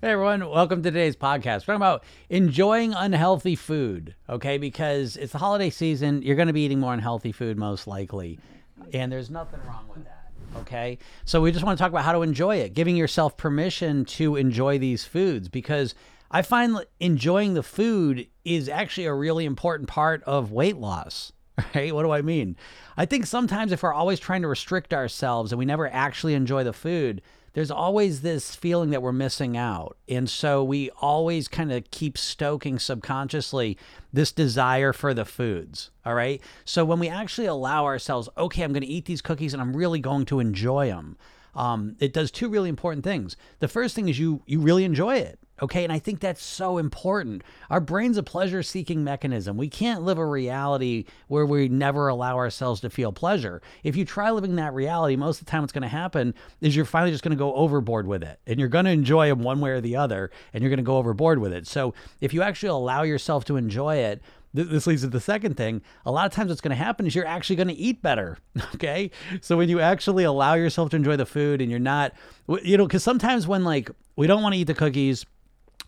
Hey 0.00 0.12
everyone, 0.12 0.48
welcome 0.48 0.80
to 0.84 0.92
today's 0.92 1.16
podcast. 1.16 1.66
We're 1.66 1.74
talking 1.74 1.76
about 1.76 2.04
enjoying 2.30 2.94
unhealthy 2.94 3.56
food, 3.56 4.14
okay? 4.28 4.56
Because 4.56 5.16
it's 5.16 5.32
the 5.32 5.38
holiday 5.38 5.70
season, 5.70 6.22
you're 6.22 6.36
going 6.36 6.46
to 6.46 6.52
be 6.52 6.60
eating 6.60 6.78
more 6.78 6.94
unhealthy 6.94 7.32
food 7.32 7.58
most 7.58 7.88
likely, 7.88 8.38
and 8.92 9.10
there's 9.10 9.28
nothing 9.28 9.58
wrong 9.66 9.86
with 9.88 10.04
that, 10.04 10.30
okay? 10.58 10.98
So 11.24 11.40
we 11.40 11.50
just 11.50 11.64
want 11.64 11.76
to 11.76 11.82
talk 11.82 11.90
about 11.90 12.04
how 12.04 12.12
to 12.12 12.22
enjoy 12.22 12.58
it, 12.58 12.74
giving 12.74 12.94
yourself 12.94 13.36
permission 13.36 14.04
to 14.04 14.36
enjoy 14.36 14.78
these 14.78 15.04
foods 15.04 15.48
because 15.48 15.96
I 16.30 16.42
find 16.42 16.78
enjoying 17.00 17.54
the 17.54 17.64
food 17.64 18.28
is 18.44 18.68
actually 18.68 19.06
a 19.06 19.14
really 19.14 19.46
important 19.46 19.88
part 19.88 20.22
of 20.22 20.52
weight 20.52 20.76
loss. 20.76 21.32
Right? 21.74 21.92
What 21.92 22.04
do 22.04 22.12
I 22.12 22.22
mean? 22.22 22.56
I 22.96 23.04
think 23.04 23.26
sometimes 23.26 23.72
if 23.72 23.82
we're 23.82 23.92
always 23.92 24.20
trying 24.20 24.42
to 24.42 24.48
restrict 24.48 24.94
ourselves 24.94 25.50
and 25.50 25.58
we 25.58 25.64
never 25.64 25.92
actually 25.92 26.34
enjoy 26.34 26.62
the 26.62 26.72
food, 26.72 27.20
there's 27.52 27.70
always 27.70 28.20
this 28.20 28.54
feeling 28.54 28.90
that 28.90 29.02
we're 29.02 29.12
missing 29.12 29.56
out. 29.56 29.96
And 30.08 30.28
so 30.28 30.62
we 30.62 30.90
always 31.00 31.48
kind 31.48 31.72
of 31.72 31.90
keep 31.90 32.16
stoking 32.18 32.78
subconsciously 32.78 33.76
this 34.12 34.32
desire 34.32 34.92
for 34.92 35.14
the 35.14 35.24
foods. 35.24 35.90
All 36.04 36.14
right. 36.14 36.40
So 36.64 36.84
when 36.84 36.98
we 36.98 37.08
actually 37.08 37.46
allow 37.46 37.84
ourselves, 37.84 38.28
okay, 38.36 38.62
I'm 38.62 38.72
going 38.72 38.82
to 38.82 38.88
eat 38.88 39.06
these 39.06 39.22
cookies 39.22 39.52
and 39.52 39.62
I'm 39.62 39.76
really 39.76 40.00
going 40.00 40.26
to 40.26 40.40
enjoy 40.40 40.88
them. 40.88 41.16
Um, 41.54 41.96
it 41.98 42.12
does 42.12 42.30
two 42.30 42.48
really 42.48 42.68
important 42.68 43.04
things. 43.04 43.36
The 43.58 43.68
first 43.68 43.94
thing 43.96 44.08
is 44.08 44.18
you 44.18 44.42
you 44.46 44.60
really 44.60 44.84
enjoy 44.84 45.16
it. 45.16 45.40
Okay. 45.62 45.84
And 45.84 45.92
I 45.92 45.98
think 45.98 46.20
that's 46.20 46.42
so 46.42 46.78
important. 46.78 47.42
Our 47.70 47.80
brain's 47.80 48.16
a 48.16 48.22
pleasure 48.22 48.62
seeking 48.62 49.04
mechanism. 49.04 49.56
We 49.56 49.68
can't 49.68 50.02
live 50.02 50.18
a 50.18 50.26
reality 50.26 51.04
where 51.28 51.46
we 51.46 51.68
never 51.68 52.08
allow 52.08 52.36
ourselves 52.36 52.80
to 52.82 52.90
feel 52.90 53.12
pleasure. 53.12 53.60
If 53.82 53.96
you 53.96 54.04
try 54.04 54.30
living 54.30 54.56
that 54.56 54.74
reality, 54.74 55.16
most 55.16 55.40
of 55.40 55.46
the 55.46 55.50
time 55.50 55.62
what's 55.62 55.72
going 55.72 55.82
to 55.82 55.88
happen 55.88 56.34
is 56.60 56.76
you're 56.76 56.84
finally 56.84 57.10
just 57.10 57.24
going 57.24 57.36
to 57.36 57.36
go 57.36 57.54
overboard 57.54 58.06
with 58.06 58.22
it 58.22 58.40
and 58.46 58.58
you're 58.58 58.68
going 58.68 58.84
to 58.84 58.90
enjoy 58.90 59.28
them 59.28 59.42
one 59.42 59.60
way 59.60 59.70
or 59.70 59.80
the 59.80 59.96
other 59.96 60.30
and 60.52 60.62
you're 60.62 60.70
going 60.70 60.78
to 60.78 60.82
go 60.82 60.96
overboard 60.96 61.38
with 61.38 61.52
it. 61.52 61.66
So 61.66 61.94
if 62.20 62.32
you 62.32 62.42
actually 62.42 62.70
allow 62.70 63.02
yourself 63.02 63.44
to 63.46 63.56
enjoy 63.56 63.96
it, 63.96 64.22
this 64.54 64.86
leads 64.86 65.02
to 65.02 65.08
the 65.08 65.20
second 65.20 65.56
thing. 65.56 65.82
A 66.06 66.10
lot 66.10 66.26
of 66.26 66.32
times, 66.32 66.48
what's 66.48 66.60
going 66.60 66.70
to 66.70 66.82
happen 66.82 67.06
is 67.06 67.14
you're 67.14 67.26
actually 67.26 67.56
going 67.56 67.68
to 67.68 67.74
eat 67.74 68.02
better. 68.02 68.38
Okay. 68.74 69.10
So 69.40 69.56
when 69.56 69.68
you 69.68 69.80
actually 69.80 70.24
allow 70.24 70.54
yourself 70.54 70.90
to 70.90 70.96
enjoy 70.96 71.16
the 71.16 71.26
food 71.26 71.60
and 71.60 71.70
you're 71.70 71.80
not, 71.80 72.12
you 72.62 72.76
know, 72.76 72.86
because 72.86 73.02
sometimes 73.02 73.46
when 73.46 73.64
like 73.64 73.90
we 74.14 74.26
don't 74.26 74.42
want 74.42 74.54
to 74.54 74.60
eat 74.60 74.64
the 74.64 74.74
cookies, 74.74 75.24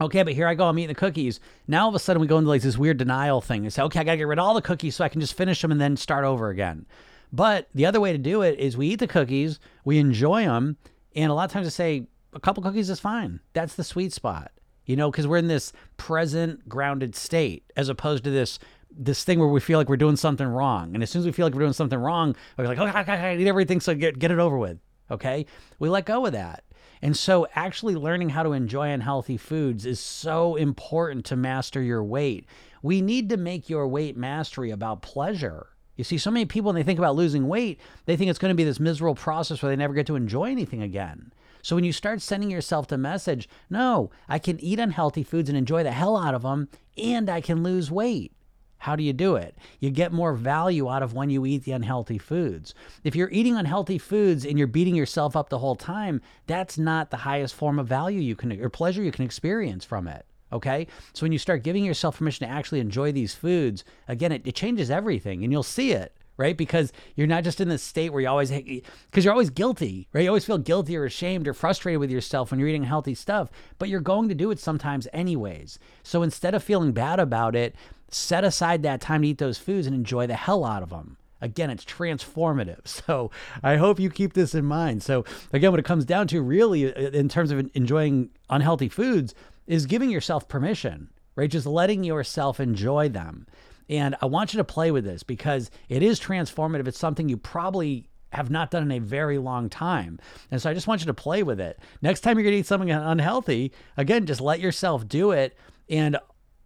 okay, 0.01 0.23
but 0.23 0.33
here 0.33 0.47
I 0.47 0.55
go, 0.55 0.67
I'm 0.67 0.79
eating 0.79 0.89
the 0.89 0.95
cookies. 0.95 1.41
Now 1.67 1.83
all 1.83 1.89
of 1.89 1.95
a 1.95 1.99
sudden 1.99 2.21
we 2.21 2.27
go 2.27 2.39
into 2.39 2.49
like 2.49 2.63
this 2.63 2.79
weird 2.79 2.99
denial 2.99 3.41
thing 3.41 3.65
and 3.65 3.73
say, 3.73 3.83
okay, 3.83 4.01
I 4.01 4.05
got 4.05 4.13
to 4.13 4.17
get 4.19 4.27
rid 4.27 4.39
of 4.39 4.45
all 4.45 4.55
the 4.55 4.63
cookies 4.63 4.97
so 4.97 5.05
I 5.05 5.09
can 5.09 5.21
just 5.21 5.35
finish 5.35 5.61
them 5.61 5.73
and 5.73 5.81
then 5.81 5.97
start 5.97 6.25
over 6.25 6.49
again. 6.49 6.87
But 7.33 7.69
the 7.75 7.87
other 7.87 8.01
way 8.01 8.13
to 8.13 8.19
do 8.19 8.43
it 8.43 8.59
is 8.59 8.77
we 8.77 8.89
eat 8.89 8.99
the 8.99 9.07
cookies, 9.07 9.61
we 9.85 9.99
enjoy 9.99 10.45
them, 10.45 10.77
and 11.15 11.31
a 11.31 11.35
lot 11.35 11.45
of 11.45 11.53
times 11.53 11.67
I 11.67 11.71
say 11.71 12.07
a 12.33 12.41
couple 12.41 12.63
cookies 12.63 12.91
is 12.91 13.01
fine. 13.01 13.41
That's 13.53 13.75
the 13.75 13.85
sweet 13.85 14.13
spot, 14.13 14.53
you 14.85 14.97
know, 14.97 15.11
because 15.11 15.27
we're 15.27 15.37
in 15.37 15.49
this 15.49 15.73
present, 15.97 16.69
grounded 16.69 17.15
state 17.15 17.71
as 17.77 17.89
opposed 17.89 18.25
to 18.25 18.31
this 18.31 18.59
this 18.93 19.23
thing 19.23 19.39
where 19.39 19.49
we 19.49 19.61
feel 19.61 19.79
like 19.79 19.89
we're 19.89 19.97
doing 19.97 20.17
something 20.17 20.47
wrong. 20.49 20.95
And 20.95 21.03
as 21.03 21.11
soon 21.11 21.21
as 21.21 21.27
we 21.27 21.31
feel 21.31 21.47
like 21.47 21.55
we're 21.55 21.61
doing 21.61 21.73
something 21.73 21.99
wrong, 21.99 22.35
we're 22.57 22.67
like, 22.67 22.79
oh, 22.79 22.87
I, 22.87 23.03
I 23.03 23.37
eat 23.37 23.47
everything, 23.47 23.81
so 23.81 23.95
get 23.95 24.19
get 24.19 24.33
it 24.33 24.39
over 24.39 24.59
with. 24.59 24.79
Okay, 25.11 25.47
we 25.79 25.89
let 25.89 26.07
go 26.07 26.27
of 26.27 26.33
that. 26.33 26.65
And 27.03 27.17
so, 27.17 27.47
actually 27.55 27.95
learning 27.95 28.31
how 28.31 28.43
to 28.43 28.53
enjoy 28.53 28.91
unhealthy 28.91 29.39
foods 29.39 29.87
is 29.87 29.99
so 29.99 30.57
important 30.57 31.25
to 31.27 31.37
master 31.37 31.81
your 31.81 32.05
weight. 32.05 32.47
We 32.83 33.01
need 33.01 33.31
to 33.31 33.37
make 33.39 33.71
your 33.71 33.89
weight 33.89 34.17
mastery 34.17 34.71
about 34.71 35.01
pleasure. 35.01 35.69
You 35.97 36.05
see, 36.05 36.19
so 36.19 36.31
many 36.31 36.45
people, 36.45 36.69
when 36.69 36.77
they 36.77 36.83
think 36.83 36.99
about 36.99 37.17
losing 37.17 37.49
weight, 37.49 37.81
they 38.05 38.17
think 38.17 38.29
it's 38.31 38.39
going 38.39 38.51
to 38.51 38.57
be 38.57 38.65
this 38.65 38.81
miserable 38.81 39.15
process 39.15 39.63
where 39.63 39.71
they 39.71 39.77
never 39.77 39.95
get 39.95 40.07
to 40.09 40.17
enjoy 40.17 40.51
anything 40.51 40.83
again. 40.83 41.33
So, 41.63 41.75
when 41.75 41.85
you 41.85 41.93
start 41.93 42.21
sending 42.21 42.51
yourself 42.51 42.89
the 42.89 42.99
message, 42.99 43.49
no, 43.71 44.11
I 44.29 44.39
can 44.39 44.61
eat 44.61 44.79
unhealthy 44.79 45.23
foods 45.23 45.49
and 45.49 45.57
enjoy 45.57 45.83
the 45.83 45.93
hell 45.93 46.19
out 46.19 46.35
of 46.35 46.43
them, 46.43 46.69
and 46.99 47.31
I 47.31 47.41
can 47.41 47.63
lose 47.63 47.91
weight 47.91 48.33
how 48.81 48.97
do 48.97 49.03
you 49.03 49.13
do 49.13 49.37
it? 49.37 49.57
You 49.79 49.91
get 49.91 50.11
more 50.11 50.33
value 50.33 50.89
out 50.89 51.03
of 51.03 51.13
when 51.13 51.29
you 51.29 51.45
eat 51.45 51.65
the 51.65 51.73
unhealthy 51.73 52.17
foods. 52.17 52.75
If 53.05 53.15
you're 53.15 53.31
eating 53.31 53.55
unhealthy 53.55 53.99
foods 53.99 54.47
and 54.47 54.59
you're 54.59 54.67
beating 54.67 54.97
yourself 54.97 55.37
up 55.37 55.51
the 55.51 55.59
whole 55.59 55.77
time, 55.77 56.23
that's 56.47 56.79
not 56.79 57.11
the 57.11 57.19
highest 57.19 57.55
form 57.55 57.79
of 57.79 57.87
value 57.87 58.21
you 58.21 58.35
can 58.35 58.53
or 58.61 58.71
pleasure 58.71 59.03
you 59.03 59.13
can 59.13 59.25
experience 59.25 59.85
from 59.85 60.09
it. 60.09 60.25
Okay. 60.51 60.87
So 61.13 61.25
when 61.25 61.33
you 61.33 61.39
start 61.39 61.63
giving 61.63 61.85
yourself 61.85 62.19
permission 62.19 62.49
to 62.49 62.53
actually 62.53 62.81
enjoy 62.81 63.13
these 63.13 63.35
foods, 63.35 63.85
again, 64.09 64.33
it, 64.33 64.47
it 64.47 64.55
changes 64.55 64.91
everything 64.91 65.45
and 65.45 65.53
you'll 65.53 65.63
see 65.63 65.93
it 65.93 66.17
right? 66.41 66.57
Because 66.57 66.93
you're 67.15 67.27
not 67.27 67.45
just 67.45 67.61
in 67.61 67.69
this 67.69 67.83
state 67.83 68.13
where 68.13 68.23
you 68.23 68.29
always, 68.29 68.51
because 68.51 69.25
you're 69.25 69.33
always 69.33 69.51
guilty, 69.51 70.09
right? 70.13 70.23
You 70.23 70.29
always 70.29 70.47
feel 70.47 70.59
guilty 70.59 70.97
or 70.97 71.05
ashamed 71.05 71.47
or 71.47 71.53
frustrated 71.53 72.01
with 72.01 72.11
yourself 72.11 72.51
when 72.51 72.59
you're 72.59 72.69
eating 72.71 72.85
healthy 72.85 73.15
stuff, 73.15 73.51
but 73.79 73.91
you're 73.91 74.01
going 74.01 74.29
to 74.31 74.35
do 74.35 74.51
it 74.51 74.59
sometimes 74.59 75.07
anyways. 75.13 75.79
So 76.03 76.23
instead 76.23 76.55
of 76.55 76.65
feeling 76.65 76.93
bad 76.93 77.21
about 77.21 77.55
it, 77.55 77.77
set 78.09 78.43
aside 78.43 78.83
that 78.83 79.03
time 79.03 79.23
to 79.23 79.29
eat 79.29 79.39
those 79.39 79.59
foods 79.59 79.87
and 79.87 79.95
enjoy 79.95 80.27
the 80.27 80.35
hell 80.35 80.65
out 80.65 80.83
of 80.83 80.89
them. 80.89 81.19
Again, 81.43 81.71
it's 81.71 81.85
transformative. 81.85 82.81
So 82.87 83.31
I 83.63 83.77
hope 83.77 84.01
you 84.01 84.11
keep 84.11 84.33
this 84.33 84.55
in 84.55 84.65
mind. 84.65 85.03
So, 85.03 85.25
again, 85.53 85.71
what 85.71 85.81
it 85.81 85.87
comes 85.87 86.05
down 86.05 86.27
to 86.29 86.41
really, 86.41 86.95
uh, 86.95 87.11
in 87.11 87.29
terms 87.29 87.51
of 87.51 87.71
enjoying 87.75 88.31
unhealthy 88.49 88.89
foods, 88.89 89.35
is 89.67 89.87
giving 89.87 90.11
yourself 90.11 90.49
permission, 90.49 91.09
right? 91.37 91.51
Just 91.51 91.67
letting 91.67 92.03
yourself 92.03 92.61
enjoy 92.61 93.09
them. 93.09 93.47
And 93.91 94.15
I 94.23 94.27
want 94.27 94.55
you 94.55 94.59
to 94.59 94.65
play 94.65 94.93
with 94.93 95.05
this 95.05 95.25
because 95.25 95.69
it 95.89 96.03
is 96.03 96.21
transformative. 96.21 96.87
It's 96.87 96.99
something 96.99 97.29
you 97.29 97.37
probably 97.37 98.07
have 98.33 98.49
not 98.49 98.71
done 98.71 98.85
in 98.85 98.93
a 98.93 99.01
very 99.01 99.37
long 99.37 99.69
time. 99.69 100.21
And 100.53 100.63
so 100.63 100.71
I 100.71 100.75
just 100.75 100.87
want 100.87 101.01
you 101.01 101.09
to 101.09 101.15
play 101.15 101.43
with 101.43 101.61
it. 101.61 101.81
Next 102.01 102.21
time 102.21 102.39
you're 102.39 102.45
going 102.45 102.55
to 102.55 102.61
eat 102.61 102.67
something 102.67 102.93
unhealthy, 102.93 103.73
again, 103.97 104.27
just 104.27 104.41
let 104.41 104.61
yourself 104.61 105.09
do 105.09 105.33
it. 105.33 105.59
And 105.89 106.17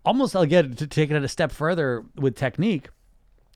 almost 0.05 0.37
I'll 0.37 0.45
get 0.45 0.77
to 0.77 0.87
take 0.87 1.11
it 1.11 1.25
a 1.25 1.27
step 1.27 1.51
further 1.51 2.05
with 2.15 2.37
technique 2.37 2.91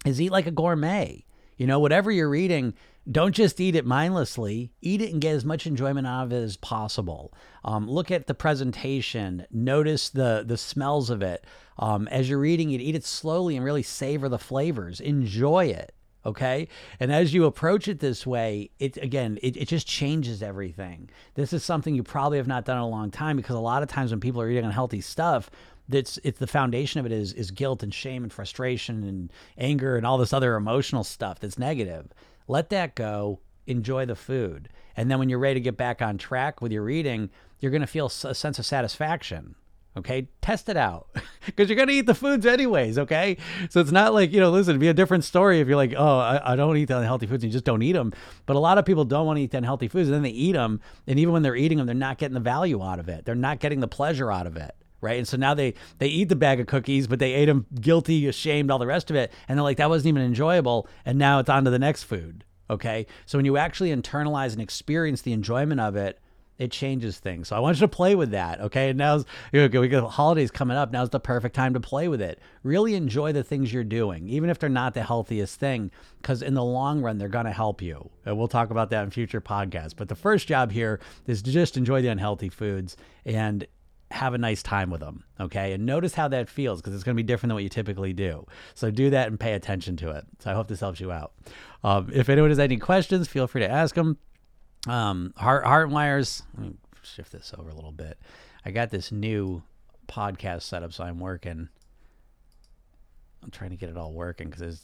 is 0.07 0.19
eat 0.19 0.33
like 0.33 0.47
a 0.47 0.51
gourmet. 0.51 1.27
You 1.59 1.67
know, 1.67 1.79
whatever 1.79 2.11
you're 2.11 2.35
eating, 2.35 2.73
don't 3.11 3.35
just 3.35 3.61
eat 3.61 3.75
it 3.75 3.85
mindlessly. 3.85 4.71
Eat 4.81 5.03
it 5.03 5.13
and 5.13 5.21
get 5.21 5.35
as 5.35 5.45
much 5.45 5.67
enjoyment 5.67 6.07
out 6.07 6.25
of 6.25 6.33
it 6.33 6.43
as 6.43 6.57
possible. 6.57 7.33
Um, 7.65 7.89
look 7.89 8.11
at 8.11 8.27
the 8.27 8.35
presentation. 8.35 9.47
Notice 9.51 10.09
the 10.09 10.45
the 10.47 10.57
smells 10.57 11.11
of 11.11 11.21
it. 11.21 11.45
Um, 11.79 12.09
as 12.09 12.31
you're 12.31 12.45
eating 12.45 12.71
it, 12.71 12.81
eat 12.81 12.95
it 12.95 13.05
slowly 13.05 13.57
and 13.57 13.65
really 13.65 13.83
savor 13.83 14.29
the 14.29 14.39
flavors. 14.39 15.01
Enjoy 15.01 15.67
it. 15.67 15.95
Okay. 16.27 16.69
And 17.01 17.11
as 17.13 17.33
you 17.33 17.45
approach 17.45 17.89
it 17.89 18.01
this 18.01 18.27
way, 18.27 18.71
it 18.79 18.99
again, 18.99 19.39
it, 19.43 19.57
it 19.57 19.69
just 19.69 19.87
changes 19.87 20.43
everything. 20.43 21.09
This 21.35 21.53
is 21.53 21.65
something 21.65 21.95
you 21.95 22.03
probably 22.03 22.39
have 22.39 22.47
not 22.47 22.65
done 22.65 22.77
in 22.77 22.83
a 22.83 22.89
long 22.89 23.11
time 23.11 23.37
because 23.37 23.57
a 23.57 23.61
lot 23.61 23.83
of 23.83 23.89
times 23.89 24.11
when 24.11 24.21
people 24.21 24.43
are 24.43 24.51
eating 24.51 24.65
unhealthy 24.65 25.01
stuff, 25.01 25.51
that's 25.89 26.19
it's 26.23 26.39
the 26.39 26.47
foundation 26.47 27.01
of 27.01 27.07
it 27.07 27.13
is 27.13 27.33
is 27.33 27.51
guilt 27.51 27.83
and 27.83 27.93
shame 27.93 28.23
and 28.23 28.33
frustration 28.33 29.05
and 29.05 29.33
anger 29.57 29.97
and 29.97 30.07
all 30.07 30.19
this 30.19 30.33
other 30.33 30.55
emotional 30.55 31.05
stuff 31.05 31.41
that's 31.41 31.59
negative. 31.59 32.13
Let 32.47 32.71
that 32.71 32.95
go. 32.95 33.41
Enjoy 33.67 34.07
the 34.07 34.17
food, 34.17 34.71
and 34.97 35.11
then 35.11 35.19
when 35.19 35.29
you're 35.29 35.39
ready 35.39 35.61
to 35.61 35.65
get 35.65 35.77
back 35.77 36.01
on 36.01 36.17
track 36.17 36.63
with 36.63 36.73
your 36.73 36.89
eating, 36.89 37.29
you're 37.59 37.71
going 37.71 37.83
to 37.83 37.87
feel 37.87 38.07
a 38.07 38.35
sense 38.35 38.59
of 38.59 38.65
satisfaction. 38.65 39.57
Okay, 39.95 40.29
test 40.41 40.71
it 40.71 40.77
out 40.77 41.09
because 41.47 41.69
you're 41.69 41.77
gonna 41.77 41.93
eat 41.93 42.07
the 42.07 42.15
foods 42.15 42.47
anyways. 42.47 42.99
Okay, 42.99 43.37
so 43.69 43.81
it's 43.81 43.91
not 43.91 44.15
like 44.15 44.33
you 44.33 44.41
know, 44.41 44.51
listen, 44.51 44.71
it'd 44.73 44.81
be 44.81 44.89
a 44.89 44.95
different 44.95 45.25
story 45.25 45.61
if 45.61 45.67
you're 45.67 45.77
like, 45.77 45.93
oh, 45.97 46.19
I, 46.19 46.53
I 46.53 46.57
don't 46.57 46.77
eat 46.77 46.87
the 46.87 46.99
unhealthy 46.99 47.27
foods, 47.27 47.43
and 47.43 47.53
you 47.53 47.57
just 47.57 47.65
don't 47.65 47.83
eat 47.83 47.93
them. 47.93 48.13
But 48.47 48.57
a 48.57 48.61
lot 48.61 48.79
of 48.79 48.85
people 48.85 49.05
don't 49.05 49.27
want 49.27 49.39
to 49.39 49.43
eat 49.43 49.51
the 49.51 49.59
unhealthy 49.59 49.89
foods, 49.89 50.09
and 50.09 50.15
then 50.15 50.23
they 50.23 50.31
eat 50.31 50.53
them, 50.53 50.81
and 51.07 51.19
even 51.19 51.33
when 51.33 51.43
they're 51.43 51.57
eating 51.57 51.79
them, 51.79 51.87
they're 51.87 51.97
not 51.97 52.19
getting 52.19 52.35
the 52.35 52.41
value 52.41 52.83
out 52.83 53.01
of 53.01 53.09
it. 53.09 53.25
They're 53.25 53.35
not 53.35 53.59
getting 53.59 53.81
the 53.81 53.89
pleasure 53.89 54.31
out 54.31 54.47
of 54.47 54.57
it 54.57 54.75
right? 55.01 55.19
And 55.19 55.29
so 55.29 55.37
now 55.37 55.55
they 55.55 55.75
they 55.99 56.09
eat 56.09 56.29
the 56.29 56.37
bag 56.37 56.61
of 56.61 56.67
cookies, 56.67 57.07
but 57.07 57.19
they 57.19 57.35
ate 57.35 57.47
them 57.47 57.67
guilty, 57.81 58.27
ashamed, 58.27 58.71
all 58.71 58.79
the 58.79 58.87
rest 58.87 59.11
of 59.11 59.17
it, 59.17 59.33
and 59.49 59.59
they're 59.59 59.65
like 59.65 59.79
that 59.79 59.89
wasn't 59.89 60.09
even 60.09 60.23
enjoyable, 60.23 60.89
and 61.05 61.19
now 61.19 61.39
it's 61.39 61.51
on 61.51 61.65
to 61.65 61.71
the 61.71 61.79
next 61.79 62.05
food. 62.05 62.45
Okay, 62.71 63.07
so 63.25 63.39
when 63.39 63.47
you 63.47 63.57
actually 63.57 63.91
internalize 63.91 64.53
and 64.53 64.61
experience 64.61 65.23
the 65.23 65.33
enjoyment 65.33 65.81
of 65.81 65.97
it, 65.97 66.21
it 66.59 66.73
changes 66.73 67.19
things. 67.19 67.49
So 67.49 67.57
I 67.57 67.61
want 67.61 67.77
you 67.77 67.83
to 67.83 67.89
play 67.89 68.15
with 68.15 68.33
that. 68.33 68.61
Okay, 68.61 68.91
and 68.91 68.99
now's 68.99 69.25
we 69.53 69.89
got 69.89 70.11
holidays 70.11 70.51
coming 70.51 70.77
up. 70.77 70.93
Now's 70.93 71.11
the 71.11 71.21
perfect 71.21 71.55
time 71.55 71.73
to 71.75 71.81
play 71.81 72.09
with 72.09 72.21
it. 72.21 72.41
Really 72.65 72.95
enjoy 72.95 73.33
the 73.33 73.45
things 73.45 73.73
you're 73.73 73.85
doing, 73.85 74.29
even 74.29 74.51
if 74.51 74.59
they're 74.59 74.69
not 74.69 74.95
the 74.95 75.03
healthiest 75.03 75.59
thing, 75.59 75.91
because 76.21 76.43
in 76.43 76.55
the 76.55 76.65
long 76.65 77.01
run 77.01 77.19
they're 77.19 77.29
to 77.29 77.53
help 77.53 77.81
you. 77.81 78.11
And 78.27 78.37
we'll 78.37 78.49
talk 78.49 78.71
about 78.71 78.91
that 78.91 79.05
in 79.05 79.11
future 79.11 79.41
podcasts. 79.41 79.95
But 79.97 80.09
the 80.09 80.17
first 80.17 80.49
job 80.49 80.73
here 80.73 81.01
is 81.27 81.43
to 81.43 81.53
just 81.53 81.77
enjoy 81.77 82.03
the 82.03 82.09
unhealthy 82.09 82.49
foods 82.49 82.97
and 83.25 83.67
have 84.11 84.35
a 84.35 84.39
nice 84.39 84.63
time 84.63 84.91
with 84.91 85.01
them. 85.01 85.25
Okay. 85.39 85.73
And 85.73 85.85
notice 85.85 86.15
how 86.15 86.29
that 86.29 86.49
feels 86.49 86.81
because 86.81 86.95
it's 86.95 87.05
going 87.05 87.17
to 87.17 87.23
be 87.23 87.27
different 87.27 87.51
than 87.51 87.55
what 87.55 87.63
you 87.63 87.69
typically 87.69 88.13
do. 88.13 88.47
So 88.75 88.91
do 88.91 89.11
that 89.11 89.29
and 89.29 89.39
pay 89.39 89.53
attention 89.53 89.97
to 89.99 90.11
it. 90.11 90.25
So 90.39 90.51
I 90.51 90.55
hope 90.55 90.69
this 90.69 90.81
helps 90.81 91.01
you 91.01 91.13
out. 91.13 91.33
Um, 91.85 92.11
if 92.13 92.29
anyone 92.29 92.51
has 92.51 92.59
any 92.59 92.79
questions, 92.79 93.29
feel 93.29 93.47
free 93.47 93.63
to 93.63 93.71
ask 93.71 93.95
them. 93.95 94.19
Um, 94.87 95.35
heart, 95.37 95.65
heart 95.65 95.91
wires, 95.91 96.43
let 96.57 96.69
me 96.69 96.75
shift 97.03 97.33
this 97.33 97.53
over 97.59 97.69
a 97.69 97.75
little 97.75 97.93
bit. 97.93 98.19
I 98.65 98.71
got 98.71 98.91
this 98.91 99.13
new 99.13 99.63
podcast 100.07 100.63
setup, 100.63 100.93
so 100.93 101.05
I'm 101.05 101.21
working. 101.21 101.69
I'm 103.43 103.51
trying 103.51 103.71
to 103.71 103.77
get 103.77 103.91
it 103.91 103.97
all 103.97 104.13
working 104.13 104.49
because 104.49 104.61
there's 104.61 104.83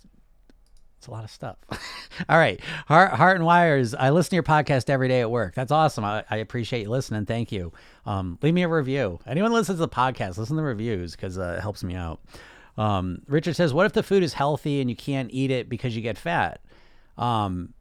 It's 1.04 1.08
a 1.10 1.10
lot 1.10 1.24
of 1.24 1.30
stuff. 1.30 1.58
All 2.30 2.38
right. 2.38 2.58
Heart, 2.88 3.12
Heart 3.12 3.36
and 3.36 3.44
Wires. 3.44 3.94
I 3.94 4.08
listen 4.08 4.30
to 4.30 4.36
your 4.36 4.42
podcast 4.42 4.88
every 4.88 5.06
day 5.06 5.20
at 5.20 5.30
work. 5.30 5.54
That's 5.54 5.70
awesome. 5.70 6.02
I, 6.02 6.24
I 6.30 6.38
appreciate 6.38 6.84
you 6.84 6.88
listening. 6.88 7.26
Thank 7.26 7.52
you. 7.52 7.74
Um, 8.06 8.38
leave 8.40 8.54
me 8.54 8.62
a 8.62 8.68
review. 8.68 9.18
Anyone 9.26 9.52
listens 9.52 9.76
to 9.76 9.80
the 9.80 9.88
podcast, 9.88 10.38
listen 10.38 10.56
to 10.56 10.62
the 10.62 10.66
reviews 10.66 11.12
because 11.12 11.36
uh, 11.36 11.56
it 11.58 11.60
helps 11.60 11.84
me 11.84 11.94
out. 11.94 12.22
Um, 12.78 13.20
Richard 13.28 13.54
says, 13.54 13.74
What 13.74 13.84
if 13.84 13.92
the 13.92 14.02
food 14.02 14.22
is 14.22 14.32
healthy 14.32 14.80
and 14.80 14.88
you 14.88 14.96
can't 14.96 15.28
eat 15.30 15.50
it 15.50 15.68
because 15.68 15.94
you 15.94 16.00
get 16.00 16.16
fat? 16.16 16.62
Um, 17.18 17.74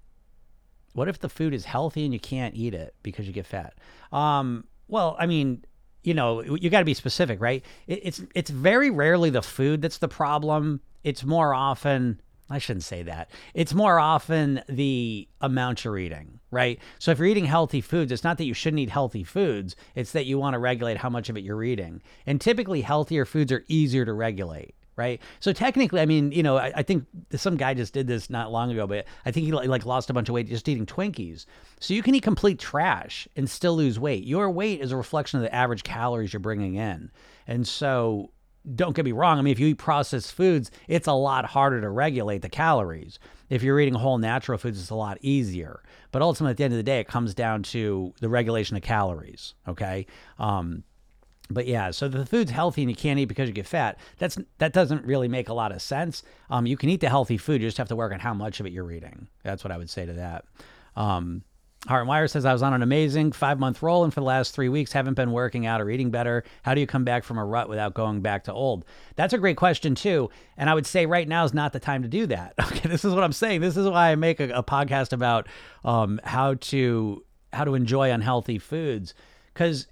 what 0.92 1.08
if 1.08 1.20
the 1.20 1.30
food 1.30 1.54
is 1.54 1.64
healthy 1.64 2.04
and 2.04 2.14
you 2.14 2.20
can't 2.20 2.54
eat 2.56 2.74
it 2.74 2.94
because 3.04 3.26
you 3.26 3.32
get 3.32 3.46
fat? 3.46 3.76
Um, 4.12 4.66
well, 4.90 5.16
I 5.18 5.28
mean, 5.28 5.64
you 6.04 6.14
know, 6.14 6.42
you 6.42 6.70
got 6.70 6.80
to 6.80 6.86
be 6.86 6.94
specific, 6.94 7.40
right? 7.40 7.64
It, 7.88 8.02
it's 8.04 8.22
it's 8.36 8.50
very 8.50 8.90
rarely 8.90 9.30
the 9.30 9.42
food 9.42 9.82
that's 9.82 10.00
the 10.00 10.10
problem. 10.10 10.82
It's 11.06 11.24
more 11.24 11.54
often 11.54 12.20
I 12.50 12.58
shouldn't 12.58 12.84
say 12.84 13.04
that. 13.04 13.32
It's 13.54 13.74
more 13.74 14.00
often 14.00 14.62
the 14.68 15.28
amount 15.42 15.86
you're 15.86 15.98
eating, 15.98 16.40
right? 16.52 16.80
So 17.00 17.12
if 17.12 17.18
you're 17.18 17.28
eating 17.28 17.46
healthy 17.46 17.82
foods, 17.82 18.12
it's 18.12 18.24
not 18.24 18.38
that 18.38 18.46
you 18.46 18.54
shouldn't 18.54 18.82
eat 18.82 18.90
healthy 18.90 19.24
foods, 19.24 19.76
it's 19.96 20.12
that 20.12 20.26
you 20.26 20.38
want 20.38 20.54
to 20.54 20.60
regulate 20.60 20.98
how 20.98 21.10
much 21.10 21.30
of 21.30 21.38
it 21.38 21.44
you're 21.44 21.64
eating. 21.64 22.02
And 22.26 22.40
typically, 22.40 22.82
healthier 22.82 23.26
foods 23.26 23.52
are 23.52 23.64
easier 23.68 24.06
to 24.06 24.14
regulate. 24.14 24.76
Right. 24.96 25.20
So 25.40 25.54
technically, 25.54 26.02
I 26.02 26.06
mean, 26.06 26.32
you 26.32 26.44
know, 26.44 26.58
I, 26.58 26.72
I, 26.76 26.84
think 26.84 27.08
some 27.32 27.58
guy 27.58 27.74
just 27.74 27.96
did 27.96 28.06
this 28.06 28.30
not 28.30 28.52
long 28.52 28.70
ago, 28.70 28.86
but 28.86 29.06
I 29.26 29.32
think 29.32 29.48
he 29.48 29.52
like 29.52 29.88
lost 29.88 30.12
a 30.12 30.14
bunch 30.14 30.30
of 30.30 30.36
weight 30.36 30.48
just 30.48 30.70
eating 30.70 30.86
Twinkies. 30.86 31.48
So 31.80 31.96
you 31.96 32.04
can 32.04 32.14
eat 32.14 32.22
complete 32.22 32.60
trash 32.60 33.28
and 33.36 33.50
still 33.50 33.76
lose 33.76 34.00
weight. 34.00 34.24
Your 34.24 34.52
weight 34.52 34.82
is 34.82 34.92
a 34.92 34.96
reflection 34.96 35.40
of 35.40 35.44
the 35.44 35.56
average 35.56 35.82
calories 35.82 36.32
you're 36.32 36.42
bringing 36.42 36.76
in. 36.76 37.10
And 37.48 37.68
so 37.68 38.30
don't 38.76 38.96
get 38.96 39.06
me 39.06 39.12
wrong. 39.12 39.40
I 39.40 39.42
mean, 39.42 39.52
if 39.52 39.60
you 39.60 39.68
eat 39.68 39.78
processed 39.78 40.34
foods, 40.34 40.72
it's 40.88 41.08
a 41.08 41.14
lot 41.14 41.46
harder 41.46 41.82
to 41.82 41.90
regulate 41.90 42.42
the 42.42 42.50
calories. 42.50 43.20
If 43.50 43.62
you're 43.62 43.80
eating 43.80 43.94
whole 43.94 44.18
natural 44.18 44.58
foods, 44.58 44.80
it's 44.80 44.90
a 44.90 44.96
lot 44.96 45.18
easier. 45.22 45.82
But 46.12 46.22
ultimately, 46.22 46.52
at 46.52 46.58
the 46.58 46.64
end 46.64 46.74
of 46.74 46.78
the 46.78 46.84
day, 46.84 47.00
it 47.00 47.08
comes 47.08 47.34
down 47.34 47.64
to 47.64 48.14
the 48.20 48.30
regulation 48.30 48.78
of 48.78 48.84
calories. 48.84 49.54
Okay. 49.68 50.06
Um, 50.40 50.84
but 51.50 51.68
yeah, 51.68 51.92
so 51.92 52.08
the 52.08 52.26
food's 52.26 52.52
healthy 52.52 52.82
and 52.84 52.90
you 52.90 52.96
can't 52.96 53.20
eat 53.20 53.26
because 53.26 53.48
you 53.48 53.54
get 53.54 53.68
fat. 53.68 54.00
That's 54.18 54.38
that 54.60 54.74
doesn't 54.74 55.06
really 55.06 55.28
make 55.28 55.50
a 55.50 55.54
lot 55.54 55.72
of 55.72 55.82
sense. 55.82 56.24
Um, 56.50 56.66
you 56.66 56.78
can 56.78 56.90
eat 56.90 57.02
the 57.02 57.10
healthy 57.10 57.38
food, 57.38 57.62
you 57.62 57.68
just 57.68 57.78
have 57.78 57.90
to 57.90 57.96
work 57.96 58.14
on 58.14 58.20
how 58.20 58.34
much 58.34 58.60
of 58.60 58.66
it 58.66 58.72
you're 58.72 58.92
eating. 58.92 59.28
That's 59.44 59.64
what 59.64 59.72
I 59.72 59.78
would 59.78 59.90
say 59.90 60.06
to 60.06 60.14
that. 60.14 60.46
Um, 60.96 61.44
Heart 61.88 62.08
Wire 62.08 62.28
says, 62.30 62.46
I 62.46 62.54
was 62.54 62.64
on 62.64 62.74
an 62.74 62.82
amazing 62.82 63.34
five 63.34 63.60
month 63.60 63.82
roll 63.82 64.06
and 64.06 64.14
for 64.14 64.22
the 64.22 64.26
last 64.26 64.56
three 64.56 64.70
weeks 64.70 64.94
haven't 64.94 65.16
been 65.16 65.34
working 65.34 65.66
out 65.66 65.82
or 65.82 65.90
eating 65.90 66.12
better. 66.12 66.44
How 66.62 66.74
do 66.74 66.82
you 66.82 66.88
come 66.88 67.04
back 67.04 67.26
from 67.26 67.38
a 67.38 67.44
rut 67.44 67.68
without 67.68 67.94
going 67.94 68.22
back 68.22 68.46
to 68.46 68.54
old? 68.54 68.86
That's 69.18 69.34
a 69.34 69.38
great 69.38 69.58
question, 69.58 69.94
too. 69.94 70.30
And 70.56 70.70
I 70.70 70.76
would 70.76 70.86
say 70.86 71.06
right 71.06 71.28
now 71.28 71.44
is 71.44 71.54
not 71.54 71.74
the 71.74 71.80
time 71.80 72.02
to 72.04 72.08
do 72.08 72.26
that. 72.28 72.54
Okay, 72.74 72.90
this 72.90 73.06
is 73.06 73.14
what 73.14 73.24
I'm 73.24 73.34
saying. 73.34 73.62
This 73.62 73.78
is 73.78 73.88
why 73.88 74.12
I 74.12 74.16
make 74.16 74.40
a, 74.40 74.50
a 74.50 74.64
podcast 74.64 75.14
about 75.14 75.48
um, 75.84 76.20
how 76.24 76.56
to 76.56 77.24
how 77.52 77.66
to 77.66 77.76
enjoy 77.76 78.10
unhealthy 78.10 78.58
foods 78.58 79.14
because 79.54 79.86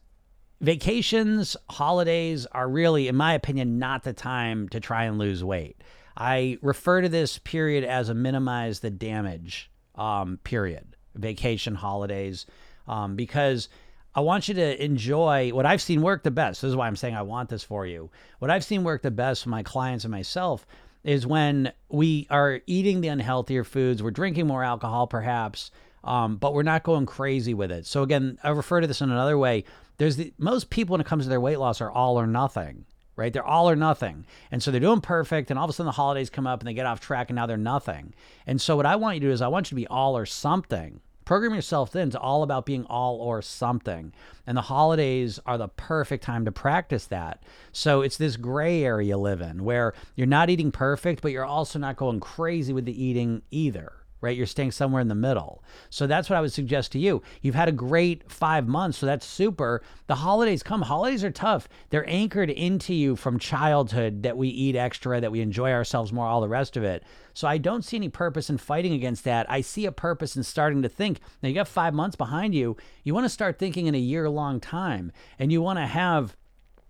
vacations, 0.61 1.55
holidays 1.69 2.47
are 2.47 2.67
really, 2.67 3.07
in 3.07 3.15
my 3.15 3.33
opinion, 3.33 3.77
not 3.77 4.03
the 4.03 4.13
time 4.13 4.67
to 4.69 4.79
try 4.79 5.03
and 5.03 5.19
lose 5.19 5.43
weight. 5.43 5.83
I 6.17 6.57
refer 6.63 7.01
to 7.01 7.09
this 7.09 7.37
period 7.37 7.83
as 7.83 8.09
a 8.09 8.15
minimize 8.15 8.79
the 8.79 8.89
damage 8.89 9.69
um, 9.93 10.39
period 10.43 10.90
vacation 11.15 11.75
holidays 11.75 12.45
um, 12.87 13.15
because 13.15 13.69
I 14.13 14.21
want 14.21 14.47
you 14.47 14.53
to 14.55 14.83
enjoy 14.83 15.51
what 15.51 15.65
I've 15.65 15.81
seen 15.81 16.01
work 16.01 16.23
the 16.23 16.31
best. 16.31 16.61
This 16.61 16.69
is 16.69 16.75
why 16.75 16.87
I'm 16.87 16.95
saying 16.95 17.15
I 17.15 17.21
want 17.21 17.49
this 17.49 17.63
for 17.63 17.85
you. 17.85 18.09
What 18.39 18.51
I've 18.51 18.63
seen 18.63 18.83
work 18.83 19.01
the 19.01 19.11
best 19.11 19.43
for 19.43 19.49
my 19.49 19.63
clients 19.63 20.03
and 20.03 20.11
myself 20.11 20.65
is 21.03 21.25
when 21.25 21.71
we 21.89 22.27
are 22.29 22.59
eating 22.67 23.01
the 23.01 23.07
unhealthier 23.07 23.65
foods, 23.65 24.03
we're 24.03 24.11
drinking 24.11 24.47
more 24.47 24.63
alcohol 24.63 25.07
perhaps, 25.07 25.71
um, 26.03 26.37
but 26.37 26.53
we're 26.53 26.63
not 26.63 26.83
going 26.83 27.05
crazy 27.05 27.53
with 27.53 27.71
it. 27.71 27.85
So 27.85 28.03
again, 28.03 28.37
I 28.43 28.49
refer 28.49 28.81
to 28.81 28.87
this 28.87 29.01
in 29.01 29.11
another 29.11 29.37
way. 29.37 29.63
There's 29.97 30.17
the 30.17 30.33
most 30.37 30.69
people 30.69 30.93
when 30.93 31.01
it 31.01 31.07
comes 31.07 31.23
to 31.25 31.29
their 31.29 31.41
weight 31.41 31.59
loss 31.59 31.79
are 31.79 31.91
all 31.91 32.19
or 32.19 32.27
nothing 32.27 32.85
right? 33.21 33.31
They're 33.31 33.45
all 33.45 33.69
or 33.69 33.75
nothing. 33.75 34.25
And 34.49 34.61
so 34.61 34.71
they're 34.71 34.79
doing 34.79 34.99
perfect. 34.99 35.49
And 35.49 35.59
all 35.59 35.65
of 35.65 35.69
a 35.69 35.73
sudden 35.73 35.85
the 35.85 35.91
holidays 35.91 36.29
come 36.29 36.47
up 36.47 36.59
and 36.59 36.67
they 36.67 36.73
get 36.73 36.87
off 36.87 36.99
track 36.99 37.29
and 37.29 37.35
now 37.35 37.45
they're 37.45 37.57
nothing. 37.57 38.13
And 38.47 38.59
so 38.59 38.75
what 38.75 38.85
I 38.85 38.95
want 38.95 39.15
you 39.15 39.21
to 39.21 39.27
do 39.27 39.31
is 39.31 39.41
I 39.41 39.47
want 39.47 39.67
you 39.67 39.69
to 39.69 39.81
be 39.81 39.87
all 39.87 40.17
or 40.17 40.25
something. 40.25 40.99
Program 41.23 41.53
yourself 41.53 41.91
thin 41.91 42.09
to 42.09 42.19
all 42.19 42.41
about 42.41 42.65
being 42.65 42.83
all 42.85 43.17
or 43.17 43.43
something. 43.43 44.11
And 44.47 44.57
the 44.57 44.63
holidays 44.63 45.39
are 45.45 45.57
the 45.57 45.67
perfect 45.67 46.23
time 46.23 46.45
to 46.45 46.51
practice 46.51 47.05
that. 47.05 47.43
So 47.71 48.01
it's 48.01 48.17
this 48.17 48.37
gray 48.37 48.83
area 48.83 49.09
you 49.09 49.17
live 49.17 49.39
in 49.39 49.63
where 49.63 49.93
you're 50.15 50.27
not 50.27 50.49
eating 50.49 50.71
perfect, 50.71 51.21
but 51.21 51.31
you're 51.31 51.45
also 51.45 51.77
not 51.77 51.95
going 51.95 52.19
crazy 52.19 52.73
with 52.73 52.85
the 52.85 53.03
eating 53.03 53.43
either 53.51 53.93
right? 54.21 54.37
You're 54.37 54.45
staying 54.45 54.71
somewhere 54.71 55.01
in 55.01 55.07
the 55.07 55.15
middle. 55.15 55.63
So 55.89 56.07
that's 56.07 56.29
what 56.29 56.37
I 56.37 56.41
would 56.41 56.53
suggest 56.53 56.91
to 56.93 56.99
you. 56.99 57.21
You've 57.41 57.55
had 57.55 57.67
a 57.67 57.73
great 57.73 58.31
five 58.31 58.67
months, 58.67 58.99
so 58.99 59.05
that's 59.05 59.25
super. 59.25 59.81
The 60.07 60.15
holidays 60.15 60.63
come. 60.63 60.83
Holidays 60.83 61.23
are 61.23 61.31
tough. 61.31 61.67
They're 61.89 62.09
anchored 62.09 62.49
into 62.49 62.93
you 62.93 63.15
from 63.15 63.39
childhood 63.39 64.23
that 64.23 64.37
we 64.37 64.47
eat 64.47 64.75
extra, 64.75 65.19
that 65.19 65.31
we 65.31 65.41
enjoy 65.41 65.71
ourselves 65.71 66.13
more, 66.13 66.27
all 66.27 66.41
the 66.41 66.47
rest 66.47 66.77
of 66.77 66.83
it. 66.83 67.03
So 67.33 67.47
I 67.47 67.57
don't 67.57 67.83
see 67.83 67.97
any 67.97 68.09
purpose 68.09 68.49
in 68.49 68.57
fighting 68.57 68.93
against 68.93 69.23
that. 69.23 69.49
I 69.49 69.61
see 69.61 69.85
a 69.85 69.91
purpose 69.91 70.35
in 70.35 70.43
starting 70.43 70.81
to 70.83 70.89
think. 70.89 71.19
Now 71.41 71.49
you 71.49 71.55
got 71.55 71.67
five 71.67 71.93
months 71.93 72.15
behind 72.15 72.53
you. 72.53 72.77
You 73.03 73.13
want 73.13 73.25
to 73.25 73.29
start 73.29 73.57
thinking 73.57 73.87
in 73.87 73.95
a 73.95 73.99
year 73.99 74.29
long 74.29 74.59
time, 74.59 75.11
and 75.39 75.51
you 75.51 75.61
want 75.61 75.79
to 75.79 75.87
have 75.87 76.35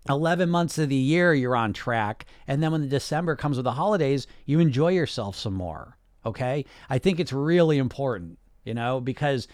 11 0.09 0.49
months 0.49 0.77
of 0.77 0.89
the 0.89 0.95
year 0.95 1.33
you're 1.33 1.55
on 1.55 1.73
track. 1.73 2.25
And 2.47 2.61
then 2.61 2.71
when 2.71 2.81
the 2.81 2.87
December 2.87 3.35
comes 3.35 3.57
with 3.57 3.65
the 3.65 3.73
holidays, 3.73 4.27
you 4.45 4.59
enjoy 4.59 4.89
yourself 4.89 5.35
some 5.35 5.53
more. 5.53 5.97
Okay. 6.25 6.65
I 6.89 6.99
think 6.99 7.19
it's 7.19 7.33
really 7.33 7.77
important, 7.77 8.37
you 8.63 8.73
know, 8.73 8.99
because 8.99 9.47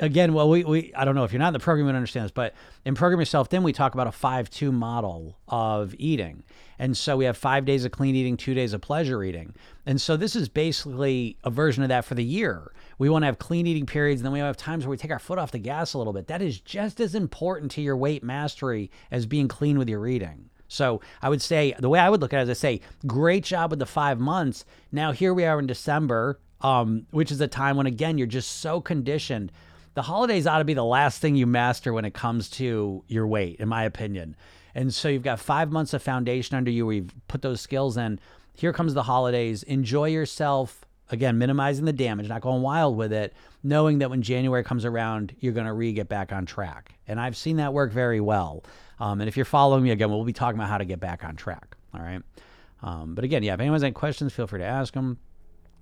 again, 0.00 0.32
well, 0.32 0.48
we, 0.48 0.64
we 0.64 0.92
I 0.94 1.04
don't 1.04 1.14
know 1.14 1.24
if 1.24 1.32
you're 1.32 1.38
not 1.38 1.48
in 1.48 1.52
the 1.54 1.58
program, 1.58 1.86
you 1.86 1.94
understand 1.94 2.24
this, 2.24 2.32
but 2.32 2.54
in 2.84 2.94
Program 2.94 3.20
Yourself 3.20 3.48
Thin 3.48 3.62
we 3.62 3.72
talk 3.72 3.94
about 3.94 4.06
a 4.06 4.12
five 4.12 4.48
two 4.48 4.72
model 4.72 5.38
of 5.48 5.94
eating. 5.98 6.44
And 6.78 6.96
so 6.96 7.16
we 7.16 7.24
have 7.24 7.36
five 7.36 7.64
days 7.64 7.84
of 7.84 7.90
clean 7.90 8.14
eating, 8.14 8.36
two 8.36 8.54
days 8.54 8.72
of 8.72 8.80
pleasure 8.80 9.22
eating. 9.22 9.54
And 9.84 10.00
so 10.00 10.16
this 10.16 10.36
is 10.36 10.48
basically 10.48 11.36
a 11.44 11.50
version 11.50 11.82
of 11.82 11.88
that 11.88 12.04
for 12.04 12.14
the 12.14 12.24
year. 12.24 12.72
We 12.98 13.08
want 13.08 13.22
to 13.22 13.26
have 13.26 13.38
clean 13.38 13.66
eating 13.66 13.86
periods, 13.86 14.20
and 14.20 14.26
then 14.26 14.32
we 14.32 14.38
have 14.40 14.56
times 14.56 14.84
where 14.84 14.90
we 14.90 14.96
take 14.96 15.10
our 15.10 15.18
foot 15.18 15.38
off 15.38 15.52
the 15.52 15.58
gas 15.58 15.94
a 15.94 15.98
little 15.98 16.12
bit. 16.12 16.26
That 16.28 16.42
is 16.42 16.60
just 16.60 17.00
as 17.00 17.14
important 17.14 17.70
to 17.72 17.82
your 17.82 17.96
weight 17.96 18.22
mastery 18.22 18.90
as 19.10 19.26
being 19.26 19.48
clean 19.48 19.78
with 19.78 19.88
your 19.88 20.06
eating. 20.06 20.50
So 20.68 21.00
I 21.20 21.28
would 21.28 21.42
say 21.42 21.74
the 21.78 21.88
way 21.88 21.98
I 21.98 22.10
would 22.10 22.20
look 22.20 22.32
at 22.32 22.40
it 22.40 22.42
is 22.44 22.50
I 22.50 22.52
say, 22.52 22.80
great 23.06 23.42
job 23.42 23.70
with 23.70 23.78
the 23.78 23.86
five 23.86 24.20
months. 24.20 24.64
Now 24.92 25.12
here 25.12 25.34
we 25.34 25.44
are 25.44 25.58
in 25.58 25.66
December, 25.66 26.38
um, 26.60 27.06
which 27.10 27.32
is 27.32 27.40
a 27.40 27.48
time 27.48 27.76
when 27.76 27.86
again 27.86 28.18
you're 28.18 28.26
just 28.26 28.60
so 28.60 28.80
conditioned. 28.80 29.50
The 29.94 30.02
holidays 30.02 30.46
ought 30.46 30.58
to 30.58 30.64
be 30.64 30.74
the 30.74 30.84
last 30.84 31.20
thing 31.20 31.34
you 31.34 31.46
master 31.46 31.92
when 31.92 32.04
it 32.04 32.14
comes 32.14 32.48
to 32.50 33.02
your 33.08 33.26
weight, 33.26 33.58
in 33.58 33.68
my 33.68 33.82
opinion. 33.82 34.36
And 34.74 34.94
so 34.94 35.08
you've 35.08 35.24
got 35.24 35.40
five 35.40 35.72
months 35.72 35.92
of 35.92 36.02
foundation 36.02 36.56
under 36.56 36.70
you 36.70 36.86
where 36.86 36.96
you've 36.96 37.26
put 37.26 37.42
those 37.42 37.60
skills 37.60 37.96
in. 37.96 38.20
Here 38.54 38.72
comes 38.72 38.94
the 38.94 39.02
holidays. 39.02 39.64
Enjoy 39.64 40.06
yourself. 40.06 40.84
Again, 41.10 41.38
minimizing 41.38 41.86
the 41.86 41.92
damage, 41.92 42.28
not 42.28 42.42
going 42.42 42.60
wild 42.60 42.96
with 42.96 43.12
it, 43.12 43.32
knowing 43.62 43.98
that 43.98 44.10
when 44.10 44.20
January 44.20 44.62
comes 44.62 44.84
around, 44.84 45.34
you're 45.40 45.54
going 45.54 45.66
to 45.66 45.72
re 45.72 45.92
get 45.92 46.08
back 46.08 46.32
on 46.32 46.44
track. 46.44 46.94
And 47.08 47.18
I've 47.18 47.36
seen 47.36 47.56
that 47.56 47.72
work 47.72 47.92
very 47.92 48.20
well. 48.20 48.62
Um, 49.00 49.20
and 49.20 49.28
if 49.28 49.36
you're 49.36 49.44
following 49.44 49.84
me 49.84 49.90
again, 49.90 50.10
we'll 50.10 50.24
be 50.24 50.32
talking 50.32 50.58
about 50.58 50.68
how 50.68 50.78
to 50.78 50.84
get 50.84 51.00
back 51.00 51.24
on 51.24 51.36
track. 51.36 51.76
All 51.94 52.00
right. 52.00 52.22
Um, 52.82 53.14
but 53.14 53.24
again, 53.24 53.42
yeah, 53.42 53.54
if 53.54 53.60
anyone 53.60 53.76
has 53.76 53.84
any 53.84 53.92
questions, 53.92 54.32
feel 54.32 54.46
free 54.46 54.60
to 54.60 54.64
ask 54.64 54.94
them. 54.94 55.18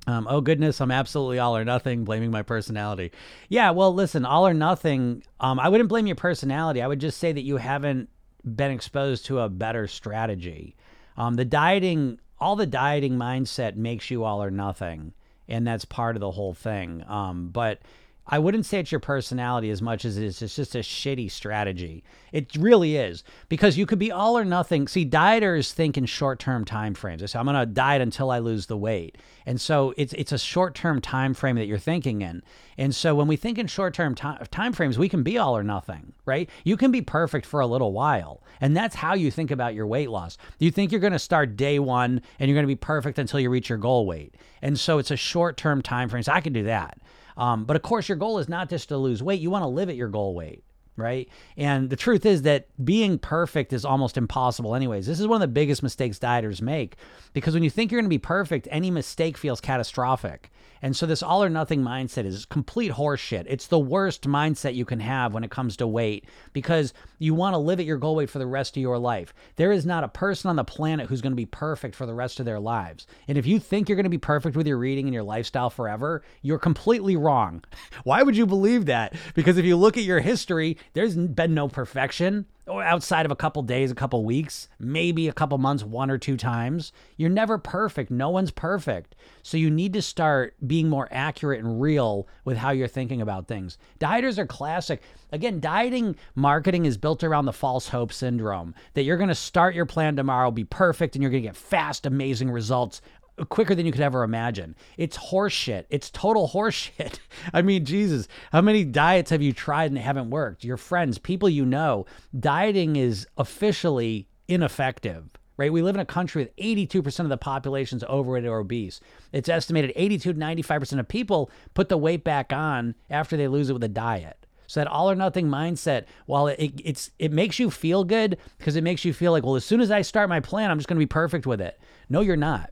Um, 0.07 0.27
oh 0.31 0.41
goodness, 0.41 0.81
I'm 0.81 0.93
absolutely 0.93 1.41
all 1.41 1.57
or 1.57 1.65
nothing, 1.65 2.05
blaming 2.05 2.31
my 2.31 2.43
personality. 2.43 3.11
Yeah, 3.49 3.71
well, 3.73 3.93
listen, 3.93 4.25
all 4.25 4.47
or 4.47 4.55
nothing. 4.55 5.25
Um, 5.41 5.59
I 5.59 5.69
wouldn't 5.69 5.89
blame 5.89 6.07
your 6.07 6.17
personality. 6.17 6.81
I 6.81 6.87
would 6.87 7.01
just 7.01 7.19
say 7.19 7.33
that 7.33 7.43
you 7.43 7.57
haven't 7.57 8.09
been 8.45 8.71
exposed 8.71 9.27
to 9.27 9.41
a 9.41 9.49
better 9.49 9.89
strategy. 9.89 10.77
Um, 11.17 11.35
the 11.35 11.45
dieting, 11.45 12.21
all 12.39 12.55
the 12.55 12.67
dieting 12.67 13.17
mindset 13.17 13.75
makes 13.75 14.11
you 14.11 14.23
all 14.23 14.43
or 14.43 14.51
nothing, 14.51 15.13
and 15.49 15.67
that's 15.67 15.85
part 15.85 16.15
of 16.15 16.21
the 16.21 16.31
whole 16.31 16.55
thing. 16.55 17.03
Um, 17.09 17.49
but 17.49 17.81
I 18.29 18.41
wouldn't 18.41 18.67
say 18.67 18.81
it's 18.81 18.91
your 18.91 19.01
personality 19.01 19.71
as 19.71 19.81
much 19.81 20.05
as 20.05 20.19
it's 20.19 20.43
It's 20.43 20.57
just 20.57 20.75
a 20.75 20.81
shitty 20.81 21.31
strategy. 21.31 22.03
It 22.33 22.55
really 22.57 22.97
is 22.97 23.23
because 23.49 23.79
you 23.79 23.87
could 23.87 24.01
be 24.01 24.11
all 24.11 24.37
or 24.37 24.45
nothing. 24.45 24.89
See, 24.89 25.07
dieters 25.07 25.73
think 25.73 25.97
in 25.97 26.07
short-term 26.07 26.65
time 26.65 26.95
frames. 26.95 27.21
They 27.21 27.29
say, 27.29 27.39
"I'm 27.39 27.45
going 27.45 27.57
to 27.57 27.67
diet 27.67 28.03
until 28.03 28.31
I 28.31 28.41
lose 28.41 28.67
the 28.67 28.77
weight," 28.77 29.17
and 29.47 29.61
so 29.61 29.95
it's 29.97 30.13
it's 30.15 30.33
a 30.33 30.39
short-term 30.39 31.01
time 31.01 31.35
frame 31.35 31.57
that 31.57 31.67
you're 31.67 31.79
thinking 31.79 32.23
in. 32.23 32.43
And 32.77 32.95
so 32.95 33.15
when 33.15 33.29
we 33.29 33.37
think 33.37 33.59
in 33.59 33.69
short-term 33.69 34.15
time 34.17 34.45
time 34.51 34.73
frames, 34.73 34.99
we 34.99 35.09
can 35.09 35.23
be 35.23 35.39
all 35.39 35.57
or 35.57 35.63
nothing, 35.63 36.13
right? 36.25 36.51
You 36.65 36.77
can 36.77 36.91
be 36.91 37.03
perfect 37.03 37.47
for 37.47 37.61
a 37.61 37.67
little 37.67 37.93
while, 37.93 38.43
and 38.61 38.77
that's 38.77 38.97
how 38.97 39.15
you 39.15 39.31
think 39.31 39.53
about 39.53 39.75
your 39.75 39.87
weight 39.87 40.11
loss. 40.11 40.37
You 40.59 40.73
think 40.73 40.91
you're 40.91 41.01
going 41.01 41.13
to 41.13 41.19
start 41.19 41.57
day 41.57 41.79
one 41.79 42.21
and 42.39 42.49
you're 42.49 42.57
going 42.57 42.67
to 42.67 42.75
be 42.75 42.75
perfect 42.77 43.19
until 43.19 43.39
you 43.39 43.51
reach 43.51 43.69
your 43.69 43.79
goal 43.79 44.05
weight, 44.05 44.35
and 44.63 44.79
so 44.79 44.99
it's 44.99 45.13
a 45.13 45.17
short-term 45.17 45.81
time 45.81 46.09
frame. 46.09 46.25
So 46.25 46.33
I 46.33 46.41
can 46.41 46.53
do 46.53 46.65
that. 46.65 46.99
Um, 47.37 47.65
but 47.65 47.77
of 47.77 47.83
course, 47.83 48.09
your 48.09 48.17
goal 48.17 48.39
is 48.39 48.49
not 48.49 48.69
just 48.69 48.89
to 48.89 48.97
lose 48.97 49.23
weight. 49.23 49.41
You 49.41 49.51
want 49.51 49.63
to 49.63 49.69
live 49.69 49.89
at 49.89 49.97
your 49.97 50.09
goal 50.09 50.35
weight. 50.35 50.63
right? 50.97 51.29
And 51.59 51.91
the 51.91 51.97
truth 51.97 52.25
is 52.25 52.43
that 52.43 52.69
being 52.83 53.19
perfect 53.19 53.73
is 53.75 53.85
almost 53.85 54.17
impossible, 54.17 54.75
anyways. 54.75 55.07
This 55.07 55.21
is 55.21 55.27
one 55.27 55.37
of 55.43 55.47
the 55.49 55.53
biggest 55.53 55.83
mistakes 55.83 56.19
dieters 56.19 56.63
make 56.63 56.97
because 57.35 57.53
when 57.53 57.63
you 57.63 57.69
think 57.71 57.93
you're 57.93 58.01
going 58.01 58.09
to 58.09 58.15
be 58.15 58.19
perfect, 58.19 58.67
any 58.71 58.91
mistake 58.91 59.37
feels 59.37 59.61
catastrophic. 59.61 60.51
And 60.83 60.97
so 60.97 61.07
this 61.07 61.23
all 61.23 61.43
or 61.43 61.49
nothing 61.49 61.83
mindset 61.83 62.25
is 62.25 62.45
complete 62.45 62.93
horseshit. 62.93 63.45
It's 63.47 63.67
the 63.67 63.79
worst 63.79 64.23
mindset 64.23 64.75
you 64.75 64.85
can 64.85 65.01
have 65.01 65.35
when 65.35 65.45
it 65.45 65.51
comes 65.51 65.77
to 65.79 65.87
weight 65.87 66.25
because 66.53 66.93
you 67.19 67.35
want 67.35 67.55
to 67.55 67.59
live 67.59 67.81
at 67.81 67.87
your 67.87 67.97
goal 67.97 68.17
weight 68.17 68.31
for 68.31 68.39
the 68.39 68.47
rest 68.47 68.77
of 68.77 68.83
your 68.83 68.99
life. 68.99 69.35
There 69.57 69.73
is 69.73 69.87
not 69.87 70.05
a 70.05 70.09
person 70.09 70.51
on 70.51 70.57
the 70.57 70.65
planet 70.65 71.09
who's 71.09 71.21
going 71.21 71.33
to 71.33 71.37
be 71.37 71.47
perfect 71.47 71.95
for 71.95 72.07
the 72.07 72.15
rest 72.15 72.41
of 72.41 72.47
their 72.47 72.61
lives. 72.61 73.07
And 73.29 73.39
if 73.39 73.47
you 73.47 73.59
think 73.59 73.89
you're 73.89 73.97
going 73.97 74.05
to 74.05 74.11
be 74.11 74.19
perfect 74.19 74.57
with 74.57 74.67
your 74.67 74.79
reading 74.79 75.07
and 75.07 75.15
your 75.15 75.23
lifestyle 75.23 75.71
forever, 75.71 76.23
you're 76.43 76.59
completely 76.59 77.17
wrong. 77.17 77.65
Why 78.05 78.23
would 78.23 78.37
you 78.37 78.47
believe 78.47 78.87
that? 78.87 79.15
Because 79.35 79.59
if 79.59 79.65
you 79.65 79.77
look 79.77 79.97
at 79.97 80.05
your 80.05 80.21
history, 80.21 80.77
there's 80.93 81.17
been 81.17 81.55
no 81.55 81.69
perfection 81.69 82.47
or 82.67 82.83
outside 82.83 83.25
of 83.25 83.33
a 83.33 83.37
couple 83.37 83.63
days, 83.63 83.91
a 83.91 83.95
couple 83.95 84.25
weeks, 84.25 84.69
maybe 84.79 85.29
a 85.29 85.33
couple 85.33 85.57
months, 85.59 85.85
one 85.85 86.11
or 86.11 86.19
two 86.19 86.37
times. 86.37 86.93
You're 87.17 87.31
never 87.31 87.59
perfect. 87.59 88.11
No 88.11 88.31
one's 88.31 88.51
perfect. 88.51 89.15
So 89.43 89.57
you 89.57 89.71
need 89.71 89.93
to 89.93 90.03
start 90.03 90.55
being 90.67 90.89
more 90.89 91.09
accurate 91.13 91.61
and 91.61 91.81
real 91.81 92.27
with 92.45 92.57
how 92.57 92.71
you're 92.71 92.89
thinking 92.89 93.21
about 93.21 93.47
things. 93.47 93.79
Dieters 94.01 94.39
are 94.39 94.47
classic. 94.47 95.03
Again, 95.33 95.61
dieting 95.61 96.17
marketing 96.35 96.87
is 96.87 96.97
built 96.97 97.23
around 97.23 97.45
the 97.45 97.53
false 97.53 97.89
hope 97.89 98.13
syndrome 98.13 98.75
that 98.95 99.03
you're 99.03 99.17
going 99.17 99.29
to 99.29 99.35
start 99.35 99.75
your 99.75 99.87
plan 99.87 100.17
tomorrow, 100.17 100.51
be 100.51 100.65
perfect, 100.65 101.15
and 101.15 101.23
you're 101.23 101.31
going 101.31 101.43
to 101.43 101.49
get 101.49 101.57
fast, 101.57 102.07
amazing 102.07 102.51
results 102.51 103.01
quicker 103.45 103.75
than 103.75 103.87
you 103.87 103.93
could 103.93 104.01
ever 104.01 104.23
imagine. 104.23 104.75
It's 104.97 105.17
horseshit. 105.17 105.85
It's 105.91 106.11
total 106.11 106.49
horseshit. 106.55 107.19
I 107.53 107.63
mean, 107.63 107.85
Jesus, 107.85 108.29
how 108.53 108.63
many 108.63 108.85
diets 108.85 109.31
have 109.31 109.43
you 109.43 109.53
tried 109.53 109.87
and 109.87 109.97
they 109.97 110.03
haven't 110.03 110.31
worked? 110.31 110.65
Your 110.65 110.77
friends, 110.77 111.19
people 111.19 111.49
you 111.49 111.65
know, 111.65 112.07
dieting 112.39 112.97
is 112.97 113.27
officially 113.37 114.29
ineffective. 114.49 115.31
Right? 115.59 115.73
We 115.73 115.81
live 115.81 115.95
in 115.95 116.03
a 116.03 116.07
country 116.07 116.43
with 116.43 116.57
82% 116.57 117.21
of 117.21 117.31
the 117.31 117.39
population 117.39 117.97
is 117.97 118.05
overweight 118.05 118.45
or 118.45 118.59
obese. 118.59 119.01
It's 119.33 119.49
estimated 119.49 119.91
82 119.97 120.35
to 120.35 120.39
95% 120.39 121.01
of 121.01 121.09
people 121.09 121.51
put 121.73 121.89
the 121.89 121.97
weight 121.97 122.25
back 122.25 122.53
on 122.53 122.95
after 123.09 123.39
they 123.39 123.49
lose 123.49 123.71
it 123.71 123.73
with 123.73 123.83
a 123.83 123.89
diet. 123.89 124.45
So 124.67 124.81
that 124.81 124.89
all 124.89 125.11
or 125.11 125.15
nothing 125.15 125.47
mindset, 125.47 126.05
while 126.27 126.49
it, 126.49 126.73
it's 126.85 127.11
it 127.19 127.33
makes 127.33 127.59
you 127.59 127.71
feel 127.71 128.05
good 128.05 128.37
because 128.59 128.77
it 128.77 128.85
makes 128.85 129.05
you 129.05 129.15
feel 129.15 129.33
like, 129.33 129.45
well, 129.45 129.57
as 129.57 129.65
soon 129.65 129.81
as 129.81 129.91
I 129.91 130.03
start 130.03 130.29
my 130.29 130.41
plan, 130.41 130.71
I'm 130.71 130.79
just 130.79 130.89
going 130.89 130.97
to 130.97 131.07
be 131.07 131.07
perfect 131.07 131.47
with 131.47 131.63
it. 131.63 131.81
No, 132.11 132.21
you're 132.21 132.37
not 132.37 132.71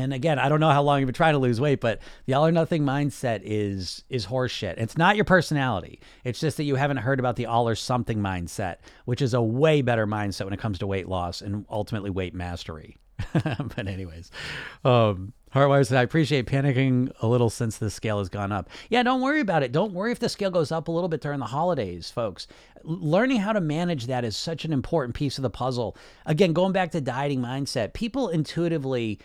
and 0.00 0.14
again, 0.14 0.38
I 0.38 0.48
don't 0.48 0.60
know 0.60 0.70
how 0.70 0.82
long 0.82 1.00
you've 1.00 1.06
been 1.06 1.14
trying 1.14 1.34
to 1.34 1.38
lose 1.38 1.60
weight, 1.60 1.80
but 1.80 2.00
the 2.26 2.34
all 2.34 2.46
or 2.46 2.52
nothing 2.52 2.82
mindset 2.82 3.40
is 3.44 4.04
is 4.08 4.26
horseshit. 4.26 4.74
It's 4.78 4.96
not 4.96 5.16
your 5.16 5.24
personality. 5.24 6.00
It's 6.24 6.40
just 6.40 6.56
that 6.56 6.64
you 6.64 6.76
haven't 6.76 6.98
heard 6.98 7.20
about 7.20 7.36
the 7.36 7.46
all 7.46 7.68
or 7.68 7.74
something 7.74 8.18
mindset, 8.18 8.76
which 9.04 9.22
is 9.22 9.34
a 9.34 9.42
way 9.42 9.82
better 9.82 10.06
mindset 10.06 10.44
when 10.44 10.54
it 10.54 10.60
comes 10.60 10.78
to 10.78 10.86
weight 10.86 11.08
loss 11.08 11.42
and 11.42 11.66
ultimately 11.70 12.10
weight 12.10 12.34
mastery. 12.34 12.96
but 13.32 13.86
anyways, 13.86 14.30
um, 14.84 15.32
Heartwire 15.54 15.84
said, 15.86 15.98
I 15.98 16.02
appreciate 16.02 16.46
panicking 16.46 17.12
a 17.20 17.26
little 17.26 17.50
since 17.50 17.76
the 17.76 17.90
scale 17.90 18.18
has 18.18 18.28
gone 18.28 18.52
up. 18.52 18.70
Yeah, 18.88 19.02
don't 19.02 19.20
worry 19.20 19.40
about 19.40 19.62
it. 19.62 19.72
Don't 19.72 19.92
worry 19.92 20.12
if 20.12 20.20
the 20.20 20.28
scale 20.28 20.50
goes 20.50 20.70
up 20.70 20.86
a 20.86 20.92
little 20.92 21.08
bit 21.08 21.20
during 21.20 21.40
the 21.40 21.46
holidays, 21.46 22.10
folks. 22.10 22.46
Learning 22.84 23.38
how 23.38 23.52
to 23.52 23.60
manage 23.60 24.06
that 24.06 24.24
is 24.24 24.36
such 24.36 24.64
an 24.64 24.72
important 24.72 25.14
piece 25.14 25.38
of 25.38 25.42
the 25.42 25.50
puzzle. 25.50 25.96
Again, 26.24 26.52
going 26.52 26.72
back 26.72 26.92
to 26.92 27.00
dieting 27.00 27.40
mindset, 27.40 27.94
people 27.94 28.28
intuitively 28.28 29.18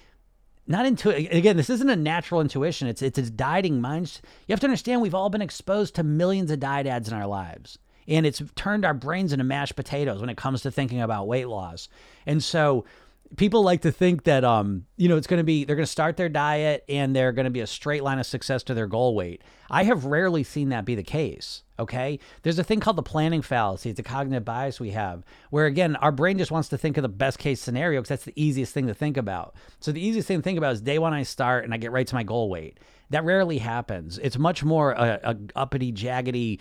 not 0.68 0.86
into 0.86 1.10
again 1.10 1.58
this 1.58 1.70
isn't 1.70 1.90
a 1.90 1.96
natural 1.96 2.42
intuition. 2.42 2.88
It's 2.88 3.02
it's 3.02 3.20
a 3.20 3.30
dieting 3.30 3.82
mind 3.82 4.20
you 4.48 4.54
have 4.54 4.60
to 4.62 4.68
understand 4.68 5.02
we've 5.02 5.16
all 5.16 5.30
been 5.30 5.42
exposed 5.42 5.96
to 5.96 6.04
millions 6.04 6.52
of 6.52 6.60
diet 6.60 6.88
ads 6.88 7.08
in 7.08 7.14
our 7.14 7.28
lives. 7.28 7.78
And 8.08 8.26
it's 8.26 8.42
turned 8.56 8.86
our 8.86 8.94
brains 8.94 9.34
into 9.34 9.44
mashed 9.44 9.76
potatoes 9.76 10.22
when 10.22 10.30
it 10.30 10.38
comes 10.38 10.62
to 10.62 10.72
thinking 10.72 11.02
about 11.02 11.28
weight 11.28 11.48
loss. 11.48 11.90
And 12.28 12.44
so 12.44 12.86
people 13.38 13.64
like 13.64 13.82
to 13.82 13.92
think 13.92 14.24
that 14.24 14.44
um 14.44 14.86
you 14.98 15.10
know 15.10 15.18
it's 15.18 15.28
going 15.28 15.40
to 15.40 15.44
be 15.44 15.66
they're 15.66 15.76
going 15.76 15.86
to 15.86 15.92
start 15.92 16.18
their 16.18 16.30
diet 16.30 16.84
and 16.88 17.16
they're 17.16 17.32
going 17.32 17.46
to 17.46 17.52
be 17.52 17.62
a 17.62 17.68
straight 17.68 18.04
line 18.04 18.20
of 18.20 18.26
success 18.26 18.64
to 18.64 18.74
their 18.74 18.88
goal 18.88 19.16
weight. 19.16 19.42
I 19.70 19.84
have 19.84 20.06
rarely 20.06 20.44
seen 20.44 20.70
that 20.70 20.86
be 20.86 20.96
the 20.96 21.04
case 21.04 21.64
okay 21.78 22.20
there's 22.44 22.60
a 22.60 22.64
thing 22.64 22.80
called 22.80 22.96
the 22.96 23.04
planning 23.04 23.42
fallacy 23.42 23.90
it's 23.90 24.00
a 24.00 24.04
cognitive 24.04 24.46
bias 24.46 24.80
we 24.80 24.92
have 24.92 25.24
where 25.50 25.66
again 25.66 25.96
our 25.98 26.12
brain 26.12 26.38
just 26.38 26.52
wants 26.52 26.70
to 26.70 26.78
think 26.78 26.98
of 26.98 27.02
the 27.02 27.10
best 27.10 27.38
case 27.40 27.62
scenario 27.62 28.02
because 28.02 28.10
that's 28.10 28.26
the 28.26 28.34
easiest 28.36 28.74
thing 28.74 28.88
to 28.88 28.94
think 28.94 29.18
about 29.18 29.56
so 29.80 29.92
the 29.92 30.06
easiest 30.06 30.28
thing 30.28 30.38
to 30.38 30.44
think 30.44 30.58
about 30.58 30.74
is 30.74 30.82
day 30.82 31.00
one 31.00 31.14
i 31.14 31.24
start 31.24 31.64
and 31.64 31.74
i 31.74 31.78
get 31.78 31.92
right 31.92 32.08
to 32.08 32.16
my 32.16 32.24
goal 32.24 32.50
weight 32.50 32.80
that 33.12 33.24
rarely 33.24 33.60
happens. 33.60 34.18
It's 34.18 34.38
much 34.38 34.64
more 34.64 34.92
a, 34.94 35.20
a, 35.24 35.38
uppity, 35.56 35.94
jaggedy 35.94 36.60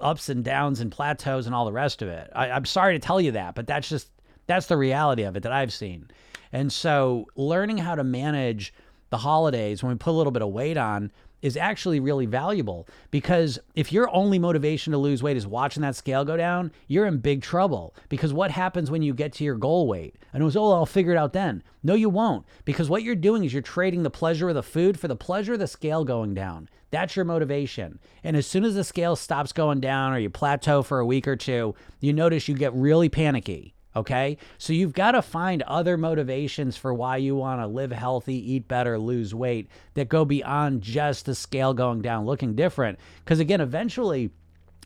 ups 0.00 0.28
and 0.28 0.44
downs 0.44 0.80
and 0.80 0.90
plateaus 0.90 1.46
and 1.46 1.54
all 1.54 1.64
the 1.64 1.72
rest 1.72 2.02
of 2.02 2.08
it. 2.08 2.30
I, 2.34 2.50
I'm 2.50 2.64
sorry 2.64 2.94
to 2.94 2.98
tell 2.98 3.20
you 3.20 3.32
that, 3.32 3.54
but 3.54 3.66
that's 3.66 3.88
just 3.88 4.10
that's 4.46 4.66
the 4.66 4.76
reality 4.76 5.22
of 5.22 5.36
it 5.36 5.42
that 5.42 5.52
I've 5.52 5.72
seen. 5.72 6.08
And 6.52 6.72
so 6.72 7.26
learning 7.34 7.78
how 7.78 7.94
to 7.94 8.04
manage 8.04 8.72
the 9.10 9.18
holidays 9.18 9.82
when 9.82 9.92
we 9.92 9.98
put 9.98 10.10
a 10.10 10.12
little 10.12 10.30
bit 10.30 10.42
of 10.42 10.50
weight 10.50 10.76
on 10.76 11.10
is 11.44 11.58
actually 11.58 12.00
really 12.00 12.24
valuable 12.24 12.88
because 13.10 13.58
if 13.74 13.92
your 13.92 14.08
only 14.16 14.38
motivation 14.38 14.92
to 14.92 14.98
lose 14.98 15.22
weight 15.22 15.36
is 15.36 15.46
watching 15.46 15.82
that 15.82 15.94
scale 15.94 16.24
go 16.24 16.38
down, 16.38 16.72
you're 16.88 17.04
in 17.04 17.18
big 17.18 17.42
trouble. 17.42 17.94
Because 18.08 18.32
what 18.32 18.50
happens 18.50 18.90
when 18.90 19.02
you 19.02 19.12
get 19.12 19.34
to 19.34 19.44
your 19.44 19.54
goal 19.54 19.86
weight? 19.86 20.16
And 20.32 20.40
it 20.40 20.44
was, 20.46 20.56
oh, 20.56 20.72
I'll 20.72 20.86
figure 20.86 21.12
it 21.12 21.18
out 21.18 21.34
then. 21.34 21.62
No, 21.82 21.92
you 21.92 22.08
won't. 22.08 22.46
Because 22.64 22.88
what 22.88 23.02
you're 23.02 23.14
doing 23.14 23.44
is 23.44 23.52
you're 23.52 23.60
trading 23.60 24.04
the 24.04 24.10
pleasure 24.10 24.48
of 24.48 24.54
the 24.54 24.62
food 24.62 24.98
for 24.98 25.06
the 25.06 25.16
pleasure 25.16 25.52
of 25.52 25.58
the 25.58 25.66
scale 25.66 26.02
going 26.02 26.32
down. 26.32 26.70
That's 26.90 27.14
your 27.14 27.26
motivation. 27.26 27.98
And 28.22 28.38
as 28.38 28.46
soon 28.46 28.64
as 28.64 28.74
the 28.74 28.82
scale 28.82 29.14
stops 29.14 29.52
going 29.52 29.80
down 29.80 30.14
or 30.14 30.18
you 30.18 30.30
plateau 30.30 30.82
for 30.82 30.98
a 30.98 31.06
week 31.06 31.28
or 31.28 31.36
two, 31.36 31.74
you 32.00 32.14
notice 32.14 32.48
you 32.48 32.54
get 32.54 32.72
really 32.72 33.10
panicky 33.10 33.73
Okay. 33.96 34.38
So 34.58 34.72
you've 34.72 34.92
got 34.92 35.12
to 35.12 35.22
find 35.22 35.62
other 35.62 35.96
motivations 35.96 36.76
for 36.76 36.92
why 36.92 37.18
you 37.18 37.36
want 37.36 37.60
to 37.60 37.66
live 37.66 37.92
healthy, 37.92 38.52
eat 38.52 38.66
better, 38.66 38.98
lose 38.98 39.34
weight 39.34 39.68
that 39.94 40.08
go 40.08 40.24
beyond 40.24 40.82
just 40.82 41.26
the 41.26 41.34
scale 41.34 41.74
going 41.74 42.02
down, 42.02 42.26
looking 42.26 42.54
different. 42.54 42.98
Because 43.24 43.38
again, 43.38 43.60
eventually, 43.60 44.30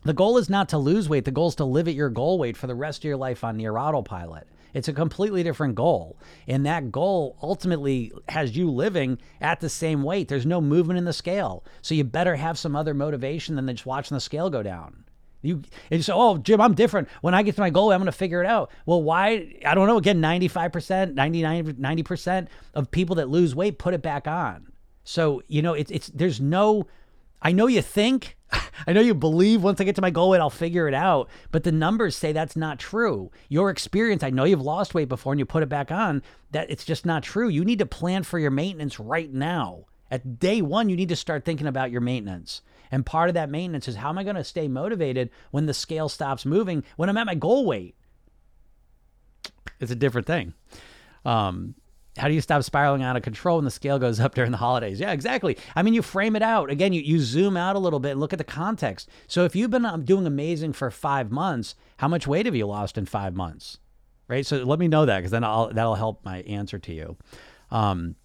the 0.05 0.12
goal 0.12 0.37
is 0.38 0.50
not 0.50 0.69
to 0.71 0.79
lose 0.79 1.09
weight. 1.09 1.25
The 1.25 1.31
goal 1.31 1.49
is 1.49 1.55
to 1.57 1.65
live 1.65 1.88
at 1.88 1.95
your 1.95 2.11
goal 2.11 2.38
weight 2.38 2.57
for 2.57 2.67
the 2.67 2.75
rest 2.75 3.00
of 3.00 3.05
your 3.05 3.17
life 3.17 3.43
on 3.43 3.57
near 3.57 3.77
autopilot. 3.77 4.47
It's 4.75 4.88
a 4.88 4.93
completely 4.93 5.43
different 5.43 5.75
goal. 5.75 6.19
And 6.47 6.67
that 6.67 6.93
goal 6.93 7.38
ultimately 7.43 8.12
has 8.29 8.57
you 8.57 8.71
living 8.71 9.19
at 9.41 9.61
the 9.61 9.69
same 9.69 10.03
weight. 10.03 10.29
There's 10.29 10.47
no 10.47 10.61
movement 10.61 10.99
in 10.99 11.05
the 11.05 11.12
scale. 11.12 11.65
So 11.81 11.95
you 11.95 12.05
better 12.05 12.37
have 12.37 12.59
some 12.59 12.77
other 12.77 12.95
motivation 12.95 13.57
than 13.57 13.67
just 13.69 13.87
watching 13.87 14.15
the 14.15 14.21
scale 14.21 14.50
go 14.50 14.62
down. 14.62 15.05
You 15.42 15.62
and 15.90 16.04
so, 16.04 16.14
oh, 16.16 16.38
Jim, 16.38 16.61
I'm 16.61 16.75
different. 16.75 17.09
When 17.21 17.35
I 17.35 17.42
get 17.42 17.54
to 17.54 17.61
my 17.61 17.71
goal, 17.71 17.92
I'm 17.92 18.00
going 18.00 18.07
to 18.07 18.12
figure 18.12 18.42
it 18.42 18.47
out. 18.47 18.71
Well, 18.87 19.02
why? 19.02 19.54
I 19.64 19.75
don't 19.75 19.87
know. 19.87 19.97
Again, 19.99 20.21
95%, 20.21 21.14
99, 21.14 21.75
90% 21.75 22.49
of 22.75 22.90
people 22.90 23.16
that 23.16 23.28
lose 23.28 23.54
weight 23.54 23.78
put 23.78 23.95
it 23.95 24.02
back 24.02 24.26
on. 24.26 24.73
So, 25.04 25.42
you 25.47 25.62
know, 25.62 25.75
it's, 25.75 25.90
it's, 25.90 26.09
there's 26.09 26.40
no, 26.40 26.87
I 27.40 27.52
know 27.52 27.66
you 27.66 27.83
think, 27.83 28.37
I 28.87 28.92
know 28.92 29.00
you 29.00 29.14
believe 29.14 29.62
once 29.62 29.80
I 29.80 29.85
get 29.85 29.95
to 29.95 30.02
my 30.02 30.11
goal 30.11 30.30
weight, 30.30 30.40
I'll 30.40 30.50
figure 30.50 30.88
it 30.88 30.95
out. 30.95 31.30
But 31.50 31.64
the 31.64 31.73
numbers 31.73 32.16
say 32.16 32.33
that's 32.33 32.57
not 32.57 32.78
true. 32.78 33.30
Your 33.49 33.71
experience, 33.71 34.23
I 34.23 34.30
know 34.30 34.45
you've 34.45 34.61
lost 34.61 34.92
weight 34.92 35.09
before 35.09 35.33
and 35.33 35.38
you 35.38 35.47
put 35.47 35.62
it 35.62 35.68
back 35.68 35.92
on, 35.92 36.23
that 36.50 36.71
it's 36.71 36.85
just 36.85 37.07
not 37.07 37.23
true. 37.23 37.49
You 37.49 37.64
need 37.64 37.78
to 37.78 37.87
plan 37.87 38.25
for 38.25 38.38
your 38.38 38.50
maintenance 38.50 38.99
right 38.99 39.33
now. 39.33 39.85
At 40.11 40.38
day 40.38 40.62
one, 40.62 40.88
you 40.88 40.97
need 40.97 41.11
to 41.11 41.17
start 41.17 41.45
thinking 41.45 41.67
about 41.67 41.91
your 41.91 42.00
maintenance. 42.00 42.62
And 42.91 43.05
part 43.05 43.29
of 43.29 43.35
that 43.35 43.50
maintenance 43.50 43.88
is 43.88 43.97
how 43.97 44.09
am 44.09 44.19
I 44.19 44.25
going 44.25 44.37
to 44.37 44.45
stay 44.45 44.69
motivated 44.69 45.31
when 45.50 45.67
the 45.67 45.75
scale 45.75 46.09
stops 46.09 46.47
moving 46.47 46.85
when 46.97 47.09
I'm 47.09 47.17
at 47.17 47.27
my 47.27 47.35
goal 47.35 47.67
weight? 47.67 47.95
It's 49.81 49.93
a 49.93 49.97
different 49.97 50.27
thing. 50.27 50.55
Um, 51.25 51.75
how 52.17 52.29
do 52.29 52.35
you 52.35 52.41
stop 52.41 52.62
spiraling 52.62 53.03
out 53.03 53.17
of 53.17 53.23
control 53.23 53.59
when 53.59 53.65
the 53.65 53.71
scale 53.71 53.99
goes 53.99 54.19
up 54.19 54.35
during 54.35 54.50
the 54.50 54.57
holidays? 54.57 54.99
Yeah, 54.99 55.12
exactly. 55.12 55.57
I 55.77 55.83
mean, 55.83 55.95
you 55.95 56.03
frame 56.03 56.35
it 56.35 56.43
out. 56.43 56.71
Again, 56.71 56.93
you, 56.93 57.00
you 57.00 57.21
zoom 57.21 57.57
out 57.57 57.77
a 57.77 57.79
little 57.79 58.00
bit 58.00 58.12
and 58.12 58.21
look 58.21 58.33
at 58.33 58.38
the 58.38 58.45
context. 58.45 59.09
So 59.29 59.45
if 59.45 59.55
you've 59.55 59.71
been 59.71 59.85
um, 59.85 60.05
doing 60.05 60.27
amazing 60.27 60.73
for 60.73 60.91
five 60.91 61.31
months, 61.31 61.75
how 61.99 62.09
much 62.09 62.27
weight 62.27 62.47
have 62.47 62.57
you 62.57 62.67
lost 62.67 62.99
in 62.99 63.07
five 63.07 63.35
months? 63.35 63.79
Right. 64.27 64.45
So 64.45 64.59
let 64.59 64.79
me 64.79 64.88
know 64.88 65.07
that 65.07 65.19
because 65.19 65.31
then 65.31 65.45
I'll, 65.45 65.73
that'll 65.73 65.95
help 65.95 66.25
my 66.25 66.38
answer 66.43 66.79
to 66.79 66.93
you. 66.93 67.17
Um, 67.71 68.17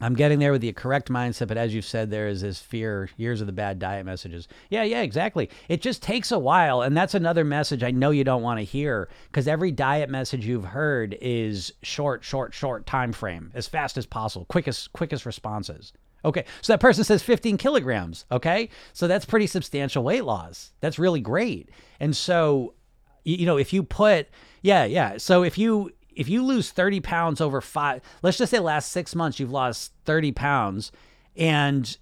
I'm 0.00 0.14
getting 0.14 0.38
there 0.38 0.52
with 0.52 0.60
the 0.60 0.72
correct 0.72 1.10
mindset, 1.10 1.48
but 1.48 1.56
as 1.56 1.74
you've 1.74 1.84
said, 1.84 2.10
there 2.10 2.28
is 2.28 2.42
this 2.42 2.60
fear, 2.60 3.10
years 3.16 3.40
of 3.40 3.46
the 3.46 3.52
bad 3.52 3.78
diet 3.78 4.06
messages. 4.06 4.48
Yeah, 4.70 4.84
yeah, 4.84 5.02
exactly. 5.02 5.50
It 5.68 5.82
just 5.82 6.02
takes 6.02 6.30
a 6.30 6.38
while, 6.38 6.82
and 6.82 6.96
that's 6.96 7.14
another 7.14 7.44
message 7.44 7.82
I 7.82 7.90
know 7.90 8.10
you 8.10 8.24
don't 8.24 8.42
want 8.42 8.60
to 8.60 8.64
hear 8.64 9.08
because 9.30 9.48
every 9.48 9.72
diet 9.72 10.10
message 10.10 10.46
you've 10.46 10.64
heard 10.64 11.16
is 11.20 11.72
short, 11.82 12.24
short, 12.24 12.54
short 12.54 12.86
time 12.86 13.12
frame, 13.12 13.50
as 13.54 13.66
fast 13.66 13.96
as 13.96 14.06
possible, 14.06 14.44
quickest, 14.46 14.92
quickest 14.92 15.26
responses. 15.26 15.92
Okay, 16.24 16.44
so 16.62 16.72
that 16.72 16.80
person 16.80 17.04
says 17.04 17.22
15 17.22 17.56
kilograms. 17.58 18.24
Okay, 18.30 18.70
so 18.92 19.06
that's 19.06 19.24
pretty 19.24 19.46
substantial 19.46 20.02
weight 20.02 20.24
loss. 20.24 20.72
That's 20.80 20.98
really 20.98 21.20
great. 21.20 21.70
And 22.00 22.16
so, 22.16 22.74
you 23.24 23.46
know, 23.46 23.56
if 23.56 23.72
you 23.72 23.82
put, 23.82 24.28
yeah, 24.62 24.84
yeah. 24.84 25.18
So 25.18 25.44
if 25.44 25.58
you 25.58 25.92
if 26.18 26.28
you 26.28 26.44
lose 26.44 26.72
30 26.72 27.00
pounds 27.00 27.40
over 27.40 27.60
five, 27.60 28.02
let's 28.22 28.36
just 28.36 28.50
say 28.50 28.58
last 28.58 28.90
six 28.90 29.14
months, 29.14 29.38
you've 29.38 29.52
lost 29.52 29.92
30 30.04 30.32
pounds 30.32 30.90
and 31.36 31.96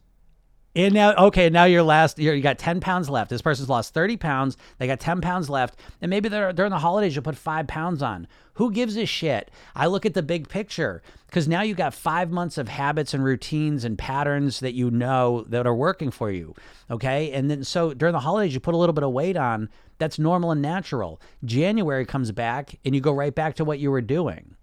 And 0.76 0.92
now, 0.92 1.14
okay, 1.14 1.49
now 1.49 1.64
you're 1.64 1.83
last. 1.83 2.18
You're, 2.18 2.35
you 2.35 2.42
got 2.42 2.59
10 2.59 2.80
pounds 2.80 3.09
left. 3.09 3.30
This 3.30 3.40
person's 3.40 3.71
lost 3.71 3.95
30 3.95 4.18
pounds. 4.18 4.59
They 4.76 4.87
got 4.87 5.00
10 5.00 5.23
pounds 5.23 5.49
left. 5.49 5.80
And 6.02 6.11
maybe 6.11 6.28
they're, 6.28 6.52
during 6.52 6.71
the 6.71 6.78
holidays, 6.78 7.16
you'll 7.16 7.23
put 7.23 7.35
five 7.35 7.66
pounds 7.66 8.02
on. 8.02 8.28
Who 8.54 8.71
gives 8.71 8.95
a 8.99 9.06
shit? 9.06 9.50
I 9.75 9.87
look 9.87 10.04
at 10.04 10.12
the 10.12 10.23
big 10.23 10.50
picture 10.50 11.02
because 11.28 11.49
now 11.49 11.62
you 11.62 11.75
got 11.75 11.95
five 11.95 12.30
months 12.30 12.59
of 12.59 12.68
habits 12.68 13.14
and 13.14 13.25
routines 13.25 13.85
and 13.85 13.97
patterns 13.97 14.61
that 14.61 14.75
you 14.75 14.90
know 14.90 15.47
that 15.49 15.66
are 15.66 15.75
working 15.75 16.11
for 16.11 16.30
you. 16.30 16.54
Okay. 16.90 17.33
And 17.33 17.50
then 17.50 17.64
so 17.64 17.95
during 17.95 18.12
the 18.12 18.21
holidays, 18.21 18.52
you 18.52 18.61
put 18.61 18.75
a 18.75 18.78
little 18.78 18.92
bit 18.92 19.04
of 19.04 19.12
weight 19.12 19.38
on. 19.38 19.71
That's 19.97 20.18
normal 20.18 20.50
and 20.50 20.61
natural. 20.61 21.23
January 21.42 22.04
comes 22.04 22.33
back 22.33 22.78
and 22.85 22.95
you 22.95 23.00
go 23.00 23.12
right 23.12 23.35
back 23.35 23.54
to 23.56 23.64
what 23.64 23.78
you 23.78 23.90
were 23.90 24.02
doing. 24.02 24.56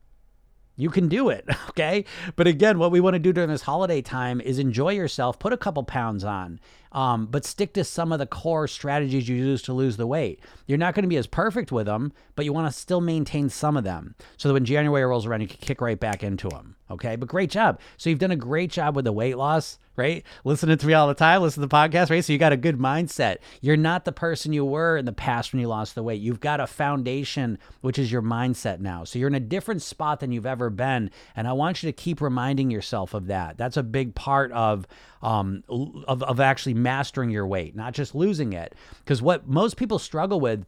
You 0.76 0.90
can 0.90 1.08
do 1.08 1.30
it, 1.30 1.46
okay? 1.70 2.06
But 2.36 2.48
again, 2.48 2.80
what 2.80 2.92
we 2.92 3.00
want 3.00 3.14
to 3.14 3.20
do 3.20 3.34
during 3.34 3.50
this 3.50 3.62
holiday 3.62 4.02
time 4.02 4.42
is 4.42 4.60
enjoy 4.60 4.94
yourself, 4.94 5.40
put 5.40 5.54
a 5.54 5.58
couple 5.58 5.84
pounds 5.84 6.24
on, 6.24 6.60
um, 6.94 7.26
but 7.26 7.46
stick 7.46 7.74
to 7.74 7.84
some 7.84 8.12
of 8.12 8.20
the 8.20 8.26
core 8.26 8.68
strategies 8.68 9.28
you 9.28 9.36
use 9.36 9.62
to 9.64 9.74
lose 9.74 9.98
the 9.98 10.08
weight. 10.08 10.40
You're 10.68 10.78
not 10.78 10.94
going 10.94 11.04
to 11.04 11.10
be 11.10 11.18
as 11.18 11.28
perfect 11.28 11.72
with 11.72 11.88
them, 11.88 12.14
but 12.36 12.46
you 12.46 12.54
want 12.54 12.72
to 12.72 12.80
still 12.80 13.02
maintain 13.02 13.50
some 13.50 13.76
of 13.76 13.84
them 13.84 14.16
so 14.38 14.48
that 14.48 14.54
when 14.54 14.66
January 14.66 15.04
rolls 15.04 15.26
around, 15.26 15.42
you 15.42 15.48
can 15.48 15.58
kick 15.58 15.82
right 15.82 16.00
back 16.00 16.24
into 16.24 16.50
them. 16.50 16.76
Okay, 16.92 17.16
but 17.16 17.28
great 17.28 17.50
job. 17.50 17.80
So 17.98 18.10
you've 18.10 18.20
done 18.20 18.32
a 18.32 18.36
great 18.36 18.70
job 18.70 18.96
with 18.96 19.06
the 19.06 19.12
weight 19.12 19.36
loss, 19.36 19.80
right? 19.96 20.24
Listening 20.44 20.78
to 20.78 20.86
me 20.86 20.94
all 20.94 21.08
the 21.08 21.16
time, 21.16 21.42
listen 21.42 21.62
to 21.62 21.68
the 21.68 21.76
podcast, 21.76 22.12
right? 22.12 22.24
So 22.24 22.34
you 22.34 22.38
got 22.38 22.54
a 22.54 22.58
good 22.58 22.78
mindset. 22.78 23.38
You're 23.62 23.78
not 23.78 24.06
the 24.06 24.12
person 24.12 24.54
you 24.54 24.64
were 24.64 24.98
in 24.98 25.06
the 25.06 25.12
past 25.12 25.54
when 25.54 25.60
you 25.60 25.68
lost 25.68 25.96
the 25.96 26.04
weight. 26.04 26.22
You've 26.22 26.40
got 26.40 26.60
a 26.60 26.68
foundation, 26.68 27.58
which 27.82 27.98
is 27.98 28.12
your 28.12 28.22
mindset 28.22 28.80
now. 28.80 29.06
So 29.06 29.18
you're 29.18 29.28
in 29.28 29.34
a 29.34 29.40
different 29.40 29.82
spot 29.82 30.20
than 30.20 30.32
you've 30.32 30.46
ever 30.46 30.70
been. 30.70 31.10
And 31.36 31.48
I 31.48 31.54
want 31.54 31.82
you 31.82 31.90
to 31.90 31.94
keep 31.94 32.22
reminding 32.22 32.70
yourself 32.70 33.16
of 33.16 33.28
that. 33.28 33.58
That's 33.58 33.78
a 33.78 33.84
big 33.84 34.14
part 34.14 34.52
of 34.52 34.86
um, 35.24 35.64
of, 35.70 36.22
of 36.22 36.40
actually 36.40 36.74
mastering 36.74 37.30
your 37.30 37.48
weight, 37.48 37.76
not 37.76 37.94
just 37.94 38.14
losing 38.14 38.54
it. 38.54 38.76
Because 39.00 39.22
what 39.22 39.48
most 39.48 39.78
people 39.78 39.98
struggle 39.98 40.40
with 40.40 40.66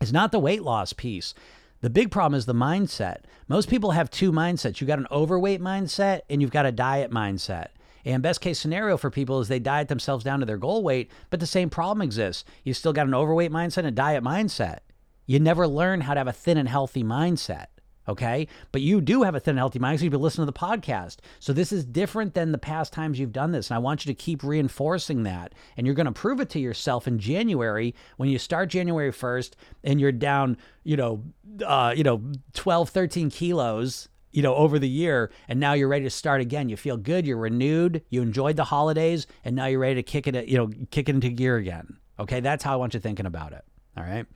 is 0.00 0.12
not 0.12 0.32
the 0.32 0.38
weight 0.38 0.62
loss 0.62 0.92
piece. 0.92 1.34
The 1.82 1.90
big 1.90 2.10
problem 2.10 2.38
is 2.38 2.46
the 2.46 2.54
mindset. 2.54 3.18
Most 3.48 3.68
people 3.68 3.90
have 3.90 4.10
two 4.10 4.32
mindsets. 4.32 4.80
you've 4.80 4.88
got 4.88 4.98
an 4.98 5.08
overweight 5.10 5.60
mindset 5.60 6.22
and 6.30 6.40
you've 6.40 6.50
got 6.50 6.66
a 6.66 6.72
diet 6.72 7.10
mindset. 7.10 7.68
And 8.04 8.22
best 8.22 8.40
case 8.40 8.58
scenario 8.58 8.96
for 8.96 9.10
people 9.10 9.40
is 9.40 9.48
they 9.48 9.58
diet 9.60 9.88
themselves 9.88 10.24
down 10.24 10.40
to 10.40 10.46
their 10.46 10.58
goal 10.58 10.82
weight, 10.82 11.10
but 11.30 11.38
the 11.38 11.46
same 11.46 11.70
problem 11.70 12.02
exists. 12.02 12.44
You 12.64 12.74
still 12.74 12.92
got 12.92 13.06
an 13.06 13.14
overweight 13.14 13.52
mindset 13.52 13.78
and 13.78 13.88
a 13.88 13.92
diet 13.92 14.24
mindset. 14.24 14.78
You 15.26 15.38
never 15.38 15.68
learn 15.68 16.00
how 16.00 16.14
to 16.14 16.20
have 16.20 16.28
a 16.28 16.32
thin 16.32 16.58
and 16.58 16.68
healthy 16.68 17.04
mindset. 17.04 17.66
Okay. 18.08 18.48
But 18.72 18.82
you 18.82 19.00
do 19.00 19.22
have 19.22 19.34
a 19.34 19.40
thin 19.40 19.56
healthy 19.56 19.78
mind 19.78 19.94
because 19.94 20.04
you've 20.04 20.10
been 20.12 20.20
listening 20.20 20.46
to 20.46 20.52
the 20.52 20.58
podcast. 20.58 21.18
So 21.38 21.52
this 21.52 21.72
is 21.72 21.84
different 21.84 22.34
than 22.34 22.52
the 22.52 22.58
past 22.58 22.92
times 22.92 23.18
you've 23.18 23.32
done 23.32 23.52
this. 23.52 23.70
And 23.70 23.76
I 23.76 23.78
want 23.78 24.04
you 24.04 24.12
to 24.12 24.18
keep 24.18 24.42
reinforcing 24.42 25.22
that. 25.22 25.54
And 25.76 25.86
you're 25.86 25.94
going 25.94 26.06
to 26.06 26.12
prove 26.12 26.40
it 26.40 26.50
to 26.50 26.58
yourself 26.58 27.06
in 27.06 27.18
January 27.18 27.94
when 28.16 28.28
you 28.28 28.38
start 28.38 28.70
January 28.70 29.12
1st 29.12 29.52
and 29.84 30.00
you're 30.00 30.12
down, 30.12 30.56
you 30.82 30.96
know, 30.96 31.22
uh, 31.64 31.94
you 31.96 32.02
know, 32.02 32.22
12, 32.54 32.90
13 32.90 33.30
kilos 33.30 34.08
you 34.32 34.42
know, 34.42 34.54
over 34.54 34.78
the 34.78 34.88
year, 34.88 35.30
and 35.46 35.60
now 35.60 35.74
you're 35.74 35.88
ready 35.88 36.04
to 36.04 36.10
start 36.10 36.40
again. 36.40 36.70
You 36.70 36.76
feel 36.78 36.96
good, 36.96 37.26
you're 37.26 37.36
renewed, 37.36 38.02
you 38.08 38.22
enjoyed 38.22 38.56
the 38.56 38.64
holidays, 38.64 39.26
and 39.44 39.54
now 39.54 39.66
you're 39.66 39.78
ready 39.78 39.96
to 39.96 40.02
kick 40.02 40.26
it, 40.26 40.48
you 40.48 40.56
know, 40.56 40.70
kick 40.90 41.10
it 41.10 41.14
into 41.14 41.28
gear 41.28 41.56
again. 41.56 41.98
Okay, 42.18 42.40
that's 42.40 42.64
how 42.64 42.72
I 42.72 42.76
want 42.76 42.94
you 42.94 43.00
thinking 43.00 43.26
about 43.26 43.52
it. 43.52 43.62
All 43.96 44.04
right. 44.04 44.26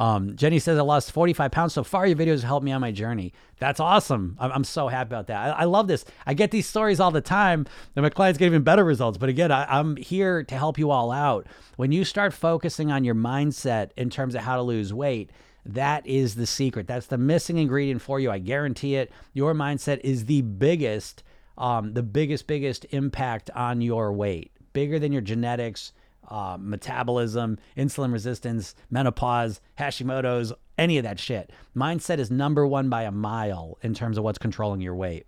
Um, 0.00 0.34
Jenny 0.34 0.58
says, 0.58 0.78
I 0.78 0.80
lost 0.80 1.12
45 1.12 1.50
pounds 1.50 1.74
so 1.74 1.84
far. 1.84 2.06
Your 2.06 2.16
videos 2.16 2.42
helped 2.42 2.64
me 2.64 2.72
on 2.72 2.80
my 2.80 2.90
journey. 2.90 3.34
That's 3.58 3.80
awesome. 3.80 4.34
I'm, 4.40 4.50
I'm 4.50 4.64
so 4.64 4.88
happy 4.88 5.08
about 5.08 5.26
that. 5.26 5.54
I, 5.54 5.60
I, 5.60 5.64
love 5.64 5.88
this. 5.88 6.06
I 6.26 6.32
get 6.32 6.50
these 6.50 6.66
stories 6.66 7.00
all 7.00 7.10
the 7.10 7.20
time, 7.20 7.66
and 7.94 8.02
my 8.02 8.08
clients 8.08 8.38
get 8.38 8.46
even 8.46 8.62
better 8.62 8.82
results. 8.82 9.18
But 9.18 9.28
again, 9.28 9.52
I, 9.52 9.66
I'm 9.66 9.96
here 9.96 10.42
to 10.42 10.56
help 10.56 10.78
you 10.78 10.90
all 10.90 11.12
out. 11.12 11.46
When 11.76 11.92
you 11.92 12.06
start 12.06 12.32
focusing 12.32 12.90
on 12.90 13.04
your 13.04 13.14
mindset 13.14 13.90
in 13.98 14.08
terms 14.08 14.34
of 14.34 14.40
how 14.40 14.56
to 14.56 14.62
lose 14.62 14.94
weight, 14.94 15.32
that 15.66 16.06
is 16.06 16.34
the 16.34 16.46
secret. 16.46 16.86
That's 16.86 17.06
the 17.06 17.18
missing 17.18 17.58
ingredient 17.58 18.00
for 18.00 18.18
you. 18.18 18.30
I 18.30 18.38
guarantee 18.38 18.96
it. 18.96 19.12
Your 19.34 19.52
mindset 19.52 20.00
is 20.02 20.24
the 20.24 20.40
biggest, 20.40 21.22
um, 21.58 21.92
the 21.92 22.02
biggest, 22.02 22.46
biggest 22.46 22.86
impact 22.88 23.50
on 23.54 23.82
your 23.82 24.14
weight, 24.14 24.50
bigger 24.72 24.98
than 24.98 25.12
your 25.12 25.20
genetics 25.20 25.92
uh, 26.30 26.56
metabolism, 26.60 27.58
insulin 27.76 28.12
resistance, 28.12 28.74
menopause, 28.90 29.60
Hashimoto's, 29.78 30.52
any 30.78 30.96
of 30.98 31.04
that 31.04 31.18
shit. 31.18 31.50
Mindset 31.76 32.18
is 32.18 32.30
number 32.30 32.66
one 32.66 32.88
by 32.88 33.02
a 33.02 33.10
mile 33.10 33.78
in 33.82 33.92
terms 33.92 34.16
of 34.16 34.24
what's 34.24 34.38
controlling 34.38 34.80
your 34.80 34.94
weight. 34.94 35.26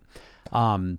Um, 0.53 0.99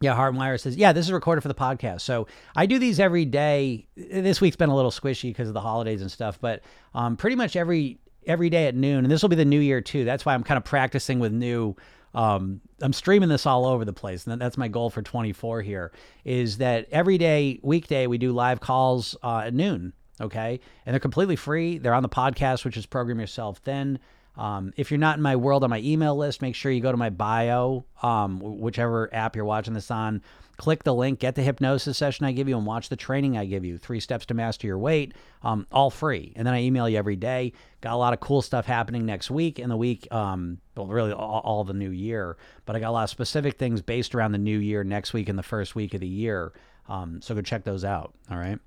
yeah, 0.00 0.14
Hartmeyer 0.14 0.60
says, 0.60 0.76
yeah, 0.76 0.92
this 0.92 1.06
is 1.06 1.12
recorded 1.12 1.40
for 1.40 1.48
the 1.48 1.54
podcast. 1.54 2.02
So 2.02 2.26
I 2.54 2.66
do 2.66 2.78
these 2.78 3.00
every 3.00 3.24
day. 3.24 3.86
This 3.96 4.40
week's 4.40 4.56
been 4.56 4.68
a 4.68 4.76
little 4.76 4.90
squishy 4.90 5.30
because 5.30 5.48
of 5.48 5.54
the 5.54 5.60
holidays 5.60 6.02
and 6.02 6.10
stuff, 6.12 6.38
but 6.40 6.62
um, 6.94 7.16
pretty 7.16 7.36
much 7.36 7.56
every 7.56 7.98
every 8.26 8.50
day 8.50 8.66
at 8.66 8.74
noon. 8.74 9.04
And 9.04 9.10
this 9.10 9.22
will 9.22 9.28
be 9.28 9.36
the 9.36 9.44
new 9.44 9.60
year 9.60 9.80
too. 9.80 10.04
That's 10.04 10.26
why 10.26 10.34
I'm 10.34 10.42
kind 10.42 10.58
of 10.58 10.64
practicing 10.64 11.18
with 11.18 11.32
new 11.32 11.76
um, 12.16 12.62
I'm 12.80 12.94
streaming 12.94 13.28
this 13.28 13.44
all 13.44 13.66
over 13.66 13.84
the 13.84 13.92
place, 13.92 14.26
and 14.26 14.40
that's 14.40 14.56
my 14.56 14.68
goal 14.68 14.88
for 14.88 15.02
24 15.02 15.60
here. 15.60 15.92
Is 16.24 16.58
that 16.58 16.88
every 16.90 17.18
day, 17.18 17.60
weekday, 17.62 18.06
we 18.06 18.16
do 18.16 18.32
live 18.32 18.58
calls 18.58 19.14
uh, 19.22 19.42
at 19.46 19.54
noon. 19.54 19.92
Okay, 20.18 20.60
and 20.86 20.94
they're 20.94 20.98
completely 20.98 21.36
free. 21.36 21.76
They're 21.76 21.92
on 21.92 22.02
the 22.02 22.08
podcast, 22.08 22.64
which 22.64 22.78
is 22.78 22.86
Program 22.86 23.20
Yourself 23.20 23.58
Thin. 23.58 23.98
Um, 24.34 24.72
if 24.78 24.90
you're 24.90 24.98
not 24.98 25.18
in 25.18 25.22
my 25.22 25.36
world 25.36 25.62
on 25.62 25.68
my 25.68 25.80
email 25.80 26.16
list, 26.16 26.40
make 26.40 26.54
sure 26.54 26.72
you 26.72 26.80
go 26.80 26.90
to 26.90 26.96
my 26.96 27.10
bio, 27.10 27.84
um, 28.02 28.40
whichever 28.40 29.12
app 29.14 29.36
you're 29.36 29.44
watching 29.44 29.74
this 29.74 29.90
on 29.90 30.22
click 30.56 30.84
the 30.84 30.94
link, 30.94 31.18
get 31.20 31.34
the 31.34 31.42
hypnosis 31.42 31.98
session 31.98 32.26
I 32.26 32.32
give 32.32 32.48
you, 32.48 32.56
and 32.56 32.66
watch 32.66 32.88
the 32.88 32.96
training 32.96 33.36
I 33.36 33.44
give 33.44 33.64
you. 33.64 33.78
Three 33.78 34.00
steps 34.00 34.26
to 34.26 34.34
master 34.34 34.66
your 34.66 34.78
weight, 34.78 35.14
um, 35.42 35.66
all 35.70 35.90
free. 35.90 36.32
And 36.36 36.46
then 36.46 36.54
I 36.54 36.62
email 36.62 36.88
you 36.88 36.98
every 36.98 37.16
day. 37.16 37.52
Got 37.80 37.94
a 37.94 37.96
lot 37.96 38.12
of 38.12 38.20
cool 38.20 38.42
stuff 38.42 38.66
happening 38.66 39.06
next 39.06 39.30
week 39.30 39.58
and 39.58 39.70
the 39.70 39.76
week, 39.76 40.12
um, 40.12 40.58
well, 40.76 40.86
really 40.86 41.12
all, 41.12 41.40
all 41.44 41.64
the 41.64 41.74
new 41.74 41.90
year. 41.90 42.36
But 42.64 42.76
I 42.76 42.80
got 42.80 42.90
a 42.90 42.92
lot 42.92 43.04
of 43.04 43.10
specific 43.10 43.58
things 43.58 43.82
based 43.82 44.14
around 44.14 44.32
the 44.32 44.38
new 44.38 44.58
year 44.58 44.84
next 44.84 45.12
week 45.12 45.28
and 45.28 45.38
the 45.38 45.42
first 45.42 45.74
week 45.74 45.94
of 45.94 46.00
the 46.00 46.08
year. 46.08 46.52
Um, 46.88 47.20
so 47.20 47.34
go 47.34 47.42
check 47.42 47.64
those 47.64 47.84
out. 47.84 48.14
All 48.30 48.38
right. 48.38 48.58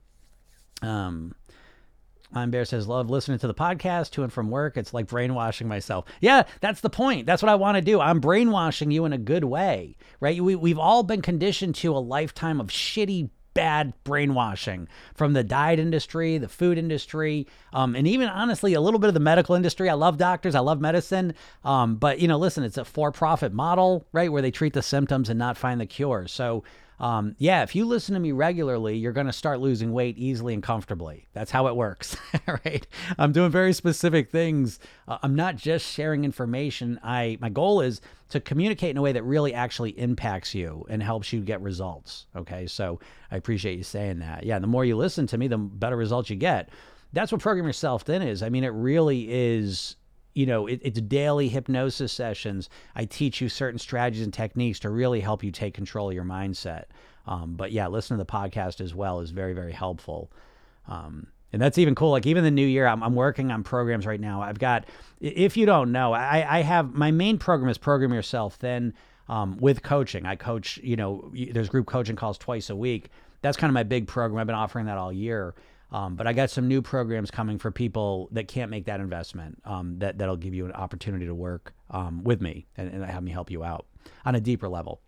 Um, 0.81 1.35
I'm 2.31 2.51
Bear 2.51 2.65
says, 2.65 2.87
love 2.87 3.09
listening 3.09 3.39
to 3.39 3.47
the 3.47 3.53
podcast 3.53 4.11
to 4.11 4.23
and 4.23 4.31
from 4.31 4.51
work. 4.51 4.77
It's 4.77 4.93
like 4.93 5.07
brainwashing 5.07 5.67
myself. 5.67 6.05
Yeah, 6.21 6.43
that's 6.61 6.81
the 6.81 6.89
point. 6.89 7.25
That's 7.25 7.41
what 7.41 7.49
I 7.49 7.55
want 7.55 7.75
to 7.75 7.81
do. 7.81 7.99
I'm 7.99 8.19
brainwashing 8.19 8.91
you 8.91 9.05
in 9.05 9.13
a 9.13 9.17
good 9.17 9.43
way, 9.43 9.95
right? 10.19 10.39
We, 10.41 10.55
we've 10.55 10.77
all 10.77 11.01
been 11.03 11.21
conditioned 11.21 11.75
to 11.75 11.95
a 11.95 11.97
lifetime 11.97 12.59
of 12.61 12.67
shitty, 12.67 13.29
bad 13.55 13.93
brainwashing 14.03 14.87
from 15.15 15.33
the 15.33 15.43
diet 15.43 15.79
industry, 15.79 16.37
the 16.37 16.47
food 16.47 16.77
industry, 16.77 17.47
um, 17.73 17.95
and 17.95 18.07
even 18.07 18.29
honestly, 18.29 18.75
a 18.75 18.81
little 18.81 18.99
bit 18.99 19.07
of 19.07 19.15
the 19.15 19.19
medical 19.19 19.55
industry. 19.55 19.89
I 19.89 19.95
love 19.95 20.17
doctors, 20.17 20.53
I 20.53 20.59
love 20.59 20.79
medicine. 20.79 21.33
Um, 21.63 21.95
but, 21.95 22.19
you 22.19 22.27
know, 22.27 22.37
listen, 22.37 22.63
it's 22.63 22.77
a 22.77 22.85
for 22.85 23.11
profit 23.11 23.51
model, 23.51 24.05
right? 24.13 24.31
Where 24.31 24.43
they 24.43 24.51
treat 24.51 24.73
the 24.73 24.83
symptoms 24.83 25.29
and 25.29 25.39
not 25.39 25.57
find 25.57 25.81
the 25.81 25.87
cure. 25.87 26.27
So, 26.27 26.63
um, 26.99 27.35
yeah, 27.37 27.63
if 27.63 27.75
you 27.75 27.85
listen 27.85 28.13
to 28.13 28.19
me 28.19 28.31
regularly, 28.31 28.97
you're 28.97 29.13
going 29.13 29.27
to 29.27 29.33
start 29.33 29.59
losing 29.59 29.93
weight 29.93 30.17
easily 30.17 30.53
and 30.53 30.61
comfortably. 30.61 31.27
That's 31.33 31.51
how 31.51 31.67
it 31.67 31.75
works, 31.75 32.17
right? 32.47 32.85
I'm 33.17 33.31
doing 33.31 33.51
very 33.51 33.71
specific 33.73 34.29
things. 34.29 34.79
Uh, 35.07 35.17
I'm 35.23 35.35
not 35.35 35.55
just 35.55 35.85
sharing 35.85 36.25
information. 36.25 36.99
I 37.01 37.37
my 37.39 37.49
goal 37.49 37.81
is 37.81 38.01
to 38.29 38.39
communicate 38.39 38.91
in 38.91 38.97
a 38.97 39.01
way 39.01 39.13
that 39.13 39.23
really 39.23 39.53
actually 39.53 39.97
impacts 39.97 40.53
you 40.53 40.85
and 40.89 41.01
helps 41.01 41.31
you 41.31 41.39
get 41.39 41.61
results. 41.61 42.27
Okay, 42.35 42.67
so 42.67 42.99
I 43.31 43.37
appreciate 43.37 43.77
you 43.77 43.83
saying 43.83 44.19
that. 44.19 44.45
Yeah, 44.45 44.59
the 44.59 44.67
more 44.67 44.83
you 44.83 44.97
listen 44.97 45.25
to 45.27 45.37
me, 45.37 45.47
the 45.47 45.57
better 45.57 45.95
results 45.95 46.29
you 46.29 46.35
get. 46.35 46.69
That's 47.11 47.31
what 47.31 47.41
program 47.41 47.65
yourself 47.65 48.03
thin 48.03 48.21
is. 48.21 48.43
I 48.43 48.49
mean, 48.49 48.63
it 48.63 48.67
really 48.67 49.27
is 49.29 49.95
you 50.39 50.45
know, 50.45 50.67
it, 50.67 50.79
it's 50.81 51.01
daily 51.01 51.49
hypnosis 51.49 52.13
sessions. 52.13 52.69
I 52.95 53.03
teach 53.03 53.41
you 53.41 53.49
certain 53.49 53.77
strategies 53.77 54.23
and 54.23 54.33
techniques 54.33 54.79
to 54.79 54.89
really 54.89 55.19
help 55.19 55.43
you 55.43 55.51
take 55.51 55.73
control 55.73 56.07
of 56.07 56.15
your 56.15 56.23
mindset. 56.23 56.85
Um, 57.27 57.55
but 57.55 57.73
yeah, 57.73 57.87
listen 57.87 58.17
to 58.17 58.23
the 58.23 58.31
podcast 58.31 58.79
as 58.79 58.95
well 58.95 59.19
is 59.19 59.31
very, 59.31 59.51
very 59.51 59.73
helpful. 59.73 60.31
Um, 60.87 61.27
and 61.51 61.61
that's 61.61 61.77
even 61.77 61.93
cool. 61.93 62.11
Like 62.11 62.25
even 62.25 62.45
the 62.45 62.51
new 62.51 62.65
year, 62.65 62.87
I'm, 62.87 63.03
I'm 63.03 63.15
working 63.15 63.51
on 63.51 63.63
programs 63.63 64.05
right 64.05 64.19
now. 64.19 64.41
I've 64.41 64.59
got, 64.59 64.85
if 65.19 65.57
you 65.57 65.65
don't 65.65 65.91
know, 65.91 66.13
I, 66.13 66.59
I 66.59 66.61
have 66.61 66.93
my 66.93 67.11
main 67.11 67.37
program 67.37 67.69
is 67.69 67.77
Program 67.77 68.13
Yourself. 68.13 68.55
Thin 68.55 68.93
um, 69.27 69.57
with 69.57 69.83
coaching, 69.83 70.25
I 70.25 70.37
coach. 70.37 70.79
You 70.81 70.95
know, 70.95 71.33
there's 71.51 71.67
group 71.67 71.85
coaching 71.85 72.15
calls 72.15 72.37
twice 72.37 72.69
a 72.69 72.77
week. 72.77 73.09
That's 73.41 73.57
kind 73.57 73.69
of 73.69 73.73
my 73.73 73.83
big 73.83 74.07
program. 74.07 74.39
I've 74.39 74.47
been 74.47 74.55
offering 74.55 74.85
that 74.85 74.97
all 74.97 75.11
year. 75.11 75.53
Um, 75.91 76.15
but 76.15 76.27
I 76.27 76.33
got 76.33 76.49
some 76.49 76.67
new 76.67 76.81
programs 76.81 77.31
coming 77.31 77.57
for 77.57 77.71
people 77.71 78.29
that 78.31 78.47
can't 78.47 78.69
make 78.69 78.85
that 78.85 78.99
investment. 78.99 79.59
Um, 79.65 79.97
that 79.99 80.17
that'll 80.17 80.37
give 80.37 80.53
you 80.53 80.65
an 80.65 80.73
opportunity 80.73 81.25
to 81.25 81.35
work 81.35 81.73
um, 81.89 82.23
with 82.23 82.41
me 82.41 82.67
and, 82.77 82.89
and, 82.93 83.03
have 83.03 83.23
me 83.23 83.31
help 83.31 83.49
you 83.49 83.63
out 83.63 83.87
on 84.25 84.35
a 84.35 84.39
deeper 84.39 84.69
level. 84.69 85.01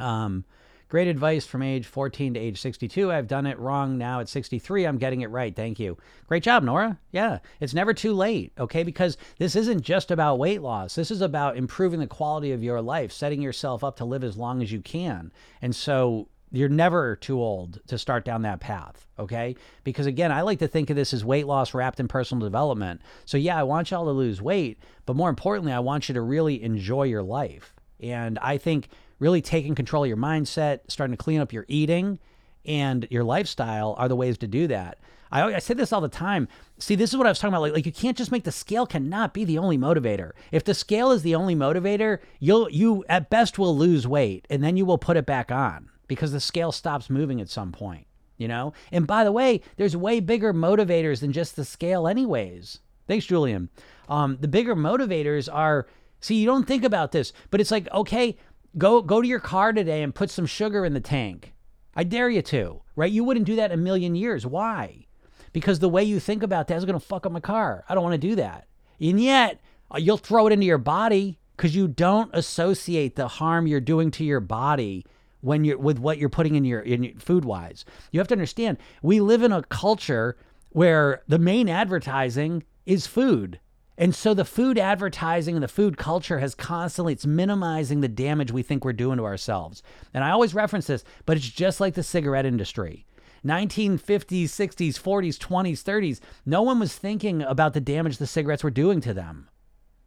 Um, 0.00 0.44
great 0.88 1.06
advice 1.06 1.46
from 1.46 1.62
age 1.62 1.86
14 1.86 2.34
to 2.34 2.40
age 2.40 2.60
62. 2.60 3.12
I've 3.12 3.28
done 3.28 3.46
it 3.46 3.58
wrong 3.60 3.96
now 3.96 4.18
at 4.18 4.28
63. 4.28 4.84
I'm 4.84 4.98
getting 4.98 5.20
it 5.20 5.30
right. 5.30 5.54
Thank 5.54 5.78
you. 5.78 5.96
Great 6.26 6.42
job, 6.42 6.64
Nora. 6.64 6.98
Yeah, 7.12 7.38
it's 7.60 7.74
never 7.74 7.94
too 7.94 8.12
late. 8.12 8.52
Okay, 8.58 8.82
because 8.82 9.16
this 9.38 9.54
isn't 9.54 9.82
just 9.82 10.10
about 10.10 10.40
weight 10.40 10.62
loss. 10.62 10.96
This 10.96 11.12
is 11.12 11.20
about 11.20 11.56
improving 11.56 12.00
the 12.00 12.08
quality 12.08 12.50
of 12.50 12.64
your 12.64 12.80
life, 12.80 13.12
setting 13.12 13.40
yourself 13.40 13.84
up 13.84 13.96
to 13.98 14.04
live 14.04 14.24
as 14.24 14.36
long 14.36 14.60
as 14.60 14.72
you 14.72 14.80
can. 14.80 15.30
And 15.62 15.76
so 15.76 16.28
You're 16.52 16.68
never 16.68 17.14
too 17.16 17.40
old 17.40 17.80
to 17.86 17.96
start 17.96 18.24
down 18.24 18.42
that 18.42 18.60
path, 18.60 19.06
okay? 19.18 19.54
Because 19.84 20.06
again, 20.06 20.32
I 20.32 20.42
like 20.42 20.58
to 20.58 20.68
think 20.68 20.90
of 20.90 20.96
this 20.96 21.14
as 21.14 21.24
weight 21.24 21.46
loss 21.46 21.74
wrapped 21.74 22.00
in 22.00 22.08
personal 22.08 22.44
development. 22.44 23.02
So, 23.24 23.38
yeah, 23.38 23.56
I 23.56 23.62
want 23.62 23.90
y'all 23.90 24.04
to 24.06 24.10
lose 24.10 24.42
weight, 24.42 24.78
but 25.06 25.14
more 25.14 25.30
importantly, 25.30 25.72
I 25.72 25.78
want 25.78 26.08
you 26.08 26.14
to 26.14 26.20
really 26.20 26.62
enjoy 26.62 27.04
your 27.04 27.22
life. 27.22 27.74
And 28.00 28.38
I 28.40 28.58
think 28.58 28.88
really 29.20 29.42
taking 29.42 29.76
control 29.76 30.02
of 30.02 30.08
your 30.08 30.16
mindset, 30.16 30.80
starting 30.88 31.16
to 31.16 31.22
clean 31.22 31.40
up 31.40 31.52
your 31.52 31.66
eating 31.68 32.18
and 32.64 33.06
your 33.10 33.22
lifestyle 33.22 33.94
are 33.96 34.08
the 34.08 34.16
ways 34.16 34.36
to 34.38 34.48
do 34.48 34.66
that. 34.68 34.98
I, 35.30 35.54
I 35.54 35.58
say 35.60 35.74
this 35.74 35.92
all 35.92 36.00
the 36.00 36.08
time. 36.08 36.48
See, 36.78 36.96
this 36.96 37.10
is 37.10 37.16
what 37.16 37.26
I 37.26 37.30
was 37.30 37.38
talking 37.38 37.54
about. 37.54 37.62
Like, 37.62 37.74
like 37.74 37.86
you 37.86 37.92
can't 37.92 38.18
just 38.18 38.32
make 38.32 38.42
the 38.42 38.50
scale 38.50 38.86
cannot 38.86 39.32
be 39.32 39.44
the 39.44 39.58
only 39.58 39.78
motivator. 39.78 40.32
If 40.50 40.64
the 40.64 40.74
scale 40.74 41.12
is 41.12 41.22
the 41.22 41.36
only 41.36 41.54
motivator, 41.54 42.18
you'll 42.40 42.68
you 42.70 43.04
at 43.08 43.30
best 43.30 43.58
will 43.58 43.76
lose 43.76 44.08
weight 44.08 44.46
and 44.50 44.64
then 44.64 44.76
you 44.76 44.84
will 44.84 44.98
put 44.98 45.16
it 45.16 45.26
back 45.26 45.52
on 45.52 45.90
because 46.10 46.32
the 46.32 46.40
scale 46.40 46.70
stops 46.70 47.08
moving 47.08 47.40
at 47.40 47.48
some 47.48 47.72
point. 47.72 48.06
You 48.36 48.48
know. 48.48 48.74
And 48.92 49.06
by 49.06 49.24
the 49.24 49.32
way, 49.32 49.62
there's 49.76 49.96
way 49.96 50.20
bigger 50.20 50.52
motivators 50.52 51.20
than 51.20 51.32
just 51.32 51.56
the 51.56 51.64
scale, 51.64 52.06
anyways. 52.06 52.80
Thanks, 53.06 53.24
Julian. 53.24 53.70
Um, 54.08 54.36
the 54.38 54.48
bigger 54.48 54.76
motivators 54.76 55.48
are. 55.50 55.86
See, 56.20 56.34
you 56.34 56.46
don't 56.46 56.68
think 56.68 56.84
about 56.84 57.12
this, 57.12 57.32
but 57.50 57.60
it's 57.62 57.70
like, 57.70 57.90
okay, 57.92 58.36
go 58.76 59.00
go 59.00 59.22
to 59.22 59.28
your 59.28 59.40
car 59.40 59.72
today 59.72 60.02
and 60.02 60.14
put 60.14 60.30
some 60.30 60.44
sugar 60.44 60.84
in 60.84 60.92
the 60.92 61.00
tank. 61.00 61.54
I 61.96 62.04
dare 62.04 62.28
you 62.28 62.42
to, 62.42 62.82
right? 62.94 63.10
You 63.10 63.24
wouldn't 63.24 63.46
do 63.46 63.56
that 63.56 63.72
in 63.72 63.78
a 63.78 63.82
million 63.82 64.14
years. 64.14 64.44
Why? 64.44 65.06
because 65.52 65.78
the 65.78 65.88
way 65.88 66.04
you 66.04 66.20
think 66.20 66.42
about 66.42 66.68
that 66.68 66.76
is 66.76 66.84
going 66.84 66.98
to 66.98 67.04
fuck 67.04 67.26
up 67.26 67.32
my 67.32 67.40
car. 67.40 67.84
I 67.88 67.94
don't 67.94 68.04
want 68.04 68.20
to 68.20 68.28
do 68.28 68.34
that. 68.36 68.66
And 69.00 69.20
yet, 69.20 69.60
uh, 69.92 69.98
you'll 69.98 70.18
throw 70.18 70.46
it 70.46 70.52
into 70.52 70.66
your 70.66 70.78
body 70.78 71.38
because 71.56 71.74
you 71.74 71.88
don't 71.88 72.30
associate 72.32 73.16
the 73.16 73.28
harm 73.28 73.66
you're 73.66 73.80
doing 73.80 74.10
to 74.12 74.24
your 74.24 74.40
body 74.40 75.04
when 75.40 75.64
you're 75.64 75.78
with 75.78 75.98
what 75.98 76.18
you're 76.18 76.28
putting 76.28 76.54
in 76.54 76.64
your 76.64 76.80
in 76.80 77.02
your 77.02 77.14
food 77.18 77.44
wise. 77.44 77.84
You 78.12 78.20
have 78.20 78.28
to 78.28 78.34
understand, 78.34 78.78
we 79.02 79.20
live 79.20 79.42
in 79.42 79.52
a 79.52 79.62
culture 79.62 80.36
where 80.70 81.22
the 81.28 81.38
main 81.38 81.68
advertising 81.68 82.64
is 82.86 83.06
food. 83.06 83.60
And 83.98 84.14
so 84.14 84.32
the 84.32 84.46
food 84.46 84.78
advertising 84.78 85.56
and 85.56 85.62
the 85.62 85.68
food 85.68 85.98
culture 85.98 86.38
has 86.38 86.54
constantly 86.54 87.12
it's 87.12 87.26
minimizing 87.26 88.00
the 88.00 88.08
damage 88.08 88.50
we 88.50 88.62
think 88.62 88.82
we're 88.82 88.94
doing 88.94 89.18
to 89.18 89.24
ourselves. 89.24 89.82
And 90.14 90.24
I 90.24 90.30
always 90.30 90.54
reference 90.54 90.86
this, 90.86 91.04
but 91.26 91.36
it's 91.36 91.48
just 91.48 91.80
like 91.80 91.94
the 91.94 92.02
cigarette 92.02 92.46
industry. 92.46 93.04
1950s, 93.44 94.44
60s, 94.44 95.00
40s, 95.00 95.38
20s, 95.38 95.82
30s, 95.82 96.20
no 96.46 96.62
one 96.62 96.78
was 96.78 96.94
thinking 96.94 97.42
about 97.42 97.74
the 97.74 97.80
damage 97.80 98.18
the 98.18 98.26
cigarettes 98.26 98.64
were 98.64 98.70
doing 98.70 99.00
to 99.02 99.14
them. 99.14 99.48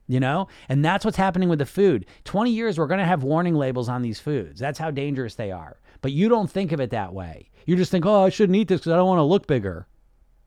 You 0.07 0.19
know? 0.19 0.47
And 0.69 0.83
that's 0.83 1.05
what's 1.05 1.17
happening 1.17 1.49
with 1.49 1.59
the 1.59 1.65
food. 1.65 2.05
20 2.25 2.51
years, 2.51 2.77
we're 2.77 2.87
going 2.87 2.99
to 2.99 3.05
have 3.05 3.23
warning 3.23 3.55
labels 3.55 3.89
on 3.89 4.01
these 4.01 4.19
foods. 4.19 4.59
That's 4.59 4.79
how 4.79 4.91
dangerous 4.91 5.35
they 5.35 5.51
are. 5.51 5.79
But 6.01 6.11
you 6.11 6.27
don't 6.29 6.51
think 6.51 6.71
of 6.71 6.79
it 6.79 6.89
that 6.89 7.13
way. 7.13 7.49
You 7.65 7.75
just 7.75 7.91
think, 7.91 8.05
oh, 8.05 8.23
I 8.23 8.29
shouldn't 8.29 8.57
eat 8.57 8.67
this 8.67 8.81
because 8.81 8.91
I 8.91 8.97
don't 8.97 9.07
want 9.07 9.19
to 9.19 9.23
look 9.23 9.47
bigger. 9.47 9.87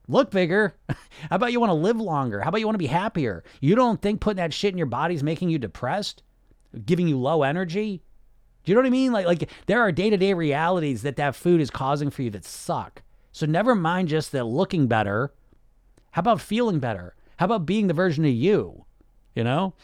Look 0.08 0.30
bigger. 0.30 0.74
How 0.88 1.36
about 1.36 1.52
you 1.52 1.60
want 1.60 1.70
to 1.70 1.74
live 1.74 2.00
longer? 2.00 2.40
How 2.40 2.50
about 2.50 2.60
you 2.60 2.66
want 2.66 2.74
to 2.74 2.78
be 2.78 2.86
happier? 2.86 3.42
You 3.60 3.74
don't 3.74 4.00
think 4.00 4.20
putting 4.20 4.36
that 4.36 4.52
shit 4.52 4.72
in 4.72 4.78
your 4.78 4.86
body 4.86 5.14
is 5.14 5.22
making 5.22 5.48
you 5.48 5.58
depressed? 5.58 6.22
Giving 6.84 7.08
you 7.08 7.18
low 7.18 7.42
energy? 7.42 8.02
Do 8.64 8.72
you 8.72 8.74
know 8.74 8.80
what 8.80 8.88
I 8.88 8.90
mean? 8.90 9.12
Like, 9.12 9.26
like 9.26 9.50
there 9.66 9.80
are 9.80 9.92
day 9.92 10.10
to 10.10 10.16
day 10.16 10.34
realities 10.34 11.02
that 11.02 11.16
that 11.16 11.36
food 11.36 11.60
is 11.60 11.70
causing 11.70 12.10
for 12.10 12.22
you 12.22 12.30
that 12.30 12.44
suck. 12.44 13.02
So 13.32 13.46
never 13.46 13.74
mind 13.74 14.08
just 14.08 14.32
the 14.32 14.44
looking 14.44 14.86
better. 14.86 15.32
How 16.12 16.20
about 16.20 16.40
feeling 16.40 16.78
better? 16.78 17.14
How 17.36 17.44
about 17.44 17.66
being 17.66 17.86
the 17.86 17.94
version 17.94 18.24
of 18.24 18.32
you? 18.32 18.85
You 19.36 19.44
know? 19.44 19.74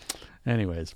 Anyways. 0.45 0.93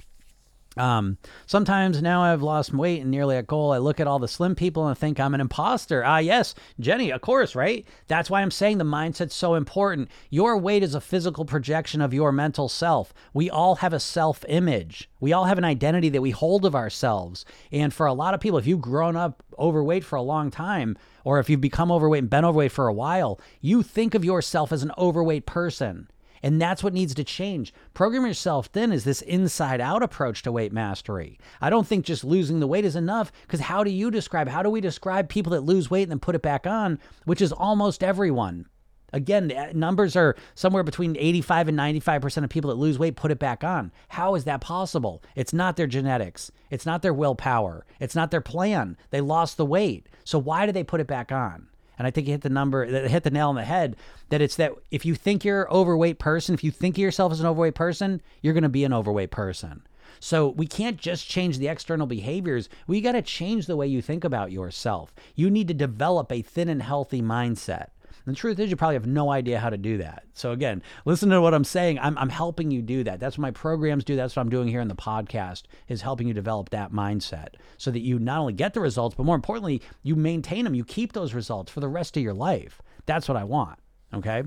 Um, 0.77 1.17
sometimes 1.47 2.03
now 2.03 2.23
I've 2.23 2.43
lost 2.43 2.75
weight 2.75 3.01
and 3.01 3.11
nearly 3.11 3.37
at 3.37 3.47
goal. 3.47 3.73
I 3.73 3.79
look 3.79 3.99
at 3.99 4.07
all 4.07 4.19
the 4.19 4.29
slim 4.29 4.55
people 4.55 4.87
and 4.87 4.97
think 4.97 5.19
I'm 5.19 5.35
an 5.35 5.41
imposter. 5.41 6.05
Ah, 6.05 6.19
yes, 6.19 6.55
Jenny, 6.79 7.11
of 7.11 7.23
course, 7.23 7.55
right? 7.55 7.87
That's 8.09 8.29
why 8.29 8.43
I'm 8.43 8.51
saying 8.51 8.77
the 8.77 8.85
mindset's 8.85 9.35
so 9.35 9.55
important. 9.55 10.11
Your 10.29 10.59
weight 10.59 10.83
is 10.83 10.95
a 10.95 11.01
physical 11.01 11.47
projection 11.47 12.03
of 12.03 12.13
your 12.13 12.31
mental 12.31 12.69
self. 12.69 13.15
We 13.33 13.49
all 13.49 13.77
have 13.77 13.95
a 13.95 14.01
self 14.01 14.45
image. 14.49 15.09
We 15.19 15.33
all 15.33 15.45
have 15.45 15.59
an 15.59 15.65
identity 15.65 16.11
that 16.11 16.21
we 16.21 16.31
hold 16.31 16.67
of 16.67 16.75
ourselves. 16.75 17.47
And 17.73 17.93
for 17.93 18.05
a 18.05 18.13
lot 18.13 18.35
of 18.35 18.41
people, 18.41 18.59
if 18.59 18.67
you've 18.67 18.83
grown 18.83 19.17
up 19.17 19.43
overweight 19.59 20.05
for 20.05 20.17
a 20.17 20.23
long 20.23 20.51
time, 20.51 20.99
or 21.25 21.39
if 21.39 21.49
you've 21.49 21.61
become 21.61 21.91
overweight 21.91 22.23
and 22.23 22.31
been 22.31 22.45
overweight 22.45 22.73
for 22.73 22.87
a 22.87 22.93
while, 22.93 23.41
you 23.63 23.83
think 23.83 24.15
of 24.15 24.25
yourself 24.25 24.73
as 24.73 24.83
an 24.83 24.93
overweight 24.99 25.47
person. 25.47 26.09
And 26.43 26.61
that's 26.61 26.83
what 26.83 26.93
needs 26.93 27.15
to 27.15 27.25
change. 27.25 27.73
Program 27.95 28.27
yourself 28.27 28.67
thin 28.67 28.93
is 28.93 29.05
this 29.05 29.23
inside 29.23 29.81
out 29.81 30.03
approach 30.03 30.43
to 30.43 30.53
weight 30.53 30.73
mastery. 30.73 31.39
I 31.61 31.71
don't 31.71 31.87
think 31.87 32.05
just 32.05 32.25
losing 32.25 32.61
the 32.61 32.67
weight 32.67 32.85
is 32.85 32.97
enough 32.97 33.33
because 33.43 33.61
how 33.61 33.85
do 33.85 33.91
you 33.91 34.11
describe, 34.11 34.49
how 34.49 34.63
do 34.63 34.71
we 34.71 34.81
describe 34.81 35.29
people 35.29 35.53
that 35.53 35.63
lose 35.63 35.91
weight 35.91 36.05
and 36.05 36.13
then 36.13 36.19
put 36.21 36.35
it 36.35 36.43
back 36.43 36.67
on, 36.67 36.99
which 37.25 37.41
is 37.41 37.53
almost 37.53 38.03
everyone? 38.03 38.67
Again, 39.13 39.51
eh, 39.51 39.73
numbers 39.75 40.17
are 40.17 40.37
somewhere 40.55 40.83
between 40.83 41.17
85 41.17 41.69
and 41.69 41.79
95% 41.79 42.45
of 42.45 42.51
people 42.51 42.71
that 42.71 42.77
lose 42.77 42.99
weight 42.99 43.17
put 43.17 43.31
it 43.31 43.39
back 43.39 43.63
on. 43.63 43.93
How 44.09 44.35
is 44.35 44.45
that 44.45 44.61
possible? 44.61 45.23
It's 45.35 45.53
not 45.53 45.77
their 45.77 45.87
genetics. 45.87 46.51
It's 46.71 46.87
not 46.87 47.03
their 47.03 47.15
willpower. 47.15 47.87
It's 48.01 48.17
not 48.17 48.31
their 48.31 48.41
plan. 48.41 48.97
They 49.11 49.21
lost 49.21 49.57
the 49.57 49.65
weight. 49.65 50.09
So 50.25 50.39
why 50.39 50.67
do 50.67 50.73
they 50.73 50.85
put 50.85 51.01
it 51.01 51.07
back 51.07 51.31
on? 51.31 51.69
And 51.99 52.07
I 52.07 52.11
think 52.11 52.27
you 52.27 52.33
hit 52.35 52.43
the 52.43 52.51
number, 52.51 52.85
hit 52.85 53.23
the 53.23 53.31
nail 53.31 53.49
on 53.49 53.55
the 53.55 53.65
head. 53.65 53.97
That 54.29 54.43
it's 54.43 54.57
that 54.57 54.73
if 54.91 55.07
you 55.07 55.15
think 55.15 55.45
you're 55.45 55.63
an 55.63 55.71
overweight 55.71 56.19
person, 56.19 56.55
if 56.55 56.65
you 56.65 56.71
think 56.71 56.97
of 56.97 57.03
yourself 57.03 57.33
as 57.33 57.41
an 57.41 57.47
overweight 57.47 57.75
person, 57.75 58.21
you're 58.43 58.55
going 58.55 58.63
to 58.63 58.69
be 58.69 58.85
an 58.85 58.93
overweight 58.93 59.31
person. 59.31 59.83
So 60.21 60.49
we 60.49 60.67
can't 60.67 60.97
just 60.97 61.29
change 61.29 61.59
the 61.59 61.69
external 61.69 62.07
behaviors. 62.07 62.69
We 62.87 63.01
got 63.01 63.13
to 63.13 63.23
change 63.23 63.67
the 63.67 63.77
way 63.77 63.87
you 63.87 64.01
think 64.01 64.25
about 64.25 64.53
yourself. 64.53 65.15
You 65.35 65.51
need 65.51 65.69
to 65.69 65.75
develop 65.75 66.33
a 66.33 66.43
thin 66.43 66.69
and 66.69 66.83
healthy 66.83 67.23
mindset. 67.23 67.89
And 68.27 68.35
the 68.35 68.39
truth 68.39 68.59
is, 68.59 68.69
you 68.71 68.77
probably 68.77 68.97
have 68.97 69.07
no 69.07 69.31
idea 69.31 69.61
how 69.61 69.71
to 69.71 69.77
do 69.77 69.99
that. 69.99 70.25
So, 70.35 70.51
again, 70.51 70.83
listen 71.05 71.31
to 71.31 71.41
what 71.41 71.55
I'm 71.55 71.65
saying. 71.65 72.01
I'm, 72.01 72.19
I'm 72.19 72.29
helping 72.29 72.73
you 72.73 72.83
do 72.83 73.05
that. 73.05 73.21
That's 73.21 73.39
what 73.39 73.43
my 73.43 73.51
programs 73.53 74.05
do. 74.05 74.17
That's 74.17 74.35
what 74.35 74.43
I'm 74.43 74.51
doing 74.51 74.67
here 74.67 74.81
in 74.81 74.89
the 74.89 74.97
podcast, 74.97 75.63
is 75.89 76.03
helping 76.03 76.27
you 76.27 76.35
develop 76.35 76.71
that 76.71 76.93
mindset 76.93 77.55
so 77.77 77.93
that 77.93 78.01
you 78.01 78.19
not 78.19 78.41
only 78.41 78.53
get 78.53 78.75
the 78.75 78.81
results, 78.81 79.15
but 79.15 79.25
more 79.25 79.37
importantly, 79.37 79.81
you 80.03 80.17
maintain 80.17 80.65
them. 80.65 80.75
You 80.75 80.85
keep 80.85 81.13
those 81.13 81.35
results 81.35 81.71
for 81.71 81.81
the 81.81 81.89
rest 81.89 82.17
of 82.17 82.23
your 82.23 82.35
life. 82.35 82.83
That's 83.07 83.29
what 83.29 83.37
I 83.37 83.45
want. 83.45 83.79
Okay. 84.13 84.43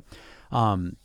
Um, 0.52 0.98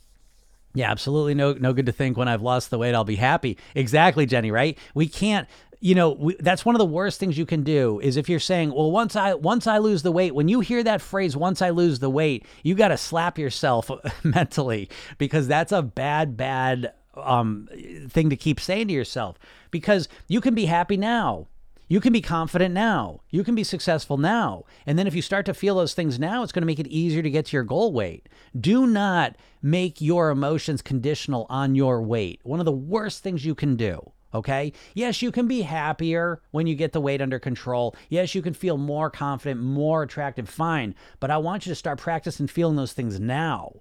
yeah, 0.73 0.91
absolutely. 0.91 1.33
No, 1.33 1.53
no 1.53 1.71
good 1.71 1.85
to 1.85 1.93
think 1.93 2.17
when 2.17 2.27
I've 2.27 2.41
lost 2.41 2.69
the 2.69 2.77
weight, 2.77 2.93
I'll 2.93 3.05
be 3.05 3.15
happy. 3.15 3.57
Exactly, 3.73 4.25
Jenny. 4.25 4.51
Right? 4.51 4.77
We 4.93 5.07
can't 5.07 5.47
you 5.85 5.93
know 5.93 6.13
we, 6.13 6.35
that's 6.39 6.65
one 6.65 6.73
of 6.73 6.79
the 6.79 6.85
worst 6.85 7.19
things 7.19 7.37
you 7.37 7.45
can 7.45 7.61
do 7.61 7.99
is 7.99 8.17
if 8.17 8.27
you're 8.27 8.39
saying 8.39 8.73
well 8.73 8.91
once 8.91 9.15
i 9.15 9.35
once 9.35 9.67
i 9.67 9.77
lose 9.77 10.01
the 10.01 10.11
weight 10.11 10.33
when 10.33 10.47
you 10.47 10.59
hear 10.59 10.83
that 10.83 10.99
phrase 10.99 11.37
once 11.37 11.61
i 11.61 11.69
lose 11.69 11.99
the 11.99 12.09
weight 12.09 12.43
you 12.63 12.73
got 12.73 12.87
to 12.87 12.97
slap 12.97 13.37
yourself 13.37 13.91
mentally 14.23 14.89
because 15.19 15.47
that's 15.47 15.71
a 15.71 15.83
bad 15.83 16.35
bad 16.35 16.91
um, 17.15 17.69
thing 18.09 18.31
to 18.31 18.35
keep 18.35 18.59
saying 18.59 18.87
to 18.87 18.93
yourself 18.93 19.37
because 19.69 20.09
you 20.27 20.41
can 20.41 20.55
be 20.55 20.65
happy 20.65 20.97
now 20.97 21.47
you 21.87 21.99
can 21.99 22.11
be 22.11 22.21
confident 22.21 22.73
now. 22.73 23.21
You 23.29 23.43
can 23.43 23.53
be 23.53 23.63
successful 23.63 24.17
now. 24.17 24.63
And 24.87 24.97
then 24.97 25.05
if 25.05 25.13
you 25.13 25.21
start 25.21 25.45
to 25.45 25.53
feel 25.53 25.75
those 25.75 25.93
things 25.93 26.17
now, 26.17 26.41
it's 26.41 26.51
going 26.51 26.63
to 26.63 26.65
make 26.65 26.79
it 26.79 26.87
easier 26.87 27.21
to 27.21 27.29
get 27.29 27.45
to 27.45 27.55
your 27.55 27.63
goal 27.63 27.93
weight. 27.93 28.27
Do 28.59 28.87
not 28.87 29.35
make 29.61 30.01
your 30.01 30.31
emotions 30.31 30.81
conditional 30.81 31.45
on 31.47 31.75
your 31.75 32.01
weight. 32.01 32.39
One 32.41 32.59
of 32.59 32.65
the 32.65 32.71
worst 32.71 33.21
things 33.21 33.45
you 33.45 33.53
can 33.53 33.75
do. 33.75 34.13
Okay. 34.35 34.73
Yes, 34.93 35.21
you 35.21 35.31
can 35.31 35.47
be 35.47 35.61
happier 35.61 36.41
when 36.51 36.67
you 36.67 36.75
get 36.75 36.91
the 36.91 36.99
weight 36.99 37.21
under 37.21 37.39
control. 37.39 37.95
Yes, 38.09 38.35
you 38.35 38.41
can 38.41 38.53
feel 38.53 38.77
more 38.77 39.09
confident, 39.09 39.61
more 39.61 40.03
attractive. 40.03 40.49
Fine. 40.49 40.93
But 41.21 41.31
I 41.31 41.37
want 41.37 41.65
you 41.65 41.71
to 41.71 41.75
start 41.75 41.99
practicing 41.99 42.47
feeling 42.47 42.75
those 42.75 42.91
things 42.91 43.17
now. 43.17 43.71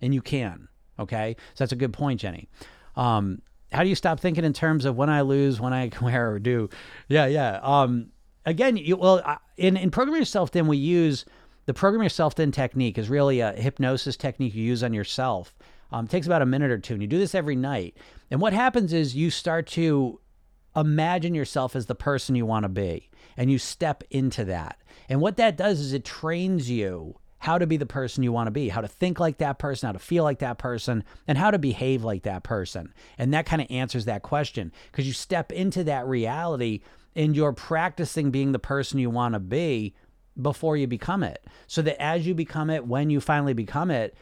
And 0.00 0.14
you 0.14 0.22
can. 0.22 0.68
Okay. 0.98 1.36
So 1.54 1.64
that's 1.64 1.72
a 1.72 1.76
good 1.76 1.92
point, 1.92 2.20
Jenny. 2.20 2.48
Um, 2.96 3.42
how 3.70 3.82
do 3.82 3.90
you 3.90 3.94
stop 3.94 4.18
thinking 4.18 4.44
in 4.44 4.54
terms 4.54 4.86
of 4.86 4.96
when 4.96 5.10
I 5.10 5.20
lose, 5.20 5.60
when 5.60 5.74
I 5.74 5.90
wear 6.00 6.32
or 6.32 6.38
do? 6.38 6.70
Yeah, 7.08 7.26
yeah. 7.26 7.60
Um, 7.62 8.10
again, 8.46 8.78
you, 8.78 8.96
well, 8.96 9.38
in, 9.58 9.76
in 9.76 9.90
Program 9.90 10.16
Yourself, 10.16 10.50
Thin 10.50 10.68
we 10.68 10.78
use 10.78 11.26
the 11.66 11.74
Program 11.74 12.02
Yourself 12.02 12.32
Thin 12.32 12.50
technique 12.50 12.96
is 12.96 13.10
really 13.10 13.40
a 13.40 13.52
hypnosis 13.52 14.16
technique 14.16 14.54
you 14.54 14.64
use 14.64 14.82
on 14.82 14.94
yourself. 14.94 15.54
Um, 15.90 16.04
it 16.04 16.10
takes 16.10 16.26
about 16.26 16.42
a 16.42 16.46
minute 16.46 16.70
or 16.70 16.78
two, 16.78 16.94
and 16.94 17.02
you 17.02 17.08
do 17.08 17.18
this 17.18 17.34
every 17.34 17.56
night. 17.56 17.96
And 18.30 18.40
what 18.40 18.52
happens 18.52 18.92
is 18.92 19.16
you 19.16 19.30
start 19.30 19.66
to 19.68 20.20
imagine 20.76 21.34
yourself 21.34 21.74
as 21.74 21.86
the 21.86 21.94
person 21.94 22.34
you 22.34 22.46
want 22.46 22.64
to 22.64 22.68
be, 22.68 23.10
and 23.36 23.50
you 23.50 23.58
step 23.58 24.04
into 24.10 24.44
that. 24.44 24.78
And 25.08 25.20
what 25.20 25.36
that 25.36 25.56
does 25.56 25.80
is 25.80 25.92
it 25.92 26.04
trains 26.04 26.70
you 26.70 27.18
how 27.38 27.56
to 27.56 27.66
be 27.66 27.76
the 27.76 27.86
person 27.86 28.22
you 28.22 28.32
want 28.32 28.48
to 28.48 28.52
be, 28.52 28.68
how 28.68 28.80
to 28.80 28.88
think 28.88 29.20
like 29.20 29.38
that 29.38 29.58
person, 29.58 29.86
how 29.86 29.92
to 29.92 29.98
feel 29.98 30.24
like 30.24 30.40
that 30.40 30.58
person, 30.58 31.04
and 31.26 31.38
how 31.38 31.50
to 31.50 31.58
behave 31.58 32.02
like 32.04 32.24
that 32.24 32.42
person. 32.42 32.92
And 33.16 33.32
that 33.32 33.46
kind 33.46 33.62
of 33.62 33.68
answers 33.70 34.06
that 34.06 34.22
question 34.22 34.72
because 34.90 35.06
you 35.06 35.12
step 35.12 35.52
into 35.52 35.84
that 35.84 36.06
reality 36.06 36.80
and 37.14 37.36
you're 37.36 37.52
practicing 37.52 38.30
being 38.30 38.52
the 38.52 38.58
person 38.58 38.98
you 38.98 39.10
want 39.10 39.34
to 39.34 39.40
be 39.40 39.94
before 40.40 40.76
you 40.76 40.86
become 40.86 41.22
it. 41.22 41.44
So 41.68 41.80
that 41.82 42.00
as 42.02 42.26
you 42.26 42.34
become 42.34 42.70
it, 42.70 42.86
when 42.86 43.08
you 43.08 43.20
finally 43.20 43.54
become 43.54 43.90
it, 43.90 44.16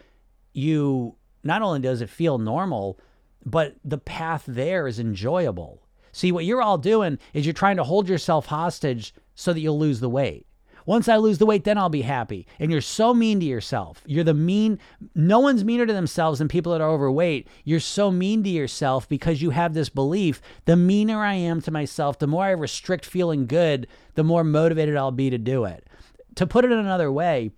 you 0.53 1.17
not 1.47 1.63
only 1.63 1.81
does 1.81 2.01
it 2.01 2.11
feel 2.11 2.39
normal, 2.39 2.99
but 3.45 3.77
the 3.85 3.99
path 3.99 4.45
there 4.47 4.87
is 4.87 4.99
enjoyable. 4.99 5.83
See, 6.13 6.33
what 6.33 6.45
you're 6.45 6.63
all 6.63 6.79
doing 6.79 7.19
is 7.35 7.45
you're 7.45 7.53
trying 7.53 7.77
to 7.77 7.85
hold 7.85 8.09
yourself 8.09 8.47
hostage 8.47 9.15
so 9.35 9.53
that 9.53 9.61
you'll 9.61 9.79
lose 9.79 10.01
the 10.01 10.09
weight. 10.09 10.47
Once 10.87 11.09
I 11.09 11.17
lose 11.17 11.39
the 11.39 11.47
weight, 11.47 11.65
then 11.65 11.77
I'll 11.77 11.89
be 11.89 12.03
happy. 12.03 12.47
And 12.61 12.71
you're 12.71 12.81
so 12.81 13.13
mean 13.13 13.41
to 13.41 13.47
yourself. 13.47 14.03
You're 14.07 14.25
the 14.25 14.33
mean, 14.33 14.79
no 15.17 15.41
one's 15.41 15.65
meaner 15.65 15.85
to 15.85 15.93
themselves 15.93 16.39
than 16.39 16.47
people 16.47 16.73
that 16.73 16.81
are 16.81 16.89
overweight. 16.89 17.49
You're 17.65 17.81
so 17.81 18.13
mean 18.13 18.45
to 18.45 18.49
yourself 18.49 19.09
because 19.09 19.43
you 19.43 19.51
have 19.51 19.75
this 19.75 19.89
belief 19.89 20.41
the 20.65 20.77
meaner 20.77 21.23
I 21.23 21.35
am 21.35 21.61
to 21.63 21.73
myself, 21.73 22.19
the 22.19 22.29
more 22.29 22.45
I 22.45 22.51
restrict 22.51 23.05
feeling 23.05 23.47
good, 23.47 23.89
the 24.15 24.25
more 24.25 24.45
motivated 24.45 24.97
I'll 24.97 25.11
be 25.11 25.29
to 25.29 25.39
do 25.39 25.65
it. 25.65 25.87
To 26.37 26.47
put 26.47 26.65
it 26.65 26.71
another 26.71 27.11
way, 27.11 27.51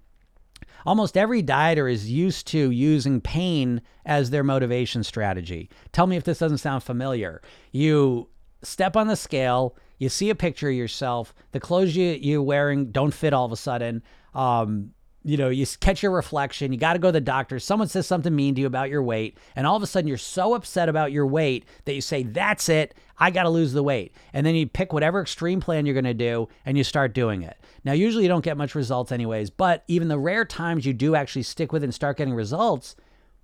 almost 0.86 1.16
every 1.16 1.42
dieter 1.42 1.90
is 1.90 2.10
used 2.10 2.46
to 2.48 2.70
using 2.70 3.20
pain 3.20 3.82
as 4.04 4.30
their 4.30 4.44
motivation 4.44 5.04
strategy. 5.04 5.68
Tell 5.92 6.06
me 6.06 6.16
if 6.16 6.24
this 6.24 6.38
doesn't 6.38 6.58
sound 6.58 6.82
familiar. 6.82 7.42
You 7.72 8.28
step 8.62 8.96
on 8.96 9.06
the 9.06 9.16
scale, 9.16 9.76
you 9.98 10.08
see 10.08 10.30
a 10.30 10.34
picture 10.34 10.68
of 10.68 10.74
yourself, 10.74 11.34
the 11.52 11.60
clothes 11.60 11.96
you, 11.96 12.10
you're 12.20 12.42
wearing 12.42 12.90
don't 12.90 13.14
fit 13.14 13.32
all 13.32 13.44
of 13.44 13.52
a 13.52 13.56
sudden. 13.56 14.02
Um, 14.34 14.92
you 15.24 15.36
know, 15.36 15.48
you 15.48 15.66
catch 15.80 16.02
your 16.02 16.12
reflection, 16.12 16.72
you 16.72 16.78
got 16.78 16.92
to 16.92 16.98
go 16.98 17.08
to 17.08 17.12
the 17.12 17.20
doctor. 17.20 17.58
Someone 17.58 17.88
says 17.88 18.06
something 18.06 18.34
mean 18.34 18.54
to 18.54 18.60
you 18.60 18.66
about 18.66 18.90
your 18.90 19.02
weight, 19.02 19.36
and 19.56 19.66
all 19.66 19.76
of 19.76 19.82
a 19.82 19.86
sudden 19.86 20.08
you're 20.08 20.16
so 20.16 20.54
upset 20.54 20.88
about 20.88 21.12
your 21.12 21.26
weight 21.26 21.64
that 21.84 21.94
you 21.94 22.00
say, 22.00 22.22
That's 22.22 22.68
it, 22.68 22.94
I 23.18 23.30
got 23.30 23.42
to 23.42 23.48
lose 23.48 23.72
the 23.72 23.82
weight. 23.82 24.12
And 24.32 24.46
then 24.46 24.54
you 24.54 24.66
pick 24.66 24.92
whatever 24.92 25.20
extreme 25.20 25.60
plan 25.60 25.86
you're 25.86 25.94
going 25.94 26.04
to 26.04 26.14
do 26.14 26.48
and 26.64 26.78
you 26.78 26.84
start 26.84 27.14
doing 27.14 27.42
it. 27.42 27.56
Now, 27.84 27.92
usually 27.92 28.24
you 28.24 28.28
don't 28.28 28.44
get 28.44 28.56
much 28.56 28.74
results, 28.74 29.12
anyways, 29.12 29.50
but 29.50 29.84
even 29.88 30.08
the 30.08 30.18
rare 30.18 30.44
times 30.44 30.86
you 30.86 30.92
do 30.92 31.14
actually 31.14 31.42
stick 31.42 31.72
with 31.72 31.82
it 31.82 31.86
and 31.86 31.94
start 31.94 32.18
getting 32.18 32.34
results, 32.34 32.94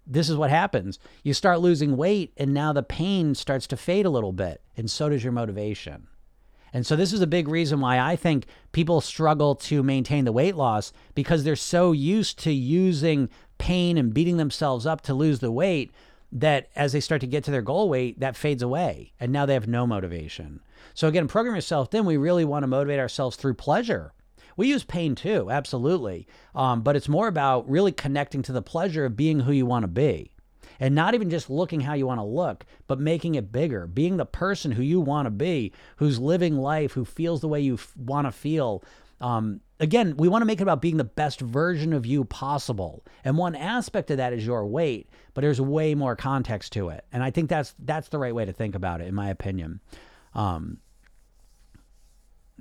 this 0.06 0.28
is 0.28 0.36
what 0.36 0.50
happens. 0.50 0.98
You 1.22 1.34
start 1.34 1.60
losing 1.60 1.96
weight, 1.96 2.32
and 2.36 2.52
now 2.52 2.72
the 2.72 2.82
pain 2.82 3.34
starts 3.34 3.66
to 3.68 3.76
fade 3.76 4.06
a 4.06 4.10
little 4.10 4.32
bit, 4.32 4.60
and 4.76 4.90
so 4.90 5.08
does 5.08 5.24
your 5.24 5.32
motivation. 5.32 6.08
And 6.74 6.84
so 6.84 6.96
this 6.96 7.12
is 7.12 7.20
a 7.20 7.26
big 7.28 7.46
reason 7.46 7.78
why 7.78 8.00
I 8.00 8.16
think 8.16 8.46
people 8.72 9.00
struggle 9.00 9.54
to 9.54 9.84
maintain 9.84 10.24
the 10.24 10.32
weight 10.32 10.56
loss 10.56 10.92
because 11.14 11.44
they're 11.44 11.54
so 11.54 11.92
used 11.92 12.40
to 12.40 12.52
using 12.52 13.28
pain 13.58 13.96
and 13.96 14.12
beating 14.12 14.38
themselves 14.38 14.84
up 14.84 15.00
to 15.02 15.14
lose 15.14 15.38
the 15.38 15.52
weight 15.52 15.92
that 16.32 16.68
as 16.74 16.92
they 16.92 16.98
start 16.98 17.20
to 17.20 17.28
get 17.28 17.44
to 17.44 17.52
their 17.52 17.62
goal 17.62 17.88
weight, 17.88 18.18
that 18.18 18.34
fades 18.34 18.60
away. 18.60 19.12
And 19.20 19.30
now 19.30 19.46
they 19.46 19.54
have 19.54 19.68
no 19.68 19.86
motivation. 19.86 20.58
So 20.94 21.06
again, 21.06 21.28
program 21.28 21.54
yourself 21.54 21.92
thin 21.92 22.04
we 22.04 22.16
really 22.16 22.44
want 22.44 22.64
to 22.64 22.68
motivate 22.68 22.98
ourselves 22.98 23.36
through 23.36 23.54
pleasure. 23.54 24.12
We 24.56 24.66
use 24.66 24.82
pain 24.82 25.14
too, 25.14 25.52
absolutely. 25.52 26.26
Um, 26.56 26.82
but 26.82 26.96
it's 26.96 27.08
more 27.08 27.28
about 27.28 27.70
really 27.70 27.92
connecting 27.92 28.42
to 28.42 28.52
the 28.52 28.62
pleasure 28.62 29.04
of 29.04 29.16
being 29.16 29.40
who 29.40 29.52
you 29.52 29.64
want 29.64 29.84
to 29.84 29.88
be 29.88 30.33
and 30.80 30.94
not 30.94 31.14
even 31.14 31.30
just 31.30 31.50
looking 31.50 31.80
how 31.80 31.94
you 31.94 32.06
want 32.06 32.18
to 32.18 32.24
look, 32.24 32.64
but 32.86 33.00
making 33.00 33.34
it 33.34 33.52
bigger, 33.52 33.86
being 33.86 34.16
the 34.16 34.26
person 34.26 34.72
who 34.72 34.82
you 34.82 35.00
want 35.00 35.26
to 35.26 35.30
be, 35.30 35.72
who's 35.96 36.18
living 36.18 36.56
life, 36.56 36.92
who 36.92 37.04
feels 37.04 37.40
the 37.40 37.48
way 37.48 37.60
you 37.60 37.74
f- 37.74 37.96
want 37.96 38.26
to 38.26 38.32
feel. 38.32 38.82
Um, 39.20 39.60
again, 39.80 40.16
we 40.16 40.28
want 40.28 40.42
to 40.42 40.46
make 40.46 40.60
it 40.60 40.62
about 40.62 40.82
being 40.82 40.96
the 40.96 41.04
best 41.04 41.40
version 41.40 41.92
of 41.92 42.06
you 42.06 42.24
possible. 42.24 43.04
And 43.24 43.38
one 43.38 43.54
aspect 43.54 44.10
of 44.10 44.16
that 44.18 44.32
is 44.32 44.44
your 44.44 44.66
weight, 44.66 45.08
but 45.32 45.40
there's 45.42 45.60
way 45.60 45.94
more 45.94 46.16
context 46.16 46.72
to 46.74 46.88
it. 46.88 47.04
And 47.12 47.22
I 47.22 47.30
think 47.30 47.48
that's 47.48 47.74
that's 47.78 48.08
the 48.08 48.18
right 48.18 48.34
way 48.34 48.44
to 48.44 48.52
think 48.52 48.74
about 48.74 49.00
it, 49.00 49.08
in 49.08 49.14
my 49.14 49.30
opinion. 49.30 49.80
Um, 50.34 50.78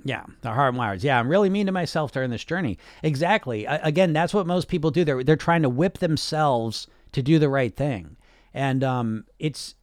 yeah, 0.04 0.24
the 0.42 0.50
hard 0.50 0.76
wires. 0.76 1.04
Yeah, 1.04 1.18
I'm 1.18 1.28
really 1.28 1.50
mean 1.50 1.66
to 1.66 1.72
myself 1.72 2.12
during 2.12 2.30
this 2.30 2.44
journey. 2.44 2.78
Exactly. 3.02 3.66
I, 3.66 3.76
again, 3.76 4.12
that's 4.12 4.34
what 4.34 4.46
most 4.46 4.68
people 4.68 4.90
do. 4.90 5.04
They're 5.04 5.24
they're 5.24 5.36
trying 5.36 5.62
to 5.62 5.68
whip 5.68 5.98
themselves 5.98 6.86
to 7.14 7.22
do 7.22 7.38
the 7.38 7.48
right 7.48 7.74
thing. 7.74 8.16
And 8.52 8.84
um, 8.84 9.24
it's 9.38 9.74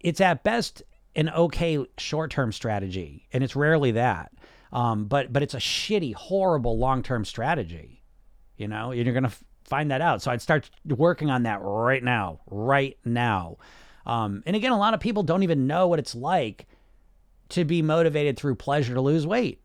it's 0.00 0.20
at 0.20 0.42
best 0.42 0.82
an 1.14 1.30
okay 1.30 1.84
short 1.96 2.30
term 2.30 2.52
strategy, 2.52 3.26
and 3.32 3.42
it's 3.42 3.56
rarely 3.56 3.92
that. 3.92 4.32
Um, 4.72 5.06
but 5.06 5.32
but 5.32 5.42
it's 5.42 5.54
a 5.54 5.58
shitty, 5.58 6.14
horrible 6.14 6.78
long 6.78 7.02
term 7.02 7.24
strategy. 7.24 8.02
You 8.56 8.68
know, 8.68 8.90
and 8.90 9.04
you're 9.04 9.14
gonna 9.14 9.28
f- 9.28 9.44
find 9.64 9.90
that 9.90 10.00
out. 10.00 10.20
So 10.20 10.30
I'd 10.30 10.42
start 10.42 10.68
working 10.84 11.30
on 11.30 11.44
that 11.44 11.60
right 11.62 12.02
now, 12.02 12.40
right 12.50 12.98
now. 13.04 13.56
Um, 14.04 14.42
and 14.46 14.56
again, 14.56 14.72
a 14.72 14.78
lot 14.78 14.94
of 14.94 15.00
people 15.00 15.22
don't 15.22 15.42
even 15.42 15.66
know 15.66 15.86
what 15.86 15.98
it's 15.98 16.14
like 16.14 16.66
to 17.50 17.64
be 17.64 17.82
motivated 17.82 18.36
through 18.36 18.56
pleasure 18.56 18.94
to 18.94 19.00
lose 19.00 19.26
weight 19.26 19.60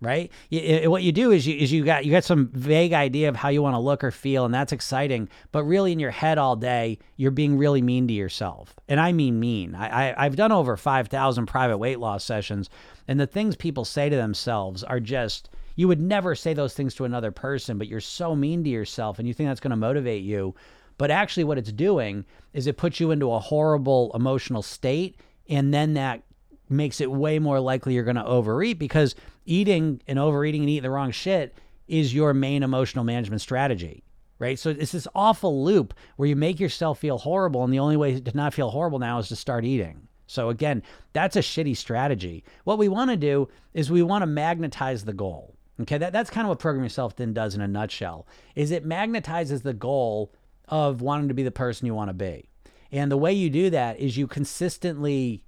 right? 0.00 0.30
You, 0.48 0.90
what 0.90 1.02
you 1.02 1.12
do 1.12 1.30
is 1.30 1.46
you 1.46 1.56
is 1.56 1.72
you 1.72 1.84
got 1.84 2.04
you 2.04 2.10
got 2.10 2.24
some 2.24 2.50
vague 2.52 2.92
idea 2.92 3.28
of 3.28 3.36
how 3.36 3.48
you 3.48 3.62
want 3.62 3.74
to 3.74 3.80
look 3.80 4.02
or 4.02 4.10
feel, 4.10 4.44
and 4.44 4.54
that's 4.54 4.72
exciting. 4.72 5.28
But 5.52 5.64
really, 5.64 5.92
in 5.92 5.98
your 5.98 6.10
head 6.10 6.38
all 6.38 6.56
day, 6.56 6.98
you're 7.16 7.30
being 7.30 7.58
really 7.58 7.82
mean 7.82 8.08
to 8.08 8.14
yourself, 8.14 8.74
and 8.88 8.98
I 9.00 9.12
mean 9.12 9.38
mean. 9.38 9.74
I, 9.74 10.10
I 10.10 10.24
I've 10.26 10.36
done 10.36 10.52
over 10.52 10.76
five 10.76 11.08
thousand 11.08 11.46
private 11.46 11.78
weight 11.78 12.00
loss 12.00 12.24
sessions, 12.24 12.70
and 13.08 13.20
the 13.20 13.26
things 13.26 13.56
people 13.56 13.84
say 13.84 14.08
to 14.08 14.16
themselves 14.16 14.82
are 14.84 15.00
just. 15.00 15.50
You 15.76 15.88
would 15.88 16.00
never 16.00 16.34
say 16.34 16.52
those 16.52 16.74
things 16.74 16.94
to 16.96 17.04
another 17.06 17.30
person, 17.30 17.78
but 17.78 17.86
you're 17.86 18.00
so 18.00 18.36
mean 18.36 18.64
to 18.64 18.68
yourself, 18.68 19.18
and 19.18 19.26
you 19.26 19.32
think 19.32 19.48
that's 19.48 19.60
going 19.60 19.70
to 19.70 19.76
motivate 19.76 20.22
you. 20.22 20.54
But 20.98 21.10
actually, 21.10 21.44
what 21.44 21.56
it's 21.56 21.72
doing 21.72 22.26
is 22.52 22.66
it 22.66 22.76
puts 22.76 23.00
you 23.00 23.12
into 23.12 23.32
a 23.32 23.38
horrible 23.38 24.10
emotional 24.12 24.60
state, 24.60 25.16
and 25.48 25.72
then 25.72 25.94
that 25.94 26.22
makes 26.70 27.00
it 27.00 27.10
way 27.10 27.38
more 27.38 27.58
likely 27.58 27.94
you're 27.94 28.04
going 28.04 28.16
to 28.16 28.24
overeat 28.24 28.78
because 28.78 29.14
eating 29.50 30.00
and 30.06 30.18
overeating 30.18 30.62
and 30.62 30.70
eating 30.70 30.82
the 30.82 30.90
wrong 30.90 31.10
shit 31.10 31.56
is 31.88 32.14
your 32.14 32.32
main 32.32 32.62
emotional 32.62 33.04
management 33.04 33.42
strategy 33.42 34.04
right? 34.38 34.58
So 34.58 34.70
it's 34.70 34.92
this 34.92 35.06
awful 35.14 35.64
loop 35.64 35.92
where 36.16 36.26
you 36.26 36.34
make 36.34 36.58
yourself 36.58 36.98
feel 36.98 37.18
horrible, 37.18 37.62
and 37.62 37.70
the 37.70 37.78
only 37.78 37.98
way 37.98 38.18
to 38.18 38.34
not 38.34 38.54
feel 38.54 38.70
horrible 38.70 38.98
now 38.98 39.18
is 39.18 39.28
to 39.28 39.36
start 39.36 39.66
eating. 39.66 40.08
So 40.26 40.48
again, 40.48 40.82
that's 41.12 41.36
a 41.36 41.40
shitty 41.40 41.76
strategy. 41.76 42.42
What 42.64 42.78
we 42.78 42.88
want 42.88 43.10
to 43.10 43.18
do 43.18 43.50
is 43.74 43.90
we 43.90 44.02
want 44.02 44.22
to 44.22 44.26
magnetize 44.26 45.04
the 45.04 45.12
goal. 45.12 45.56
Okay, 45.82 45.98
that, 45.98 46.14
that's 46.14 46.30
kind 46.30 46.46
of 46.46 46.48
what 46.48 46.58
Program 46.58 46.82
Yourself 46.82 47.12
Thin 47.18 47.34
does 47.34 47.54
in 47.54 47.60
a 47.60 47.68
nutshell. 47.68 48.26
Is 48.56 48.70
it 48.70 48.88
magnetizes 48.88 49.62
the 49.62 49.74
goal 49.74 50.32
of 50.70 51.02
wanting 51.02 51.28
to 51.28 51.34
be 51.34 51.42
the 51.42 51.50
person 51.50 51.86
you 51.86 51.94
want 51.94 52.08
to 52.08 52.14
be. 52.14 52.48
And 52.92 53.10
the 53.10 53.16
way 53.16 53.32
you 53.32 53.50
do 53.50 53.70
that 53.70 53.98
is 53.98 54.16
you 54.16 54.26
consistently 54.26 55.44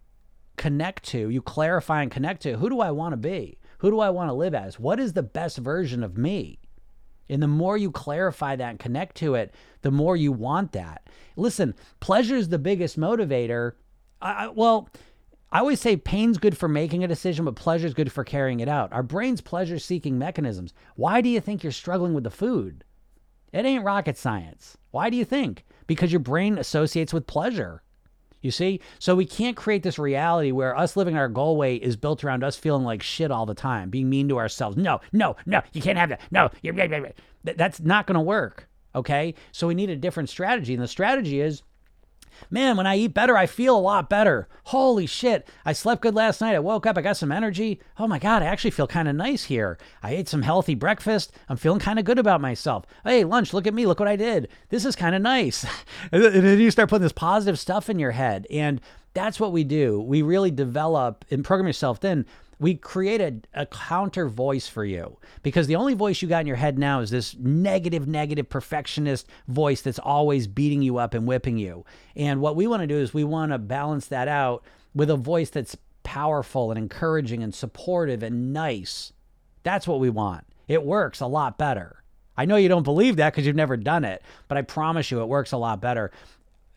connect 0.57 1.05
to, 1.05 1.29
you 1.29 1.41
clarify 1.41 2.03
and 2.03 2.11
connect 2.11 2.43
to 2.43 2.57
who 2.57 2.69
do 2.69 2.81
I 2.81 2.91
want 2.91 3.13
to 3.13 3.17
be? 3.17 3.59
Who 3.83 3.91
do 3.91 3.99
I 3.99 4.11
want 4.11 4.29
to 4.29 4.35
live 4.35 4.55
as? 4.55 4.79
What 4.79 5.01
is 5.01 5.13
the 5.13 5.25
best 5.25 5.59
version 5.59 6.05
of 6.05 6.17
me? 6.17 6.61
And 7.29 7.43
the 7.43 7.49
more 7.49 7.77
you 7.77 7.91
clarify 7.91 8.55
that 8.55 8.71
and 8.71 8.79
connect 8.79 9.17
to 9.17 9.35
it, 9.35 9.53
the 9.81 9.91
more 9.91 10.17
you 10.17 10.31
want 10.31 10.71
that. 10.71 11.11
Listen, 11.35 11.75
pleasure 11.99 12.37
is 12.37 12.49
the 12.49 12.61
biggest 12.61 12.97
motivator. 12.97 13.73
I, 14.21 14.47
well, 14.47 14.89
I 15.51 15.59
always 15.59 15.81
say 15.81 15.97
pain's 15.97 16.39
good 16.39 16.57
for 16.57 16.69
making 16.69 17.03
a 17.03 17.09
decision, 17.09 17.45
but 17.45 17.57
pleasure's 17.57 17.93
good 17.93 18.13
for 18.13 18.23
carrying 18.23 18.61
it 18.61 18.69
out. 18.69 18.93
Our 18.93 19.03
brain's 19.03 19.41
pleasure 19.41 19.81
seeking 19.81 20.17
mechanisms. 20.17 20.73
Why 20.95 21.21
do 21.21 21.29
you 21.29 21.41
think 21.41 21.65
you're 21.65 21.73
struggling 21.73 22.15
with 22.15 22.23
the 22.23 22.31
food? 22.31 22.85
It 23.53 23.67
ain't 23.67 23.85
rocket 23.85 24.17
science. 24.17 24.79
Why 24.93 25.11
do 25.11 25.17
you 25.17 25.25
think? 25.25 25.65
Because 25.89 26.13
your 26.13 26.21
brain 26.21 26.57
associates 26.57 27.13
with 27.13 27.27
pleasure. 27.27 27.83
You 28.43 28.51
see? 28.51 28.81
So 28.99 29.15
we 29.15 29.25
can't 29.25 29.57
create 29.57 29.83
this 29.83 29.99
reality 29.99 30.53
where 30.53 30.77
us 30.77 30.97
living 30.97 31.17
our 31.17 31.29
goal 31.29 31.57
weight 31.57 31.83
is 31.83 31.97
built 31.97 32.25
around 32.25 32.45
us 32.45 32.57
feeling 32.57 32.85
like 32.85 33.03
shit 33.03 33.31
all 33.31 33.47
the 33.47 33.55
time, 33.55 33.89
being 33.89 34.11
mean 34.11 34.29
to 34.29 34.39
ourselves. 34.39 34.77
No, 34.77 35.01
no, 35.13 35.37
no, 35.47 35.63
you 35.73 35.81
can't 35.81 35.97
have 35.99 36.11
that. 36.11 36.21
No, 36.31 36.51
you're, 36.63 36.75
that's 37.45 37.81
not 37.81 38.07
going 38.07 38.17
to 38.17 38.21
work. 38.21 38.69
Okay? 38.95 39.35
So 39.53 39.67
we 39.67 39.75
need 39.75 39.91
a 39.91 39.97
different 39.97 40.29
strategy. 40.29 40.75
And 40.75 40.83
the 40.83 40.89
strategy 40.89 41.41
is 41.41 41.63
Man, 42.51 42.77
when 42.77 42.87
I 42.87 42.97
eat 42.97 43.15
better, 43.15 43.37
I 43.37 43.47
feel 43.47 43.77
a 43.77 43.81
lot 43.81 44.09
better. 44.11 44.49
Holy 44.65 45.07
shit. 45.07 45.49
I 45.65 45.73
slept 45.73 46.03
good 46.03 46.15
last 46.15 46.41
night. 46.41 46.55
I 46.55 46.61
woke 46.61 46.87
up. 46.87 46.99
I 46.99 47.03
got 47.03 47.17
some 47.17 47.33
energy. 47.33 47.81
Oh 47.99 48.07
my 48.07 48.19
God, 48.19 48.43
I 48.43 48.47
actually 48.47 48.71
feel 48.71 48.87
kind 48.87 49.09
of 49.09 49.17
nice 49.17 49.45
here. 49.45 49.79
I 50.03 50.13
ate 50.13 50.29
some 50.29 50.43
healthy 50.43 50.75
breakfast. 50.75 51.33
I'm 51.49 51.57
feeling 51.57 51.81
kind 51.81 51.99
of 51.99 52.05
good 52.05 52.19
about 52.19 52.41
myself. 52.41 52.85
Hey, 53.05 53.25
lunch, 53.25 53.53
look 53.53 53.67
at 53.67 53.75
me. 53.75 53.87
Look 53.87 54.01
what 54.01 54.09
I 54.09 54.17
did. 54.17 54.49
This 54.69 54.85
is 54.85 54.97
kind 54.97 55.15
of 55.15 55.23
nice. 55.23 55.65
and 56.13 56.23
then 56.23 56.59
you 56.59 56.71
start 56.71 56.91
putting 56.91 57.03
this 57.03 57.13
positive 57.13 57.59
stuff 57.59 57.89
in 57.91 57.99
your 57.99 58.13
head. 58.13 58.47
And 58.51 58.81
that's 59.15 59.39
what 59.39 59.53
we 59.53 59.65
do. 59.65 60.01
We 60.01 60.23
really 60.23 60.51
develop 60.51 61.25
and 61.31 61.45
program 61.45 61.67
yourself 61.67 61.99
thin 61.99 62.27
we 62.63 62.77
created 62.77 63.49
a 63.55 63.67
counter 63.67 64.29
voice 64.29 64.69
for 64.69 64.85
you 64.85 65.19
because 65.43 65.67
the 65.67 65.75
only 65.75 65.95
voice 65.95 66.23
you 66.23 66.29
got 66.29 66.43
in 66.43 66.47
your 66.47 66.55
head 66.55 66.79
now 66.79 67.01
is 67.01 67.11
this 67.11 67.35
negative, 67.37 68.07
negative 68.07 68.49
perfectionist 68.49 69.27
voice 69.49 69.83
that's 69.83 69.99
always 69.99 70.47
beating 70.47 70.81
you 70.81 70.97
up 70.97 71.13
and 71.13 71.27
whipping 71.27 71.59
you. 71.59 71.85
And 72.15 72.41
what 72.41 72.55
we 72.55 72.69
want 72.69 72.83
to 72.83 72.87
do 72.87 72.99
is 72.99 73.13
we 73.13 73.25
want 73.25 73.51
to 73.51 73.59
balance 73.59 74.07
that 74.07 74.29
out 74.29 74.63
with 74.95 75.11
a 75.11 75.17
voice 75.17 75.51
that's 75.51 75.77
powerful 76.05 76.71
and 76.71 76.79
encouraging 76.79 77.43
and 77.43 77.53
supportive 77.53 78.23
and 78.23 78.53
nice. 78.53 79.13
That's 79.65 79.89
what 79.89 79.99
we 79.99 80.09
want. 80.09 80.45
It 80.69 80.85
works 80.85 81.19
a 81.19 81.27
lot 81.27 81.59
better. 81.59 82.05
I 82.37 82.45
know 82.45 82.55
you 82.55 82.69
don't 82.69 82.85
believe 82.85 83.17
that 83.17 83.33
because 83.33 83.45
you've 83.45 83.57
never 83.57 83.77
done 83.77 84.05
it, 84.05 84.23
but 84.47 84.57
I 84.57 84.63
promise 84.63 85.11
you 85.11 85.21
it 85.21 85.29
works 85.29 85.51
a 85.51 85.57
lot 85.57 85.81
better. 85.81 86.13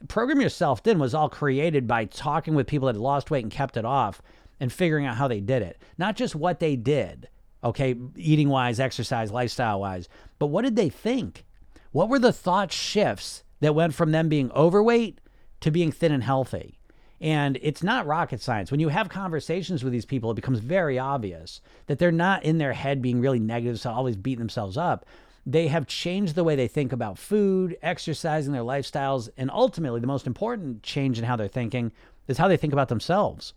Program 0.07 0.41
Yourself 0.41 0.79
Thin 0.79 0.97
was 0.97 1.13
all 1.13 1.29
created 1.29 1.85
by 1.85 2.05
talking 2.05 2.55
with 2.55 2.65
people 2.65 2.87
that 2.87 2.99
lost 2.99 3.29
weight 3.29 3.43
and 3.43 3.51
kept 3.51 3.77
it 3.77 3.85
off 3.85 4.19
and 4.59 4.71
figuring 4.71 5.05
out 5.05 5.17
how 5.17 5.27
they 5.27 5.39
did 5.39 5.61
it. 5.61 5.81
Not 5.97 6.15
just 6.15 6.35
what 6.35 6.59
they 6.59 6.75
did, 6.75 7.27
okay, 7.63 7.95
eating 8.15 8.49
wise, 8.49 8.79
exercise, 8.79 9.31
lifestyle 9.31 9.79
wise, 9.79 10.07
but 10.39 10.47
what 10.47 10.63
did 10.63 10.75
they 10.75 10.89
think? 10.89 11.45
What 11.91 12.09
were 12.09 12.19
the 12.19 12.33
thought 12.33 12.71
shifts 12.71 13.43
that 13.61 13.75
went 13.75 13.93
from 13.93 14.11
them 14.11 14.29
being 14.29 14.51
overweight 14.51 15.19
to 15.61 15.71
being 15.71 15.91
thin 15.91 16.11
and 16.11 16.23
healthy? 16.23 16.77
And 17.21 17.57
it's 17.61 17.81
not 17.81 18.05
rocket 18.05 18.41
science. 18.41 18.71
When 18.71 18.81
you 18.81 18.89
have 18.89 19.07
conversations 19.09 19.83
with 19.83 19.93
these 19.93 20.05
people, 20.05 20.31
it 20.31 20.35
becomes 20.35 20.59
very 20.59 20.99
obvious 20.99 21.61
that 21.87 21.97
they're 21.97 22.11
not 22.11 22.43
in 22.43 22.57
their 22.57 22.73
head 22.73 23.01
being 23.01 23.21
really 23.21 23.39
negative, 23.39 23.79
so 23.79 23.89
always 23.91 24.17
beating 24.17 24.39
themselves 24.39 24.77
up. 24.77 25.05
They 25.45 25.67
have 25.67 25.87
changed 25.87 26.35
the 26.35 26.43
way 26.43 26.55
they 26.55 26.67
think 26.67 26.91
about 26.91 27.17
food, 27.17 27.77
exercising 27.81 28.51
their 28.51 28.63
lifestyles, 28.63 29.29
and 29.37 29.49
ultimately, 29.51 30.01
the 30.01 30.07
most 30.07 30.27
important 30.27 30.83
change 30.83 31.17
in 31.17 31.23
how 31.23 31.35
they're 31.35 31.47
thinking 31.47 31.91
is 32.27 32.37
how 32.37 32.47
they 32.47 32.57
think 32.57 32.73
about 32.73 32.89
themselves. 32.89 33.53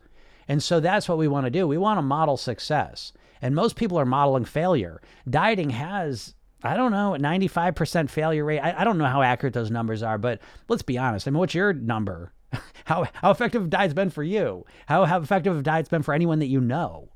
And 0.49 0.63
so 0.63 0.81
that's 0.81 1.09
what 1.09 1.19
we 1.19 1.29
want 1.29 1.47
to 1.47 1.51
do. 1.51 1.69
We 1.69 1.79
want 1.79 1.99
to 1.99 2.03
model 2.03 2.37
success. 2.37 3.13
And 3.41 3.55
most 3.55 3.77
people 3.77 3.99
are 3.99 4.07
modeling 4.07 4.47
failure. 4.47 5.01
Dieting 5.29 5.71
has 5.71 6.35
I 6.63 6.77
don't 6.77 6.91
know, 6.91 7.17
95% 7.19 8.11
failure 8.11 8.45
rate. 8.45 8.59
I, 8.59 8.81
I, 8.81 8.85
don't 8.85 8.99
know 8.99 9.05
how 9.05 9.23
accurate 9.23 9.55
those 9.55 9.71
numbers 9.71 10.03
are, 10.03 10.19
but 10.19 10.41
let's 10.69 10.83
be 10.83 10.99
honest. 10.99 11.29
I 11.29 11.31
mean, 11.31 11.39
what's 11.39 11.55
your 11.55 11.73
number? 11.73 12.33
how, 12.85 13.07
how 13.15 13.31
effective 13.31 13.63
have 13.63 13.71
diet's 13.71 13.95
been 13.95 14.11
for 14.11 14.25
you? 14.25 14.65
How, 14.87 15.05
how 15.05 15.21
effective 15.21 15.55
have 15.55 15.63
diet's 15.63 15.89
been 15.89 16.03
for 16.03 16.15
anyone 16.15 16.41
that 16.41 16.49
you 16.49 16.61
know? 16.61 17.11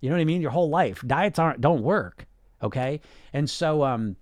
You 0.00 0.10
know 0.10 0.16
what 0.16 0.22
I 0.22 0.24
mean? 0.24 0.42
Your 0.42 0.50
whole 0.50 0.68
life. 0.68 1.00
Diets 1.06 1.38
aren't, 1.38 1.60
don't 1.60 1.82
work. 1.82 2.26
Okay. 2.60 3.00
And 3.32 3.48
so, 3.48 3.84
um, 3.84 4.16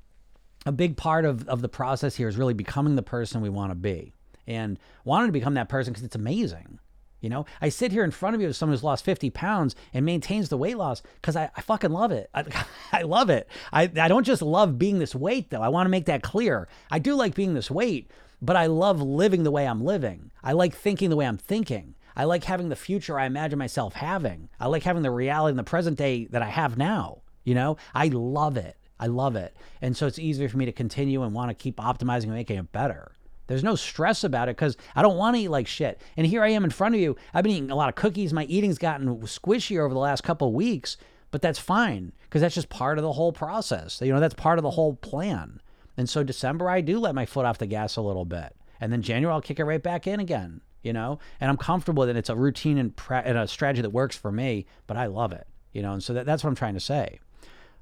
a 0.66 0.73
big 0.73 0.97
part 0.97 1.25
of, 1.25 1.49
of 1.49 1.61
the 1.62 1.68
process 1.68 2.14
here 2.14 2.29
is 2.29 2.37
really 2.37 2.55
becoming 2.55 2.97
the 2.97 3.03
person 3.03 3.40
we 3.40 3.49
want 3.49 3.70
to 3.70 3.75
be 3.75 4.14
and 4.47 4.79
wanting 5.05 5.29
to 5.29 5.33
become 5.33 5.55
that 5.55 5.68
person 5.68 5.92
because 5.92 6.05
it's 6.05 6.16
amazing. 6.16 6.79
You 7.25 7.31
know, 7.31 7.47
I 7.63 7.71
sit 7.71 7.91
here 7.91 8.05
in 8.05 8.11
front 8.11 8.37
of 8.37 8.43
you 8.43 8.49
as 8.49 8.59
someone 8.59 8.75
who's 8.75 8.85
lost 8.85 9.03
50 9.03 9.31
pounds 9.31 9.75
and 9.95 10.05
maintains 10.05 10.51
the 10.51 10.59
weight 10.59 10.77
loss 10.77 11.01
because 11.23 11.37
I, 11.37 11.51
I 11.57 11.63
fucking 11.63 11.91
love 11.91 12.13
it. 12.13 12.29
I, 12.35 12.45
I 12.93 13.01
love 13.01 13.31
it. 13.31 13.49
I, 13.73 13.91
I 13.99 14.09
don't 14.09 14.25
just 14.25 14.43
love 14.43 14.79
being 14.79 14.99
this 14.99 15.15
weight, 15.15 15.49
though. 15.49 15.63
I 15.63 15.69
want 15.69 15.87
to 15.87 15.91
make 15.91 16.05
that 16.05 16.23
clear. 16.23 16.69
I 16.91 16.99
do 16.99 17.15
like 17.15 17.35
being 17.35 17.55
this 17.55 17.71
weight, 17.71 18.11
but 18.43 18.57
I 18.57 18.67
love 18.67 19.01
living 19.01 19.43
the 19.43 19.51
way 19.51 19.67
I'm 19.67 19.83
living. 19.83 20.33
I 20.43 20.53
like 20.53 20.77
thinking 20.77 21.09
the 21.09 21.17
way 21.17 21.27
I'm 21.27 21.39
thinking. 21.39 21.95
I 22.15 22.25
like 22.25 22.45
having 22.45 22.69
the 22.69 22.77
future 22.77 23.19
I 23.19 23.25
imagine 23.25 23.59
myself 23.59 23.95
having. 23.95 24.51
I 24.61 24.67
like 24.67 24.83
having 24.83 25.03
the 25.03 25.11
reality 25.11 25.53
in 25.53 25.57
the 25.57 25.65
present 25.65 25.97
day 25.97 26.27
that 26.27 26.43
I 26.43 26.51
have 26.51 26.77
now. 26.77 27.23
You 27.43 27.55
know, 27.55 27.79
I 27.95 28.09
love 28.09 28.59
it. 28.59 28.77
I 29.01 29.07
love 29.07 29.35
it. 29.35 29.57
And 29.81 29.97
so 29.97 30.07
it's 30.07 30.19
easier 30.19 30.51
for 30.51 30.59
me 30.59 30.67
to 30.67 30.73
continue 30.73 31.23
and 31.23 31.33
want 31.33 31.49
to 31.49 31.55
keep 31.55 31.77
optimizing 31.77 32.25
and 32.25 32.35
making 32.35 32.59
it 32.59 32.71
better. 32.71 33.13
There's 33.47 33.65
no 33.65 33.77
stress 33.77 34.25
about 34.25 34.49
it 34.49 34.57
because 34.57 34.77
I 34.95 35.03
don't 35.03 35.17
want 35.17 35.37
to 35.37 35.43
eat 35.43 35.49
like 35.49 35.67
shit. 35.67 36.01
And 36.17 36.27
here 36.27 36.43
I 36.43 36.49
am 36.49 36.65
in 36.65 36.71
front 36.71 36.95
of 36.95 37.01
you. 37.01 37.17
I've 37.33 37.45
been 37.45 37.53
eating 37.53 37.71
a 37.71 37.77
lot 37.77 37.89
of 37.89 37.95
cookies. 37.95 38.33
My 38.33 38.45
eating's 38.45 38.79
gotten 38.79 39.07
squishy 39.23 39.79
over 39.79 39.93
the 39.93 40.01
last 40.01 40.23
couple 40.23 40.49
of 40.49 40.55
weeks, 40.55 40.97
but 41.31 41.43
that's 41.43 41.59
fine 41.59 42.13
because 42.23 42.41
that's 42.41 42.55
just 42.55 42.69
part 42.69 42.99
of 42.99 43.03
the 43.03 43.13
whole 43.13 43.33
process. 43.33 44.01
You 44.01 44.13
know, 44.13 44.21
that's 44.21 44.35
part 44.35 44.59
of 44.59 44.63
the 44.63 44.71
whole 44.71 44.95
plan. 44.97 45.61
And 45.97 46.09
so 46.09 46.23
December, 46.23 46.69
I 46.69 46.81
do 46.81 46.99
let 46.99 47.15
my 47.15 47.27
foot 47.27 47.45
off 47.45 47.59
the 47.59 47.67
gas 47.67 47.97
a 47.97 48.03
little 48.03 48.25
bit. 48.25 48.55
And 48.81 48.93
then 48.93 49.03
January, 49.03 49.33
I'll 49.33 49.41
kick 49.41 49.61
it 49.61 49.65
right 49.65 49.83
back 49.83 50.07
in 50.07 50.21
again, 50.21 50.61
you 50.83 50.93
know? 50.93 51.19
And 51.41 51.51
I'm 51.51 51.57
comfortable 51.57 52.01
with 52.01 52.11
it. 52.11 52.17
It's 52.17 52.31
a 52.31 52.37
routine 52.37 52.79
and, 52.79 52.95
pre- 52.95 53.19
and 53.19 53.39
a 53.39 53.47
strategy 53.47 53.83
that 53.83 53.91
works 53.91 54.17
for 54.17 54.33
me, 54.33 54.67
but 54.87 54.97
I 54.97 55.07
love 55.07 55.33
it, 55.33 55.47
you 55.73 55.83
know? 55.83 55.93
And 55.93 56.03
so 56.03 56.15
that, 56.15 56.27
that's 56.27 56.43
what 56.43 56.51
I'm 56.51 56.57
trying 56.57 56.75
to 56.75 56.81
say. 56.81 57.21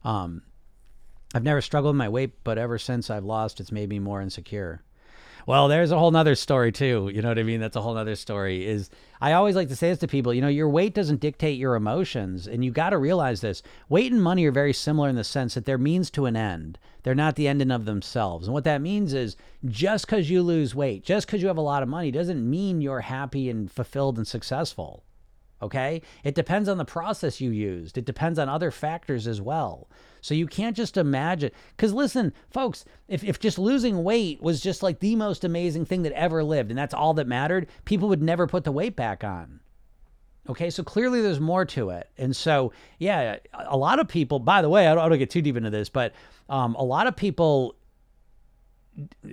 Um, 0.04 0.42
I've 1.34 1.44
never 1.44 1.62
struggled 1.62 1.94
with 1.94 1.98
my 1.98 2.08
weight, 2.08 2.44
but 2.44 2.58
ever 2.58 2.78
since 2.78 3.08
I've 3.08 3.24
lost, 3.24 3.58
it's 3.60 3.72
made 3.72 3.88
me 3.88 3.98
more 3.98 4.20
insecure. 4.20 4.82
Well, 5.46 5.68
there's 5.68 5.90
a 5.90 5.98
whole 5.98 6.10
nother 6.10 6.34
story 6.34 6.70
too. 6.70 7.10
You 7.12 7.22
know 7.22 7.28
what 7.28 7.38
I 7.38 7.42
mean? 7.42 7.60
That's 7.60 7.76
a 7.76 7.80
whole 7.80 7.94
nother 7.94 8.14
story. 8.14 8.66
Is 8.66 8.90
I 9.20 9.32
always 9.32 9.56
like 9.56 9.68
to 9.68 9.76
say 9.76 9.88
this 9.88 9.98
to 9.98 10.08
people, 10.08 10.32
you 10.32 10.40
know, 10.40 10.48
your 10.48 10.68
weight 10.68 10.94
doesn't 10.94 11.20
dictate 11.20 11.58
your 11.58 11.74
emotions. 11.74 12.46
And 12.46 12.64
you 12.64 12.70
got 12.70 12.90
to 12.90 12.98
realize 12.98 13.40
this. 13.40 13.62
Weight 13.88 14.12
and 14.12 14.22
money 14.22 14.44
are 14.46 14.52
very 14.52 14.72
similar 14.72 15.08
in 15.08 15.16
the 15.16 15.24
sense 15.24 15.54
that 15.54 15.64
they're 15.64 15.78
means 15.78 16.10
to 16.10 16.26
an 16.26 16.36
end. 16.36 16.78
They're 17.02 17.14
not 17.14 17.34
the 17.36 17.48
end 17.48 17.60
in 17.60 17.70
of 17.70 17.84
themselves. 17.84 18.46
And 18.46 18.54
what 18.54 18.64
that 18.64 18.80
means 18.80 19.12
is 19.12 19.36
just 19.64 20.06
because 20.06 20.30
you 20.30 20.42
lose 20.42 20.74
weight, 20.74 21.04
just 21.04 21.26
because 21.26 21.42
you 21.42 21.48
have 21.48 21.56
a 21.56 21.60
lot 21.60 21.82
of 21.82 21.88
money, 21.88 22.10
doesn't 22.10 22.48
mean 22.48 22.80
you're 22.80 23.00
happy 23.00 23.50
and 23.50 23.70
fulfilled 23.70 24.18
and 24.18 24.26
successful. 24.26 25.02
Okay? 25.62 26.02
It 26.24 26.34
depends 26.34 26.68
on 26.68 26.76
the 26.76 26.84
process 26.84 27.40
you 27.40 27.50
used. 27.50 27.96
It 27.96 28.04
depends 28.04 28.38
on 28.38 28.48
other 28.48 28.70
factors 28.70 29.26
as 29.26 29.40
well. 29.40 29.88
So 30.20 30.34
you 30.34 30.46
can't 30.46 30.76
just 30.76 30.96
imagine. 30.96 31.52
Because 31.76 31.92
listen, 31.92 32.32
folks, 32.50 32.84
if, 33.08 33.22
if 33.22 33.38
just 33.38 33.58
losing 33.58 34.02
weight 34.02 34.42
was 34.42 34.60
just 34.60 34.82
like 34.82 34.98
the 34.98 35.16
most 35.16 35.44
amazing 35.44 35.84
thing 35.84 36.02
that 36.02 36.12
ever 36.12 36.42
lived 36.42 36.70
and 36.70 36.78
that's 36.78 36.94
all 36.94 37.14
that 37.14 37.26
mattered, 37.26 37.68
people 37.84 38.08
would 38.08 38.22
never 38.22 38.46
put 38.46 38.64
the 38.64 38.72
weight 38.72 38.96
back 38.96 39.22
on. 39.22 39.60
Okay, 40.48 40.70
so 40.70 40.82
clearly 40.82 41.22
there's 41.22 41.38
more 41.38 41.64
to 41.66 41.90
it. 41.90 42.10
And 42.18 42.34
so, 42.34 42.72
yeah, 42.98 43.36
a 43.54 43.76
lot 43.76 44.00
of 44.00 44.08
people, 44.08 44.40
by 44.40 44.60
the 44.60 44.68
way, 44.68 44.88
I 44.88 44.94
don't, 44.94 45.04
I 45.04 45.08
don't 45.08 45.18
get 45.18 45.30
too 45.30 45.42
deep 45.42 45.56
into 45.56 45.70
this, 45.70 45.88
but 45.88 46.12
um, 46.48 46.74
a 46.74 46.82
lot 46.82 47.06
of 47.06 47.14
people 47.14 47.76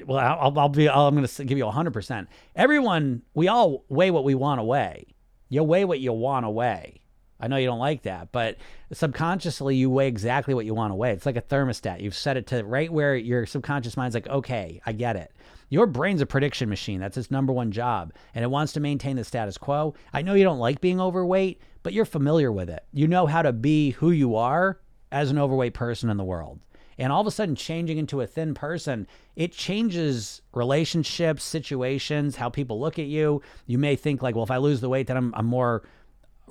well, 0.06 0.20
I'll, 0.20 0.58
I'll 0.58 0.70
be, 0.70 0.88
i 0.88 1.08
am 1.08 1.16
going 1.16 1.28
to 1.28 1.44
give 1.44 1.58
you 1.58 1.66
100%. 1.66 2.28
Everyone, 2.56 3.24
we 3.34 3.48
all 3.48 3.84
weigh 3.90 4.12
what 4.12 4.24
we 4.24 4.36
want 4.36 4.60
to 4.60 4.64
weigh. 4.64 5.08
You 5.50 5.64
weigh 5.64 5.86
what 5.86 6.00
you 6.00 6.14
want 6.14 6.46
to 6.46 6.50
weigh. 6.50 7.02
I 7.40 7.48
know 7.48 7.56
you 7.56 7.68
don't 7.68 7.80
like 7.80 8.04
that, 8.04 8.32
but 8.32 8.58
subconsciously 8.92 9.76
you 9.76 9.90
weigh 9.90 10.08
exactly 10.08 10.54
what 10.54 10.66
you 10.66 10.74
want 10.74 10.92
to 10.92 10.96
weigh. 10.96 11.12
It's 11.12 11.26
like 11.26 11.38
a 11.38 11.42
thermostat. 11.42 12.02
You've 12.02 12.16
set 12.16 12.36
it 12.36 12.48
to 12.48 12.64
right 12.64 12.92
where 12.92 13.16
your 13.16 13.46
subconscious 13.46 13.96
mind's 13.96 14.14
like, 14.14 14.28
okay, 14.28 14.82
I 14.86 14.92
get 14.92 15.16
it. 15.16 15.32
Your 15.70 15.86
brain's 15.86 16.22
a 16.22 16.26
prediction 16.26 16.68
machine. 16.68 17.00
That's 17.00 17.16
its 17.16 17.32
number 17.32 17.54
one 17.54 17.72
job. 17.72 18.14
And 18.36 18.44
it 18.44 18.52
wants 18.52 18.74
to 18.74 18.80
maintain 18.80 19.16
the 19.16 19.24
status 19.24 19.58
quo. 19.58 19.94
I 20.12 20.22
know 20.22 20.34
you 20.34 20.44
don't 20.44 20.60
like 20.60 20.82
being 20.82 21.00
overweight, 21.00 21.62
but 21.82 21.94
you're 21.94 22.06
familiar 22.06 22.52
with 22.52 22.70
it. 22.70 22.84
You 22.92 23.08
know 23.08 23.26
how 23.26 23.42
to 23.42 23.54
be 23.54 23.92
who 23.92 24.12
you 24.12 24.36
are 24.36 24.80
as 25.12 25.32
an 25.32 25.40
overweight 25.40 25.74
person 25.74 26.10
in 26.10 26.18
the 26.18 26.24
world. 26.26 26.60
And 27.00 27.14
all 27.14 27.22
of 27.22 27.28
a 27.28 27.32
sudden, 27.32 27.56
changing 27.56 27.98
into 27.98 28.20
a 28.20 28.28
thin 28.28 28.54
person, 28.54 29.08
it 29.38 29.54
changes 29.54 30.42
relationships, 30.54 31.44
situations, 31.44 32.36
how 32.36 32.50
people 32.50 32.80
look 32.80 33.00
at 33.00 33.06
you. 33.06 33.42
You 33.68 33.78
may 33.78 33.96
think, 33.96 34.22
like, 34.22 34.36
well, 34.36 34.44
if 34.44 34.52
I 34.52 34.58
lose 34.58 34.82
the 34.82 34.90
weight, 34.90 35.08
then 35.08 35.16
I'm, 35.16 35.34
I'm 35.34 35.46
more 35.46 35.84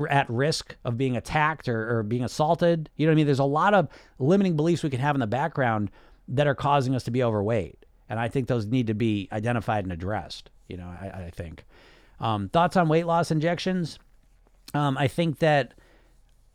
at 0.09 0.29
risk 0.31 0.75
of 0.85 0.97
being 0.97 1.19
attacked 1.19 1.69
or, 1.69 1.99
or 1.99 2.03
being 2.03 2.25
assaulted. 2.25 2.89
You 2.97 3.07
know 3.07 3.11
what 3.11 3.15
I 3.15 3.17
mean? 3.17 3.27
There's 3.27 3.39
a 3.39 3.45
lot 3.45 3.75
of 3.75 3.89
limiting 4.19 4.57
beliefs 4.57 4.83
we 4.83 4.91
can 4.91 5.01
have 5.01 5.15
in 5.15 5.21
the 5.21 5.27
background 5.27 5.91
that 6.29 6.47
are 6.47 6.55
causing 6.55 6.95
us 6.95 7.05
to 7.05 7.11
be 7.11 7.23
overweight. 7.23 7.85
And 8.09 8.19
I 8.19 8.29
think 8.29 8.49
those 8.49 8.65
need 8.65 8.87
to 8.87 8.95
be 8.95 9.29
identified 9.31 9.85
and 9.85 9.93
addressed. 9.93 10.51
You 10.67 10.79
know, 10.79 10.87
I, 10.87 11.27
I 11.27 11.31
think. 11.31 11.67
Um, 12.21 12.49
thoughts 12.49 12.77
on 12.77 12.89
weight 12.89 13.07
loss 13.07 13.31
injections? 13.31 13.99
Um, 14.73 14.97
I 14.97 15.09
think 15.09 15.41
that 15.41 15.75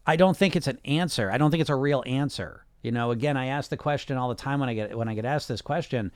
I 0.05 0.15
don't 0.15 0.35
think 0.35 0.55
it's 0.55 0.67
an 0.67 0.79
answer. 0.83 1.29
I 1.31 1.37
don't 1.37 1.51
think 1.51 1.61
it's 1.61 1.69
a 1.69 1.75
real 1.75 2.03
answer. 2.07 2.62
You 2.83 2.91
know, 2.91 3.09
again, 3.09 3.37
I 3.37 3.47
ask 3.47 3.71
the 3.71 3.77
question 3.77 4.17
all 4.17 4.29
the 4.29 4.35
time 4.35 4.59
when 4.59 4.69
I 4.69 4.75
get 4.75 4.95
when 4.95 5.07
I 5.07 5.15
get 5.15 5.25
asked 5.25 5.47
this 5.47 5.61
question. 5.61 6.11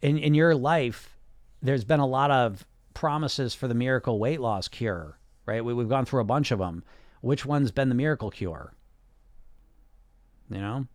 In 0.00 0.16
in 0.16 0.32
your 0.32 0.54
life, 0.54 1.18
there's 1.60 1.84
been 1.84 2.00
a 2.00 2.06
lot 2.06 2.30
of 2.30 2.64
promises 2.94 3.54
for 3.54 3.68
the 3.68 3.74
miracle 3.74 4.18
weight 4.18 4.40
loss 4.40 4.68
cure 4.68 5.18
right? 5.46 5.64
We, 5.64 5.74
we've 5.74 5.88
gone 5.88 6.04
through 6.04 6.20
a 6.20 6.24
bunch 6.24 6.50
of 6.50 6.58
them. 6.58 6.84
Which 7.20 7.46
one's 7.46 7.70
been 7.70 7.88
the 7.88 7.94
miracle 7.94 8.30
cure? 8.30 8.74
You 10.50 10.58
know? 10.58 10.86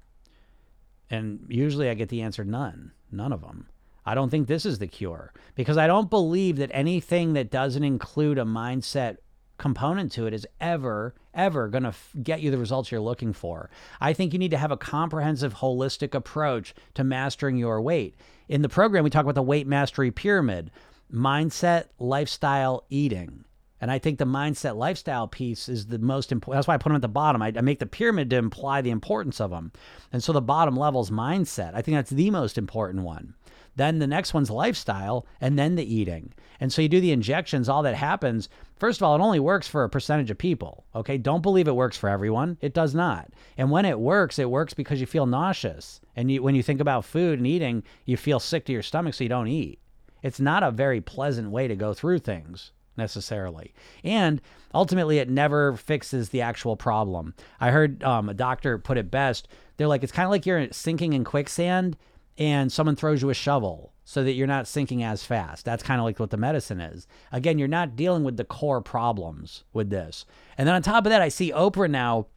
And 1.09 1.45
usually 1.49 1.89
I 1.89 1.95
get 1.95 2.09
the 2.09 2.21
answer 2.21 2.43
none. 2.43 2.91
None 3.11 3.33
of 3.33 3.41
them. 3.41 3.67
I 4.05 4.15
don't 4.15 4.29
think 4.29 4.47
this 4.47 4.65
is 4.65 4.79
the 4.79 4.87
cure 4.87 5.33
because 5.55 5.77
I 5.77 5.87
don't 5.87 6.09
believe 6.09 6.57
that 6.57 6.71
anything 6.73 7.33
that 7.33 7.51
doesn't 7.51 7.83
include 7.83 8.37
a 8.37 8.43
mindset 8.43 9.17
component 9.59 10.11
to 10.13 10.25
it 10.25 10.33
is 10.33 10.47
ever, 10.59 11.13
ever 11.35 11.67
going 11.67 11.83
to 11.83 11.89
f- 11.89 12.15
get 12.23 12.41
you 12.41 12.49
the 12.49 12.57
results 12.57 12.91
you're 12.91 12.99
looking 12.99 13.33
for. 13.33 13.69
I 14.01 14.13
think 14.13 14.33
you 14.33 14.39
need 14.39 14.51
to 14.51 14.57
have 14.57 14.71
a 14.71 14.77
comprehensive, 14.77 15.55
holistic 15.55 16.15
approach 16.15 16.73
to 16.95 17.03
mastering 17.03 17.57
your 17.57 17.79
weight. 17.81 18.15
In 18.47 18.63
the 18.63 18.69
program, 18.69 19.03
we 19.03 19.11
talk 19.11 19.23
about 19.23 19.35
the 19.35 19.43
weight 19.43 19.67
mastery 19.67 20.09
pyramid 20.09 20.71
mindset, 21.13 21.85
lifestyle, 21.99 22.83
eating. 22.89 23.43
And 23.81 23.89
I 23.89 23.99
think 23.99 24.17
the 24.17 24.25
mindset 24.25 24.75
lifestyle 24.75 25.27
piece 25.27 25.69
is 25.69 25.87
the 25.87 25.99
most 25.99 26.31
important. 26.31 26.57
That's 26.57 26.67
why 26.67 26.73
I 26.73 26.77
put 26.77 26.89
them 26.89 26.95
at 26.95 27.01
the 27.01 27.07
bottom. 27.07 27.41
I, 27.41 27.53
I, 27.55 27.61
make 27.61 27.79
the 27.79 27.85
pyramid 27.85 28.29
to 28.31 28.35
imply 28.35 28.81
the 28.81 28.89
importance 28.89 29.39
of 29.39 29.51
them. 29.51 29.71
And 30.11 30.23
so 30.23 30.33
the 30.33 30.41
bottom 30.41 30.75
level 30.75 31.01
is 31.01 31.09
mindset. 31.09 31.73
I 31.75 31.81
think 31.81 31.95
that's 31.95 32.09
the 32.09 32.29
most 32.29 32.57
important 32.57 33.03
one. 33.03 33.35
Then 33.79 33.99
the 33.99 34.07
next 34.07 34.33
one's 34.33 34.51
lifestyle, 34.51 35.25
and 35.39 35.57
then 35.57 35.75
the 35.75 35.95
eating. 35.95 36.33
And 36.59 36.69
so 36.73 36.81
you 36.81 36.89
do 36.89 36.99
the 36.99 37.13
injections, 37.13 37.69
all 37.69 37.81
that 37.83 37.95
happens. 37.95 38.49
First 38.75 38.99
of 38.99 39.03
all, 39.03 39.15
it 39.15 39.21
only 39.21 39.39
works 39.39 39.69
for 39.69 39.85
a 39.85 39.89
percentage 39.89 40.29
of 40.29 40.37
people. 40.37 40.83
Okay. 40.93 41.17
Don't 41.17 41.41
believe 41.41 41.65
it 41.65 41.75
works 41.77 41.95
for 41.95 42.09
everyone. 42.09 42.57
It 42.59 42.73
does 42.73 42.93
not. 42.93 43.31
And 43.57 43.71
when 43.71 43.85
it 43.85 43.97
works, 43.97 44.37
it 44.37 44.49
works 44.49 44.73
because 44.73 44.99
you 44.99 45.07
feel 45.07 45.25
nauseous. 45.25 46.01
And 46.17 46.29
you, 46.29 46.43
when 46.43 46.55
you 46.55 46.61
think 46.61 46.81
about 46.81 47.05
food 47.05 47.39
and 47.39 47.47
eating, 47.47 47.83
you 48.03 48.17
feel 48.17 48.41
sick 48.41 48.65
to 48.65 48.73
your 48.73 48.83
stomach, 48.83 49.13
so 49.13 49.23
you 49.23 49.29
don't 49.29 49.47
eat. 49.47 49.79
It's 50.23 50.41
not 50.41 50.61
a 50.61 50.71
very 50.71 50.99
pleasant 50.99 51.49
way 51.49 51.69
to 51.69 51.75
go 51.77 51.93
through 51.93 52.19
things 52.19 52.73
necessarily. 52.97 53.73
And 54.03 54.41
ultimately, 54.73 55.19
it 55.19 55.29
never 55.29 55.77
fixes 55.77 56.29
the 56.29 56.41
actual 56.41 56.75
problem. 56.75 57.33
I 57.61 57.71
heard 57.71 58.03
um, 58.03 58.27
a 58.27 58.33
doctor 58.33 58.77
put 58.77 58.97
it 58.97 59.09
best. 59.09 59.47
They're 59.77 59.87
like, 59.87 60.03
it's 60.03 60.11
kind 60.11 60.25
of 60.25 60.31
like 60.31 60.45
you're 60.45 60.67
sinking 60.73 61.13
in 61.13 61.23
quicksand 61.23 61.95
and 62.39 62.71
someone 62.71 62.95
throws 62.95 63.21
you 63.21 63.29
a 63.29 63.33
shovel 63.33 63.93
so 64.05 64.23
that 64.23 64.31
you're 64.31 64.47
not 64.47 64.65
sinking 64.65 65.03
as 65.03 65.23
fast. 65.23 65.65
That's 65.65 65.83
kind 65.83 65.99
of 65.99 66.05
like 66.05 66.19
what 66.19 66.31
the 66.31 66.37
medicine 66.37 66.79
is. 66.79 67.05
Again, 67.33 67.59
you're 67.59 67.67
not 67.67 67.97
dealing 67.97 68.23
with 68.23 68.37
the 68.37 68.45
core 68.45 68.81
problems 68.81 69.65
with 69.73 69.89
this. 69.89 70.25
And 70.57 70.67
then 70.67 70.73
on 70.73 70.81
top 70.81 71.05
of 71.05 71.11
that, 71.11 71.21
I 71.21 71.27
see 71.27 71.51
Oprah 71.51 71.91
now, 71.91 72.27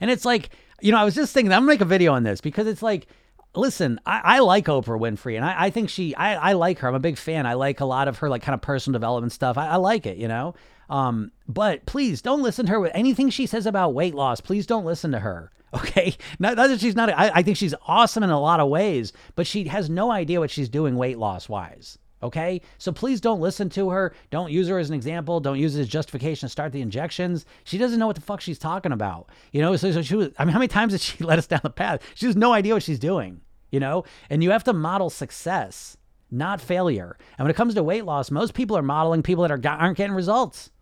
and 0.00 0.10
it's 0.10 0.24
like, 0.24 0.50
you 0.80 0.90
know, 0.90 0.98
I 0.98 1.04
was 1.04 1.14
just 1.14 1.34
thinking, 1.34 1.52
I'm 1.52 1.60
gonna 1.60 1.72
make 1.72 1.82
a 1.82 1.84
video 1.84 2.14
on 2.14 2.22
this 2.22 2.40
because 2.40 2.66
it's 2.66 2.82
like, 2.82 3.06
listen, 3.54 4.00
I, 4.06 4.20
I 4.24 4.38
like 4.38 4.64
Oprah 4.66 4.98
Winfrey, 4.98 5.36
and 5.36 5.44
I, 5.44 5.66
I 5.66 5.70
think 5.70 5.90
she, 5.90 6.14
I, 6.14 6.50
I 6.50 6.52
like 6.54 6.78
her. 6.78 6.88
I'm 6.88 6.94
a 6.94 6.98
big 7.00 7.18
fan. 7.18 7.46
I 7.46 7.54
like 7.54 7.80
a 7.80 7.84
lot 7.84 8.08
of 8.08 8.18
her 8.18 8.30
like 8.30 8.42
kind 8.42 8.54
of 8.54 8.62
personal 8.62 8.98
development 8.98 9.32
stuff. 9.32 9.58
I, 9.58 9.68
I 9.68 9.76
like 9.76 10.06
it, 10.06 10.16
you 10.16 10.28
know. 10.28 10.54
Um, 10.88 11.30
but 11.46 11.84
please 11.84 12.22
don't 12.22 12.42
listen 12.42 12.66
to 12.66 12.72
her 12.72 12.80
with 12.80 12.92
anything 12.94 13.30
she 13.30 13.46
says 13.46 13.66
about 13.66 13.94
weight 13.94 14.14
loss. 14.14 14.40
Please 14.40 14.66
don't 14.66 14.86
listen 14.86 15.12
to 15.12 15.20
her. 15.20 15.52
Okay, 15.74 16.16
not, 16.40 16.56
not 16.56 16.68
that 16.68 16.80
she's 16.80 16.96
not. 16.96 17.10
I, 17.10 17.30
I 17.32 17.42
think 17.44 17.56
she's 17.56 17.74
awesome 17.86 18.24
in 18.24 18.30
a 18.30 18.40
lot 18.40 18.58
of 18.58 18.68
ways, 18.68 19.12
but 19.36 19.46
she 19.46 19.64
has 19.64 19.88
no 19.88 20.10
idea 20.10 20.40
what 20.40 20.50
she's 20.50 20.68
doing 20.68 20.96
weight 20.96 21.16
loss 21.16 21.48
wise. 21.48 21.96
Okay, 22.22 22.60
so 22.76 22.92
please 22.92 23.20
don't 23.20 23.40
listen 23.40 23.70
to 23.70 23.90
her. 23.90 24.12
Don't 24.30 24.50
use 24.50 24.68
her 24.68 24.78
as 24.78 24.90
an 24.90 24.94
example. 24.94 25.40
Don't 25.40 25.58
use 25.58 25.76
it 25.76 25.80
as 25.80 25.88
justification 25.88 26.46
to 26.48 26.50
start 26.50 26.72
the 26.72 26.82
injections. 26.82 27.46
She 27.64 27.78
doesn't 27.78 27.98
know 27.98 28.06
what 28.06 28.16
the 28.16 28.22
fuck 28.22 28.40
she's 28.40 28.58
talking 28.58 28.92
about. 28.92 29.30
You 29.52 29.62
know, 29.62 29.74
so, 29.76 29.90
so 29.92 30.02
she 30.02 30.16
was. 30.16 30.28
I 30.38 30.44
mean, 30.44 30.52
how 30.52 30.58
many 30.58 30.68
times 30.68 30.92
did 30.92 31.00
she 31.00 31.24
let 31.24 31.38
us 31.38 31.46
down 31.46 31.60
the 31.62 31.70
path? 31.70 32.02
She 32.14 32.26
has 32.26 32.36
no 32.36 32.52
idea 32.52 32.74
what 32.74 32.82
she's 32.82 32.98
doing. 32.98 33.40
You 33.70 33.78
know, 33.78 34.04
and 34.28 34.42
you 34.42 34.50
have 34.50 34.64
to 34.64 34.72
model 34.72 35.08
success, 35.08 35.96
not 36.32 36.60
failure. 36.60 37.16
And 37.38 37.44
when 37.44 37.50
it 37.50 37.56
comes 37.56 37.74
to 37.74 37.82
weight 37.84 38.04
loss, 38.04 38.30
most 38.32 38.52
people 38.52 38.76
are 38.76 38.82
modeling 38.82 39.22
people 39.22 39.46
that 39.46 39.52
are 39.52 39.70
aren't 39.70 39.96
getting 39.96 40.16
results. 40.16 40.72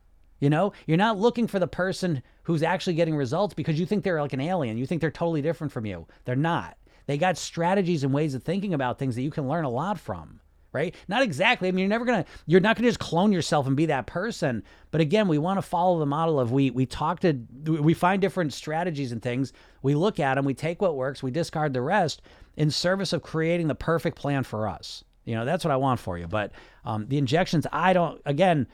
You 0.41 0.51
know, 0.51 0.73
you're 0.87 0.97
not 0.97 1.19
looking 1.19 1.47
for 1.47 1.59
the 1.59 1.67
person 1.67 2.23
who's 2.45 2.63
actually 2.63 2.95
getting 2.95 3.17
results 3.17 3.55
because 3.55 3.79
you 3.79 3.87
think 3.87 4.05
they're 4.05 4.21
like 4.23 4.33
an 4.33 4.41
alien. 4.41 4.79
You 4.79 4.87
think 4.87 5.01
they're 5.01 5.11
totally 5.11 5.43
different 5.43 5.73
from 5.73 5.87
you. 5.87 6.07
They're 6.25 6.37
not. 6.37 6.77
They 7.07 7.19
got 7.19 7.39
strategies 7.39 8.05
and 8.05 8.13
ways 8.13 8.35
of 8.35 8.43
thinking 8.43 8.75
about 8.75 8.99
things 8.99 9.15
that 9.17 9.23
you 9.23 9.31
can 9.31 9.49
learn 9.49 9.65
a 9.65 9.71
lot 9.71 9.99
from, 9.99 10.41
right? 10.73 10.95
Not 11.09 11.23
exactly. 11.23 11.67
I 11.67 11.73
mean, 11.73 11.81
you're 11.81 11.89
never 11.89 12.05
going 12.05 12.23
to 12.23 12.31
you're 12.47 12.61
not 12.61 12.77
going 12.77 12.85
to 12.85 12.91
just 12.91 13.01
clone 13.01 13.33
yourself 13.33 13.67
and 13.67 13.75
be 13.75 13.87
that 13.87 14.07
person. 14.07 14.63
But 14.91 15.01
again, 15.01 15.27
we 15.27 15.39
want 15.39 15.57
to 15.59 15.63
follow 15.63 15.99
the 15.99 16.07
model 16.07 16.39
of 16.39 16.53
we 16.53 16.71
we 16.71 16.85
talk 16.85 17.21
to 17.21 17.33
we 17.65 17.95
find 17.95 18.21
different 18.21 18.53
strategies 18.53 19.11
and 19.11 19.23
things. 19.23 19.55
We 19.83 19.95
look 19.95 20.21
at 20.21 20.35
them, 20.35 20.45
we 20.45 20.55
take 20.55 20.83
what 20.83 20.97
works, 20.97 21.23
we 21.23 21.31
discard 21.31 21.73
the 21.73 21.81
rest 21.81 22.21
in 22.57 22.71
service 22.71 23.13
of 23.15 23.23
creating 23.23 23.69
the 23.69 23.75
perfect 23.75 24.19
plan 24.19 24.45
for 24.45 24.69
us. 24.69 25.03
You 25.25 25.35
know, 25.35 25.47
that's 25.47 25.65
what 25.65 25.73
I 25.73 25.77
want 25.77 26.01
for 26.01 26.19
you. 26.19 26.27
But 26.27 26.53
um, 26.85 27.07
the 27.09 27.17
injections, 27.17 27.67
I 27.73 27.95
don't 27.95 28.21
again, 28.27 28.67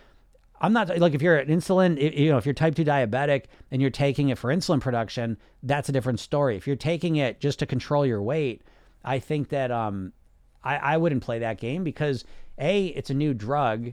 I'm 0.64 0.72
not 0.72 0.98
like 0.98 1.12
if 1.12 1.20
you're 1.20 1.36
an 1.36 1.48
insulin, 1.48 2.00
you 2.16 2.30
know, 2.30 2.38
if 2.38 2.46
you're 2.46 2.54
type 2.54 2.74
2 2.74 2.84
diabetic 2.84 3.44
and 3.70 3.82
you're 3.82 3.90
taking 3.90 4.30
it 4.30 4.38
for 4.38 4.48
insulin 4.48 4.80
production, 4.80 5.36
that's 5.62 5.90
a 5.90 5.92
different 5.92 6.20
story. 6.20 6.56
If 6.56 6.66
you're 6.66 6.74
taking 6.74 7.16
it 7.16 7.38
just 7.38 7.58
to 7.58 7.66
control 7.66 8.06
your 8.06 8.22
weight, 8.22 8.62
I 9.04 9.18
think 9.18 9.50
that 9.50 9.70
um, 9.70 10.14
I, 10.62 10.76
I 10.76 10.96
wouldn't 10.96 11.22
play 11.22 11.40
that 11.40 11.60
game 11.60 11.84
because 11.84 12.24
A, 12.58 12.86
it's 12.86 13.10
a 13.10 13.14
new 13.14 13.34
drug. 13.34 13.92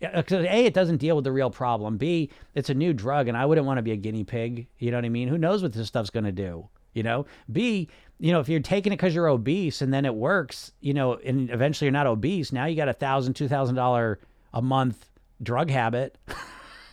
Because 0.00 0.44
A, 0.46 0.66
it 0.66 0.74
doesn't 0.74 0.96
deal 0.96 1.14
with 1.14 1.24
the 1.24 1.32
real 1.32 1.50
problem. 1.50 1.96
B, 1.96 2.30
it's 2.56 2.70
a 2.70 2.74
new 2.74 2.92
drug 2.92 3.28
and 3.28 3.36
I 3.36 3.46
wouldn't 3.46 3.68
want 3.68 3.78
to 3.78 3.82
be 3.82 3.92
a 3.92 3.96
guinea 3.96 4.24
pig. 4.24 4.66
You 4.80 4.90
know 4.90 4.96
what 4.96 5.04
I 5.04 5.10
mean? 5.10 5.28
Who 5.28 5.38
knows 5.38 5.62
what 5.62 5.74
this 5.74 5.86
stuff's 5.86 6.10
going 6.10 6.24
to 6.24 6.32
do? 6.32 6.68
You 6.94 7.04
know, 7.04 7.26
B, 7.52 7.88
you 8.18 8.32
know, 8.32 8.40
if 8.40 8.48
you're 8.48 8.58
taking 8.58 8.92
it 8.92 8.96
because 8.96 9.14
you're 9.14 9.28
obese 9.28 9.80
and 9.80 9.94
then 9.94 10.04
it 10.04 10.14
works, 10.16 10.72
you 10.80 10.92
know, 10.92 11.14
and 11.14 11.50
eventually 11.50 11.86
you're 11.86 11.92
not 11.92 12.08
obese, 12.08 12.50
now 12.50 12.64
you 12.64 12.74
got 12.74 12.88
a 12.88 12.92
thousand, 12.92 13.34
two 13.34 13.46
thousand 13.46 13.76
dollar 13.76 14.18
a 14.58 14.62
month 14.62 15.08
drug 15.42 15.70
habit. 15.70 16.18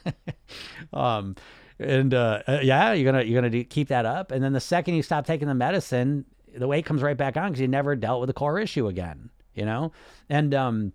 um, 0.93 1.35
and 1.79 2.13
uh, 2.13 2.43
uh, 2.47 2.59
yeah, 2.61 2.93
you're 2.93 3.11
gonna 3.11 3.23
you're 3.23 3.41
gonna 3.41 3.49
do, 3.49 3.63
keep 3.63 3.89
that 3.89 4.05
up, 4.05 4.31
and 4.31 4.43
then 4.43 4.53
the 4.53 4.61
second 4.61 4.93
you 4.93 5.03
stop 5.03 5.25
taking 5.25 5.47
the 5.47 5.55
medicine, 5.55 6.25
the 6.55 6.67
weight 6.67 6.85
comes 6.85 7.01
right 7.01 7.17
back 7.17 7.35
on 7.35 7.49
because 7.49 7.59
you 7.59 7.67
never 7.67 7.95
dealt 7.95 8.21
with 8.21 8.27
the 8.27 8.33
core 8.33 8.59
issue 8.59 8.87
again. 8.87 9.29
You 9.55 9.65
know, 9.65 9.91
and 10.29 10.53
um, 10.53 10.93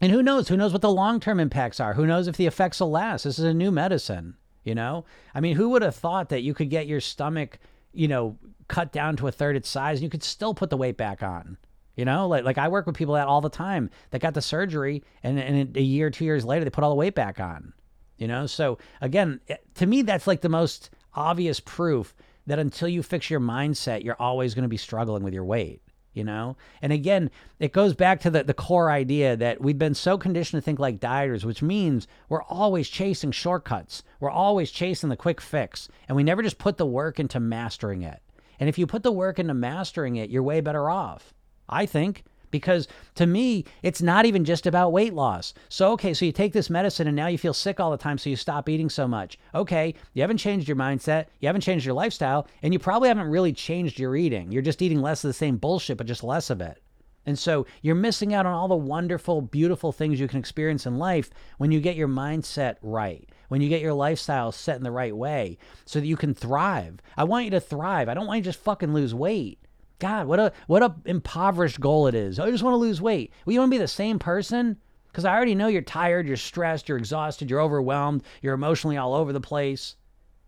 and 0.00 0.12
who 0.12 0.22
knows? 0.22 0.48
Who 0.48 0.56
knows 0.56 0.72
what 0.72 0.82
the 0.82 0.92
long 0.92 1.18
term 1.20 1.40
impacts 1.40 1.80
are? 1.80 1.94
Who 1.94 2.06
knows 2.06 2.28
if 2.28 2.36
the 2.36 2.46
effects 2.46 2.80
will 2.80 2.90
last? 2.90 3.24
This 3.24 3.38
is 3.38 3.44
a 3.44 3.54
new 3.54 3.72
medicine. 3.72 4.36
You 4.62 4.74
know, 4.74 5.04
I 5.34 5.40
mean, 5.40 5.56
who 5.56 5.70
would 5.70 5.82
have 5.82 5.96
thought 5.96 6.30
that 6.30 6.42
you 6.42 6.54
could 6.54 6.70
get 6.70 6.86
your 6.86 7.00
stomach, 7.00 7.58
you 7.92 8.08
know, 8.08 8.38
cut 8.68 8.92
down 8.92 9.16
to 9.16 9.26
a 9.26 9.32
third 9.32 9.56
its 9.56 9.68
size 9.68 9.98
and 9.98 10.04
you 10.04 10.10
could 10.10 10.22
still 10.22 10.54
put 10.54 10.70
the 10.70 10.76
weight 10.76 10.96
back 10.96 11.22
on? 11.22 11.58
You 11.96 12.04
know, 12.04 12.26
like 12.26 12.44
like 12.44 12.58
I 12.58 12.68
work 12.68 12.86
with 12.86 12.96
people 12.96 13.14
that 13.14 13.28
all 13.28 13.40
the 13.40 13.48
time 13.48 13.90
that 14.10 14.20
got 14.20 14.34
the 14.34 14.42
surgery 14.42 15.04
and, 15.22 15.38
and 15.38 15.76
a 15.76 15.82
year, 15.82 16.10
two 16.10 16.24
years 16.24 16.44
later, 16.44 16.64
they 16.64 16.70
put 16.70 16.82
all 16.82 16.90
the 16.90 16.96
weight 16.96 17.14
back 17.14 17.38
on. 17.38 17.72
You 18.16 18.28
know, 18.28 18.46
so 18.46 18.78
again, 19.00 19.40
eh, 19.48 19.56
to 19.74 19.86
me, 19.86 20.02
that's 20.02 20.26
like 20.26 20.40
the 20.40 20.48
most 20.48 20.90
obvious 21.14 21.60
proof 21.60 22.14
that 22.46 22.58
until 22.58 22.88
you 22.88 23.02
fix 23.02 23.30
your 23.30 23.40
mindset, 23.40 24.04
you're 24.04 24.20
always 24.20 24.54
going 24.54 24.64
to 24.64 24.68
be 24.68 24.76
struggling 24.76 25.22
with 25.22 25.34
your 25.34 25.44
weight. 25.44 25.80
You 26.14 26.22
know, 26.22 26.56
and 26.80 26.92
again, 26.92 27.28
it 27.58 27.72
goes 27.72 27.92
back 27.92 28.20
to 28.20 28.30
the, 28.30 28.44
the 28.44 28.54
core 28.54 28.88
idea 28.88 29.36
that 29.36 29.60
we've 29.60 29.78
been 29.78 29.94
so 29.94 30.16
conditioned 30.16 30.62
to 30.62 30.64
think 30.64 30.78
like 30.78 31.00
dieters, 31.00 31.44
which 31.44 31.60
means 31.60 32.06
we're 32.28 32.44
always 32.44 32.88
chasing 32.88 33.32
shortcuts. 33.32 34.04
We're 34.20 34.30
always 34.30 34.70
chasing 34.70 35.08
the 35.08 35.16
quick 35.16 35.40
fix, 35.40 35.88
and 36.06 36.14
we 36.14 36.22
never 36.22 36.40
just 36.40 36.58
put 36.58 36.76
the 36.76 36.86
work 36.86 37.18
into 37.18 37.40
mastering 37.40 38.02
it. 38.02 38.22
And 38.60 38.68
if 38.68 38.78
you 38.78 38.86
put 38.86 39.02
the 39.02 39.10
work 39.10 39.40
into 39.40 39.54
mastering 39.54 40.14
it, 40.14 40.30
you're 40.30 40.44
way 40.44 40.60
better 40.60 40.88
off. 40.88 41.33
I 41.68 41.86
think. 41.86 42.24
Because 42.50 42.86
to 43.16 43.26
me, 43.26 43.64
it's 43.82 44.00
not 44.00 44.26
even 44.26 44.44
just 44.44 44.64
about 44.64 44.92
weight 44.92 45.12
loss. 45.12 45.54
So, 45.68 45.90
okay, 45.92 46.14
so 46.14 46.24
you 46.24 46.30
take 46.30 46.52
this 46.52 46.70
medicine 46.70 47.08
and 47.08 47.16
now 47.16 47.26
you 47.26 47.36
feel 47.36 47.52
sick 47.52 47.80
all 47.80 47.90
the 47.90 47.96
time, 47.96 48.16
so 48.16 48.30
you 48.30 48.36
stop 48.36 48.68
eating 48.68 48.88
so 48.88 49.08
much. 49.08 49.40
Okay, 49.56 49.92
you 50.12 50.22
haven't 50.22 50.36
changed 50.38 50.68
your 50.68 50.76
mindset, 50.76 51.26
you 51.40 51.48
haven't 51.48 51.62
changed 51.62 51.84
your 51.84 51.96
lifestyle, 51.96 52.46
and 52.62 52.72
you 52.72 52.78
probably 52.78 53.08
haven't 53.08 53.26
really 53.26 53.52
changed 53.52 53.98
your 53.98 54.14
eating. 54.14 54.52
You're 54.52 54.62
just 54.62 54.82
eating 54.82 55.02
less 55.02 55.24
of 55.24 55.30
the 55.30 55.34
same 55.34 55.56
bullshit, 55.56 55.98
but 55.98 56.06
just 56.06 56.22
less 56.22 56.48
of 56.48 56.60
it. 56.60 56.80
And 57.26 57.36
so 57.38 57.66
you're 57.82 57.94
missing 57.94 58.34
out 58.34 58.46
on 58.46 58.52
all 58.52 58.68
the 58.68 58.76
wonderful, 58.76 59.40
beautiful 59.40 59.90
things 59.92 60.20
you 60.20 60.28
can 60.28 60.38
experience 60.38 60.86
in 60.86 60.98
life 60.98 61.30
when 61.58 61.72
you 61.72 61.80
get 61.80 61.96
your 61.96 62.06
mindset 62.06 62.76
right, 62.82 63.28
when 63.48 63.62
you 63.62 63.68
get 63.68 63.82
your 63.82 63.94
lifestyle 63.94 64.52
set 64.52 64.76
in 64.76 64.82
the 64.84 64.90
right 64.90 65.16
way 65.16 65.58
so 65.86 65.98
that 66.00 66.06
you 66.06 66.16
can 66.16 66.34
thrive. 66.34 67.00
I 67.16 67.24
want 67.24 67.46
you 67.46 67.50
to 67.52 67.60
thrive. 67.60 68.08
I 68.08 68.14
don't 68.14 68.26
want 68.26 68.38
you 68.38 68.42
to 68.44 68.48
just 68.50 68.62
fucking 68.62 68.92
lose 68.92 69.14
weight. 69.14 69.58
God, 70.04 70.26
what 70.26 70.38
a 70.38 70.52
what 70.66 70.82
a 70.82 70.94
impoverished 71.06 71.80
goal 71.80 72.06
it 72.08 72.14
is. 72.14 72.38
Oh, 72.38 72.44
I 72.44 72.50
just 72.50 72.62
want 72.62 72.74
to 72.74 72.78
lose 72.78 73.00
weight. 73.00 73.32
Well, 73.46 73.54
you 73.54 73.58
want 73.58 73.70
to 73.70 73.74
be 73.74 73.80
the 73.80 73.88
same 73.88 74.18
person? 74.18 74.76
Because 75.06 75.24
I 75.24 75.34
already 75.34 75.54
know 75.54 75.66
you're 75.66 75.80
tired, 75.80 76.26
you're 76.26 76.36
stressed, 76.36 76.90
you're 76.90 76.98
exhausted, 76.98 77.48
you're 77.48 77.62
overwhelmed, 77.62 78.22
you're 78.42 78.52
emotionally 78.52 78.98
all 78.98 79.14
over 79.14 79.32
the 79.32 79.40
place. 79.40 79.96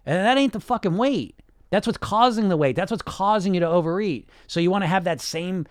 And 0.05 0.15
that 0.15 0.37
ain't 0.37 0.53
the 0.53 0.61
fucking 0.61 0.99
weight. 0.99 1.41
That's 1.71 1.87
what's 1.87 1.97
causing 1.97 2.51
the 2.51 2.57
weight. 2.59 2.77
That's 2.77 2.91
what's 2.91 3.03
causing 3.03 3.55
you 3.55 3.61
to 3.61 3.67
overeat. 3.67 4.29
So 4.47 4.61
you 4.61 4.71
want 4.71 4.83
to 4.85 4.89
have 4.89 5.05
that 5.05 5.23
same 5.23 5.67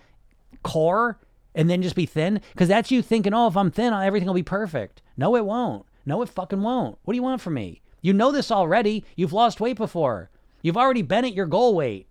core 0.64 1.20
and 1.54 1.70
then 1.70 1.80
just 1.80 1.94
be 1.94 2.06
thin? 2.06 2.40
Because 2.54 2.66
that's 2.66 2.90
you 2.90 3.02
thinking, 3.02 3.34
oh, 3.34 3.46
if 3.46 3.56
I'm 3.56 3.70
thin, 3.70 3.94
everything 3.94 4.26
will 4.26 4.34
be 4.34 4.42
perfect. 4.42 5.00
No, 5.16 5.36
it 5.36 5.44
won't. 5.44 5.86
No, 6.04 6.22
it 6.22 6.28
fucking 6.28 6.62
won't. 6.62 6.98
What 7.04 7.12
do 7.12 7.16
you 7.16 7.22
want 7.22 7.40
from 7.40 7.54
me? 7.54 7.82
You 8.02 8.14
know 8.14 8.32
this 8.32 8.50
already. 8.50 9.04
You've 9.14 9.32
lost 9.32 9.60
weight 9.60 9.76
before. 9.76 10.28
You've 10.60 10.76
already 10.76 11.02
been 11.02 11.24
at 11.24 11.34
your 11.34 11.46
goal 11.46 11.76
weight. 11.76 12.08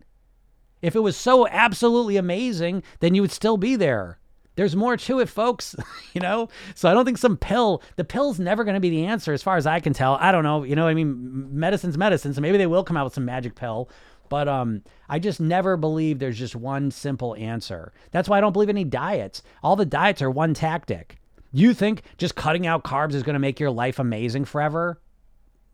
If 0.81 0.95
it 0.95 0.99
was 0.99 1.17
so 1.17 1.47
absolutely 1.47 2.17
amazing, 2.17 2.83
then 2.99 3.15
you 3.15 3.21
would 3.21 3.31
still 3.31 3.57
be 3.57 3.75
there. 3.75 4.19
There's 4.55 4.75
more 4.75 4.95
to 4.95 5.19
it, 5.19 5.27
folks, 5.29 5.75
you 6.13 6.21
know? 6.21 6.49
So 6.75 6.89
I 6.89 6.93
don't 6.93 7.05
think 7.05 7.17
some 7.17 7.37
pill, 7.37 7.81
the 7.97 8.03
pill's 8.03 8.39
never 8.39 8.63
going 8.63 8.75
to 8.75 8.79
be 8.79 8.89
the 8.89 9.05
answer 9.05 9.33
as 9.33 9.43
far 9.43 9.57
as 9.57 9.67
I 9.67 9.79
can 9.79 9.93
tell. 9.93 10.17
I 10.19 10.31
don't 10.31 10.43
know, 10.43 10.63
you 10.63 10.75
know 10.75 10.87
I 10.87 10.93
mean? 10.93 11.49
Medicine's 11.57 11.97
medicine, 11.97 12.33
so 12.33 12.41
maybe 12.41 12.57
they 12.57 12.67
will 12.67 12.83
come 12.83 12.97
out 12.97 13.05
with 13.05 13.13
some 13.13 13.25
magic 13.25 13.55
pill. 13.55 13.89
But 14.29 14.47
um, 14.47 14.81
I 15.07 15.19
just 15.19 15.39
never 15.39 15.77
believe 15.77 16.19
there's 16.19 16.39
just 16.39 16.55
one 16.55 16.89
simple 16.89 17.35
answer. 17.35 17.93
That's 18.11 18.27
why 18.27 18.37
I 18.37 18.41
don't 18.41 18.53
believe 18.53 18.69
any 18.69 18.83
diets. 18.83 19.43
All 19.61 19.75
the 19.75 19.85
diets 19.85 20.21
are 20.21 20.31
one 20.31 20.53
tactic. 20.53 21.17
You 21.51 21.73
think 21.73 22.01
just 22.17 22.35
cutting 22.35 22.65
out 22.65 22.83
carbs 22.83 23.13
is 23.13 23.23
going 23.23 23.35
to 23.35 23.39
make 23.39 23.59
your 23.59 23.71
life 23.71 23.99
amazing 23.99 24.45
forever? 24.45 24.99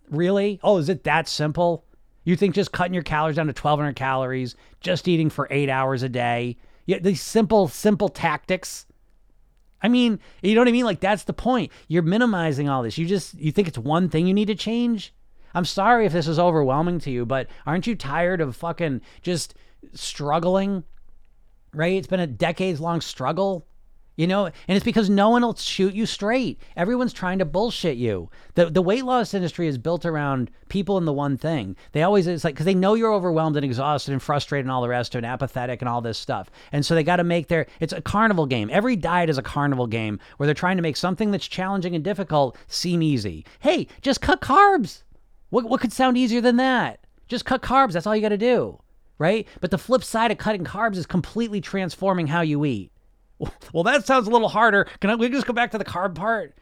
Really? 0.09 0.59
Oh, 0.63 0.77
is 0.77 0.89
it 0.89 1.05
that 1.05 1.27
simple? 1.27 1.85
You 2.23 2.35
think 2.35 2.55
just 2.55 2.71
cutting 2.71 2.93
your 2.93 3.03
calories 3.03 3.35
down 3.35 3.47
to 3.47 3.49
1,200 3.49 3.95
calories, 3.95 4.55
just 4.79 5.07
eating 5.07 5.29
for 5.29 5.47
eight 5.49 5.69
hours 5.69 6.03
a 6.03 6.09
day, 6.09 6.57
yeah, 6.85 6.99
these 6.99 7.21
simple, 7.21 7.67
simple 7.67 8.09
tactics. 8.09 8.85
I 9.81 9.87
mean, 9.87 10.19
you 10.41 10.53
know 10.53 10.61
what 10.61 10.67
I 10.67 10.71
mean? 10.71 10.85
Like 10.85 10.99
that's 10.99 11.23
the 11.23 11.33
point. 11.33 11.71
You're 11.87 12.03
minimizing 12.03 12.69
all 12.69 12.83
this. 12.83 12.97
You 12.97 13.05
just 13.05 13.33
you 13.35 13.51
think 13.51 13.67
it's 13.67 13.77
one 13.77 14.09
thing 14.09 14.27
you 14.27 14.33
need 14.33 14.47
to 14.47 14.55
change. 14.55 15.13
I'm 15.53 15.65
sorry 15.65 16.05
if 16.05 16.13
this 16.13 16.27
is 16.27 16.39
overwhelming 16.39 16.99
to 16.99 17.11
you, 17.11 17.25
but 17.25 17.47
aren't 17.65 17.87
you 17.87 17.95
tired 17.95 18.41
of 18.41 18.55
fucking 18.55 19.01
just 19.21 19.55
struggling? 19.93 20.83
Right? 21.73 21.95
It's 21.95 22.07
been 22.07 22.19
a 22.19 22.27
decades 22.27 22.79
long 22.79 23.01
struggle. 23.01 23.65
You 24.21 24.27
know, 24.27 24.45
and 24.45 24.53
it's 24.67 24.85
because 24.85 25.09
no 25.09 25.29
one 25.29 25.41
will 25.41 25.55
shoot 25.55 25.95
you 25.95 26.05
straight. 26.05 26.61
Everyone's 26.77 27.11
trying 27.11 27.39
to 27.39 27.45
bullshit 27.45 27.97
you. 27.97 28.29
The 28.53 28.67
the 28.67 28.79
weight 28.79 29.03
loss 29.03 29.33
industry 29.33 29.65
is 29.65 29.79
built 29.79 30.05
around 30.05 30.51
people 30.69 30.99
in 30.99 31.05
the 31.05 31.11
one 31.11 31.37
thing. 31.37 31.75
They 31.93 32.03
always 32.03 32.27
it's 32.27 32.43
like 32.43 32.53
because 32.53 32.67
they 32.67 32.75
know 32.75 32.93
you're 32.93 33.11
overwhelmed 33.11 33.55
and 33.55 33.65
exhausted 33.65 34.11
and 34.11 34.21
frustrated 34.21 34.65
and 34.65 34.71
all 34.71 34.83
the 34.83 34.89
rest 34.89 35.15
of 35.15 35.17
it, 35.17 35.25
and 35.25 35.33
apathetic 35.33 35.81
and 35.81 35.89
all 35.89 36.01
this 36.01 36.19
stuff. 36.19 36.51
And 36.71 36.85
so 36.85 36.93
they 36.93 37.01
got 37.03 37.15
to 37.15 37.23
make 37.23 37.47
their 37.47 37.65
it's 37.79 37.93
a 37.93 37.99
carnival 37.99 38.45
game. 38.45 38.69
Every 38.71 38.95
diet 38.95 39.31
is 39.31 39.39
a 39.39 39.41
carnival 39.41 39.87
game 39.87 40.19
where 40.37 40.45
they're 40.45 40.53
trying 40.53 40.77
to 40.77 40.83
make 40.83 40.97
something 40.97 41.31
that's 41.31 41.47
challenging 41.47 41.95
and 41.95 42.03
difficult 42.03 42.55
seem 42.67 43.01
easy. 43.01 43.43
Hey, 43.61 43.87
just 44.03 44.21
cut 44.21 44.39
carbs. 44.39 45.01
What 45.49 45.65
what 45.65 45.81
could 45.81 45.93
sound 45.93 46.15
easier 46.15 46.41
than 46.41 46.57
that? 46.57 47.07
Just 47.27 47.45
cut 47.45 47.63
carbs. 47.63 47.93
That's 47.93 48.05
all 48.05 48.15
you 48.15 48.21
got 48.21 48.29
to 48.29 48.37
do, 48.37 48.79
right? 49.17 49.47
But 49.61 49.71
the 49.71 49.79
flip 49.79 50.03
side 50.03 50.29
of 50.29 50.37
cutting 50.37 50.63
carbs 50.63 50.97
is 50.97 51.07
completely 51.07 51.59
transforming 51.59 52.27
how 52.27 52.41
you 52.41 52.63
eat. 52.65 52.91
Well, 53.73 53.83
that 53.83 54.05
sounds 54.05 54.27
a 54.27 54.29
little 54.29 54.49
harder. 54.49 54.85
Can 54.99 55.09
I, 55.09 55.15
we 55.15 55.29
just 55.29 55.47
go 55.47 55.53
back 55.53 55.71
to 55.71 55.77
the 55.77 55.85
carb 55.85 56.13
part? 56.13 56.57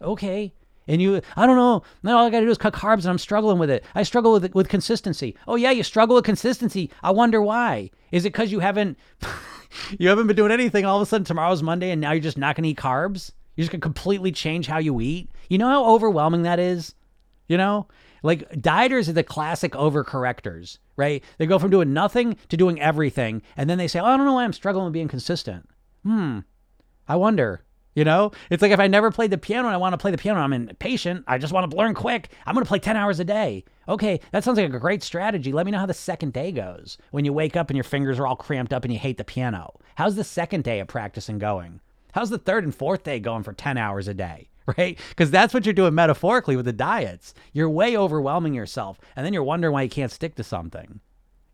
Okay. 0.00 0.52
And 0.88 1.00
you, 1.00 1.20
I 1.36 1.46
don't 1.46 1.56
know. 1.56 1.82
No, 2.02 2.18
all 2.18 2.26
I 2.26 2.30
got 2.30 2.40
to 2.40 2.46
do 2.46 2.50
is 2.50 2.58
cut 2.58 2.72
carbs, 2.72 3.00
and 3.00 3.08
I'm 3.08 3.18
struggling 3.18 3.58
with 3.58 3.70
it. 3.70 3.84
I 3.94 4.02
struggle 4.02 4.32
with 4.32 4.54
with 4.54 4.68
consistency. 4.68 5.36
Oh 5.46 5.56
yeah, 5.56 5.70
you 5.70 5.82
struggle 5.82 6.16
with 6.16 6.24
consistency. 6.24 6.90
I 7.02 7.12
wonder 7.12 7.40
why. 7.40 7.90
Is 8.10 8.24
it 8.24 8.32
because 8.32 8.50
you 8.50 8.60
haven't 8.60 8.98
you 9.98 10.08
haven't 10.08 10.26
been 10.26 10.36
doing 10.36 10.52
anything? 10.52 10.84
All 10.84 10.96
of 10.96 11.02
a 11.02 11.06
sudden, 11.06 11.24
tomorrow's 11.24 11.62
Monday, 11.62 11.90
and 11.90 12.00
now 12.00 12.12
you're 12.12 12.20
just 12.20 12.38
not 12.38 12.56
going 12.56 12.64
to 12.64 12.70
eat 12.70 12.78
carbs. 12.78 13.30
You're 13.54 13.64
just 13.64 13.72
going 13.72 13.80
to 13.80 13.84
completely 13.84 14.32
change 14.32 14.66
how 14.66 14.78
you 14.78 15.00
eat. 15.00 15.30
You 15.48 15.58
know 15.58 15.68
how 15.68 15.84
overwhelming 15.84 16.42
that 16.42 16.58
is. 16.58 16.94
You 17.48 17.58
know, 17.58 17.86
like 18.22 18.50
dieters 18.52 19.08
are 19.08 19.12
the 19.12 19.22
classic 19.22 19.72
overcorrectors, 19.72 20.78
right? 20.96 21.22
They 21.38 21.46
go 21.46 21.58
from 21.58 21.70
doing 21.70 21.92
nothing 21.92 22.36
to 22.48 22.56
doing 22.56 22.80
everything, 22.80 23.42
and 23.56 23.70
then 23.70 23.78
they 23.78 23.88
say, 23.88 24.00
"Oh, 24.00 24.06
I 24.06 24.16
don't 24.16 24.26
know 24.26 24.34
why 24.34 24.44
I'm 24.44 24.52
struggling 24.52 24.84
with 24.84 24.94
being 24.94 25.08
consistent." 25.08 25.68
Hmm. 26.02 26.40
I 27.08 27.16
wonder. 27.16 27.62
You 27.94 28.04
know, 28.04 28.32
it's 28.48 28.62
like 28.62 28.72
if 28.72 28.80
I 28.80 28.86
never 28.86 29.10
played 29.10 29.30
the 29.30 29.38
piano 29.38 29.68
and 29.68 29.74
I 29.74 29.78
want 29.78 29.92
to 29.92 29.98
play 29.98 30.10
the 30.10 30.16
piano, 30.16 30.40
I'm 30.40 30.54
impatient. 30.54 31.24
I 31.26 31.36
just 31.36 31.52
want 31.52 31.70
to 31.70 31.76
learn 31.76 31.92
quick. 31.92 32.30
I'm 32.46 32.54
going 32.54 32.64
to 32.64 32.68
play 32.68 32.78
10 32.78 32.96
hours 32.96 33.20
a 33.20 33.24
day. 33.24 33.64
Okay, 33.86 34.20
that 34.30 34.44
sounds 34.44 34.56
like 34.56 34.72
a 34.72 34.78
great 34.78 35.02
strategy. 35.02 35.52
Let 35.52 35.66
me 35.66 35.72
know 35.72 35.78
how 35.78 35.86
the 35.86 35.92
second 35.92 36.32
day 36.32 36.52
goes 36.52 36.96
when 37.10 37.26
you 37.26 37.34
wake 37.34 37.54
up 37.54 37.68
and 37.68 37.76
your 37.76 37.84
fingers 37.84 38.18
are 38.18 38.26
all 38.26 38.36
cramped 38.36 38.72
up 38.72 38.84
and 38.84 38.92
you 38.92 38.98
hate 38.98 39.18
the 39.18 39.24
piano. 39.24 39.74
How's 39.96 40.16
the 40.16 40.24
second 40.24 40.64
day 40.64 40.80
of 40.80 40.88
practicing 40.88 41.38
going? 41.38 41.80
How's 42.12 42.30
the 42.30 42.38
third 42.38 42.64
and 42.64 42.74
fourth 42.74 43.02
day 43.02 43.20
going 43.20 43.42
for 43.42 43.52
10 43.52 43.76
hours 43.76 44.08
a 44.08 44.14
day? 44.14 44.48
Right? 44.78 44.96
Because 45.08 45.32
that's 45.32 45.52
what 45.52 45.66
you're 45.66 45.72
doing 45.72 45.96
metaphorically 45.96 46.54
with 46.54 46.66
the 46.66 46.72
diets. 46.72 47.34
You're 47.52 47.68
way 47.68 47.96
overwhelming 47.96 48.54
yourself, 48.54 48.96
and 49.16 49.26
then 49.26 49.32
you're 49.32 49.42
wondering 49.42 49.72
why 49.72 49.82
you 49.82 49.88
can't 49.88 50.12
stick 50.12 50.36
to 50.36 50.44
something. 50.44 51.00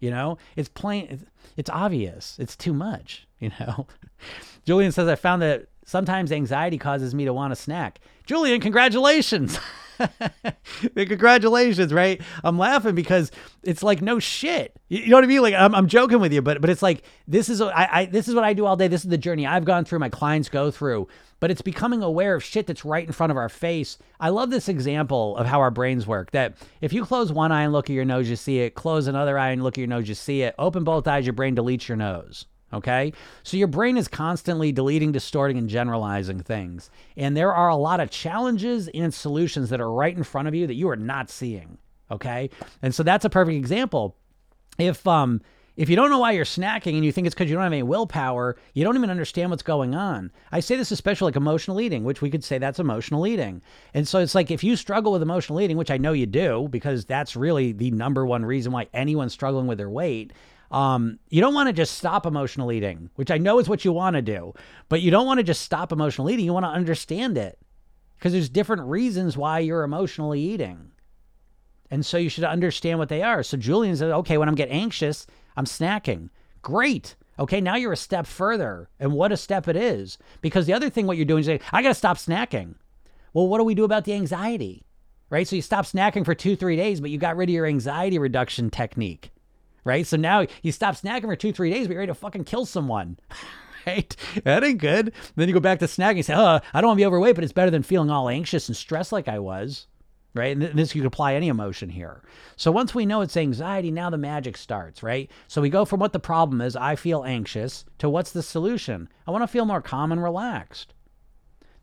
You 0.00 0.10
know, 0.10 0.38
it's 0.56 0.68
plain, 0.68 1.26
it's, 1.56 1.70
obvious. 1.70 2.36
It's 2.38 2.56
too 2.56 2.72
much, 2.72 3.26
you 3.40 3.50
know. 3.60 3.86
Julian 4.64 4.92
says, 4.92 5.08
I 5.08 5.16
found 5.16 5.42
that 5.42 5.68
Sometimes 5.88 6.32
anxiety 6.32 6.76
causes 6.76 7.14
me 7.14 7.24
to 7.24 7.32
want 7.32 7.50
a 7.50 7.56
snack. 7.56 7.98
Julian, 8.26 8.60
congratulations. 8.60 9.58
congratulations, 10.94 11.94
right? 11.94 12.20
I'm 12.44 12.58
laughing 12.58 12.94
because 12.94 13.30
it's 13.62 13.82
like 13.82 14.02
no 14.02 14.18
shit. 14.18 14.76
You, 14.88 15.06
know 15.06 15.16
what 15.16 15.24
I 15.24 15.28
mean? 15.28 15.40
Like 15.40 15.54
I'm, 15.54 15.74
I'm 15.74 15.88
joking 15.88 16.20
with 16.20 16.34
you, 16.34 16.42
but 16.42 16.60
but 16.60 16.68
it's 16.68 16.82
like 16.82 17.04
this 17.26 17.48
is 17.48 17.62
I, 17.62 17.88
I 17.90 18.04
this 18.04 18.28
is 18.28 18.34
what 18.34 18.44
I 18.44 18.52
do 18.52 18.66
all 18.66 18.76
day. 18.76 18.86
This 18.86 19.02
is 19.02 19.08
the 19.08 19.16
journey 19.16 19.46
I've 19.46 19.64
gone 19.64 19.86
through. 19.86 20.00
My 20.00 20.10
clients 20.10 20.50
go 20.50 20.70
through, 20.70 21.08
but 21.40 21.50
it's 21.50 21.62
becoming 21.62 22.02
aware 22.02 22.34
of 22.34 22.44
shit 22.44 22.66
that's 22.66 22.84
right 22.84 23.06
in 23.06 23.12
front 23.12 23.30
of 23.30 23.36
our 23.36 23.48
face. 23.48 23.98
I 24.20 24.30
love 24.30 24.50
this 24.50 24.68
example 24.68 25.36
of 25.36 25.46
how 25.46 25.60
our 25.60 25.70
brains 25.70 26.06
work. 26.06 26.30
That 26.32 26.56
if 26.80 26.92
you 26.92 27.04
close 27.04 27.32
one 27.32 27.52
eye 27.52 27.62
and 27.62 27.72
look 27.72 27.88
at 27.90 27.94
your 27.94 28.04
nose, 28.04 28.28
you 28.28 28.36
see 28.36 28.60
it. 28.60 28.74
Close 28.74 29.06
another 29.06 29.38
eye 29.38 29.50
and 29.50 29.62
look 29.62 29.74
at 29.74 29.78
your 29.78 29.88
nose, 29.88 30.08
you 30.08 30.14
see 30.14 30.42
it. 30.42 30.54
Open 30.58 30.84
both 30.84 31.06
eyes, 31.06 31.26
your 31.26 31.32
brain 31.32 31.56
deletes 31.56 31.88
your 31.88 31.96
nose. 31.96 32.46
Okay. 32.72 33.12
So 33.44 33.56
your 33.56 33.68
brain 33.68 33.96
is 33.96 34.08
constantly 34.08 34.72
deleting, 34.72 35.12
distorting, 35.12 35.56
and 35.56 35.68
generalizing 35.68 36.40
things. 36.40 36.90
And 37.16 37.36
there 37.36 37.54
are 37.54 37.68
a 37.68 37.76
lot 37.76 38.00
of 38.00 38.10
challenges 38.10 38.88
and 38.92 39.12
solutions 39.12 39.70
that 39.70 39.80
are 39.80 39.90
right 39.90 40.14
in 40.14 40.22
front 40.22 40.48
of 40.48 40.54
you 40.54 40.66
that 40.66 40.74
you 40.74 40.88
are 40.90 40.96
not 40.96 41.30
seeing. 41.30 41.78
Okay. 42.10 42.50
And 42.82 42.94
so 42.94 43.02
that's 43.02 43.24
a 43.24 43.30
perfect 43.30 43.56
example. 43.56 44.16
If, 44.78 45.06
um, 45.06 45.40
if 45.78 45.88
you 45.88 45.94
don't 45.94 46.10
know 46.10 46.18
why 46.18 46.32
you're 46.32 46.44
snacking 46.44 46.96
and 46.96 47.04
you 47.04 47.12
think 47.12 47.28
it's 47.28 47.34
because 47.34 47.48
you 47.48 47.54
don't 47.54 47.62
have 47.62 47.72
any 47.72 47.84
willpower, 47.84 48.56
you 48.74 48.82
don't 48.82 48.96
even 48.96 49.10
understand 49.10 49.50
what's 49.50 49.62
going 49.62 49.94
on. 49.94 50.32
I 50.50 50.58
say 50.58 50.74
this 50.74 50.90
especially 50.90 51.26
like 51.26 51.36
emotional 51.36 51.80
eating, 51.80 52.02
which 52.02 52.20
we 52.20 52.30
could 52.30 52.42
say 52.42 52.58
that's 52.58 52.80
emotional 52.80 53.28
eating. 53.28 53.62
And 53.94 54.06
so 54.06 54.18
it's 54.18 54.34
like 54.34 54.50
if 54.50 54.64
you 54.64 54.74
struggle 54.74 55.12
with 55.12 55.22
emotional 55.22 55.60
eating, 55.60 55.76
which 55.76 55.92
I 55.92 55.96
know 55.96 56.12
you 56.12 56.26
do, 56.26 56.66
because 56.68 57.04
that's 57.04 57.36
really 57.36 57.70
the 57.70 57.92
number 57.92 58.26
one 58.26 58.44
reason 58.44 58.72
why 58.72 58.88
anyone's 58.92 59.32
struggling 59.32 59.68
with 59.68 59.78
their 59.78 59.88
weight, 59.88 60.32
um, 60.72 61.20
you 61.28 61.40
don't 61.40 61.54
want 61.54 61.68
to 61.68 61.72
just 61.72 61.96
stop 61.96 62.26
emotional 62.26 62.72
eating, 62.72 63.08
which 63.14 63.30
I 63.30 63.38
know 63.38 63.60
is 63.60 63.68
what 63.68 63.84
you 63.84 63.92
want 63.92 64.16
to 64.16 64.22
do, 64.22 64.54
but 64.88 65.00
you 65.00 65.12
don't 65.12 65.26
want 65.26 65.38
to 65.38 65.44
just 65.44 65.62
stop 65.62 65.92
emotional 65.92 66.28
eating. 66.28 66.44
You 66.44 66.52
want 66.52 66.64
to 66.66 66.70
understand 66.70 67.38
it 67.38 67.56
because 68.18 68.32
there's 68.32 68.48
different 68.48 68.82
reasons 68.82 69.36
why 69.36 69.60
you're 69.60 69.84
emotionally 69.84 70.40
eating. 70.40 70.90
And 71.90 72.04
so 72.04 72.18
you 72.18 72.28
should 72.28 72.44
understand 72.44 72.98
what 72.98 73.08
they 73.08 73.22
are. 73.22 73.42
So 73.42 73.56
Julian 73.56 73.96
said, 73.96 74.10
okay, 74.10 74.38
when 74.38 74.48
I'm 74.48 74.54
getting 74.54 74.78
anxious, 74.78 75.26
I'm 75.58 75.66
snacking. 75.66 76.30
Great. 76.62 77.16
Okay, 77.38 77.60
now 77.60 77.76
you're 77.76 77.92
a 77.92 77.96
step 77.96 78.26
further. 78.26 78.88
And 78.98 79.12
what 79.12 79.32
a 79.32 79.36
step 79.36 79.68
it 79.68 79.76
is. 79.76 80.16
Because 80.40 80.66
the 80.66 80.72
other 80.72 80.88
thing, 80.88 81.06
what 81.06 81.16
you're 81.18 81.26
doing 81.26 81.40
is 81.40 81.46
saying, 81.46 81.60
I 81.72 81.82
got 81.82 81.88
to 81.88 81.94
stop 81.94 82.16
snacking. 82.16 82.76
Well, 83.34 83.48
what 83.48 83.58
do 83.58 83.64
we 83.64 83.74
do 83.74 83.84
about 83.84 84.04
the 84.04 84.14
anxiety? 84.14 84.86
Right? 85.28 85.46
So 85.46 85.56
you 85.56 85.62
stop 85.62 85.84
snacking 85.84 86.24
for 86.24 86.34
two, 86.34 86.56
three 86.56 86.76
days, 86.76 87.00
but 87.00 87.10
you 87.10 87.18
got 87.18 87.36
rid 87.36 87.50
of 87.50 87.54
your 87.54 87.66
anxiety 87.66 88.18
reduction 88.18 88.70
technique 88.70 89.32
right? 89.88 90.06
So 90.06 90.16
now 90.16 90.46
you 90.62 90.70
stop 90.70 90.94
snacking 90.94 91.22
for 91.22 91.34
two, 91.34 91.52
three 91.52 91.70
days, 91.70 91.86
but 91.86 91.94
you're 91.94 92.00
ready 92.00 92.10
to 92.10 92.14
fucking 92.14 92.44
kill 92.44 92.66
someone. 92.66 93.18
right? 93.86 94.14
That 94.44 94.62
ain't 94.62 94.78
good. 94.78 95.12
Then 95.34 95.48
you 95.48 95.54
go 95.54 95.60
back 95.60 95.78
to 95.80 95.86
snacking 95.86 96.16
and 96.16 96.24
say, 96.24 96.34
oh, 96.34 96.60
I 96.74 96.80
don't 96.80 96.88
want 96.88 96.98
to 96.98 97.02
be 97.02 97.06
overweight, 97.06 97.34
but 97.34 97.42
it's 97.42 97.54
better 97.54 97.70
than 97.70 97.82
feeling 97.82 98.10
all 98.10 98.28
anxious 98.28 98.68
and 98.68 98.76
stressed 98.76 99.12
like 99.12 99.28
I 99.28 99.38
was. 99.38 99.86
Right. 100.38 100.56
And 100.56 100.78
this 100.78 100.94
you 100.94 101.02
could 101.02 101.08
apply 101.08 101.34
any 101.34 101.48
emotion 101.48 101.88
here. 101.88 102.22
So 102.56 102.70
once 102.70 102.94
we 102.94 103.06
know 103.06 103.22
it's 103.22 103.36
anxiety, 103.36 103.90
now 103.90 104.08
the 104.08 104.16
magic 104.16 104.56
starts, 104.56 105.02
right? 105.02 105.28
So 105.48 105.60
we 105.60 105.68
go 105.68 105.84
from 105.84 105.98
what 105.98 106.12
the 106.12 106.20
problem 106.20 106.60
is, 106.60 106.76
I 106.76 106.94
feel 106.94 107.24
anxious, 107.24 107.84
to 107.98 108.08
what's 108.08 108.30
the 108.30 108.42
solution? 108.42 109.08
I 109.26 109.32
want 109.32 109.42
to 109.42 109.48
feel 109.48 109.64
more 109.64 109.82
calm 109.82 110.12
and 110.12 110.22
relaxed. 110.22 110.94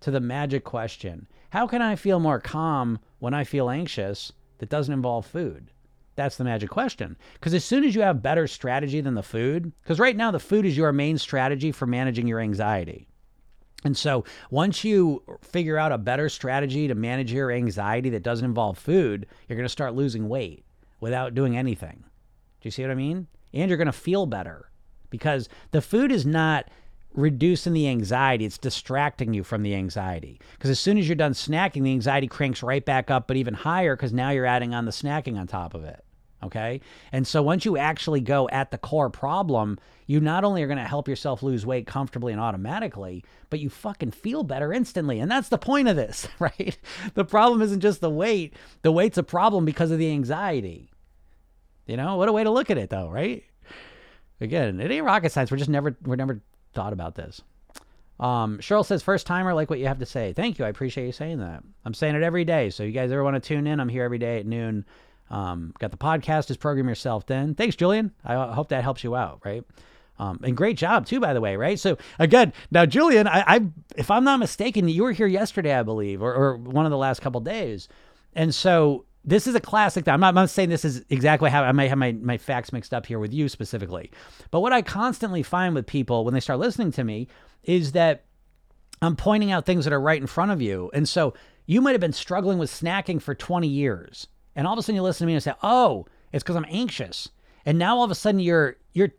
To 0.02 0.12
the 0.12 0.22
magic 0.22 0.64
question 0.64 1.28
How 1.50 1.68
can 1.68 1.82
I 1.82 1.98
feel 1.98 2.22
more 2.22 2.40
calm 2.40 3.00
when 3.20 3.34
I 3.34 3.44
feel 3.44 3.70
anxious 3.70 4.32
that 4.60 4.70
doesn't 4.70 4.94
involve 4.94 5.26
food? 5.26 5.72
That's 6.16 6.38
the 6.38 6.46
magic 6.46 6.70
question. 6.70 7.18
Because 7.34 7.54
as 7.54 7.66
soon 7.66 7.84
as 7.84 7.94
you 7.94 8.02
have 8.04 8.24
better 8.24 8.48
strategy 8.48 9.02
than 9.02 9.16
the 9.16 9.22
food, 9.22 9.74
because 9.84 10.00
right 10.00 10.16
now 10.16 10.32
the 10.32 10.40
food 10.40 10.66
is 10.66 10.78
your 10.78 10.94
main 10.94 11.18
strategy 11.18 11.74
for 11.74 11.86
managing 11.86 12.26
your 12.26 12.40
anxiety. 12.40 13.10
And 13.86 13.96
so 13.96 14.26
once 14.50 14.84
you 14.84 15.24
figure 15.42 15.78
out 15.78 15.92
a 15.92 15.98
better 15.98 16.28
strategy 16.28 16.88
to 16.88 16.96
manage 16.96 17.32
your 17.32 17.52
anxiety 17.52 18.10
that 18.10 18.24
doesn't 18.24 18.44
involve 18.44 18.80
food, 18.80 19.28
you're 19.48 19.58
going 19.58 19.66
to 19.66 19.70
start 19.70 19.94
losing 19.94 20.28
weight 20.28 20.66
without 21.00 21.36
doing 21.36 21.56
anything. 21.56 22.04
Do 22.62 22.68
you 22.68 22.72
see 22.72 22.82
what 22.82 22.92
I 22.92 22.96
mean? 22.96 23.28
And 23.54 23.70
you're 23.70 23.78
going 23.78 23.86
to 23.86 23.94
feel 23.94 24.26
better 24.26 24.72
because 25.12 25.48
the 25.72 25.82
food 25.82 26.12
is 26.12 26.26
not 26.26 26.70
reducing 27.14 27.74
the 27.74 27.88
anxiety, 27.88 28.46
it's 28.46 28.58
distracting 28.58 29.34
you 29.34 29.44
from 29.44 29.64
the 29.64 29.76
anxiety. 29.76 30.40
Because 30.54 30.72
as 30.72 30.80
soon 30.80 30.98
as 30.98 31.08
you're 31.08 31.16
done 31.16 31.34
snacking, 31.34 31.84
the 31.84 31.92
anxiety 31.92 32.28
cranks 32.28 32.64
right 32.64 32.84
back 32.84 33.12
up, 33.12 33.28
but 33.28 33.38
even 33.38 33.54
higher 33.54 33.96
because 33.96 34.14
now 34.14 34.32
you're 34.32 34.46
adding 34.46 34.74
on 34.74 34.86
the 34.86 34.92
snacking 34.92 35.38
on 35.38 35.48
top 35.48 35.74
of 35.74 35.84
it. 35.84 36.05
Okay. 36.46 36.82
And 37.12 37.28
so 37.28 37.42
once 37.42 37.66
you 37.66 37.78
actually 37.78 38.22
go 38.22 38.48
at 38.50 38.72
the 38.72 38.78
core 38.78 39.10
problem, 39.10 39.80
you 40.08 40.20
not 40.20 40.44
only 40.44 40.62
are 40.62 40.68
going 40.68 40.78
to 40.78 40.84
help 40.84 41.08
yourself 41.08 41.42
lose 41.42 41.66
weight 41.66 41.88
comfortably 41.88 42.32
and 42.32 42.42
automatically, 42.42 43.24
but 43.50 43.60
you 43.60 43.70
fucking 43.70 44.12
feel 44.12 44.44
better 44.44 44.72
instantly. 44.72 45.20
And 45.20 45.30
that's 45.30 45.50
the 45.50 45.58
point 45.58 45.88
of 45.88 45.96
this, 45.96 46.28
right? 46.40 46.78
The 47.16 47.26
problem 47.26 47.62
isn't 47.62 47.80
just 47.80 48.02
the 48.02 48.10
weight, 48.10 48.54
the 48.84 48.92
weight's 48.92 49.18
a 49.18 49.24
problem 49.24 49.66
because 49.66 49.92
of 49.92 50.00
the 50.00 50.12
anxiety. 50.12 50.92
You 51.88 51.98
know, 51.98 52.16
what 52.18 52.30
a 52.30 52.34
way 52.34 52.44
to 52.44 52.52
look 52.52 52.70
at 52.70 52.78
it, 52.78 52.90
though, 52.90 53.10
right? 53.10 53.44
Again, 54.42 54.80
it 54.80 54.92
ain't 54.92 55.06
rocket 55.06 55.32
science. 55.32 55.52
We're 55.52 55.58
just 55.58 55.70
never, 55.70 55.96
we're 56.04 56.16
never 56.16 56.42
thought 56.74 56.94
about 56.94 57.16
this. 57.16 57.42
Um, 58.20 58.60
Cheryl 58.60 58.86
says, 58.86 59.04
first 59.04 59.28
timer, 59.28 59.54
like 59.54 59.70
what 59.70 59.80
you 59.80 59.88
have 59.88 60.00
to 60.00 60.06
say. 60.06 60.34
Thank 60.34 60.58
you. 60.58 60.66
I 60.66 60.70
appreciate 60.70 61.06
you 61.06 61.12
saying 61.12 61.40
that. 61.40 61.64
I'm 61.84 61.94
saying 61.94 62.16
it 62.16 62.24
every 62.24 62.46
day. 62.46 62.70
So 62.70 62.84
you 62.84 62.92
guys 62.92 63.12
ever 63.12 63.24
want 63.24 63.36
to 63.36 63.46
tune 63.46 63.68
in? 63.68 63.80
I'm 63.80 63.90
here 63.90 64.04
every 64.04 64.18
day 64.18 64.40
at 64.40 64.46
noon. 64.46 64.86
Um, 65.30 65.74
got 65.80 65.92
the 65.92 65.98
podcast 65.98 66.52
as 66.52 66.58
program 66.58 66.88
yourself 66.88 67.26
thin. 67.26 67.56
Thanks, 67.56 67.76
Julian. 67.76 68.12
I 68.24 68.54
hope 68.54 68.70
that 68.70 68.84
helps 68.84 69.04
you 69.04 69.16
out, 69.16 69.42
right? 69.44 69.64
Um, 70.18 70.40
and 70.44 70.56
great 70.56 70.78
job 70.78 71.06
too, 71.06 71.20
by 71.20 71.34
the 71.34 71.42
way, 71.42 71.56
right? 71.56 71.80
So 71.80 71.98
again, 72.20 72.54
now 72.72 72.86
Julian, 72.86 73.28
I, 73.28 73.44
I 73.46 73.62
if 73.98 74.10
I'm 74.10 74.24
not 74.24 74.40
mistaken, 74.40 74.88
you 74.88 75.04
were 75.04 75.12
here 75.12 75.28
yesterday, 75.28 75.74
I 75.74 75.84
believe, 75.84 76.22
or, 76.22 76.34
or 76.34 76.58
one 76.58 76.86
of 76.86 76.92
the 76.92 76.98
last 76.98 77.22
couple 77.22 77.42
days, 77.42 77.90
and 78.34 78.54
so 78.54 79.06
this 79.26 79.48
is 79.48 79.56
a 79.56 79.60
classic. 79.60 80.08
I'm 80.08 80.20
not, 80.22 80.30
I'm 80.30 80.36
not 80.36 80.50
saying 80.50 80.70
this 80.70 80.86
is 80.86 81.04
exactly 81.10 81.50
how 81.50 81.64
I 81.64 81.72
might 81.74 81.90
have 81.90 81.98
my, 81.98 82.14
my 82.14 82.38
facts 82.38 82.72
mixed 82.72 82.94
up 82.94 83.06
here 83.06 83.20
with 83.20 83.34
you 83.34 83.50
specifically, 83.50 84.12
but 84.52 84.62
what 84.62 84.72
I 84.72 84.82
constantly 84.82 85.44
find 85.44 85.76
with 85.76 85.86
people 85.86 86.24
when 86.24 86.34
they 86.34 86.40
start 86.40 86.60
listening 86.60 86.92
to 86.94 87.04
me 87.04 87.28
is 87.64 87.92
that 87.92 88.24
I'm 89.02 89.18
pointing 89.18 89.52
out 89.52 89.66
things 89.66 89.84
that 89.84 89.94
are 89.94 90.00
right 90.00 90.22
in 90.22 90.28
front 90.28 90.52
of 90.52 90.62
you, 90.62 90.92
and 90.94 91.10
so 91.10 91.34
you 91.66 91.82
might 91.82 91.92
have 91.92 92.02
been 92.02 92.14
struggling 92.14 92.58
with 92.58 92.72
snacking 92.72 93.22
for 93.22 93.36
20 93.36 93.68
years 93.68 94.28
and 94.56 94.66
all 94.66 94.74
of 94.74 94.80
a 94.80 94.82
sudden 94.82 94.96
you 94.96 95.02
listen 95.02 95.26
to 95.26 95.28
me 95.28 95.34
and 95.34 95.44
say, 95.44 95.54
"Oh, 95.64 96.06
it's 96.32 96.44
because 96.44 96.56
I'm 96.56 96.66
anxious." 96.70 97.30
And 97.66 97.80
now 97.80 97.98
all 97.98 98.04
of 98.04 98.12
a 98.12 98.16
sudden 98.16 98.40
you're 98.40 98.78
you're 98.94 99.12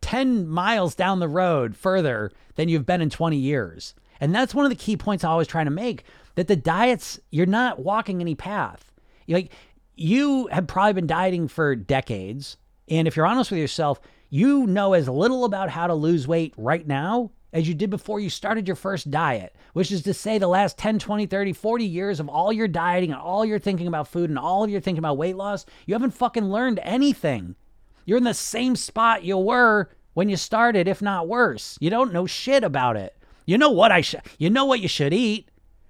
10 0.00 0.48
miles 0.48 0.94
down 0.94 1.20
the 1.20 1.28
road 1.28 1.76
further 1.76 2.30
than 2.54 2.68
you've 2.68 2.86
been 2.86 3.00
in 3.00 3.10
20 3.10 3.36
years. 3.36 3.94
And 4.20 4.34
that's 4.34 4.54
one 4.54 4.64
of 4.64 4.70
the 4.70 4.76
key 4.76 4.96
points 4.96 5.24
I 5.24 5.30
always 5.30 5.46
try 5.46 5.64
to 5.64 5.70
make 5.70 6.04
that 6.34 6.48
the 6.48 6.56
diets 6.56 7.18
you're 7.30 7.46
not 7.46 7.80
walking 7.80 8.20
any 8.20 8.34
path. 8.34 8.92
You're 9.26 9.40
like 9.40 9.52
you 9.96 10.46
have 10.48 10.66
probably 10.66 10.94
been 10.94 11.06
dieting 11.06 11.48
for 11.48 11.76
decades, 11.76 12.56
and 12.88 13.06
if 13.06 13.16
you're 13.16 13.26
honest 13.26 13.50
with 13.50 13.60
yourself, 13.60 14.00
you 14.30 14.66
know 14.66 14.94
as 14.94 15.08
little 15.08 15.44
about 15.44 15.68
how 15.68 15.86
to 15.86 15.94
lose 15.94 16.26
weight 16.26 16.54
right 16.56 16.86
now 16.86 17.30
as 17.52 17.68
you 17.68 17.74
did 17.74 17.90
before 17.90 18.20
you 18.20 18.30
started 18.30 18.68
your 18.68 18.76
first 18.76 19.10
diet, 19.10 19.54
which 19.72 19.90
is 19.90 20.02
to 20.02 20.14
say 20.14 20.38
the 20.38 20.46
last 20.46 20.78
10, 20.78 20.98
20, 20.98 21.26
30, 21.26 21.52
40 21.52 21.84
years 21.84 22.20
of 22.20 22.28
all 22.28 22.52
your 22.52 22.68
dieting 22.68 23.12
and 23.12 23.20
all 23.20 23.44
your 23.44 23.58
thinking 23.58 23.86
about 23.86 24.08
food 24.08 24.30
and 24.30 24.38
all 24.38 24.68
your 24.68 24.80
thinking 24.80 25.00
about 25.00 25.16
weight 25.16 25.36
loss, 25.36 25.66
you 25.86 25.94
haven't 25.94 26.12
fucking 26.12 26.44
learned 26.44 26.80
anything. 26.82 27.56
You're 28.04 28.18
in 28.18 28.24
the 28.24 28.34
same 28.34 28.76
spot 28.76 29.24
you 29.24 29.38
were 29.38 29.90
when 30.14 30.28
you 30.28 30.36
started, 30.36 30.88
if 30.88 31.02
not 31.02 31.28
worse. 31.28 31.76
You 31.80 31.90
don't 31.90 32.12
know 32.12 32.26
shit 32.26 32.64
about 32.64 32.96
it. 32.96 33.16
You 33.46 33.58
know 33.58 33.70
what 33.70 33.90
I 33.90 34.00
should 34.00 34.22
you 34.38 34.48
know 34.48 34.64
what 34.64 34.80
you 34.80 34.88
should 34.88 35.12
eat, 35.12 35.48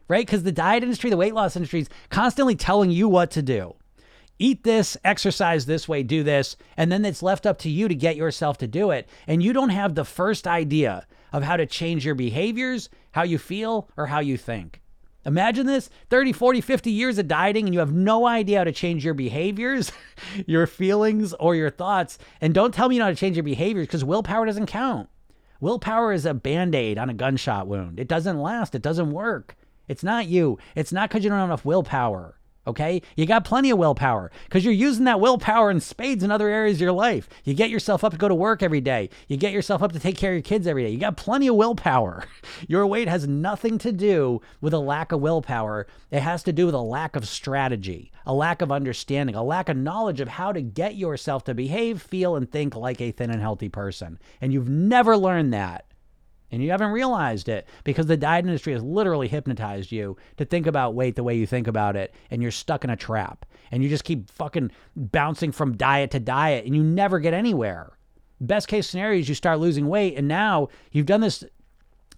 right? 0.09 0.25
Because 0.25 0.45
the 0.45 0.53
diet 0.53 0.83
industry, 0.83 1.11
the 1.11 1.17
weight 1.17 1.35
loss 1.35 1.57
industry 1.57 1.81
is 1.81 1.91
constantly 2.09 2.55
telling 2.55 2.91
you 2.91 3.09
what 3.09 3.31
to 3.33 3.43
do. 3.43 3.75
Eat 4.39 4.65
this, 4.65 4.97
exercise 5.05 5.67
this 5.67 5.87
way, 5.87 6.03
do 6.03 6.23
this, 6.23 6.57
and 6.79 6.91
then 6.91 7.05
it's 7.05 7.23
left 7.23 7.45
up 7.45 7.59
to 7.59 7.69
you 7.69 7.89
to 7.89 7.95
get 7.95 8.17
yourself 8.17 8.57
to 8.59 8.67
do 8.67 8.91
it. 8.91 9.07
And 9.27 9.43
you 9.43 9.53
don't 9.53 9.69
have 9.69 9.95
the 9.95 10.07
first 10.07 10.47
idea 10.47 11.07
of 11.33 11.43
how 11.43 11.57
to 11.57 11.67
change 11.67 12.05
your 12.05 12.15
behaviors, 12.15 12.89
how 13.13 13.23
you 13.23 13.39
feel, 13.39 13.89
or 13.97 14.07
how 14.07 14.21
you 14.21 14.37
think. 14.37 14.81
Imagine 15.27 15.67
this 15.67 15.91
30, 16.09 16.33
40, 16.33 16.61
50 16.61 16.91
years 16.91 17.19
of 17.19 17.29
dieting, 17.29 17.67
and 17.67 17.75
you 17.75 17.81
have 17.81 17.93
no 17.93 18.27
idea 18.27 18.59
how 18.59 18.65
to 18.65 18.73
change 18.73 19.05
your 19.05 19.15
behaviors, 19.15 19.93
your 20.47 20.67
feelings, 20.67 21.35
or 21.35 21.55
your 21.55 21.71
thoughts. 21.71 22.19
And 22.41 22.55
don't 22.55 22.73
tell 22.73 22.89
me 22.89 22.95
you 22.95 22.99
know 23.01 23.07
how 23.07 23.11
to 23.11 23.17
change 23.17 23.37
your 23.37 23.45
behaviors 23.45 23.87
because 23.87 24.05
willpower 24.05 24.47
doesn't 24.47 24.67
count. 24.67 25.09
Willpower 25.61 26.15
is 26.15 26.25
a 26.25 26.33
band 26.33 26.75
aid 26.75 26.97
on 26.97 27.11
a 27.11 27.15
gunshot 27.15 27.67
wound. 27.67 28.01
It 28.01 28.09
doesn't 28.09 28.41
last, 28.41 28.75
it 28.75 28.81
doesn't 28.81 29.11
work. 29.11 29.57
It's 29.89 30.03
not 30.03 30.27
you. 30.27 30.57
It's 30.75 30.93
not 30.93 31.11
because 31.11 31.23
you 31.23 31.31
don't 31.31 31.39
have 31.39 31.49
enough 31.49 31.65
willpower. 31.65 32.40
Okay? 32.67 33.01
You 33.17 33.27
got 33.27 33.45
plenty 33.45 33.71
of 33.71 33.79
willpower 33.79 34.31
because 34.45 34.65
you're 34.65 34.75
using 34.75 35.05
that 35.05 35.21
willpower 35.21 35.71
in 35.71 35.81
spades 35.81 36.23
in 36.23 36.31
other 36.31 36.49
areas 36.49 36.77
of 36.77 36.83
your 36.83 36.93
life. 36.93 37.29
You 37.45 37.55
get 37.55 37.71
yourself 37.71 38.05
up 38.05 38.13
to 38.13 38.19
go 38.19 38.29
to 38.29 38.35
work 38.35 38.63
every 38.63 38.81
day. 38.81 39.09
You 39.29 39.37
get 39.37 39.53
yourself 39.53 39.83
up 39.83 39.93
to 39.93 39.99
take 39.99 40.17
care 40.17 40.33
of 40.33 40.37
your 40.37 40.43
kids 40.43 40.67
every 40.67 40.85
day. 40.85 40.91
You 40.91 40.99
got 40.99 41.17
plenty 41.17 41.49
of 41.49 41.57
willpower. 41.57 42.25
Your 42.69 42.87
weight 42.87 43.09
has 43.09 43.27
nothing 43.27 43.79
to 43.79 43.93
do 43.93 44.41
with 44.61 44.75
a 44.75 44.79
lack 44.79 45.13
of 45.13 45.21
willpower. 45.21 45.87
It 46.11 46.21
has 46.21 46.43
to 46.45 46.53
do 46.53 46.67
with 46.67 46.75
a 46.75 46.81
lack 46.81 47.17
of 47.17 47.27
strategy, 47.27 48.13
a 48.27 48.35
lack 48.35 48.61
of 48.63 48.71
understanding, 48.71 49.35
a 49.35 49.43
lack 49.43 49.69
of 49.69 49.77
knowledge 49.77 50.21
of 50.21 50.29
how 50.29 50.53
to 50.53 50.61
get 50.61 50.97
yourself 50.97 51.45
to 51.45 51.55
behave, 51.55 52.03
feel, 52.03 52.37
and 52.37 52.51
think 52.51 52.77
like 52.77 53.01
a 53.01 53.13
thin 53.13 53.31
and 53.31 53.41
healthy 53.41 53.69
person. 53.69 54.19
And 54.41 54.53
you've 54.53 54.69
never 54.69 55.17
learned 55.17 55.55
that 55.55 55.87
and 56.51 56.63
you 56.63 56.71
haven't 56.71 56.91
realized 56.91 57.49
it 57.49 57.69
because 57.85 58.07
the 58.07 58.17
diet 58.17 58.45
industry 58.45 58.73
has 58.73 58.83
literally 58.83 59.29
hypnotized 59.29 59.93
you 59.93 60.17
to 60.37 60.45
think 60.45 60.67
about 60.67 60.95
weight 60.95 61.17
the 61.17 61.23
way 61.23 61.35
you 61.35 61.47
think 61.47 61.67
about 61.67 61.97
it, 61.97 62.15
and 62.31 62.43
you're 62.43 62.51
stuck 62.51 62.85
in 62.85 62.91
a 62.91 62.97
trap. 62.97 63.47
And 63.71 63.83
you 63.83 63.89
just 63.89 64.05
keep 64.05 64.31
fucking 64.31 64.73
bouncing 64.97 65.53
from 65.53 65.77
diet 65.77 66.11
to 66.13 66.21
diet, 66.21 66.65
and 66.65 66.75
you 66.75 66.83
never 66.83 67.21
get 67.21 67.35
anywhere. 67.35 67.93
Best 68.41 68.69
case 68.69 68.89
scenario 68.89 69.21
is 69.21 69.29
you 69.29 69.35
start 69.35 69.61
losing 69.61 69.89
weight, 69.89 70.17
and 70.17 70.27
now 70.27 70.69
you've 70.91 71.07
done 71.07 71.21
this 71.21 71.45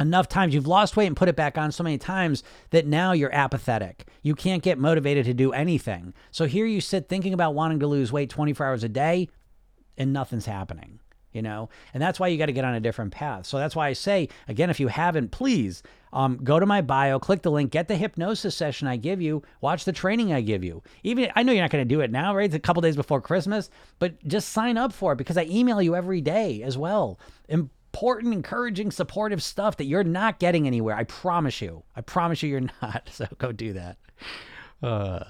enough 0.00 0.28
times. 0.28 0.54
You've 0.54 0.66
lost 0.66 0.96
weight 0.96 1.06
and 1.06 1.16
put 1.16 1.28
it 1.28 1.36
back 1.36 1.58
on 1.58 1.72
so 1.72 1.84
many 1.84 1.98
times 1.98 2.42
that 2.70 2.86
now 2.86 3.12
you're 3.12 3.34
apathetic. 3.34 4.06
You 4.22 4.34
can't 4.34 4.62
get 4.62 4.78
motivated 4.78 5.26
to 5.26 5.34
do 5.34 5.52
anything. 5.52 6.14
So 6.30 6.46
here 6.46 6.64
you 6.64 6.80
sit 6.80 7.08
thinking 7.08 7.34
about 7.34 7.54
wanting 7.54 7.80
to 7.80 7.86
lose 7.86 8.12
weight 8.12 8.30
24 8.30 8.66
hours 8.66 8.84
a 8.84 8.88
day, 8.88 9.28
and 9.98 10.12
nothing's 10.12 10.46
happening 10.46 11.00
you 11.32 11.42
know? 11.42 11.68
And 11.94 12.02
that's 12.02 12.20
why 12.20 12.28
you 12.28 12.38
got 12.38 12.46
to 12.46 12.52
get 12.52 12.64
on 12.64 12.74
a 12.74 12.80
different 12.80 13.12
path. 13.12 13.46
So 13.46 13.58
that's 13.58 13.76
why 13.76 13.88
i 13.88 13.92
say 13.92 14.28
again 14.48 14.70
if 14.70 14.80
you 14.80 14.88
haven't 14.88 15.30
please 15.30 15.82
um, 16.12 16.38
go 16.44 16.60
to 16.60 16.66
my 16.66 16.82
bio 16.82 17.18
click 17.18 17.42
the 17.42 17.50
link 17.50 17.70
get 17.70 17.88
the 17.88 17.96
hypnosis 17.96 18.54
session 18.54 18.86
i 18.86 18.96
give 18.96 19.22
you 19.22 19.42
watch 19.60 19.84
the 19.84 19.92
training 19.92 20.32
i 20.32 20.40
give 20.40 20.62
you. 20.62 20.82
Even 21.02 21.30
i 21.34 21.42
know 21.42 21.52
you're 21.52 21.62
not 21.62 21.70
going 21.70 21.86
to 21.86 21.94
do 21.94 22.00
it 22.00 22.10
now 22.10 22.34
right? 22.34 22.46
It's 22.46 22.54
a 22.54 22.60
couple 22.60 22.82
days 22.82 22.96
before 22.96 23.20
christmas 23.20 23.70
but 23.98 24.22
just 24.26 24.50
sign 24.50 24.76
up 24.76 24.92
for 24.92 25.12
it 25.12 25.16
because 25.16 25.36
i 25.36 25.44
email 25.44 25.80
you 25.80 25.94
every 25.96 26.20
day 26.20 26.62
as 26.62 26.76
well. 26.76 27.18
Important 27.48 28.32
encouraging 28.32 28.90
supportive 28.90 29.42
stuff 29.42 29.76
that 29.76 29.84
you're 29.84 30.04
not 30.04 30.38
getting 30.38 30.66
anywhere. 30.66 30.96
I 30.96 31.04
promise 31.04 31.60
you. 31.60 31.82
I 31.94 32.00
promise 32.00 32.42
you 32.42 32.48
you're 32.48 32.60
not. 32.82 33.08
So 33.12 33.26
go 33.38 33.52
do 33.52 33.74
that. 33.74 33.96
Uh 34.82 35.24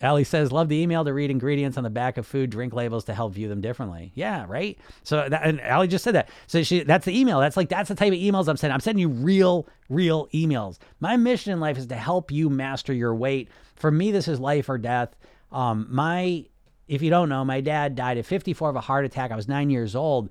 Allie 0.00 0.24
says, 0.24 0.52
love 0.52 0.68
the 0.68 0.76
email 0.76 1.04
to 1.04 1.12
read 1.12 1.30
ingredients 1.30 1.78
on 1.78 1.84
the 1.84 1.90
back 1.90 2.18
of 2.18 2.26
food 2.26 2.50
drink 2.50 2.74
labels 2.74 3.04
to 3.04 3.14
help 3.14 3.32
view 3.32 3.48
them 3.48 3.62
differently. 3.62 4.12
Yeah, 4.14 4.44
right. 4.46 4.78
So 5.04 5.28
that, 5.28 5.42
and 5.42 5.60
Allie 5.60 5.88
just 5.88 6.04
said 6.04 6.14
that. 6.14 6.28
So 6.46 6.62
she 6.62 6.82
that's 6.82 7.06
the 7.06 7.18
email. 7.18 7.40
That's 7.40 7.56
like 7.56 7.70
that's 7.70 7.88
the 7.88 7.94
type 7.94 8.12
of 8.12 8.18
emails 8.18 8.48
I'm 8.48 8.56
sending. 8.56 8.74
I'm 8.74 8.80
sending 8.80 9.00
you 9.00 9.08
real, 9.08 9.66
real 9.88 10.26
emails. 10.28 10.78
My 11.00 11.16
mission 11.16 11.52
in 11.52 11.60
life 11.60 11.78
is 11.78 11.86
to 11.86 11.96
help 11.96 12.30
you 12.30 12.50
master 12.50 12.92
your 12.92 13.14
weight. 13.14 13.48
For 13.76 13.90
me, 13.90 14.12
this 14.12 14.28
is 14.28 14.38
life 14.38 14.68
or 14.68 14.76
death. 14.76 15.16
Um, 15.50 15.86
my 15.88 16.44
if 16.88 17.02
you 17.02 17.10
don't 17.10 17.28
know, 17.28 17.44
my 17.44 17.60
dad 17.60 17.94
died 17.94 18.18
at 18.18 18.26
54 18.26 18.70
of 18.70 18.76
a 18.76 18.80
heart 18.80 19.04
attack. 19.04 19.30
I 19.30 19.36
was 19.36 19.48
nine 19.48 19.70
years 19.70 19.96
old. 19.96 20.30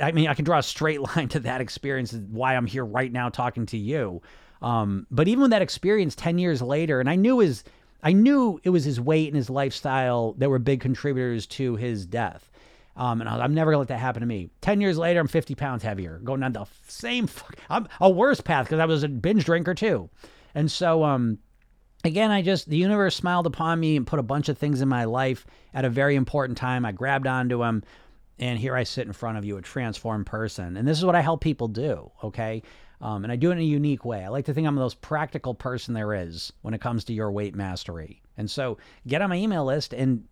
I 0.00 0.12
mean, 0.12 0.28
I 0.28 0.34
can 0.34 0.44
draw 0.44 0.58
a 0.58 0.62
straight 0.62 1.00
line 1.16 1.28
to 1.28 1.40
that 1.40 1.60
experience. 1.60 2.12
Why 2.12 2.56
I'm 2.56 2.66
here 2.66 2.84
right 2.84 3.10
now 3.10 3.28
talking 3.28 3.66
to 3.66 3.78
you. 3.78 4.20
Um, 4.62 5.06
but 5.10 5.26
even 5.26 5.42
with 5.42 5.52
that 5.52 5.62
experience 5.62 6.14
10 6.14 6.38
years 6.38 6.60
later, 6.60 7.00
and 7.00 7.08
I 7.08 7.16
knew 7.16 7.38
his 7.38 7.64
I 8.02 8.12
knew 8.12 8.60
it 8.64 8.70
was 8.70 8.84
his 8.84 9.00
weight 9.00 9.28
and 9.28 9.36
his 9.36 9.50
lifestyle 9.50 10.34
that 10.38 10.48
were 10.48 10.58
big 10.58 10.80
contributors 10.80 11.46
to 11.48 11.76
his 11.76 12.06
death. 12.06 12.50
Um, 12.96 13.20
and 13.20 13.30
I 13.30 13.44
am 13.44 13.54
never 13.54 13.70
gonna 13.70 13.78
let 13.80 13.88
that 13.88 13.98
happen 13.98 14.20
to 14.20 14.26
me. 14.26 14.50
Ten 14.60 14.80
years 14.80 14.98
later, 14.98 15.20
I'm 15.20 15.28
50 15.28 15.54
pounds 15.54 15.82
heavier, 15.82 16.20
going 16.22 16.40
down 16.40 16.52
the 16.52 16.66
same, 16.88 17.26
fuck, 17.26 17.56
I'm 17.68 17.88
a 18.00 18.10
worse 18.10 18.40
path 18.40 18.66
because 18.66 18.80
I 18.80 18.84
was 18.84 19.02
a 19.02 19.08
binge 19.08 19.44
drinker 19.44 19.74
too. 19.74 20.10
And 20.54 20.70
so, 20.70 21.04
um, 21.04 21.38
again, 22.04 22.30
I 22.30 22.42
just 22.42 22.68
the 22.68 22.76
universe 22.76 23.16
smiled 23.16 23.46
upon 23.46 23.80
me 23.80 23.96
and 23.96 24.06
put 24.06 24.18
a 24.18 24.24
bunch 24.24 24.48
of 24.48 24.58
things 24.58 24.80
in 24.80 24.88
my 24.88 25.04
life 25.04 25.46
at 25.74 25.84
a 25.84 25.90
very 25.90 26.16
important 26.16 26.58
time. 26.58 26.84
I 26.84 26.92
grabbed 26.92 27.26
onto 27.26 27.58
them, 27.58 27.84
and 28.38 28.58
here 28.58 28.74
I 28.74 28.82
sit 28.84 29.06
in 29.06 29.12
front 29.12 29.38
of 29.38 29.44
you, 29.44 29.56
a 29.56 29.62
transformed 29.62 30.26
person. 30.26 30.76
And 30.76 30.86
this 30.86 30.98
is 30.98 31.04
what 31.04 31.14
I 31.14 31.20
help 31.20 31.40
people 31.40 31.68
do. 31.68 32.10
Okay, 32.24 32.62
um, 33.00 33.24
and 33.24 33.32
I 33.32 33.36
do 33.36 33.50
it 33.50 33.54
in 33.54 33.60
a 33.60 33.62
unique 33.62 34.04
way. 34.04 34.24
I 34.24 34.28
like 34.28 34.44
to 34.46 34.54
think 34.54 34.66
I'm 34.66 34.74
the 34.74 34.80
most 34.80 35.00
practical 35.00 35.54
person 35.54 35.94
there 35.94 36.12
is 36.14 36.52
when 36.62 36.74
it 36.74 36.80
comes 36.80 37.04
to 37.04 37.12
your 37.12 37.30
weight 37.30 37.54
mastery. 37.54 38.22
And 38.36 38.50
so 38.50 38.78
get 39.06 39.22
on 39.22 39.30
my 39.30 39.36
email 39.36 39.64
list 39.64 39.92
and 39.92 40.24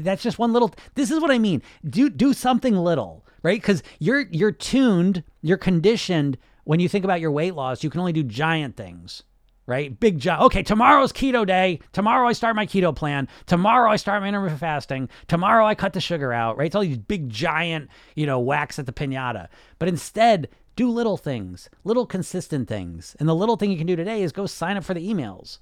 that's 0.00 0.22
just 0.22 0.38
one 0.38 0.52
little 0.52 0.72
this 0.94 1.10
is 1.10 1.20
what 1.20 1.32
i 1.32 1.38
mean. 1.38 1.62
Do 1.84 2.08
do 2.08 2.32
something 2.32 2.76
little 2.76 3.26
right? 3.42 3.60
Because 3.60 3.82
you're 3.98 4.26
you're 4.30 4.52
tuned 4.52 5.24
you're 5.42 5.56
conditioned. 5.56 6.38
When 6.64 6.80
you 6.80 6.88
think 6.88 7.04
about 7.04 7.20
your 7.20 7.30
weight 7.30 7.54
loss 7.54 7.82
you 7.82 7.90
can 7.90 8.00
only 8.00 8.12
do 8.12 8.22
giant 8.22 8.76
things 8.76 9.22
right? 9.68 9.98
Big 9.98 10.20
job 10.20 10.42
okay 10.42 10.62
tomorrow's 10.62 11.12
keto 11.12 11.46
day. 11.46 11.80
Tomorrow 11.92 12.28
i 12.28 12.32
start 12.32 12.54
my 12.54 12.66
keto 12.66 12.94
plan. 12.94 13.26
Tomorrow 13.46 13.90
i 13.90 13.96
start 13.96 14.22
my 14.22 14.28
intermittent 14.28 14.60
fasting. 14.60 15.08
Tomorrow 15.28 15.66
i 15.66 15.74
cut 15.74 15.94
the 15.94 16.00
sugar 16.00 16.32
out 16.32 16.56
right? 16.56 16.66
It's 16.66 16.76
all 16.76 16.82
these 16.82 16.98
big 16.98 17.28
giant 17.28 17.88
you 18.14 18.26
know 18.26 18.38
wax 18.38 18.78
at 18.78 18.86
the 18.86 18.92
piñata 18.92 19.48
but 19.78 19.88
instead 19.88 20.48
do 20.76 20.90
little 20.90 21.16
things, 21.16 21.68
little 21.84 22.06
consistent 22.06 22.68
things. 22.68 23.16
And 23.18 23.28
the 23.28 23.34
little 23.34 23.56
thing 23.56 23.70
you 23.70 23.78
can 23.78 23.86
do 23.86 23.96
today 23.96 24.22
is 24.22 24.32
go 24.32 24.46
sign 24.46 24.76
up 24.76 24.84
for 24.84 24.94
the 24.94 25.08
emails. 25.08 25.58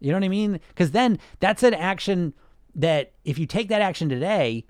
You 0.00 0.12
know 0.12 0.16
what 0.16 0.24
I 0.24 0.28
mean? 0.28 0.60
Because 0.68 0.92
then 0.92 1.18
that's 1.40 1.62
an 1.62 1.74
action 1.74 2.32
that 2.74 3.12
if 3.24 3.38
you 3.38 3.46
take 3.46 3.68
that 3.68 3.82
action 3.82 4.08
today 4.08 4.64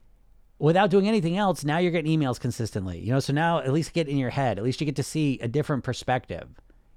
without 0.59 0.91
doing 0.91 1.09
anything 1.09 1.37
else, 1.37 1.65
now 1.65 1.79
you're 1.79 1.93
getting 1.93 2.19
emails 2.19 2.41
consistently. 2.41 3.01
You 3.01 3.13
know, 3.13 3.21
so 3.21 3.33
now 3.33 3.59
at 3.59 3.73
least 3.73 3.93
get 3.93 4.09
in 4.09 4.17
your 4.17 4.31
head. 4.31 4.59
At 4.59 4.65
least 4.65 4.81
you 4.81 4.87
get 4.87 4.97
to 4.97 5.03
see 5.03 5.39
a 5.41 5.49
different 5.49 5.85
perspective, 5.85 6.49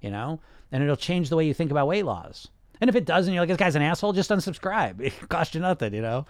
you 0.01 0.09
know? 0.09 0.39
And 0.71 0.83
it'll 0.83 0.95
change 0.95 1.29
the 1.29 1.35
way 1.35 1.45
you 1.45 1.53
think 1.53 1.71
about 1.71 1.87
weight 1.87 2.05
loss. 2.05 2.47
And 2.79 2.89
if 2.89 2.95
it 2.95 3.05
doesn't, 3.05 3.33
you're 3.33 3.41
like, 3.41 3.49
this 3.49 3.57
guy's 3.57 3.75
an 3.75 3.81
asshole, 3.81 4.13
just 4.13 4.29
unsubscribe. 4.29 5.01
It 5.01 5.55
you 5.55 5.61
nothing, 5.61 5.93
you 5.93 6.01
know? 6.01 6.25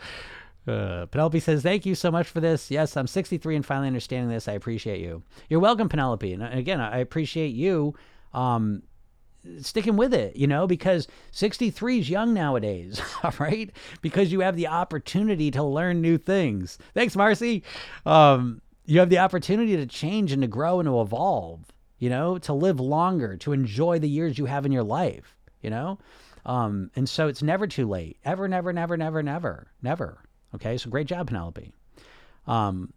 Uh, 0.69 1.07
Penelope 1.07 1.39
says, 1.39 1.63
Thank 1.63 1.85
you 1.85 1.95
so 1.95 2.11
much 2.11 2.27
for 2.27 2.39
this. 2.39 2.69
Yes, 2.69 2.95
I'm 2.95 3.07
63 3.07 3.55
and 3.55 3.65
finally 3.65 3.87
understanding 3.87 4.29
this. 4.29 4.47
I 4.47 4.53
appreciate 4.53 5.01
you. 5.01 5.23
You're 5.49 5.59
welcome, 5.59 5.89
Penelope. 5.89 6.31
And 6.31 6.43
uh, 6.43 6.49
again, 6.51 6.79
I 6.79 6.99
appreciate 6.99 7.55
you 7.55 7.95
um, 8.33 8.83
sticking 9.61 9.97
with 9.97 10.13
it, 10.13 10.35
you 10.35 10.45
know, 10.47 10.67
because 10.67 11.07
63 11.31 11.99
is 11.99 12.09
young 12.09 12.33
nowadays, 12.33 13.01
all 13.23 13.33
right? 13.39 13.71
Because 14.01 14.31
you 14.31 14.41
have 14.41 14.55
the 14.55 14.67
opportunity 14.67 15.49
to 15.51 15.63
learn 15.63 16.01
new 16.01 16.17
things. 16.17 16.77
Thanks, 16.93 17.15
Marcy. 17.15 17.63
Um, 18.05 18.61
you 18.85 18.99
have 18.99 19.09
the 19.09 19.19
opportunity 19.19 19.75
to 19.75 19.85
change 19.87 20.31
and 20.31 20.41
to 20.43 20.47
grow 20.47 20.79
and 20.79 20.87
to 20.87 21.01
evolve, 21.01 21.61
you 21.97 22.09
know, 22.09 22.37
to 22.39 22.53
live 22.53 22.79
longer, 22.79 23.37
to 23.37 23.53
enjoy 23.53 23.99
the 23.99 24.09
years 24.09 24.37
you 24.37 24.45
have 24.45 24.65
in 24.65 24.71
your 24.71 24.83
life, 24.83 25.35
you 25.61 25.69
know? 25.69 25.97
Um, 26.45 26.89
and 26.95 27.07
so 27.07 27.27
it's 27.27 27.43
never 27.43 27.67
too 27.67 27.87
late. 27.87 28.17
Ever, 28.23 28.47
never, 28.47 28.71
never, 28.71 28.97
never, 28.97 29.21
never, 29.21 29.67
never. 29.81 30.23
Okay, 30.55 30.77
so 30.77 30.89
great 30.89 31.07
job, 31.07 31.27
Penelope. 31.27 31.71
Um, 32.47 32.93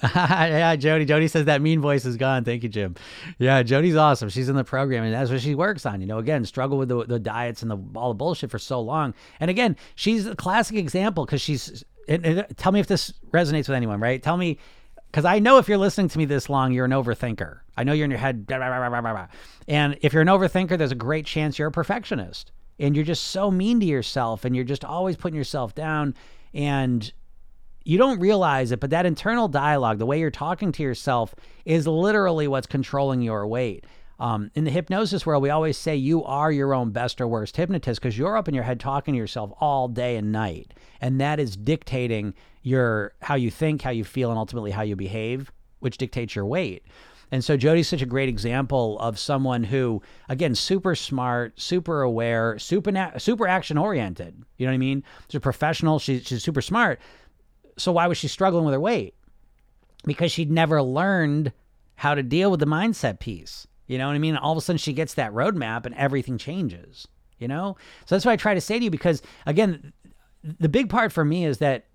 yeah, 0.14 0.76
Jody. 0.76 1.04
Jody 1.04 1.26
says 1.26 1.46
that 1.46 1.60
mean 1.60 1.80
voice 1.80 2.04
is 2.04 2.16
gone. 2.16 2.44
Thank 2.44 2.62
you, 2.62 2.68
Jim. 2.68 2.94
Yeah, 3.38 3.64
Jody's 3.64 3.96
awesome. 3.96 4.28
She's 4.28 4.48
in 4.48 4.54
the 4.54 4.62
program, 4.62 5.02
and 5.02 5.12
that's 5.12 5.28
what 5.28 5.40
she 5.40 5.56
works 5.56 5.84
on. 5.86 6.00
You 6.00 6.06
know, 6.06 6.18
again, 6.18 6.44
struggle 6.44 6.78
with 6.78 6.88
the, 6.88 7.04
the 7.04 7.18
diets 7.18 7.62
and 7.62 7.70
the 7.70 7.78
all 7.96 8.10
the 8.10 8.16
bullshit 8.16 8.50
for 8.50 8.60
so 8.60 8.80
long. 8.80 9.12
And 9.40 9.50
again, 9.50 9.76
she's 9.96 10.26
a 10.26 10.36
classic 10.36 10.76
example 10.76 11.24
because 11.24 11.40
she's. 11.40 11.84
And 12.06 12.46
tell 12.56 12.72
me 12.72 12.80
if 12.80 12.86
this 12.86 13.12
resonates 13.32 13.68
with 13.68 13.76
anyone, 13.76 14.00
right? 14.00 14.22
Tell 14.22 14.38
me, 14.38 14.58
because 15.10 15.26
I 15.26 15.40
know 15.40 15.58
if 15.58 15.68
you're 15.68 15.76
listening 15.76 16.08
to 16.08 16.16
me 16.18 16.24
this 16.24 16.48
long, 16.48 16.72
you're 16.72 16.86
an 16.86 16.92
overthinker. 16.92 17.58
I 17.76 17.84
know 17.84 17.92
you're 17.92 18.06
in 18.06 18.10
your 18.10 18.18
head, 18.18 18.46
blah, 18.46 18.56
blah, 18.56 19.00
blah, 19.00 19.26
and 19.66 19.98
if 20.00 20.14
you're 20.14 20.22
an 20.22 20.28
overthinker, 20.28 20.78
there's 20.78 20.90
a 20.90 20.96
great 20.96 21.26
chance 21.26 21.58
you're 21.58 21.68
a 21.68 21.72
perfectionist 21.72 22.50
and 22.78 22.94
you're 22.94 23.04
just 23.04 23.24
so 23.24 23.50
mean 23.50 23.80
to 23.80 23.86
yourself 23.86 24.44
and 24.44 24.54
you're 24.54 24.64
just 24.64 24.84
always 24.84 25.16
putting 25.16 25.36
yourself 25.36 25.74
down 25.74 26.14
and 26.54 27.12
you 27.84 27.96
don't 27.96 28.20
realize 28.20 28.70
it, 28.70 28.80
but 28.80 28.90
that 28.90 29.06
internal 29.06 29.48
dialogue, 29.48 29.98
the 29.98 30.04
way 30.04 30.20
you're 30.20 30.30
talking 30.30 30.72
to 30.72 30.82
yourself, 30.82 31.34
is 31.64 31.86
literally 31.86 32.46
what's 32.46 32.66
controlling 32.66 33.22
your 33.22 33.46
weight. 33.46 33.86
Um, 34.20 34.50
in 34.54 34.64
the 34.64 34.70
hypnosis 34.70 35.24
world, 35.24 35.42
we 35.42 35.50
always 35.50 35.78
say 35.78 35.96
you 35.96 36.24
are 36.24 36.50
your 36.50 36.74
own 36.74 36.90
best 36.90 37.20
or 37.20 37.26
worst 37.26 37.56
hypnotist 37.56 38.00
because 38.00 38.18
you're 38.18 38.36
up 38.36 38.48
in 38.48 38.54
your 38.54 38.64
head 38.64 38.80
talking 38.80 39.14
to 39.14 39.18
yourself 39.18 39.52
all 39.60 39.88
day 39.88 40.16
and 40.16 40.32
night, 40.32 40.74
and 41.00 41.20
that 41.20 41.38
is 41.38 41.56
dictating 41.56 42.34
your 42.62 43.14
how 43.22 43.36
you 43.36 43.50
think, 43.50 43.80
how 43.80 43.90
you 43.90 44.04
feel, 44.04 44.28
and 44.30 44.38
ultimately 44.38 44.72
how 44.72 44.82
you 44.82 44.96
behave, 44.96 45.52
which 45.78 45.96
dictates 45.98 46.34
your 46.34 46.44
weight. 46.44 46.84
And 47.30 47.44
so 47.44 47.56
Jody's 47.56 47.88
such 47.88 48.02
a 48.02 48.06
great 48.06 48.28
example 48.28 48.98
of 49.00 49.18
someone 49.18 49.64
who, 49.64 50.02
again, 50.28 50.54
super 50.54 50.94
smart, 50.94 51.60
super 51.60 52.02
aware, 52.02 52.58
super 52.58 53.12
super 53.18 53.46
action 53.46 53.76
oriented. 53.76 54.42
You 54.56 54.66
know 54.66 54.72
what 54.72 54.76
I 54.76 54.78
mean? 54.78 55.04
She's 55.28 55.36
a 55.36 55.40
professional. 55.40 55.98
She's 55.98 56.26
she's 56.26 56.42
super 56.42 56.62
smart. 56.62 57.00
So 57.76 57.92
why 57.92 58.06
was 58.06 58.18
she 58.18 58.28
struggling 58.28 58.64
with 58.64 58.72
her 58.72 58.80
weight? 58.80 59.14
Because 60.04 60.32
she'd 60.32 60.50
never 60.50 60.82
learned 60.82 61.52
how 61.96 62.14
to 62.14 62.22
deal 62.22 62.50
with 62.50 62.60
the 62.60 62.66
mindset 62.66 63.20
piece. 63.20 63.66
You 63.86 63.98
know 63.98 64.06
what 64.06 64.14
I 64.14 64.18
mean? 64.18 64.36
All 64.36 64.52
of 64.52 64.58
a 64.58 64.60
sudden 64.60 64.78
she 64.78 64.92
gets 64.92 65.14
that 65.14 65.32
roadmap 65.32 65.84
and 65.86 65.94
everything 65.94 66.38
changes. 66.38 67.06
You 67.38 67.48
know? 67.48 67.76
So 68.06 68.14
that's 68.14 68.24
what 68.24 68.32
I 68.32 68.36
try 68.36 68.54
to 68.54 68.60
say 68.60 68.78
to 68.78 68.84
you 68.84 68.90
because 68.90 69.22
again, 69.46 69.92
the 70.42 70.68
big 70.68 70.88
part 70.88 71.12
for 71.12 71.24
me 71.24 71.44
is 71.44 71.58
that 71.58 71.86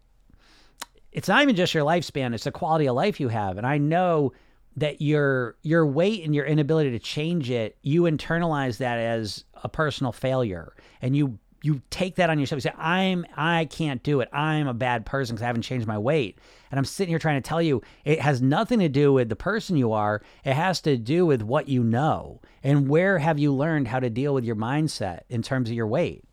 it's 1.12 1.28
not 1.28 1.44
even 1.44 1.56
just 1.56 1.74
your 1.74 1.86
lifespan, 1.86 2.34
it's 2.34 2.44
the 2.44 2.52
quality 2.52 2.88
of 2.88 2.96
life 2.96 3.20
you 3.20 3.30
have. 3.30 3.58
And 3.58 3.66
I 3.68 3.78
know 3.78 4.34
that 4.78 5.02
your 5.02 5.56
your 5.62 5.86
weight 5.86 6.24
and 6.24 6.34
your 6.34 6.46
inability 6.46 6.92
to 6.92 7.00
change 7.00 7.50
it, 7.50 7.78
you 7.82 8.04
internalize 8.04 8.78
that 8.78 8.98
as 8.98 9.46
a 9.64 9.70
personal 9.70 10.12
failure. 10.12 10.74
And 11.02 11.16
you 11.16 11.40
you 11.62 11.82
take 11.90 12.16
that 12.16 12.30
on 12.30 12.40
yourself. 12.40 12.58
You 12.58 12.70
say, 12.70 12.76
I'm 12.78 13.26
I 13.38 13.66
can't 13.66 14.04
do 14.04 14.20
it. 14.20 14.30
I'm 14.34 14.68
a 14.68 14.74
bad 14.74 15.06
person 15.06 15.36
because 15.36 15.44
I 15.44 15.48
haven't 15.48 15.62
changed 15.62 15.88
my 15.88 15.98
weight. 15.98 16.40
And 16.70 16.78
I'm 16.78 16.86
sitting 16.86 17.12
here 17.12 17.20
trying 17.20 17.42
to 17.42 17.48
tell 17.48 17.62
you 17.62 17.82
it 18.04 18.20
has 18.20 18.42
nothing 18.42 18.80
to 18.80 18.90
do 18.90 19.14
with 19.14 19.30
the 19.30 19.36
person 19.36 19.78
you 19.78 19.94
are. 19.94 20.22
It 20.44 20.54
has 20.54 20.82
to 20.82 20.98
do 20.98 21.26
with 21.26 21.42
what 21.42 21.70
you 21.70 21.84
know. 21.84 22.42
And 22.64 22.90
where 22.90 23.20
have 23.20 23.40
you 23.40 23.54
learned 23.54 23.88
how 23.88 24.00
to 24.00 24.10
deal 24.10 24.34
with 24.34 24.44
your 24.44 24.56
mindset 24.56 25.22
in 25.30 25.42
terms 25.42 25.70
of 25.70 25.76
your 25.76 25.88
weight? 25.88 26.26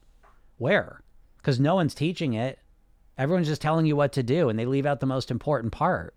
Where? 0.59 1.03
Because 1.37 1.61
no 1.61 1.75
one's 1.77 1.95
teaching 1.95 2.35
it. 2.35 2.59
Everyone's 3.17 3.49
just 3.49 3.63
telling 3.63 3.85
you 3.85 3.97
what 3.97 4.13
to 4.15 4.23
do, 4.23 4.49
and 4.49 4.59
they 4.59 4.65
leave 4.65 4.87
out 4.87 5.01
the 5.01 5.07
most 5.07 5.31
important 5.31 5.73
part. 5.73 6.15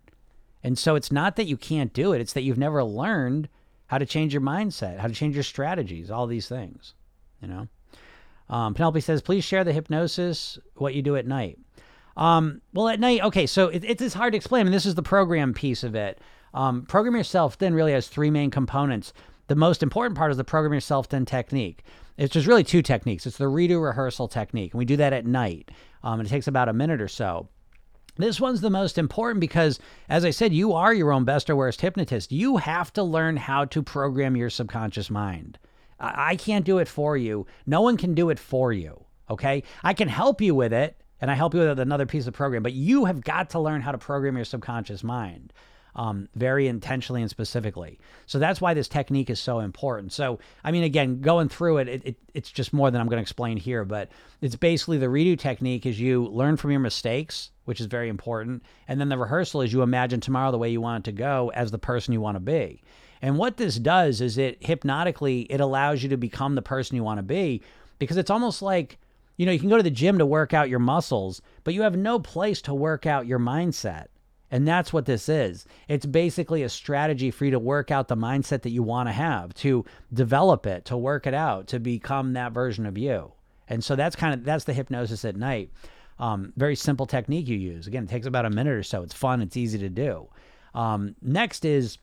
And 0.64 0.78
so 0.78 0.96
it's 0.96 1.12
not 1.12 1.36
that 1.36 1.46
you 1.46 1.58
can't 1.58 1.92
do 1.92 2.14
it, 2.14 2.20
it's 2.20 2.32
that 2.32 2.42
you've 2.42 2.58
never 2.58 2.82
learned 2.82 3.50
how 3.86 3.98
to 3.98 4.06
change 4.06 4.32
your 4.32 4.42
mindset, 4.42 4.98
how 4.98 5.06
to 5.06 5.14
change 5.14 5.36
your 5.36 5.44
strategies, 5.44 6.10
all 6.10 6.26
these 6.26 6.48
things, 6.48 6.94
you 7.42 7.48
know? 7.48 7.68
Um, 8.48 8.74
Penelope 8.74 9.00
says, 9.00 9.22
please 9.22 9.44
share 9.44 9.62
the 9.62 9.72
hypnosis, 9.72 10.58
what 10.76 10.94
you 10.94 11.02
do 11.02 11.16
at 11.16 11.26
night. 11.26 11.58
Um, 12.16 12.62
well, 12.72 12.88
at 12.88 12.98
night, 12.98 13.22
okay, 13.22 13.46
so 13.46 13.68
it, 13.68 13.84
it's 13.84 14.14
hard 14.14 14.32
to 14.32 14.36
explain, 14.36 14.70
this 14.70 14.86
is 14.86 14.94
the 14.94 15.02
program 15.02 15.52
piece 15.52 15.84
of 15.84 15.94
it. 15.94 16.18
Um, 16.54 16.86
program 16.86 17.16
yourself 17.16 17.54
thin 17.54 17.74
really 17.74 17.92
has 17.92 18.08
three 18.08 18.30
main 18.30 18.50
components. 18.50 19.12
The 19.48 19.56
most 19.56 19.82
important 19.82 20.16
part 20.16 20.30
is 20.30 20.38
the 20.38 20.44
program 20.44 20.72
yourself 20.72 21.06
thin 21.06 21.26
technique. 21.26 21.84
It's 22.16 22.32
just 22.32 22.46
really 22.46 22.64
two 22.64 22.80
techniques. 22.80 23.26
It's 23.26 23.36
the 23.36 23.46
redo 23.46 23.82
rehearsal 23.82 24.28
technique, 24.28 24.72
and 24.72 24.78
we 24.78 24.84
do 24.84 24.96
that 24.96 25.12
at 25.12 25.26
night. 25.26 25.70
Um, 26.02 26.20
it 26.20 26.28
takes 26.28 26.46
about 26.46 26.68
a 26.68 26.72
minute 26.72 27.02
or 27.02 27.08
so. 27.08 27.48
This 28.16 28.40
one's 28.40 28.60
the 28.60 28.70
most 28.70 28.96
important 28.96 29.40
because, 29.40 29.80
as 30.08 30.24
I 30.24 30.30
said, 30.30 30.52
you 30.52 30.72
are 30.72 30.94
your 30.94 31.12
own 31.12 31.24
best 31.24 31.50
or 31.50 31.56
worst 31.56 31.80
hypnotist. 31.80 32.30
You 32.30 32.58
have 32.58 32.92
to 32.92 33.02
learn 33.02 33.36
how 33.36 33.64
to 33.66 33.82
program 33.82 34.36
your 34.36 34.50
subconscious 34.50 35.10
mind. 35.10 35.58
I 35.98 36.36
can't 36.36 36.64
do 36.64 36.78
it 36.78 36.88
for 36.88 37.16
you. 37.16 37.46
No 37.66 37.80
one 37.80 37.96
can 37.96 38.14
do 38.14 38.30
it 38.30 38.38
for 38.38 38.72
you. 38.72 39.04
Okay. 39.30 39.62
I 39.82 39.94
can 39.94 40.08
help 40.08 40.40
you 40.40 40.54
with 40.54 40.72
it, 40.72 41.00
and 41.20 41.30
I 41.30 41.34
help 41.34 41.54
you 41.54 41.60
with 41.60 41.78
another 41.78 42.06
piece 42.06 42.26
of 42.26 42.34
program, 42.34 42.62
but 42.62 42.72
you 42.72 43.06
have 43.06 43.22
got 43.22 43.50
to 43.50 43.58
learn 43.60 43.80
how 43.80 43.92
to 43.92 43.98
program 43.98 44.36
your 44.36 44.44
subconscious 44.44 45.02
mind 45.02 45.52
um, 45.96 46.28
very 46.34 46.66
intentionally 46.66 47.22
and 47.22 47.30
specifically. 47.30 47.98
So 48.26 48.38
that's 48.38 48.60
why 48.60 48.74
this 48.74 48.88
technique 48.88 49.30
is 49.30 49.40
so 49.40 49.60
important. 49.60 50.12
So, 50.12 50.38
I 50.62 50.72
mean, 50.72 50.82
again, 50.82 51.20
going 51.20 51.48
through 51.48 51.78
it, 51.78 51.88
it, 51.88 52.02
it 52.04 52.16
it's 52.34 52.50
just 52.50 52.72
more 52.72 52.90
than 52.90 53.00
I'm 53.00 53.08
going 53.08 53.18
to 53.18 53.22
explain 53.22 53.56
here, 53.56 53.84
but 53.84 54.10
it's 54.40 54.56
basically 54.56 54.98
the 54.98 55.06
redo 55.06 55.38
technique 55.38 55.86
is 55.86 56.00
you 56.00 56.26
learn 56.26 56.56
from 56.56 56.70
your 56.70 56.80
mistakes, 56.80 57.50
which 57.64 57.80
is 57.80 57.86
very 57.86 58.08
important. 58.08 58.62
And 58.88 59.00
then 59.00 59.08
the 59.08 59.18
rehearsal 59.18 59.62
is 59.62 59.72
you 59.72 59.82
imagine 59.82 60.20
tomorrow 60.20 60.50
the 60.50 60.58
way 60.58 60.70
you 60.70 60.80
want 60.80 61.06
it 61.06 61.10
to 61.10 61.16
go 61.16 61.50
as 61.54 61.70
the 61.70 61.78
person 61.78 62.12
you 62.12 62.20
want 62.20 62.36
to 62.36 62.40
be. 62.40 62.82
And 63.22 63.38
what 63.38 63.56
this 63.56 63.76
does 63.76 64.20
is 64.20 64.36
it 64.36 64.64
hypnotically, 64.64 65.42
it 65.50 65.60
allows 65.60 66.02
you 66.02 66.08
to 66.10 66.16
become 66.16 66.54
the 66.54 66.62
person 66.62 66.96
you 66.96 67.04
want 67.04 67.18
to 67.18 67.22
be 67.22 67.62
because 67.98 68.16
it's 68.16 68.30
almost 68.30 68.60
like, 68.60 68.98
you 69.36 69.46
know, 69.46 69.52
you 69.52 69.58
can 69.58 69.68
go 69.68 69.76
to 69.76 69.82
the 69.82 69.90
gym 69.90 70.18
to 70.18 70.26
work 70.26 70.52
out 70.52 70.68
your 70.68 70.78
muscles, 70.78 71.40
but 71.64 71.74
you 71.74 71.82
have 71.82 71.96
no 71.96 72.18
place 72.18 72.60
to 72.62 72.74
work 72.74 73.06
out 73.06 73.26
your 73.26 73.38
mindset. 73.38 74.06
And 74.50 74.68
that's 74.68 74.92
what 74.92 75.06
this 75.06 75.28
is. 75.28 75.66
It's 75.88 76.06
basically 76.06 76.62
a 76.62 76.68
strategy 76.68 77.30
for 77.30 77.44
you 77.44 77.50
to 77.50 77.58
work 77.58 77.90
out 77.90 78.08
the 78.08 78.16
mindset 78.16 78.62
that 78.62 78.70
you 78.70 78.82
want 78.82 79.08
to 79.08 79.12
have, 79.12 79.52
to 79.54 79.84
develop 80.12 80.66
it, 80.66 80.84
to 80.84 80.96
work 80.96 81.26
it 81.26 81.34
out, 81.34 81.66
to 81.68 81.80
become 81.80 82.34
that 82.34 82.52
version 82.52 82.86
of 82.86 82.96
you. 82.96 83.32
And 83.68 83.82
so 83.82 83.96
that's 83.96 84.14
kind 84.14 84.34
of 84.34 84.44
that's 84.44 84.64
the 84.64 84.74
hypnosis 84.74 85.24
at 85.24 85.36
night. 85.36 85.70
Um, 86.18 86.52
very 86.56 86.76
simple 86.76 87.06
technique 87.06 87.48
you 87.48 87.56
use. 87.56 87.86
Again, 87.86 88.04
it 88.04 88.10
takes 88.10 88.26
about 88.26 88.46
a 88.46 88.50
minute 88.50 88.74
or 88.74 88.82
so. 88.82 89.02
It's 89.02 89.14
fun. 89.14 89.42
It's 89.42 89.56
easy 89.56 89.78
to 89.78 89.88
do. 89.88 90.28
Um, 90.74 91.16
next 91.22 91.64
is 91.64 91.98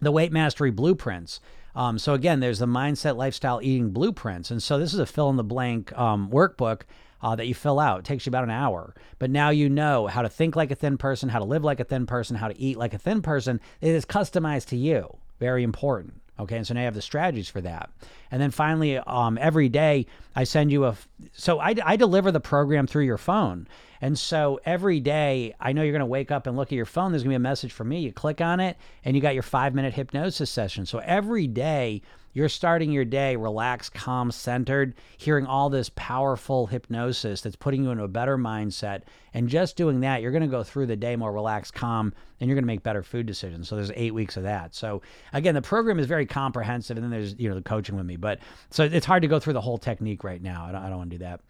the 0.00 0.12
weight 0.12 0.32
mastery 0.32 0.70
blueprints. 0.70 1.40
Um, 1.74 1.98
so 1.98 2.14
again, 2.14 2.40
there's 2.40 2.58
the 2.58 2.66
mindset, 2.66 3.16
lifestyle, 3.16 3.60
eating 3.62 3.90
blueprints, 3.90 4.50
and 4.50 4.62
so 4.62 4.78
this 4.78 4.94
is 4.94 4.98
a 4.98 5.06
fill 5.06 5.28
in 5.28 5.36
the 5.36 5.44
blank 5.44 5.96
um, 5.96 6.30
workbook 6.30 6.82
uh, 7.22 7.34
that 7.36 7.46
you 7.46 7.54
fill 7.54 7.80
out. 7.80 8.00
It 8.00 8.04
takes 8.04 8.26
you 8.26 8.30
about 8.30 8.44
an 8.44 8.50
hour. 8.50 8.94
But 9.18 9.30
now 9.30 9.50
you 9.50 9.68
know 9.68 10.06
how 10.06 10.22
to 10.22 10.28
think 10.28 10.56
like 10.56 10.70
a 10.70 10.74
thin 10.74 10.98
person, 10.98 11.28
how 11.28 11.38
to 11.38 11.44
live 11.44 11.64
like 11.64 11.80
a 11.80 11.84
thin 11.84 12.06
person, 12.06 12.36
how 12.36 12.48
to 12.48 12.58
eat 12.60 12.76
like 12.76 12.94
a 12.94 12.98
thin 12.98 13.22
person. 13.22 13.60
It 13.80 13.90
is 13.90 14.04
customized 14.04 14.66
to 14.68 14.76
you. 14.76 15.16
Very 15.38 15.62
important. 15.62 16.20
Okay, 16.38 16.56
and 16.56 16.66
so 16.66 16.74
now 16.74 16.80
you 16.80 16.84
have 16.84 16.94
the 16.94 17.02
strategies 17.02 17.48
for 17.48 17.60
that. 17.62 17.90
And 18.30 18.42
then 18.42 18.50
finally, 18.50 18.98
um, 18.98 19.38
every 19.40 19.68
day 19.68 20.06
I 20.34 20.44
send 20.44 20.70
you 20.70 20.84
a. 20.84 20.96
So 21.32 21.60
I, 21.60 21.74
I 21.84 21.96
deliver 21.96 22.30
the 22.30 22.40
program 22.40 22.86
through 22.86 23.04
your 23.04 23.16
phone. 23.16 23.66
And 24.00 24.18
so 24.18 24.60
every 24.64 25.00
day 25.00 25.54
I 25.58 25.72
know 25.72 25.82
you're 25.82 25.92
going 25.92 26.00
to 26.00 26.06
wake 26.06 26.30
up 26.30 26.46
and 26.46 26.56
look 26.56 26.68
at 26.68 26.76
your 26.76 26.84
phone. 26.84 27.12
There's 27.12 27.22
going 27.22 27.32
to 27.32 27.38
be 27.38 27.42
a 27.42 27.50
message 27.50 27.72
from 27.72 27.88
me. 27.88 28.00
You 28.00 28.12
click 28.12 28.40
on 28.40 28.60
it 28.60 28.76
and 29.04 29.16
you 29.16 29.22
got 29.22 29.34
your 29.34 29.42
five 29.42 29.74
minute 29.74 29.94
hypnosis 29.94 30.50
session. 30.50 30.84
So 30.84 30.98
every 30.98 31.46
day 31.46 32.02
you're 32.36 32.50
starting 32.50 32.92
your 32.92 33.06
day 33.06 33.34
relaxed, 33.34 33.94
calm, 33.94 34.30
centered, 34.30 34.92
hearing 35.16 35.46
all 35.46 35.70
this 35.70 35.90
powerful 35.96 36.66
hypnosis 36.66 37.40
that's 37.40 37.56
putting 37.56 37.82
you 37.82 37.90
into 37.90 38.04
a 38.04 38.08
better 38.08 38.36
mindset. 38.36 39.04
And 39.32 39.48
just 39.48 39.74
doing 39.74 40.00
that, 40.00 40.20
you're 40.20 40.32
going 40.32 40.42
to 40.42 40.46
go 40.46 40.62
through 40.62 40.84
the 40.84 40.96
day 40.96 41.16
more 41.16 41.32
relaxed, 41.32 41.72
calm, 41.72 42.12
and 42.38 42.46
you're 42.46 42.54
going 42.54 42.64
to 42.64 42.66
make 42.66 42.82
better 42.82 43.02
food 43.02 43.24
decisions. 43.24 43.70
So 43.70 43.76
there's 43.76 43.90
eight 43.94 44.12
weeks 44.12 44.36
of 44.36 44.42
that. 44.42 44.74
So 44.74 45.00
again, 45.32 45.54
the 45.54 45.62
program 45.62 45.98
is 45.98 46.06
very 46.06 46.26
comprehensive. 46.26 46.98
And 46.98 47.04
then 47.04 47.10
there's, 47.10 47.34
you 47.38 47.48
know, 47.48 47.54
the 47.54 47.62
coaching 47.62 47.96
with 47.96 48.04
me. 48.04 48.16
But 48.16 48.40
so 48.68 48.84
it's 48.84 49.06
hard 49.06 49.22
to 49.22 49.28
go 49.28 49.40
through 49.40 49.54
the 49.54 49.62
whole 49.62 49.78
technique 49.78 50.22
right 50.22 50.42
now. 50.42 50.66
I 50.66 50.72
don't, 50.72 50.82
I 50.82 50.88
don't 50.90 50.98
want 50.98 51.10
to 51.12 51.16
do 51.16 51.24
that. 51.24 51.40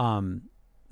Um, 0.00 0.42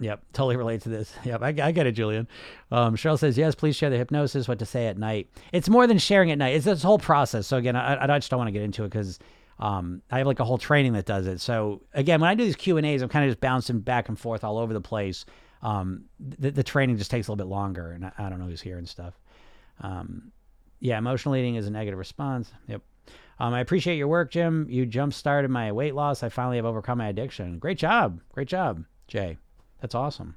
Yep, 0.01 0.23
totally 0.33 0.57
relate 0.57 0.83
to 0.83 0.89
this. 0.89 1.15
Yep, 1.25 1.43
I, 1.43 1.49
I 1.49 1.73
get 1.73 1.87
it, 1.87 1.93
Julian. 1.93 2.27
Um, 2.73 2.97
Cheryl 2.97 3.19
says, 3.19 3.39
yes, 3.39 3.55
please 3.55 3.77
share 3.77 3.91
the 3.91 3.97
hypnosis, 3.97 4.49
what 4.49 4.59
to 4.59 4.67
say 4.67 4.89
at 4.89 4.99
night. 4.99 5.29
It's 5.53 5.69
more 5.69 5.87
than 5.87 5.99
sharing 5.99 6.33
at 6.33 6.39
night. 6.39 6.57
It's 6.57 6.65
this 6.65 6.83
whole 6.83 6.99
process. 6.99 7.47
So 7.47 7.57
again, 7.57 7.77
I, 7.77 8.03
I 8.03 8.19
just 8.19 8.31
don't 8.31 8.39
want 8.39 8.49
to 8.49 8.53
get 8.53 8.63
into 8.63 8.83
it 8.83 8.89
because 8.89 9.21
um, 9.59 10.03
I 10.11 10.19
have 10.19 10.27
like 10.27 10.41
a 10.41 10.45
whole 10.45 10.59
training 10.59 10.95
that 10.95 11.07
does 11.07 11.27
it. 11.27 11.41
So 11.41 11.83
again, 11.93 12.21
when 12.21 12.31
I 12.31 12.35
do 12.35 12.45
these 12.45 12.57
Q 12.57 12.77
and 12.77 12.87
A's, 12.87 13.03
I'm 13.03 13.09
kind 13.09 13.25
of 13.25 13.31
just 13.31 13.41
bouncing 13.41 13.81
back 13.81 14.09
and 14.09 14.19
forth 14.19 14.45
all 14.45 14.59
over 14.59 14.73
the 14.73 14.81
place. 14.81 15.25
Um, 15.63 16.05
the, 16.21 16.51
the 16.51 16.63
training 16.63 16.99
just 16.99 17.11
takes 17.11 17.29
a 17.29 17.33
little 17.33 17.45
bit 17.45 17.51
longer, 17.51 17.93
and 17.93 18.05
I, 18.05 18.13
I 18.19 18.29
don't 18.29 18.39
know 18.39 18.47
who's 18.47 18.61
here 18.61 18.79
and 18.79 18.89
stuff. 18.89 19.19
Um, 19.81 20.33
yeah, 20.81 20.99
emotional 20.99 21.37
eating 21.37 21.55
is 21.55 21.67
a 21.67 21.71
negative 21.71 21.99
response. 21.99 22.53
Yep. 22.69 22.83
Um, 23.39 23.55
I 23.55 23.61
appreciate 23.61 23.97
your 23.97 24.09
work, 24.09 24.31
Jim. 24.31 24.67
You 24.69 24.87
jump 24.87 25.15
started 25.15 25.51
my 25.51 25.73
weight 25.73 25.95
loss. 25.95 26.23
I 26.23 26.29
finally 26.29 26.57
have 26.57 26.67
overcome 26.67 26.99
my 26.99 27.09
addiction. 27.09 27.59
Great 27.59 27.79
job. 27.79 28.21
Great 28.33 28.49
job, 28.49 28.85
Jay. 29.09 29.39
That's 29.81 29.95
awesome. 29.95 30.37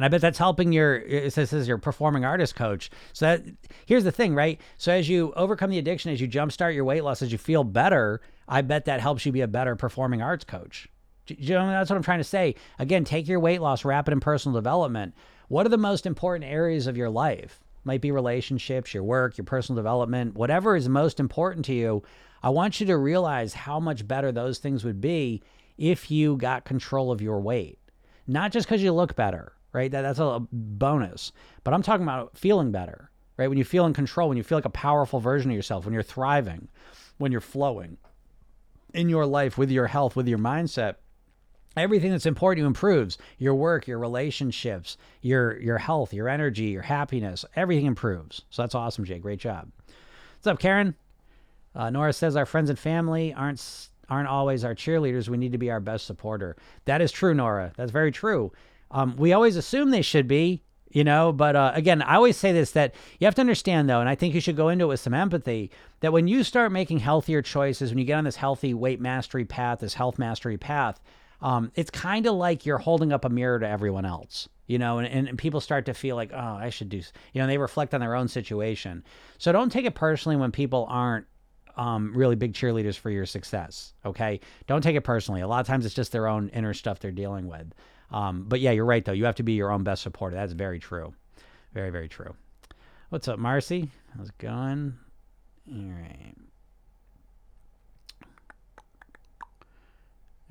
And 0.00 0.04
I 0.06 0.08
bet 0.08 0.22
that's 0.22 0.38
helping 0.38 0.72
your 0.72 1.28
says 1.28 1.52
as 1.52 1.68
your 1.68 1.76
performing 1.76 2.24
artist 2.24 2.56
coach. 2.56 2.90
So 3.12 3.26
that 3.26 3.42
here's 3.84 4.02
the 4.02 4.10
thing, 4.10 4.34
right? 4.34 4.58
So 4.78 4.92
as 4.92 5.10
you 5.10 5.34
overcome 5.36 5.68
the 5.68 5.76
addiction, 5.76 6.10
as 6.10 6.22
you 6.22 6.26
jumpstart 6.26 6.74
your 6.74 6.86
weight 6.86 7.04
loss, 7.04 7.20
as 7.20 7.30
you 7.32 7.36
feel 7.36 7.64
better, 7.64 8.22
I 8.48 8.62
bet 8.62 8.86
that 8.86 9.02
helps 9.02 9.26
you 9.26 9.32
be 9.32 9.42
a 9.42 9.46
better 9.46 9.76
performing 9.76 10.22
arts 10.22 10.46
coach. 10.46 10.88
You 11.26 11.52
know, 11.52 11.66
that's 11.66 11.90
what 11.90 11.96
I'm 11.96 12.02
trying 12.02 12.20
to 12.20 12.24
say. 12.24 12.54
Again, 12.78 13.04
take 13.04 13.28
your 13.28 13.40
weight 13.40 13.60
loss, 13.60 13.84
wrap 13.84 14.08
it 14.08 14.12
in 14.12 14.20
personal 14.20 14.56
development. 14.56 15.14
What 15.48 15.66
are 15.66 15.68
the 15.68 15.76
most 15.76 16.06
important 16.06 16.50
areas 16.50 16.86
of 16.86 16.96
your 16.96 17.10
life? 17.10 17.60
Might 17.84 18.00
be 18.00 18.10
relationships, 18.10 18.94
your 18.94 19.02
work, 19.02 19.36
your 19.36 19.44
personal 19.44 19.76
development, 19.76 20.34
whatever 20.34 20.76
is 20.76 20.88
most 20.88 21.20
important 21.20 21.66
to 21.66 21.74
you. 21.74 22.02
I 22.42 22.48
want 22.48 22.80
you 22.80 22.86
to 22.86 22.96
realize 22.96 23.52
how 23.52 23.78
much 23.78 24.08
better 24.08 24.32
those 24.32 24.60
things 24.60 24.82
would 24.82 25.02
be 25.02 25.42
if 25.76 26.10
you 26.10 26.38
got 26.38 26.64
control 26.64 27.12
of 27.12 27.20
your 27.20 27.42
weight. 27.42 27.78
Not 28.26 28.50
just 28.50 28.66
because 28.66 28.82
you 28.82 28.94
look 28.94 29.14
better, 29.14 29.52
right? 29.72 29.90
That, 29.90 30.02
that's 30.02 30.18
a 30.18 30.42
bonus. 30.52 31.32
But 31.64 31.74
I'm 31.74 31.82
talking 31.82 32.04
about 32.04 32.36
feeling 32.36 32.72
better, 32.72 33.10
right? 33.36 33.48
When 33.48 33.58
you 33.58 33.64
feel 33.64 33.86
in 33.86 33.94
control, 33.94 34.28
when 34.28 34.36
you 34.36 34.44
feel 34.44 34.58
like 34.58 34.64
a 34.64 34.70
powerful 34.70 35.20
version 35.20 35.50
of 35.50 35.56
yourself, 35.56 35.84
when 35.84 35.94
you're 35.94 36.02
thriving, 36.02 36.68
when 37.18 37.32
you're 37.32 37.40
flowing 37.40 37.96
in 38.94 39.08
your 39.08 39.26
life 39.26 39.56
with 39.56 39.70
your 39.70 39.86
health, 39.86 40.16
with 40.16 40.26
your 40.26 40.38
mindset, 40.38 40.96
everything 41.76 42.10
that's 42.10 42.26
important 42.26 42.58
to 42.58 42.62
you 42.62 42.66
improves. 42.66 43.18
Your 43.38 43.54
work, 43.54 43.86
your 43.86 43.98
relationships, 43.98 44.96
your 45.22 45.58
your 45.60 45.78
health, 45.78 46.12
your 46.12 46.28
energy, 46.28 46.66
your 46.66 46.82
happiness, 46.82 47.44
everything 47.56 47.86
improves. 47.86 48.42
So 48.50 48.62
that's 48.62 48.74
awesome, 48.74 49.04
Jay. 49.04 49.18
Great 49.18 49.38
job. 49.40 49.70
What's 50.36 50.46
up, 50.46 50.58
Karen? 50.58 50.94
Uh, 51.74 51.90
Nora 51.90 52.12
says 52.12 52.34
our 52.36 52.46
friends 52.46 52.70
and 52.70 52.78
family 52.78 53.32
aren't 53.32 53.88
aren't 54.08 54.28
always 54.28 54.64
our 54.64 54.74
cheerleaders. 54.74 55.28
We 55.28 55.36
need 55.36 55.52
to 55.52 55.58
be 55.58 55.70
our 55.70 55.80
best 55.80 56.06
supporter. 56.06 56.56
That 56.84 57.00
is 57.00 57.12
true, 57.12 57.32
Nora. 57.32 57.72
That's 57.76 57.92
very 57.92 58.10
true. 58.10 58.52
Um, 58.90 59.16
we 59.16 59.32
always 59.32 59.56
assume 59.56 59.90
they 59.90 60.02
should 60.02 60.28
be. 60.28 60.62
you 60.90 61.04
know 61.04 61.30
but 61.32 61.54
uh, 61.54 61.70
again 61.74 62.02
i 62.02 62.16
always 62.16 62.36
say 62.36 62.50
this 62.50 62.72
that 62.72 62.92
you 63.20 63.24
have 63.24 63.34
to 63.36 63.40
understand 63.40 63.88
though 63.88 64.00
and 64.00 64.08
i 64.08 64.16
think 64.16 64.34
you 64.34 64.40
should 64.40 64.56
go 64.56 64.68
into 64.70 64.86
it 64.86 64.88
with 64.88 64.98
some 64.98 65.14
empathy 65.14 65.70
that 66.00 66.12
when 66.12 66.26
you 66.26 66.42
start 66.42 66.72
making 66.72 66.98
healthier 66.98 67.40
choices 67.42 67.90
when 67.90 67.98
you 67.98 68.04
get 68.04 68.18
on 68.18 68.24
this 68.24 68.34
healthy 68.34 68.74
weight 68.74 69.00
mastery 69.00 69.44
path 69.44 69.78
this 69.78 69.94
health 69.94 70.18
mastery 70.18 70.58
path 70.58 71.00
um, 71.42 71.70
it's 71.74 71.90
kind 71.90 72.26
of 72.26 72.34
like 72.34 72.66
you're 72.66 72.78
holding 72.78 73.12
up 73.12 73.24
a 73.24 73.28
mirror 73.28 73.60
to 73.60 73.68
everyone 73.68 74.04
else 74.04 74.48
you 74.66 74.78
know 74.78 74.98
and, 74.98 75.28
and, 75.28 75.38
people 75.38 75.60
start 75.60 75.86
to 75.86 75.94
feel 75.94 76.16
like 76.16 76.32
oh 76.32 76.56
i 76.60 76.70
should 76.70 76.88
do 76.88 77.00
you 77.32 77.40
know 77.40 77.46
they 77.46 77.58
reflect 77.58 77.94
on 77.94 78.00
their 78.00 78.14
own 78.14 78.28
situation. 78.28 79.04
So 79.38 79.52
don't 79.52 79.70
take 79.70 79.84
it 79.84 79.94
personally 79.94 80.36
when 80.36 80.50
people 80.52 80.86
aren't 80.88 81.26
um, 81.76 82.12
really 82.14 82.36
big 82.36 82.52
cheerleaders 82.52 82.96
for 82.98 83.10
your 83.10 83.26
success 83.26 83.94
okay? 84.04 84.40
Don't 84.66 84.82
take 84.82 84.96
it 84.96 85.02
personally. 85.02 85.40
A 85.40 85.48
lot 85.48 85.60
of 85.60 85.66
times 85.66 85.86
it's 85.86 85.94
just 85.94 86.12
their 86.12 86.26
own 86.26 86.48
inner 86.50 86.74
stuff 86.74 86.98
they're 86.98 87.10
dealing 87.12 87.46
with 87.46 87.72
um, 88.10 88.44
but 88.48 88.60
yeah, 88.60 88.70
you're 88.70 88.84
right 88.84 89.04
though. 89.04 89.12
You 89.12 89.24
have 89.24 89.36
to 89.36 89.42
be 89.42 89.52
your 89.52 89.70
own 89.70 89.84
best 89.84 90.02
supporter. 90.02 90.36
That's 90.36 90.52
very 90.52 90.78
true. 90.78 91.14
Very, 91.72 91.90
very 91.90 92.08
true. 92.08 92.34
What's 93.10 93.28
up, 93.28 93.38
Marcy? 93.38 93.90
How's 94.16 94.28
it 94.28 94.38
going? 94.38 94.94
All 95.72 95.82
right. 95.82 96.34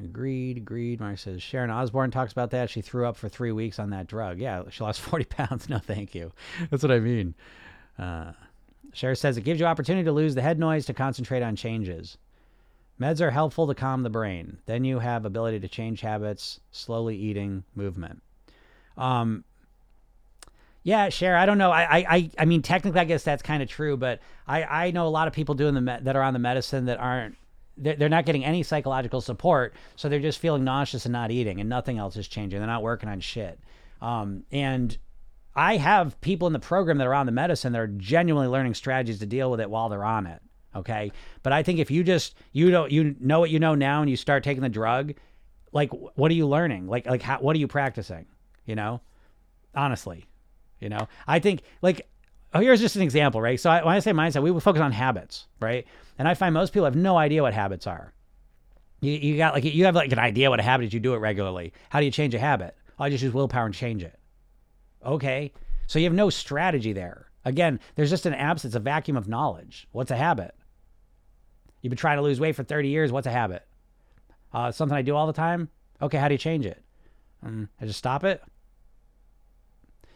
Agreed, 0.01 0.57
agreed. 0.57 1.01
Mark 1.01 1.18
says 1.18 1.43
Sharon 1.43 1.70
Osbourne 1.70 2.10
talks 2.12 2.32
about 2.32 2.51
that. 2.51 2.70
She 2.70 2.82
threw 2.82 3.05
up 3.05 3.18
for 3.18 3.28
three 3.28 3.51
weeks 3.51 3.80
on 3.80 3.89
that 3.89 4.07
drug. 4.07 4.39
Yeah, 4.39 4.64
she 4.70 4.84
lost 4.84 5.01
40 5.01 5.26
pounds. 5.26 5.70
No, 5.70 5.78
thank 5.78 6.16
you. 6.16 6.32
That's 6.70 6.84
what 6.84 6.91
I 6.91 6.99
mean. 6.99 7.36
Uh, 7.97 8.32
Cher 8.93 9.14
says 9.14 9.38
it 9.38 9.41
gives 9.43 9.60
you 9.60 9.66
opportunity 9.66 10.05
to 10.05 10.12
lose 10.12 10.36
the 10.36 10.41
head 10.41 10.57
noise 10.57 10.86
to 10.86 10.93
concentrate 10.93 11.43
on 11.43 11.55
changes. 11.55 12.18
Meds 13.00 13.22
are 13.22 13.32
helpful 13.32 13.68
to 13.68 13.76
calm 13.76 14.04
the 14.04 14.10
brain. 14.10 14.58
Then 14.66 14.84
you 14.84 15.00
have 15.00 15.26
ability 15.26 15.62
to 15.62 15.68
change 15.68 16.02
habits, 16.02 16.60
slowly 16.72 17.16
eating, 17.16 17.64
movement. 17.76 18.22
Um, 18.97 19.45
yeah, 20.84 21.10
Cher. 21.10 21.38
I 21.38 21.45
don't 21.45 21.58
know. 21.58 21.72
I, 21.72 22.06
I, 22.10 22.30
I 22.38 22.45
mean, 22.45 22.62
technically, 22.62 23.00
I 23.00 23.06
guess 23.06 23.24
that's 23.24 23.43
kind 23.43 23.62
of 23.62 23.70
true, 23.70 23.95
but 23.97 24.20
I, 24.47 24.64
I 24.64 24.91
know 24.91 25.08
a 25.08 25.10
lot 25.10 25.28
of 25.28 25.34
people 25.34 25.56
doing 25.56 25.76
the 25.76 25.82
me- 25.82 25.97
that 26.02 26.16
are 26.16 26.24
on 26.24 26.34
the 26.34 26.39
medicine 26.39 26.86
that 26.86 27.00
aren't. 27.00 27.36
They're, 27.78 27.95
they're 27.95 28.10
not 28.10 28.26
getting 28.26 28.43
any 28.43 28.64
psychological 28.64 29.22
support, 29.22 29.74
so 29.95 30.10
they're 30.10 30.20
just 30.20 30.39
feeling 30.39 30.66
nauseous 30.66 31.06
and 31.06 31.14
not 31.14 31.32
eating, 31.32 31.62
and 31.62 31.70
nothing 31.70 31.97
else 31.97 32.18
is 32.18 32.28
changing. 32.28 32.60
They're 32.60 32.68
not 32.68 32.84
working 32.84 33.08
on 33.08 33.22
shit. 33.22 33.60
Um, 34.02 34.43
and 34.52 34.97
I 35.56 35.78
have 35.78 36.20
people 36.20 36.47
in 36.47 36.54
the 36.54 36.60
program 36.60 36.97
that 36.97 37.08
are 37.08 37.14
on 37.14 37.26
the 37.26 37.32
medicine 37.32 37.72
that 37.74 37.80
are 37.80 37.88
genuinely 37.88 38.50
learning 38.50 38.74
strategies 38.74 39.20
to 39.20 39.26
deal 39.26 39.50
with 39.50 39.62
it 39.62 39.70
while 39.70 39.88
they're 39.88 40.04
on 40.04 40.28
it. 40.28 40.41
Okay. 40.76 41.11
But 41.43 41.53
I 41.53 41.63
think 41.63 41.80
if 41.80 41.89
you 41.89 42.03
just, 42.03 42.36
you 42.51 42.72
don't, 42.72 42.91
you 42.91 43.15
know 43.20 43.39
what 43.39 43.49
you 43.49 43.59
know 43.59 43.76
now 43.76 44.01
and 44.01 44.09
you 44.09 44.15
start 44.15 44.43
taking 44.43 44.61
the 44.61 44.70
drug, 44.70 45.13
like, 45.72 45.91
what 45.91 46.32
are 46.32 46.36
you 46.36 46.47
learning? 46.47 46.88
Like, 46.88 47.05
like, 47.05 47.22
how, 47.22 47.39
what 47.39 47.55
are 47.55 47.59
you 47.59 47.67
practicing? 47.67 48.26
You 48.65 48.76
know, 48.76 49.01
honestly, 49.74 50.26
you 50.80 50.89
know, 50.89 51.07
I 51.28 51.39
think 51.39 51.63
like, 51.82 52.07
oh, 52.53 52.59
here's 52.59 52.80
just 52.80 52.95
an 52.95 53.01
example, 53.01 53.41
right? 53.41 53.59
So 53.59 53.70
I, 53.70 53.84
when 53.84 53.95
I 53.95 53.99
say 53.99 54.11
mindset, 54.11 54.43
we 54.43 54.59
focus 54.59 54.82
on 54.82 54.91
habits, 54.91 55.47
right? 55.59 55.88
And 56.17 56.28
I 56.28 56.34
find 56.34 56.53
most 56.53 56.72
people 56.72 56.86
have 56.86 56.95
no 56.95 57.17
idea 57.17 57.41
what 57.41 57.53
habits 57.53 57.88
are. 57.88 58.13
You, 59.01 59.13
you 59.13 59.38
got 59.38 59.53
like, 59.53 59.63
you 59.63 59.86
have 59.86 59.95
like 59.95 60.11
an 60.11 60.20
idea 60.20 60.49
what 60.49 60.59
a 60.59 60.63
habit 60.63 60.88
is, 60.88 60.93
you 60.93 60.99
do 60.99 61.13
it 61.13 61.17
regularly. 61.17 61.74
How 61.89 61.99
do 61.99 62.05
you 62.05 62.11
change 62.11 62.34
a 62.36 62.39
habit? 62.39 62.76
Oh, 62.99 63.05
I 63.05 63.09
just 63.09 63.24
use 63.24 63.34
willpower 63.34 63.65
and 63.65 63.74
change 63.74 64.03
it. 64.03 64.20
Okay. 65.05 65.51
So 65.88 65.97
you 65.97 66.05
have 66.05 66.13
no 66.13 66.30
strategy 66.30 66.93
there. 66.93 67.28
Again, 67.45 67.80
there's 67.95 68.09
just 68.09 68.26
an 68.26 68.34
absence, 68.34 68.76
a 68.76 68.80
vacuum 68.80 69.17
of 69.17 69.28
knowledge. 69.28 69.88
What's 69.91 70.11
a 70.11 70.17
habit? 70.17 70.53
You've 71.82 71.92
been 71.92 71.98
trying 71.98 72.18
to 72.18 72.24
lose 72.24 72.40
weight 72.40 72.56
for 72.56 72.64
30 72.64 72.90
years. 72.90 73.12
What's 73.12 73.28
a 73.28 73.32
habit? 73.32 73.66
Uh, 74.54 74.72
something 74.72 74.98
I 74.98 75.02
do 75.02 75.16
all 75.16 75.28
the 75.28 75.34
time. 75.34 75.70
Okay, 76.02 76.18
how 76.18 76.28
do 76.28 76.34
you 76.34 76.40
change 76.40 76.66
it? 76.66 76.84
Um, 77.44 77.70
I 77.80 77.86
just 77.86 78.00
stop 78.00 78.24
it. 78.24 78.42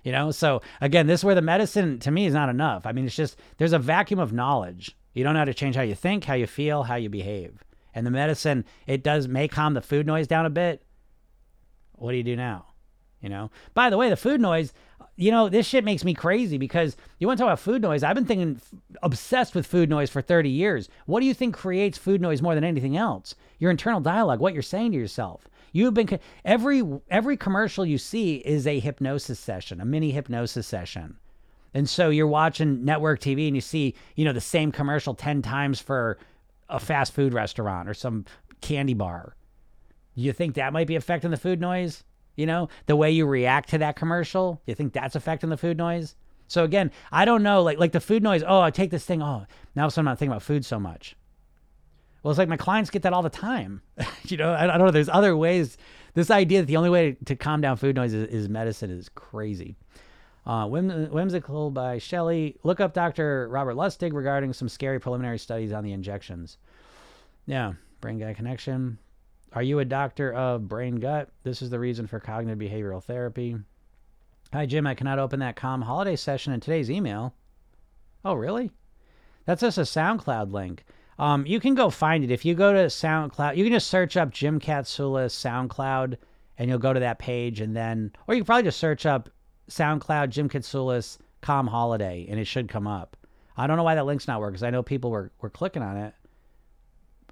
You 0.03 0.11
know, 0.11 0.31
so 0.31 0.61
again, 0.81 1.07
this 1.07 1.21
is 1.21 1.23
where 1.25 1.35
the 1.35 1.41
medicine 1.41 1.99
to 1.99 2.11
me 2.11 2.25
is 2.25 2.33
not 2.33 2.49
enough. 2.49 2.85
I 2.85 2.91
mean, 2.91 3.05
it's 3.05 3.15
just 3.15 3.37
there's 3.57 3.73
a 3.73 3.79
vacuum 3.79 4.19
of 4.19 4.33
knowledge. 4.33 4.97
You 5.13 5.23
don't 5.23 5.33
know 5.33 5.39
how 5.39 5.45
to 5.45 5.53
change 5.53 5.75
how 5.75 5.81
you 5.81 5.95
think, 5.95 6.25
how 6.25 6.33
you 6.33 6.47
feel, 6.47 6.83
how 6.83 6.95
you 6.95 7.09
behave. 7.09 7.63
And 7.95 8.05
the 8.05 8.11
medicine, 8.11 8.65
it 8.87 9.03
does 9.03 9.27
may 9.27 9.47
calm 9.47 9.75
the 9.75 9.81
food 9.81 10.05
noise 10.05 10.27
down 10.27 10.45
a 10.45 10.49
bit. 10.49 10.83
What 11.93 12.11
do 12.11 12.17
you 12.17 12.23
do 12.23 12.35
now? 12.35 12.65
You 13.21 13.29
know. 13.29 13.51
By 13.73 13.89
the 13.89 13.97
way, 13.97 14.09
the 14.09 14.17
food 14.17 14.41
noise, 14.41 14.73
you 15.15 15.29
know, 15.29 15.47
this 15.47 15.67
shit 15.67 15.83
makes 15.83 16.03
me 16.03 16.13
crazy 16.13 16.57
because 16.57 16.97
you 17.19 17.27
want 17.27 17.37
to 17.37 17.43
talk 17.43 17.49
about 17.49 17.59
food 17.59 17.81
noise. 17.81 18.03
I've 18.03 18.15
been 18.15 18.25
thinking, 18.25 18.59
obsessed 19.03 19.53
with 19.53 19.67
food 19.67 19.89
noise 19.89 20.09
for 20.09 20.21
30 20.21 20.49
years. 20.49 20.89
What 21.05 21.19
do 21.19 21.27
you 21.27 21.33
think 21.33 21.55
creates 21.55 21.97
food 21.97 22.19
noise 22.19 22.41
more 22.41 22.55
than 22.55 22.63
anything 22.63 22.97
else? 22.97 23.35
Your 23.59 23.69
internal 23.69 24.01
dialogue, 24.01 24.39
what 24.39 24.53
you're 24.53 24.63
saying 24.63 24.91
to 24.93 24.97
yourself. 24.97 25.47
You've 25.71 25.93
been 25.93 26.19
every 26.45 26.83
every 27.09 27.35
commercial 27.35 27.85
you 27.85 27.97
see 27.97 28.35
is 28.35 28.67
a 28.67 28.79
hypnosis 28.79 29.39
session, 29.39 29.81
a 29.81 29.85
mini 29.85 30.11
hypnosis 30.11 30.67
session. 30.67 31.17
And 31.73 31.89
so 31.89 32.09
you're 32.09 32.27
watching 32.27 32.85
network 32.85 33.19
TV 33.19 33.47
and 33.47 33.55
you 33.55 33.61
see, 33.61 33.95
you 34.15 34.25
know, 34.25 34.33
the 34.33 34.41
same 34.41 34.71
commercial 34.71 35.15
10 35.15 35.41
times 35.41 35.79
for 35.79 36.19
a 36.69 36.79
fast 36.79 37.13
food 37.13 37.33
restaurant 37.33 37.89
or 37.89 37.95
some 37.95 38.25
candy 38.61 38.93
bar. 38.93 39.35
You 40.15 40.31
think 40.31 40.55
that 40.55 40.73
might 40.73 40.87
be 40.87 40.95
affecting 40.95 41.31
the 41.31 41.37
food 41.37 41.59
noise? 41.59 42.03
You 42.35 42.45
know, 42.45 42.69
the 42.87 42.95
way 42.95 43.11
you 43.11 43.25
react 43.25 43.69
to 43.69 43.77
that 43.79 43.95
commercial, 43.95 44.61
you 44.65 44.73
think 44.75 44.93
that's 44.93 45.15
affecting 45.15 45.49
the 45.49 45.57
food 45.57 45.77
noise? 45.77 46.15
So 46.47 46.63
again, 46.63 46.91
I 47.11 47.25
don't 47.25 47.43
know, 47.43 47.61
like 47.61 47.79
like 47.79 47.91
the 47.91 47.99
food 47.99 48.23
noise. 48.23 48.43
Oh, 48.45 48.61
I 48.61 48.71
take 48.71 48.91
this 48.91 49.05
thing. 49.05 49.21
Oh, 49.21 49.45
now 49.75 49.89
I'm 49.95 50.05
not 50.05 50.19
thinking 50.19 50.31
about 50.31 50.43
food 50.43 50.65
so 50.65 50.79
much. 50.79 51.15
Well, 52.21 52.31
it's 52.31 52.37
like 52.37 52.49
my 52.49 52.57
clients 52.57 52.89
get 52.89 53.01
that 53.03 53.13
all 53.13 53.21
the 53.21 53.29
time. 53.29 53.81
you 54.23 54.37
know, 54.37 54.53
I, 54.53 54.63
I, 54.63 54.77
don't 54.77 54.87
know. 54.87 54.91
There's 54.91 55.09
other 55.09 55.35
ways. 55.35 55.77
This 56.13 56.31
idea 56.31 56.61
that 56.61 56.67
the 56.67 56.77
only 56.77 56.89
way 56.89 57.17
to 57.25 57.35
calm 57.35 57.59
down 57.59 57.75
food 57.75 57.95
noise 57.95 58.13
is, 58.13 58.29
is 58.29 58.49
medicine 58.49 58.89
is 58.91 59.09
crazy. 59.09 59.75
Uh, 60.45 60.67
whim, 60.67 60.89
whimsical 61.11 61.69
by 61.69 61.97
Shelley. 61.97 62.57
Look 62.63 62.79
up 62.79 62.93
Dr. 62.93 63.47
Robert 63.49 63.75
Lustig 63.75 64.13
regarding 64.13 64.53
some 64.53 64.69
scary 64.69 64.99
preliminary 64.99 65.37
studies 65.37 65.73
on 65.73 65.83
the 65.83 65.91
injections. 65.91 66.57
Yeah, 67.45 67.73
brain 67.99 68.19
gut 68.19 68.35
connection. 68.35 68.97
Are 69.55 69.61
you 69.61 69.77
a 69.77 69.85
doctor 69.85 70.33
of 70.33 70.67
brain 70.67 70.95
gut? 70.95 71.29
This 71.43 71.61
is 71.61 71.69
the 71.69 71.79
reason 71.79 72.07
for 72.07 72.19
cognitive 72.19 72.57
behavioral 72.57 73.03
therapy. 73.03 73.55
Hi, 74.51 74.65
Jim. 74.65 74.87
I 74.87 74.95
cannot 74.95 75.19
open 75.19 75.39
that 75.41 75.55
Calm 75.55 75.83
holiday 75.83 76.15
session 76.15 76.53
in 76.53 76.59
today's 76.59 76.89
email. 76.89 77.35
Oh, 78.25 78.33
really? 78.33 78.71
That's 79.45 79.61
just 79.61 79.77
a 79.77 79.81
SoundCloud 79.81 80.51
link. 80.51 80.85
Um, 81.19 81.45
you 81.45 81.59
can 81.59 81.75
go 81.75 81.91
find 81.91 82.23
it. 82.23 82.31
If 82.31 82.45
you 82.45 82.55
go 82.55 82.73
to 82.73 82.85
SoundCloud, 82.87 83.55
you 83.55 83.63
can 83.63 83.73
just 83.73 83.89
search 83.89 84.17
up 84.17 84.31
Jim 84.31 84.59
Katsoulis 84.59 85.33
SoundCloud 85.33 86.17
and 86.57 86.69
you'll 86.69 86.79
go 86.79 86.93
to 86.93 86.99
that 87.01 87.19
page. 87.19 87.61
And 87.61 87.75
then, 87.75 88.11
or 88.27 88.33
you 88.33 88.41
can 88.41 88.45
probably 88.47 88.63
just 88.63 88.79
search 88.79 89.05
up 89.05 89.29
SoundCloud 89.69 90.29
Jim 90.29 90.49
Katsoulis 90.49 91.19
Calm 91.41 91.67
Holiday 91.67 92.25
and 92.27 92.39
it 92.39 92.45
should 92.45 92.69
come 92.69 92.87
up. 92.87 93.15
I 93.55 93.67
don't 93.67 93.77
know 93.77 93.83
why 93.83 93.93
that 93.93 94.07
link's 94.07 94.27
not 94.27 94.39
working 94.39 94.53
because 94.53 94.63
I 94.63 94.71
know 94.71 94.81
people 94.81 95.11
were, 95.11 95.31
were 95.41 95.51
clicking 95.51 95.83
on 95.83 95.97
it. 95.97 96.15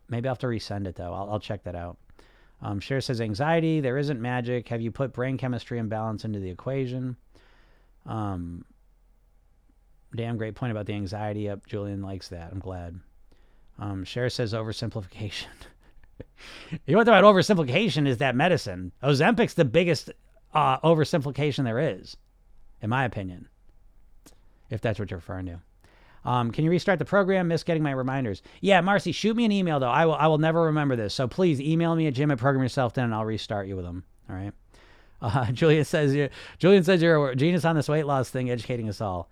Maybe 0.07 0.27
I'll 0.27 0.33
have 0.33 0.39
to 0.39 0.47
resend 0.47 0.85
it 0.85 0.95
though. 0.95 1.13
I'll, 1.13 1.31
I'll 1.31 1.39
check 1.39 1.63
that 1.63 1.75
out. 1.75 1.97
Um, 2.61 2.79
Cher 2.79 3.01
says 3.01 3.21
anxiety. 3.21 3.79
There 3.79 3.97
isn't 3.97 4.21
magic. 4.21 4.67
Have 4.69 4.81
you 4.81 4.91
put 4.91 5.13
brain 5.13 5.37
chemistry 5.37 5.79
and 5.79 5.89
balance 5.89 6.25
into 6.25 6.39
the 6.39 6.49
equation? 6.49 7.15
Um, 8.05 8.65
damn 10.15 10.37
great 10.37 10.55
point 10.55 10.71
about 10.71 10.85
the 10.85 10.93
anxiety. 10.93 11.49
Up, 11.49 11.65
Julian 11.65 12.01
likes 12.01 12.29
that. 12.29 12.51
I'm 12.51 12.59
glad. 12.59 12.99
Um, 13.79 14.03
Cher 14.03 14.29
says 14.29 14.53
oversimplification. 14.53 15.47
you 16.85 16.95
want 16.95 17.07
to 17.07 17.11
talk 17.11 17.19
about 17.19 17.23
oversimplification? 17.23 18.07
Is 18.07 18.17
that 18.17 18.35
medicine? 18.35 18.91
Ozempic's 19.01 19.55
the 19.55 19.65
biggest 19.65 20.11
uh, 20.53 20.79
oversimplification 20.79 21.63
there 21.63 21.79
is, 21.79 22.15
in 22.81 22.89
my 22.89 23.05
opinion. 23.05 23.47
If 24.69 24.81
that's 24.81 24.99
what 24.99 25.09
you're 25.09 25.17
referring 25.17 25.47
to. 25.47 25.61
Um, 26.23 26.51
can 26.51 26.63
you 26.63 26.69
restart 26.69 26.99
the 26.99 27.05
program? 27.05 27.47
Miss 27.47 27.63
getting 27.63 27.83
my 27.83 27.91
reminders. 27.91 28.41
Yeah, 28.61 28.81
Marcy, 28.81 29.11
shoot 29.11 29.35
me 29.35 29.45
an 29.45 29.51
email 29.51 29.79
though. 29.79 29.89
I 29.89 30.05
will. 30.05 30.15
I 30.15 30.27
will 30.27 30.37
never 30.37 30.63
remember 30.63 30.95
this. 30.95 31.13
So 31.13 31.27
please 31.27 31.59
email 31.59 31.95
me 31.95 32.07
at 32.07 32.13
Jim 32.13 32.31
at 32.31 32.37
program 32.37 32.63
yourself 32.63 32.93
thin, 32.93 33.05
and 33.05 33.15
I'll 33.15 33.25
restart 33.25 33.67
you 33.67 33.75
with 33.75 33.85
them. 33.85 34.03
All 34.29 34.35
right. 34.35 34.53
Uh, 35.23 35.51
Julian 35.51 35.85
says 35.85 36.15
you. 36.15 36.29
Julian 36.57 36.83
says 36.83 36.99
you're 36.99 37.29
a 37.29 37.35
genius 37.35 37.63
on 37.63 37.75
this 37.75 37.87
weight 37.87 38.07
loss 38.07 38.31
thing, 38.31 38.49
educating 38.49 38.89
us 38.89 39.01
all. 39.01 39.29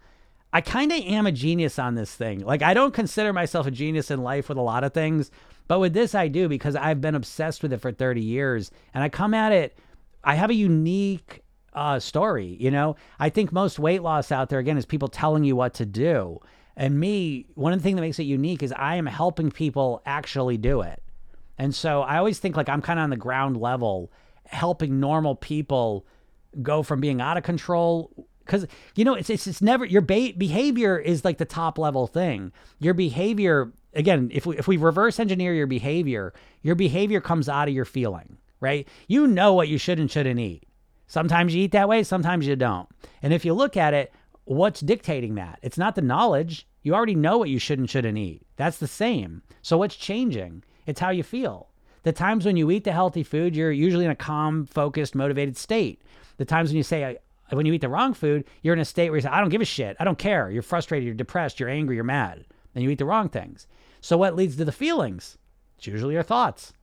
I 0.53 0.61
kind 0.61 0.91
of 0.91 0.99
am 0.99 1.25
a 1.25 1.31
genius 1.31 1.79
on 1.79 1.95
this 1.95 2.13
thing. 2.13 2.45
Like 2.45 2.61
I 2.61 2.75
don't 2.75 2.93
consider 2.93 3.33
myself 3.33 3.65
a 3.65 3.71
genius 3.71 4.11
in 4.11 4.21
life 4.21 4.49
with 4.49 4.59
a 4.59 4.61
lot 4.61 4.83
of 4.83 4.93
things, 4.93 5.31
but 5.67 5.79
with 5.79 5.93
this 5.93 6.13
I 6.13 6.27
do 6.27 6.47
because 6.47 6.75
I've 6.75 7.01
been 7.01 7.15
obsessed 7.15 7.63
with 7.63 7.73
it 7.73 7.81
for 7.81 7.91
30 7.91 8.21
years, 8.21 8.69
and 8.93 9.03
I 9.03 9.09
come 9.09 9.33
at 9.33 9.51
it. 9.51 9.79
I 10.23 10.35
have 10.35 10.51
a 10.51 10.53
unique 10.53 11.41
uh, 11.73 11.99
story. 11.99 12.57
You 12.59 12.71
know, 12.71 12.95
I 13.19 13.29
think 13.29 13.51
most 13.51 13.79
weight 13.79 14.03
loss 14.03 14.31
out 14.31 14.49
there 14.49 14.59
again 14.59 14.77
is 14.77 14.85
people 14.85 15.07
telling 15.07 15.43
you 15.43 15.55
what 15.55 15.73
to 15.75 15.87
do. 15.87 16.39
And 16.79 16.97
me, 16.97 17.45
one 17.55 17.73
of 17.73 17.79
the 17.79 17.83
things 17.83 17.97
that 17.97 18.01
makes 18.01 18.19
it 18.19 18.23
unique 18.23 18.63
is 18.63 18.71
I 18.71 18.95
am 18.95 19.05
helping 19.05 19.51
people 19.51 20.01
actually 20.05 20.57
do 20.57 20.79
it. 20.79 21.03
And 21.57 21.75
so 21.75 22.03
I 22.03 22.17
always 22.17 22.39
think 22.39 22.55
like 22.55 22.69
I'm 22.69 22.81
kind 22.81 22.97
of 22.97 23.03
on 23.03 23.09
the 23.09 23.17
ground 23.17 23.57
level, 23.57 24.09
helping 24.45 24.97
normal 24.97 25.35
people 25.35 26.05
go 26.61 26.81
from 26.81 27.01
being 27.01 27.19
out 27.19 27.35
of 27.35 27.43
control. 27.43 28.11
Because 28.45 28.65
you 28.95 29.03
know, 29.03 29.13
it's, 29.13 29.29
it's 29.29 29.45
it's 29.45 29.61
never 29.61 29.83
your 29.83 30.01
ba- 30.01 30.31
behavior 30.37 30.97
is 30.97 31.25
like 31.25 31.37
the 31.37 31.43
top 31.43 31.77
level 31.77 32.07
thing. 32.07 32.53
Your 32.79 32.93
behavior 32.93 33.73
again, 33.93 34.29
if 34.31 34.45
we 34.45 34.57
if 34.57 34.65
we 34.65 34.77
reverse 34.77 35.19
engineer 35.19 35.53
your 35.53 35.67
behavior, 35.67 36.33
your 36.61 36.75
behavior 36.75 37.19
comes 37.19 37.49
out 37.49 37.67
of 37.67 37.73
your 37.73 37.83
feeling, 37.83 38.37
right? 38.61 38.87
You 39.09 39.27
know 39.27 39.53
what 39.53 39.67
you 39.67 39.77
should 39.77 39.99
and 39.99 40.09
shouldn't 40.09 40.39
eat. 40.39 40.63
Sometimes 41.07 41.53
you 41.53 41.63
eat 41.63 41.73
that 41.73 41.89
way, 41.89 42.03
sometimes 42.03 42.47
you 42.47 42.55
don't. 42.55 42.87
And 43.21 43.33
if 43.33 43.43
you 43.43 43.53
look 43.53 43.75
at 43.75 43.93
it, 43.93 44.13
what's 44.55 44.79
dictating 44.79 45.35
that? 45.35 45.59
It's 45.61 45.77
not 45.77 45.93
the 45.93 46.01
knowledge. 46.01 46.67
You 46.81 46.95
already 46.95 47.13
know 47.13 47.37
what 47.37 47.49
you 47.49 47.59
should 47.59 47.77
and 47.77 47.87
shouldn't 47.87 48.17
eat. 48.17 48.41
That's 48.55 48.77
the 48.77 48.87
same. 48.87 49.43
So 49.61 49.77
what's 49.77 49.95
changing? 49.95 50.63
It's 50.87 50.99
how 50.99 51.11
you 51.11 51.21
feel. 51.21 51.69
The 52.01 52.11
times 52.11 52.45
when 52.45 52.57
you 52.57 52.71
eat 52.71 52.83
the 52.83 52.91
healthy 52.91 53.21
food, 53.21 53.55
you're 53.55 53.71
usually 53.71 54.05
in 54.05 54.11
a 54.11 54.15
calm, 54.15 54.65
focused, 54.65 55.13
motivated 55.13 55.55
state. 55.55 56.01
The 56.37 56.45
times 56.45 56.69
when 56.69 56.77
you 56.77 56.83
say, 56.83 57.19
when 57.51 57.67
you 57.67 57.73
eat 57.73 57.81
the 57.81 57.89
wrong 57.89 58.15
food, 58.15 58.45
you're 58.63 58.73
in 58.73 58.79
a 58.79 58.85
state 58.85 59.11
where 59.11 59.17
you 59.17 59.21
say, 59.21 59.29
I 59.29 59.39
don't 59.39 59.49
give 59.49 59.61
a 59.61 59.65
shit. 59.65 59.95
I 59.99 60.03
don't 60.03 60.17
care. 60.17 60.49
You're 60.49 60.63
frustrated. 60.63 61.05
You're 61.05 61.13
depressed. 61.13 61.59
You're 61.59 61.69
angry. 61.69 61.95
You're 61.95 62.03
mad. 62.03 62.45
And 62.73 62.83
you 62.83 62.89
eat 62.89 62.97
the 62.97 63.05
wrong 63.05 63.29
things. 63.29 63.67
So 64.01 64.17
what 64.17 64.35
leads 64.35 64.55
to 64.55 64.65
the 64.65 64.71
feelings? 64.71 65.37
It's 65.77 65.85
usually 65.85 66.15
your 66.15 66.23
thoughts. 66.23 66.73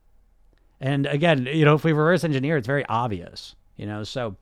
And 0.79 1.05
again, 1.05 1.47
you 1.51 1.65
know, 1.65 1.75
if 1.75 1.83
we 1.83 1.91
reverse 1.91 2.23
engineer, 2.23 2.55
it's 2.55 2.67
very 2.67 2.85
obvious, 2.85 3.55
you 3.75 3.85
know, 3.85 4.03
so 4.03 4.37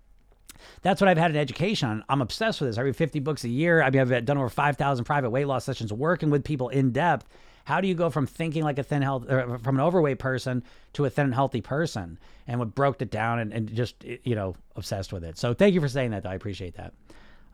that's 0.82 1.02
what 1.02 1.08
I've 1.08 1.18
had 1.18 1.32
an 1.32 1.38
education 1.38 1.90
on. 1.90 2.04
I'm 2.10 2.22
obsessed 2.22 2.62
with 2.62 2.70
this. 2.70 2.78
I 2.78 2.82
read 2.82 2.96
50 2.96 3.20
books 3.20 3.44
a 3.44 3.50
year. 3.50 3.82
I 3.82 3.90
mean, 3.90 4.02
I've 4.02 4.26
done 4.26 4.38
over 4.38 4.50
5,000 4.50 5.06
private 5.06 5.30
weight 5.30 5.46
loss 5.46 5.66
sessions 5.66 5.92
working 5.92 6.30
with 6.30 6.44
people 6.44 6.70
in 6.70 6.92
depth. 6.92 7.28
How 7.66 7.82
do 7.82 7.88
you 7.88 7.96
go 7.96 8.10
from 8.12 8.28
thinking 8.28 8.64
like 8.64 8.78
a 8.78 8.84
thin 8.84 9.02
health, 9.02 9.28
from 9.28 9.76
an 9.76 9.82
overweight 9.82 10.20
person 10.20 10.64
to 10.94 11.06
a 11.06 11.10
thin 11.10 11.26
and 11.26 11.34
healthy 11.34 11.62
person? 11.62 12.20
And 12.48 12.60
what 12.60 12.76
broke 12.76 13.02
it 13.02 13.10
down 13.10 13.40
and, 13.40 13.52
and 13.52 13.74
just, 13.74 14.04
you 14.04 14.36
know, 14.36 14.56
obsessed 14.76 15.12
with 15.12 15.24
it. 15.24 15.38
So 15.38 15.54
thank 15.56 15.74
you 15.74 15.82
for 15.82 15.88
saying 15.88 16.12
that. 16.12 16.24
Though. 16.24 16.30
I 16.30 16.36
appreciate 16.36 16.76
that. 16.76 16.94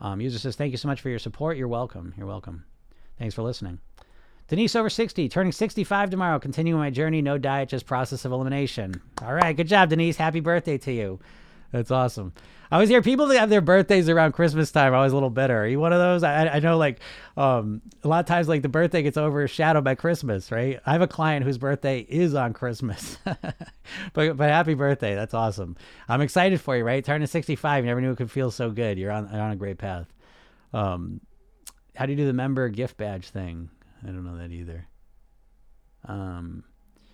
Um, 0.01 0.19
user 0.19 0.39
says, 0.39 0.55
thank 0.55 0.71
you 0.71 0.77
so 0.77 0.87
much 0.87 0.99
for 0.99 1.09
your 1.09 1.19
support. 1.19 1.57
You're 1.57 1.67
welcome. 1.67 2.13
You're 2.17 2.27
welcome. 2.27 2.65
Thanks 3.19 3.35
for 3.35 3.43
listening. 3.43 3.79
Denise 4.47 4.75
over 4.75 4.89
60, 4.89 5.29
turning 5.29 5.53
65 5.53 6.09
tomorrow, 6.09 6.37
continuing 6.37 6.79
my 6.81 6.89
journey, 6.89 7.21
no 7.21 7.37
diet, 7.37 7.69
just 7.69 7.85
process 7.85 8.25
of 8.25 8.33
elimination. 8.33 8.99
All 9.21 9.33
right, 9.33 9.55
good 9.55 9.67
job, 9.67 9.89
Denise. 9.89 10.17
Happy 10.17 10.41
birthday 10.41 10.77
to 10.79 10.91
you. 10.91 11.19
That's 11.71 11.91
awesome. 11.91 12.33
I 12.69 12.75
always 12.75 12.89
hear 12.89 13.01
people 13.01 13.27
that 13.27 13.39
have 13.39 13.49
their 13.49 13.61
birthdays 13.61 14.07
around 14.07 14.31
Christmas 14.31 14.71
time. 14.71 14.93
I 14.93 15.01
was 15.01 15.11
a 15.11 15.15
little 15.15 15.29
bitter. 15.29 15.63
Are 15.63 15.67
you 15.67 15.79
one 15.79 15.91
of 15.91 15.99
those? 15.99 16.23
I, 16.23 16.47
I 16.47 16.59
know 16.59 16.77
like 16.77 16.99
um, 17.35 17.81
a 18.03 18.07
lot 18.07 18.19
of 18.19 18.25
times 18.25 18.47
like 18.47 18.61
the 18.61 18.69
birthday 18.69 19.03
gets 19.03 19.17
overshadowed 19.17 19.83
by 19.83 19.95
Christmas, 19.95 20.51
right? 20.51 20.79
I 20.85 20.93
have 20.93 21.01
a 21.01 21.07
client 21.07 21.45
whose 21.45 21.57
birthday 21.57 21.99
is 21.99 22.33
on 22.33 22.53
Christmas. 22.53 23.17
but 24.13 24.37
but 24.37 24.49
happy 24.49 24.73
birthday. 24.73 25.15
That's 25.15 25.33
awesome. 25.33 25.75
I'm 26.07 26.21
excited 26.21 26.61
for 26.61 26.77
you, 26.77 26.83
right? 26.83 27.03
Turning 27.03 27.27
65, 27.27 27.83
you 27.83 27.89
never 27.89 28.01
knew 28.01 28.11
it 28.11 28.17
could 28.17 28.31
feel 28.31 28.51
so 28.51 28.71
good. 28.71 28.97
You're 28.97 29.11
on 29.11 29.27
on 29.27 29.51
a 29.51 29.55
great 29.57 29.77
path. 29.77 30.07
Um, 30.73 31.19
how 31.95 32.05
do 32.05 32.13
you 32.13 32.17
do 32.17 32.25
the 32.25 32.33
member 32.33 32.69
gift 32.69 32.95
badge 32.95 33.29
thing? 33.29 33.69
I 34.03 34.07
don't 34.07 34.23
know 34.23 34.37
that 34.37 34.51
either. 34.51 34.87
Um, 36.05 36.63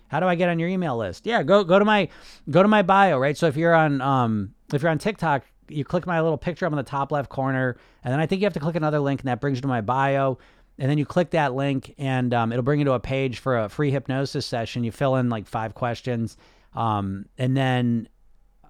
how 0.07 0.19
do 0.19 0.25
I 0.25 0.35
get 0.35 0.49
on 0.49 0.59
your 0.59 0.69
email 0.69 0.97
list? 0.97 1.25
Yeah, 1.25 1.43
go 1.43 1.63
go 1.63 1.79
to 1.79 1.85
my 1.85 2.09
go 2.49 2.61
to 2.61 2.67
my 2.67 2.81
bio, 2.81 3.17
right? 3.17 3.37
So 3.37 3.47
if 3.47 3.57
you're 3.57 3.75
on 3.75 4.01
um 4.01 4.53
if 4.73 4.81
you're 4.81 4.91
on 4.91 4.97
TikTok, 4.99 5.43
you 5.69 5.83
click 5.83 6.05
my 6.05 6.21
little 6.21 6.37
picture 6.37 6.65
up 6.65 6.71
in 6.71 6.77
the 6.77 6.83
top 6.83 7.11
left 7.11 7.29
corner, 7.29 7.77
and 8.03 8.11
then 8.11 8.19
I 8.19 8.25
think 8.25 8.41
you 8.41 8.45
have 8.45 8.53
to 8.53 8.59
click 8.59 8.75
another 8.75 8.99
link, 8.99 9.21
and 9.21 9.27
that 9.27 9.41
brings 9.41 9.57
you 9.57 9.61
to 9.63 9.67
my 9.67 9.81
bio. 9.81 10.37
And 10.79 10.91
then 10.91 10.99
you 10.99 11.07
click 11.07 11.31
that 11.31 11.55
link, 11.55 11.95
and 11.97 12.33
um, 12.35 12.51
it'll 12.51 12.63
bring 12.63 12.79
you 12.79 12.85
to 12.85 12.91
a 12.91 12.99
page 12.99 13.39
for 13.39 13.57
a 13.57 13.67
free 13.67 13.89
hypnosis 13.89 14.45
session. 14.45 14.83
You 14.83 14.91
fill 14.91 15.15
in 15.15 15.27
like 15.27 15.47
five 15.47 15.73
questions, 15.73 16.37
um, 16.75 17.25
and 17.39 17.57
then 17.57 18.07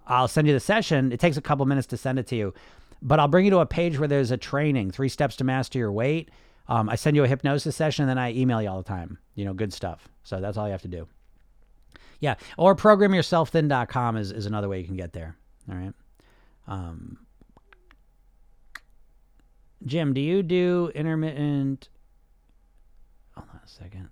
I'll 0.05 0.29
send 0.29 0.47
you 0.47 0.53
the 0.53 0.59
session. 0.61 1.11
It 1.11 1.19
takes 1.19 1.35
a 1.35 1.41
couple 1.41 1.65
minutes 1.65 1.87
to 1.87 1.97
send 1.97 2.17
it 2.17 2.27
to 2.27 2.37
you, 2.37 2.53
but 3.01 3.19
I'll 3.19 3.27
bring 3.27 3.43
you 3.43 3.51
to 3.51 3.59
a 3.59 3.65
page 3.65 3.99
where 3.99 4.07
there's 4.07 4.31
a 4.31 4.37
training, 4.37 4.91
three 4.91 5.09
steps 5.09 5.35
to 5.37 5.43
master 5.43 5.79
your 5.79 5.91
weight. 5.91 6.31
Um, 6.69 6.89
I 6.89 6.95
send 6.95 7.17
you 7.17 7.25
a 7.25 7.27
hypnosis 7.27 7.75
session, 7.75 8.03
and 8.03 8.09
then 8.09 8.17
I 8.17 8.31
email 8.31 8.61
you 8.61 8.69
all 8.69 8.77
the 8.77 8.87
time. 8.87 9.17
You 9.35 9.43
know, 9.43 9.53
good 9.53 9.73
stuff. 9.73 10.07
So 10.23 10.39
that's 10.39 10.57
all 10.57 10.65
you 10.65 10.71
have 10.71 10.81
to 10.83 10.87
do. 10.87 11.09
Yeah, 12.19 12.35
or 12.57 12.75
programyourselfthin.com 12.75 14.17
is 14.17 14.31
is 14.31 14.45
another 14.45 14.69
way 14.69 14.79
you 14.79 14.85
can 14.85 14.97
get 14.97 15.13
there. 15.13 15.35
All 15.69 15.75
right. 15.75 15.93
Um, 16.67 17.19
Jim, 19.85 20.13
do 20.13 20.21
you 20.21 20.43
do 20.43 20.91
intermittent? 20.95 21.89
Hold 23.35 23.47
on 23.53 23.59
a 23.63 23.67
second. 23.67 24.09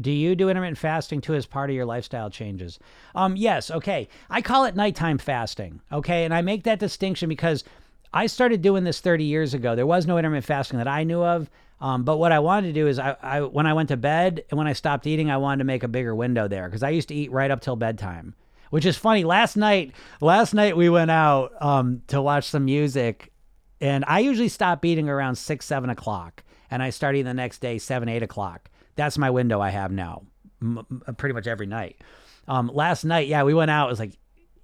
Do 0.00 0.10
you 0.10 0.34
do 0.34 0.48
intermittent 0.48 0.78
fasting 0.78 1.20
too 1.20 1.34
as 1.34 1.44
part 1.44 1.68
of 1.68 1.76
your 1.76 1.84
lifestyle 1.84 2.30
changes? 2.30 2.78
Um, 3.14 3.36
yes. 3.36 3.70
Okay. 3.70 4.08
I 4.30 4.40
call 4.40 4.64
it 4.64 4.74
nighttime 4.74 5.18
fasting. 5.18 5.82
Okay, 5.92 6.24
and 6.24 6.32
I 6.32 6.40
make 6.40 6.64
that 6.64 6.78
distinction 6.78 7.28
because 7.28 7.62
I 8.14 8.26
started 8.26 8.62
doing 8.62 8.84
this 8.84 9.00
30 9.00 9.24
years 9.24 9.52
ago. 9.52 9.74
There 9.74 9.86
was 9.86 10.06
no 10.06 10.16
intermittent 10.18 10.46
fasting 10.46 10.78
that 10.78 10.88
I 10.88 11.04
knew 11.04 11.22
of. 11.22 11.50
Um, 11.82 12.04
but 12.04 12.16
what 12.16 12.32
I 12.32 12.38
wanted 12.38 12.68
to 12.68 12.72
do 12.72 12.86
is, 12.86 12.98
I, 12.98 13.16
I 13.20 13.40
when 13.42 13.66
I 13.66 13.74
went 13.74 13.88
to 13.90 13.96
bed 13.98 14.44
and 14.48 14.56
when 14.56 14.66
I 14.66 14.72
stopped 14.72 15.06
eating, 15.06 15.30
I 15.30 15.36
wanted 15.36 15.58
to 15.58 15.64
make 15.64 15.82
a 15.82 15.88
bigger 15.88 16.14
window 16.14 16.48
there 16.48 16.66
because 16.66 16.82
I 16.82 16.90
used 16.90 17.08
to 17.08 17.14
eat 17.14 17.30
right 17.30 17.50
up 17.50 17.60
till 17.60 17.76
bedtime 17.76 18.34
which 18.72 18.86
is 18.86 18.96
funny. 18.96 19.22
Last 19.22 19.54
night, 19.54 19.92
last 20.22 20.54
night 20.54 20.78
we 20.78 20.88
went 20.88 21.10
out 21.10 21.52
um, 21.60 22.00
to 22.06 22.22
watch 22.22 22.44
some 22.48 22.64
music, 22.64 23.30
and 23.82 24.02
I 24.08 24.20
usually 24.20 24.48
stop 24.48 24.82
eating 24.82 25.10
around 25.10 25.36
six, 25.36 25.66
seven 25.66 25.90
o'clock, 25.90 26.42
and 26.70 26.82
I 26.82 26.88
start 26.88 27.14
eating 27.14 27.26
the 27.26 27.34
next 27.34 27.58
day 27.58 27.76
seven, 27.76 28.08
eight 28.08 28.22
o'clock. 28.22 28.70
That's 28.96 29.18
my 29.18 29.28
window 29.28 29.60
I 29.60 29.68
have 29.68 29.92
now, 29.92 30.22
m- 30.62 30.86
pretty 31.18 31.34
much 31.34 31.46
every 31.46 31.66
night. 31.66 32.00
Um, 32.48 32.70
last 32.72 33.04
night, 33.04 33.28
yeah, 33.28 33.42
we 33.42 33.52
went 33.52 33.70
out. 33.70 33.88
It 33.88 33.90
was 33.90 34.00
like 34.00 34.16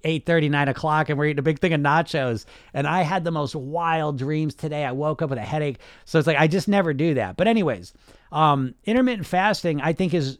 8 0.03 0.25
30, 0.25 0.49
9 0.49 0.67
o'clock, 0.69 1.09
and 1.09 1.17
we're 1.17 1.25
eating 1.25 1.39
a 1.39 1.43
big 1.43 1.59
thing 1.59 1.73
of 1.73 1.81
nachos. 1.81 2.45
And 2.73 2.87
I 2.87 3.01
had 3.01 3.23
the 3.23 3.31
most 3.31 3.55
wild 3.55 4.17
dreams 4.17 4.55
today. 4.55 4.85
I 4.85 4.91
woke 4.91 5.21
up 5.21 5.29
with 5.29 5.39
a 5.39 5.43
headache. 5.43 5.79
So 6.05 6.19
it's 6.19 6.27
like, 6.27 6.37
I 6.37 6.47
just 6.47 6.67
never 6.67 6.93
do 6.93 7.15
that. 7.15 7.37
But, 7.37 7.47
anyways, 7.47 7.93
um, 8.31 8.75
intermittent 8.85 9.27
fasting, 9.27 9.81
I 9.81 9.93
think, 9.93 10.13
is 10.13 10.39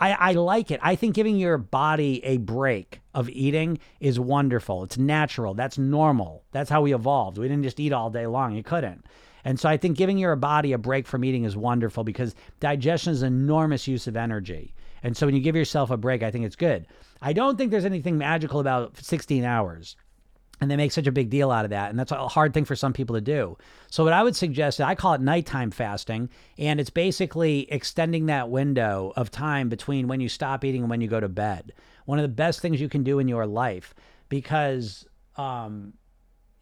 I, 0.00 0.12
I 0.12 0.32
like 0.32 0.70
it. 0.70 0.80
I 0.82 0.96
think 0.96 1.14
giving 1.14 1.36
your 1.36 1.58
body 1.58 2.24
a 2.24 2.38
break 2.38 3.00
of 3.14 3.28
eating 3.28 3.78
is 4.00 4.18
wonderful. 4.18 4.82
It's 4.82 4.96
natural. 4.96 5.52
That's 5.52 5.76
normal. 5.76 6.42
That's 6.52 6.70
how 6.70 6.80
we 6.80 6.94
evolved. 6.94 7.36
We 7.36 7.48
didn't 7.48 7.64
just 7.64 7.78
eat 7.78 7.92
all 7.92 8.08
day 8.08 8.26
long. 8.26 8.54
You 8.54 8.62
couldn't. 8.62 9.04
And 9.44 9.60
so 9.60 9.68
I 9.68 9.76
think 9.76 9.98
giving 9.98 10.16
your 10.18 10.36
body 10.36 10.72
a 10.72 10.78
break 10.78 11.06
from 11.06 11.24
eating 11.24 11.44
is 11.44 11.56
wonderful 11.56 12.02
because 12.04 12.34
digestion 12.60 13.12
is 13.12 13.22
an 13.22 13.32
enormous 13.32 13.86
use 13.86 14.06
of 14.06 14.16
energy. 14.16 14.74
And 15.02 15.16
so 15.16 15.26
when 15.26 15.34
you 15.34 15.42
give 15.42 15.56
yourself 15.56 15.90
a 15.90 15.96
break, 15.96 16.22
I 16.22 16.30
think 16.30 16.44
it's 16.46 16.56
good. 16.56 16.86
I 17.22 17.32
don't 17.32 17.56
think 17.56 17.70
there's 17.70 17.84
anything 17.84 18.18
magical 18.18 18.60
about 18.60 18.96
16 18.96 19.44
hours 19.44 19.96
and 20.60 20.70
they 20.70 20.76
make 20.76 20.92
such 20.92 21.06
a 21.06 21.12
big 21.12 21.30
deal 21.30 21.50
out 21.50 21.64
of 21.64 21.70
that 21.70 21.90
and 21.90 21.98
that's 21.98 22.12
a 22.12 22.28
hard 22.28 22.52
thing 22.52 22.64
for 22.64 22.76
some 22.76 22.92
people 22.92 23.14
to 23.14 23.20
do. 23.20 23.56
So 23.90 24.04
what 24.04 24.12
i 24.12 24.22
would 24.22 24.36
suggest 24.36 24.78
is 24.78 24.84
i 24.84 24.94
call 24.94 25.14
it 25.14 25.20
nighttime 25.20 25.70
fasting 25.70 26.28
and 26.58 26.80
it's 26.80 26.90
basically 26.90 27.70
extending 27.70 28.26
that 28.26 28.50
window 28.50 29.12
of 29.16 29.30
time 29.30 29.68
between 29.68 30.08
when 30.08 30.20
you 30.20 30.28
stop 30.28 30.64
eating 30.64 30.82
and 30.82 30.90
when 30.90 31.00
you 31.00 31.08
go 31.08 31.20
to 31.20 31.28
bed. 31.28 31.72
One 32.04 32.18
of 32.18 32.22
the 32.22 32.28
best 32.28 32.60
things 32.60 32.80
you 32.80 32.88
can 32.88 33.02
do 33.02 33.18
in 33.18 33.28
your 33.28 33.46
life 33.46 33.94
because 34.28 35.06
um, 35.36 35.94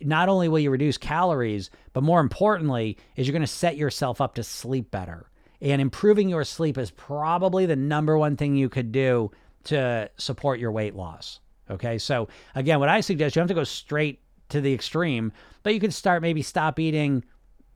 not 0.00 0.28
only 0.28 0.48
will 0.48 0.59
you 0.59 0.70
reduce 0.70 0.98
calories 0.98 1.70
but 1.92 2.02
more 2.02 2.20
importantly 2.20 2.96
is 3.16 3.26
you're 3.26 3.32
going 3.32 3.42
to 3.42 3.46
set 3.46 3.76
yourself 3.76 4.20
up 4.20 4.34
to 4.34 4.44
sleep 4.44 4.90
better. 4.90 5.30
And 5.61 5.82
improving 5.82 6.28
your 6.28 6.44
sleep 6.44 6.78
is 6.78 6.92
probably 6.92 7.66
the 7.66 7.74
number 7.74 8.16
one 8.16 8.36
thing 8.36 8.54
you 8.54 8.68
could 8.68 8.92
do 8.92 9.32
to 9.69 10.11
support 10.16 10.59
your 10.59 10.73
weight 10.73 10.95
loss 10.95 11.41
Okay. 11.71 11.99
So 11.99 12.29
again, 12.55 12.81
what 12.81 12.89
I 12.89 13.01
suggest, 13.01 13.37
you 13.37 13.41
don't 13.41 13.49
have 13.49 13.57
to 13.57 13.61
go 13.61 13.64
straight 13.64 14.21
to 14.51 14.61
the 14.61 14.73
extreme, 14.73 15.33
but 15.62 15.75
you 15.75 15.81
could 15.81 15.93
start 15.93 16.23
maybe 16.23 16.43
stop 16.43 16.79
eating, 16.79 17.25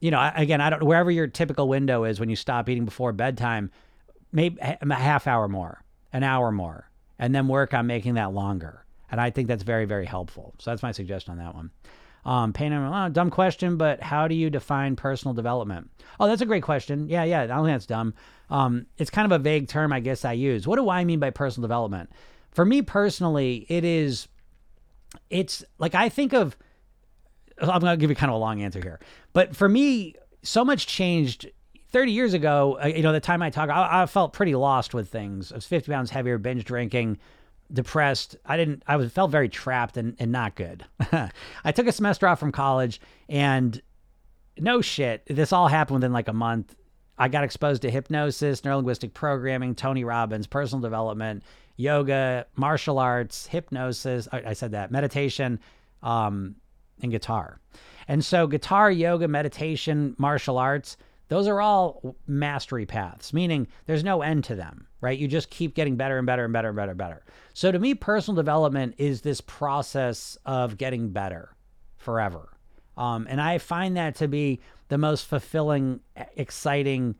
you 0.01 0.11
know, 0.11 0.33
again, 0.35 0.61
I 0.61 0.71
don't, 0.71 0.83
wherever 0.85 1.11
your 1.11 1.27
typical 1.27 1.69
window 1.69 2.05
is 2.05 2.19
when 2.19 2.31
you 2.31 2.37
stop 2.37 2.69
eating 2.69 2.85
before 2.85 3.13
bedtime, 3.13 3.71
maybe 4.33 4.59
a 4.61 4.95
half 4.95 5.27
hour 5.27 5.49
more, 5.49 5.83
an 6.13 6.23
hour 6.23 6.51
more, 6.51 6.89
and 7.19 7.35
then 7.35 7.49
work 7.49 7.75
on 7.75 7.87
making 7.87 8.15
that 8.15 8.33
longer. 8.33 8.85
And 9.11 9.21
I 9.21 9.31
think 9.31 9.49
that's 9.49 9.63
very, 9.63 9.85
very 9.85 10.07
helpful. 10.07 10.55
So 10.59 10.71
that's 10.71 10.83
my 10.83 10.93
suggestion 10.93 11.33
on 11.33 11.39
that 11.39 11.55
one. 11.55 11.71
Um, 12.25 12.53
pain 12.53 12.73
and 12.73 12.95
oh, 12.95 13.09
dumb 13.09 13.31
question, 13.31 13.77
but 13.77 14.01
how 14.01 14.29
do 14.29 14.35
you 14.37 14.49
define 14.49 14.95
personal 14.95 15.35
development? 15.35 15.91
Oh, 16.21 16.29
that's 16.29 16.41
a 16.41 16.47
great 16.47 16.63
question. 16.63 17.09
Yeah, 17.09 17.25
yeah, 17.25 17.43
I 17.43 17.47
don't 17.49 17.65
think 17.65 17.75
that's 17.75 17.87
dumb. 17.87 18.15
Um, 18.49 18.87
it's 18.97 19.11
kind 19.11 19.27
of 19.27 19.33
a 19.33 19.43
vague 19.43 19.67
term, 19.67 19.93
I 19.93 19.99
guess 19.99 20.25
I 20.25 20.33
use. 20.33 20.67
What 20.67 20.77
do 20.77 20.89
I 20.89 21.05
mean 21.05 21.19
by 21.19 21.31
personal 21.31 21.67
development? 21.67 22.11
for 22.53 22.65
me 22.65 22.83
personally, 22.83 23.67
it 23.69 23.85
is, 23.85 24.29
it's 25.31 25.65
like 25.79 25.95
I 25.95 26.09
think 26.09 26.33
of, 26.33 26.57
I'm 27.59 27.81
going 27.81 27.93
to 27.93 27.97
give 27.97 28.11
you 28.11 28.17
kind 28.17 28.31
of 28.31 28.37
a 28.37 28.39
long 28.39 28.63
answer 28.63 28.81
here, 28.81 29.01
but 29.33 29.57
for 29.57 29.69
me, 29.69 30.15
so 30.43 30.65
much 30.65 30.87
changed 30.87 31.51
30 31.91 32.13
years 32.13 32.35
ago. 32.35 32.79
Uh, 32.83 32.89
you 32.89 33.03
know, 33.03 33.13
the 33.13 33.21
time 33.21 33.43
I 33.43 33.51
talk, 33.51 33.71
I, 33.71 34.03
I 34.03 34.07
felt 34.07 34.33
pretty 34.33 34.55
lost 34.55 34.93
with 34.93 35.09
things. 35.09 35.53
I 35.53 35.57
was 35.57 35.67
50 35.67 35.91
pounds 35.91 36.11
heavier, 36.11 36.39
binge 36.39 36.65
drinking, 36.65 37.19
depressed. 37.73 38.37
I 38.45 38.57
didn't, 38.57 38.83
I 38.87 38.97
was 38.97 39.13
felt 39.13 39.31
very 39.31 39.49
trapped 39.49 39.97
and, 39.97 40.17
and 40.19 40.31
not 40.33 40.55
good. 40.55 40.85
I 41.65 41.73
took 41.73 41.87
a 41.87 41.93
semester 41.93 42.27
off 42.27 42.39
from 42.39 42.53
college 42.53 43.01
and 43.29 43.81
no 44.59 44.81
shit, 44.81 45.25
this 45.27 45.53
all 45.53 45.69
happened 45.69 45.97
within 45.97 46.13
like 46.13 46.29
a 46.29 46.33
month. 46.33 46.75
I 47.19 47.29
got 47.29 47.45
exposed 47.45 47.83
to 47.83 47.91
hypnosis, 47.91 48.63
neurolinguistic 48.63 49.15
programming, 49.15 49.75
Tony 49.75 50.05
Robbins, 50.05 50.47
personal 50.47 50.83
development, 50.83 51.43
yoga, 51.77 52.47
martial 52.57 52.99
arts, 52.99 53.47
hypnosis. 53.47 54.29
I, 54.33 54.43
I 54.49 54.53
said 54.53 54.73
that 54.73 54.91
meditation, 54.91 55.61
um, 56.03 56.57
and 57.03 57.11
guitar. 57.11 57.61
And 58.09 58.25
so, 58.25 58.47
guitar, 58.47 58.91
yoga, 58.91 59.29
meditation, 59.29 60.15
martial 60.19 60.59
arts. 60.59 60.97
Those 61.33 61.49
are 61.49 61.63
all 61.63 62.15
mastery 62.27 62.85
paths, 62.85 63.33
meaning 63.33 63.67
there's 63.87 64.05
no 64.05 64.21
end 64.21 64.45
to 64.45 64.55
them, 64.55 64.87
right? 65.01 65.19
You 65.19 65.27
just 65.27 65.49
keep 65.49 65.75
getting 65.75 65.97
better 65.97 66.19
and 66.19 66.27
better 66.27 66.45
and 66.45 66.53
better 66.53 66.69
and 66.69 66.77
better 66.77 66.91
and 66.91 66.99
better. 66.99 67.25
So 67.55 67.73
to 67.73 67.79
me, 67.79 67.95
personal 67.95 68.37
development 68.37 68.97
is 68.99 69.23
this 69.23 69.41
process 69.41 70.37
of 70.45 70.77
getting 70.77 71.09
better 71.09 71.57
forever. 71.97 72.51
Um, 72.99 73.27
and 73.31 73.41
I 73.41 73.57
find 73.57 73.97
that 73.97 74.15
to 74.17 74.29
be 74.29 74.61
the 74.89 74.99
most 74.99 75.25
fulfilling, 75.25 76.01
exciting 76.37 77.15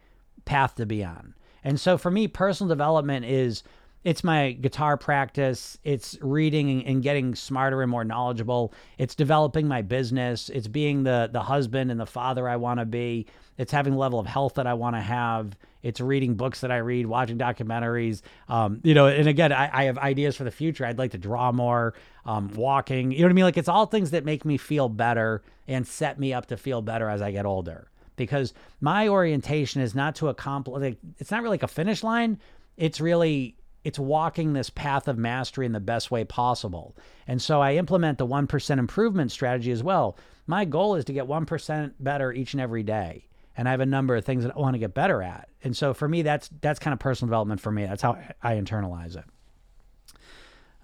path 0.45 0.75
to 0.75 0.85
be 0.85 1.03
on. 1.03 1.35
And 1.65 1.81
so 1.81 1.97
for 1.97 2.11
me, 2.11 2.29
personal 2.29 2.69
development 2.69 3.25
is 3.25 3.63
it's 4.05 4.25
my 4.25 4.53
guitar 4.53 4.97
practice, 4.97 5.79
it's 5.85 6.19
reading 6.21 6.85
and 6.85 7.03
getting 7.03 7.35
smarter 7.35 7.83
and 7.83 7.91
more 7.91 8.05
knowledgeable, 8.05 8.73
it's 8.99 9.15
developing 9.15 9.69
my 9.69 9.83
business, 9.83 10.49
it's 10.49 10.69
being 10.69 11.05
the 11.05 11.31
the 11.33 11.43
husband 11.43 11.91
and 11.91 12.01
the 12.01 12.07
father 12.07 12.49
I 12.49 12.57
want 12.57 12.81
to 12.81 12.87
be, 12.87 13.27
it's 13.59 13.71
having 13.71 13.93
the 13.93 13.99
level 13.99 14.19
of 14.19 14.27
health 14.27 14.55
that 14.55 14.67
I 14.67 14.75
want 14.75 14.97
to 14.97 15.01
have, 15.01 15.57
it's 15.83 16.01
reading 16.01 16.35
books 16.35 16.61
that 16.61 16.71
I 16.71 16.79
read, 16.79 17.07
watching 17.07 17.39
documentaries, 17.39 18.23
um, 18.49 18.81
you 18.83 18.95
know, 18.95 19.07
and 19.07 19.29
again, 19.29 19.53
I, 19.53 19.71
I, 19.73 19.85
have 19.85 19.99
ideas 19.99 20.37
for 20.37 20.45
the 20.45 20.51
future. 20.51 20.87
I'd 20.87 20.99
like 20.99 21.11
to 21.13 21.19
draw 21.19 21.53
more, 21.53 21.95
um, 22.25 22.53
walking, 22.55 23.11
you 23.13 23.19
know 23.19 23.25
what 23.25 23.31
I 23.31 23.35
mean? 23.35 23.45
Like 23.45 23.57
it's 23.57 23.69
all 23.69 23.87
things 23.87 24.13
that 24.13 24.25
make 24.25 24.45
me 24.45 24.57
feel 24.57 24.89
better 24.89 25.43
and 25.69 25.87
set 25.87 26.19
me 26.19 26.33
up 26.33 26.47
to 26.47 26.57
feel 26.57 26.83
better 26.83 27.09
as 27.09 27.23
I 27.23 27.31
get 27.31 27.47
older. 27.47 27.89
Because 28.15 28.53
my 28.81 29.09
orientation 29.09 29.81
is 29.81 29.95
not 29.95 30.15
to 30.17 30.29
accomplish 30.29 30.97
it's 31.19 31.31
not 31.31 31.43
really 31.43 31.55
like 31.55 31.63
a 31.63 31.69
finish 31.69 32.03
line. 32.05 32.39
It's 32.77 33.01
really 33.01 33.57
it's 33.85 33.99
walking 33.99 34.53
this 34.53 34.71
path 34.71 35.09
of 35.09 35.19
mastery 35.19 35.67
in 35.67 35.73
the 35.73 35.81
best 35.81 36.11
way 36.11 36.25
possible 36.25 36.97
and 37.27 37.41
so 37.41 37.61
i 37.61 37.75
implement 37.75 38.19
the 38.19 38.27
1% 38.27 38.79
improvement 38.79 39.31
strategy 39.31 39.71
as 39.71 39.83
well 39.83 40.17
my 40.47 40.65
goal 40.65 40.95
is 40.95 41.05
to 41.05 41.13
get 41.13 41.27
1% 41.27 41.93
better 42.01 42.33
each 42.33 42.55
and 42.55 42.61
every 42.61 42.83
day 42.83 43.27
and 43.57 43.69
i 43.69 43.71
have 43.71 43.81
a 43.81 43.87
number 43.87 44.17
of 44.17 44.25
things 44.25 44.45
that 44.45 44.57
i 44.57 44.59
want 44.59 44.75
to 44.75 44.79
get 44.79 44.95
better 44.95 45.23
at 45.23 45.49
and 45.65 45.77
so 45.77 45.95
for 45.95 46.09
me 46.09 46.23
that's 46.23 46.49
that's 46.61 46.79
kind 46.79 46.93
of 46.93 46.99
personal 46.99 47.29
development 47.29 47.61
for 47.61 47.71
me 47.71 47.85
that's 47.85 48.03
how 48.03 48.19
i 48.43 48.55
internalize 48.55 49.17
it 49.17 49.25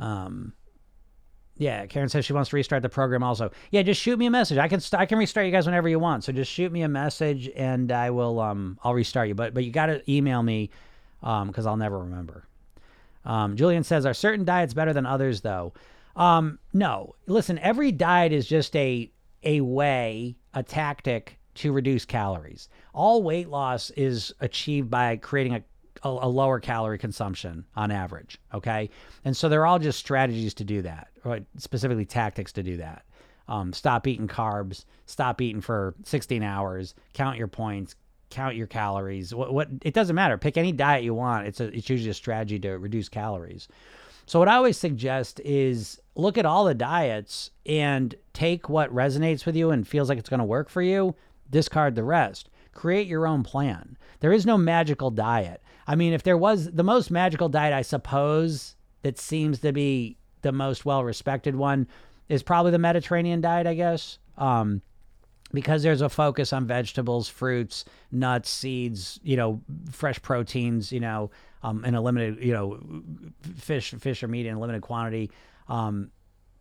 um 0.01 0.53
yeah, 1.59 1.86
Karen 1.86 2.09
says 2.09 2.24
she 2.24 2.32
wants 2.32 2.51
to 2.51 2.57
restart 2.57 2.82
the 2.82 2.88
program 2.88 3.24
also. 3.24 3.51
Yeah, 3.72 3.82
just 3.82 4.01
shoot 4.01 4.16
me 4.16 4.26
a 4.26 4.30
message. 4.30 4.59
I 4.59 4.68
can 4.68 4.78
st- 4.80 5.01
I 5.01 5.07
can 5.07 5.18
restart 5.18 5.44
you 5.44 5.53
guys 5.53 5.66
whenever 5.66 5.88
you 5.88 5.99
want. 5.99 6.22
So 6.22 6.32
just 6.32 6.51
shoot 6.51 6.70
me 6.70 6.82
a 6.82 6.88
message 6.88 7.51
and 7.55 7.90
I 7.90 8.11
will 8.11 8.38
um 8.38 8.78
I'll 8.84 8.94
restart 8.94 9.26
you. 9.26 9.34
But 9.34 9.55
but 9.55 9.64
you 9.64 9.72
got 9.72 9.86
to 9.86 10.09
email 10.11 10.42
me 10.42 10.70
um 11.22 11.53
cuz 11.53 11.66
I'll 11.66 11.76
never 11.76 11.99
remember. 11.99 12.47
Um, 13.28 13.54
Julian 13.54 13.84
says 13.84 14.04
are 14.04 14.14
certain 14.14 14.44
diets 14.44 14.74
better 14.74 14.92
than 14.92 15.06
others 15.06 15.42
though? 15.42 15.72
Um 16.16 16.58
no. 16.72 17.14
Listen, 17.28 17.58
every 17.60 17.92
diet 17.92 18.32
is 18.32 18.48
just 18.48 18.74
a 18.74 19.12
a 19.44 19.60
way, 19.60 20.36
a 20.54 20.64
tactic 20.64 21.38
to 21.54 21.72
reduce 21.72 22.04
calories. 22.04 22.68
All 22.92 23.22
weight 23.22 23.48
loss 23.48 23.90
is 23.90 24.34
achieved 24.40 24.90
by 24.90 25.16
creating 25.16 25.54
a 25.54 25.62
a, 26.02 26.08
a, 26.08 26.28
lower 26.28 26.60
calorie 26.60 26.98
consumption 26.98 27.64
on 27.76 27.90
average. 27.90 28.38
Okay. 28.54 28.90
And 29.24 29.36
so 29.36 29.48
they're 29.48 29.66
all 29.66 29.78
just 29.78 29.98
strategies 29.98 30.54
to 30.54 30.64
do 30.64 30.82
that, 30.82 31.08
or 31.24 31.40
specifically 31.56 32.04
tactics 32.04 32.52
to 32.52 32.62
do 32.62 32.76
that. 32.76 33.04
Um, 33.48 33.72
stop 33.72 34.06
eating 34.06 34.28
carbs, 34.28 34.84
stop 35.06 35.40
eating 35.40 35.60
for 35.60 35.94
16 36.04 36.42
hours, 36.42 36.94
count 37.14 37.38
your 37.38 37.48
points, 37.48 37.96
count 38.30 38.56
your 38.56 38.66
calories. 38.66 39.34
What, 39.34 39.52
what 39.52 39.68
it 39.82 39.94
doesn't 39.94 40.16
matter. 40.16 40.38
Pick 40.38 40.56
any 40.56 40.72
diet 40.72 41.04
you 41.04 41.14
want. 41.14 41.46
It's 41.46 41.60
a, 41.60 41.66
it's 41.66 41.88
usually 41.88 42.10
a 42.10 42.14
strategy 42.14 42.58
to 42.60 42.72
reduce 42.78 43.08
calories. 43.08 43.68
So 44.26 44.38
what 44.38 44.48
I 44.48 44.56
always 44.56 44.76
suggest 44.76 45.40
is 45.40 46.00
look 46.14 46.36
at 46.36 46.44
all 46.44 46.66
the 46.66 46.74
diets 46.74 47.50
and 47.64 48.14
take 48.34 48.68
what 48.68 48.94
resonates 48.94 49.46
with 49.46 49.56
you 49.56 49.70
and 49.70 49.88
feels 49.88 50.08
like 50.08 50.18
it's 50.18 50.28
going 50.28 50.38
to 50.38 50.44
work 50.44 50.68
for 50.68 50.82
you, 50.82 51.14
discard 51.50 51.94
the 51.94 52.04
rest. 52.04 52.50
Create 52.72 53.06
your 53.06 53.26
own 53.26 53.42
plan. 53.42 53.96
There 54.20 54.32
is 54.32 54.44
no 54.44 54.58
magical 54.58 55.10
diet. 55.10 55.62
I 55.86 55.96
mean, 55.96 56.12
if 56.12 56.22
there 56.22 56.36
was 56.36 56.70
the 56.72 56.84
most 56.84 57.10
magical 57.10 57.48
diet, 57.48 57.72
I 57.72 57.82
suppose 57.82 58.76
that 59.02 59.18
seems 59.18 59.60
to 59.60 59.72
be 59.72 60.18
the 60.42 60.52
most 60.52 60.84
well 60.84 61.02
respected 61.02 61.56
one 61.56 61.86
is 62.28 62.42
probably 62.42 62.72
the 62.72 62.78
Mediterranean 62.78 63.40
diet, 63.40 63.66
I 63.66 63.74
guess. 63.74 64.18
Um, 64.36 64.82
because 65.53 65.82
there's 65.82 66.03
a 66.03 66.09
focus 66.09 66.53
on 66.53 66.66
vegetables, 66.66 67.28
fruits, 67.28 67.84
nuts, 68.12 68.51
seeds, 68.51 69.18
you 69.22 69.36
know, 69.36 69.61
fresh 69.90 70.20
proteins, 70.20 70.92
you 70.92 71.01
know, 71.01 71.30
um, 71.62 71.84
in 71.84 71.94
a 71.94 72.01
limited, 72.01 72.42
you 72.42 72.53
know, 72.53 72.80
fish, 73.57 73.92
fish 73.99 74.22
or 74.22 74.28
meat 74.28 74.46
in 74.46 74.57
a 74.57 74.61
limited 74.61 74.82
quantity. 74.82 75.30
Um, 75.68 76.11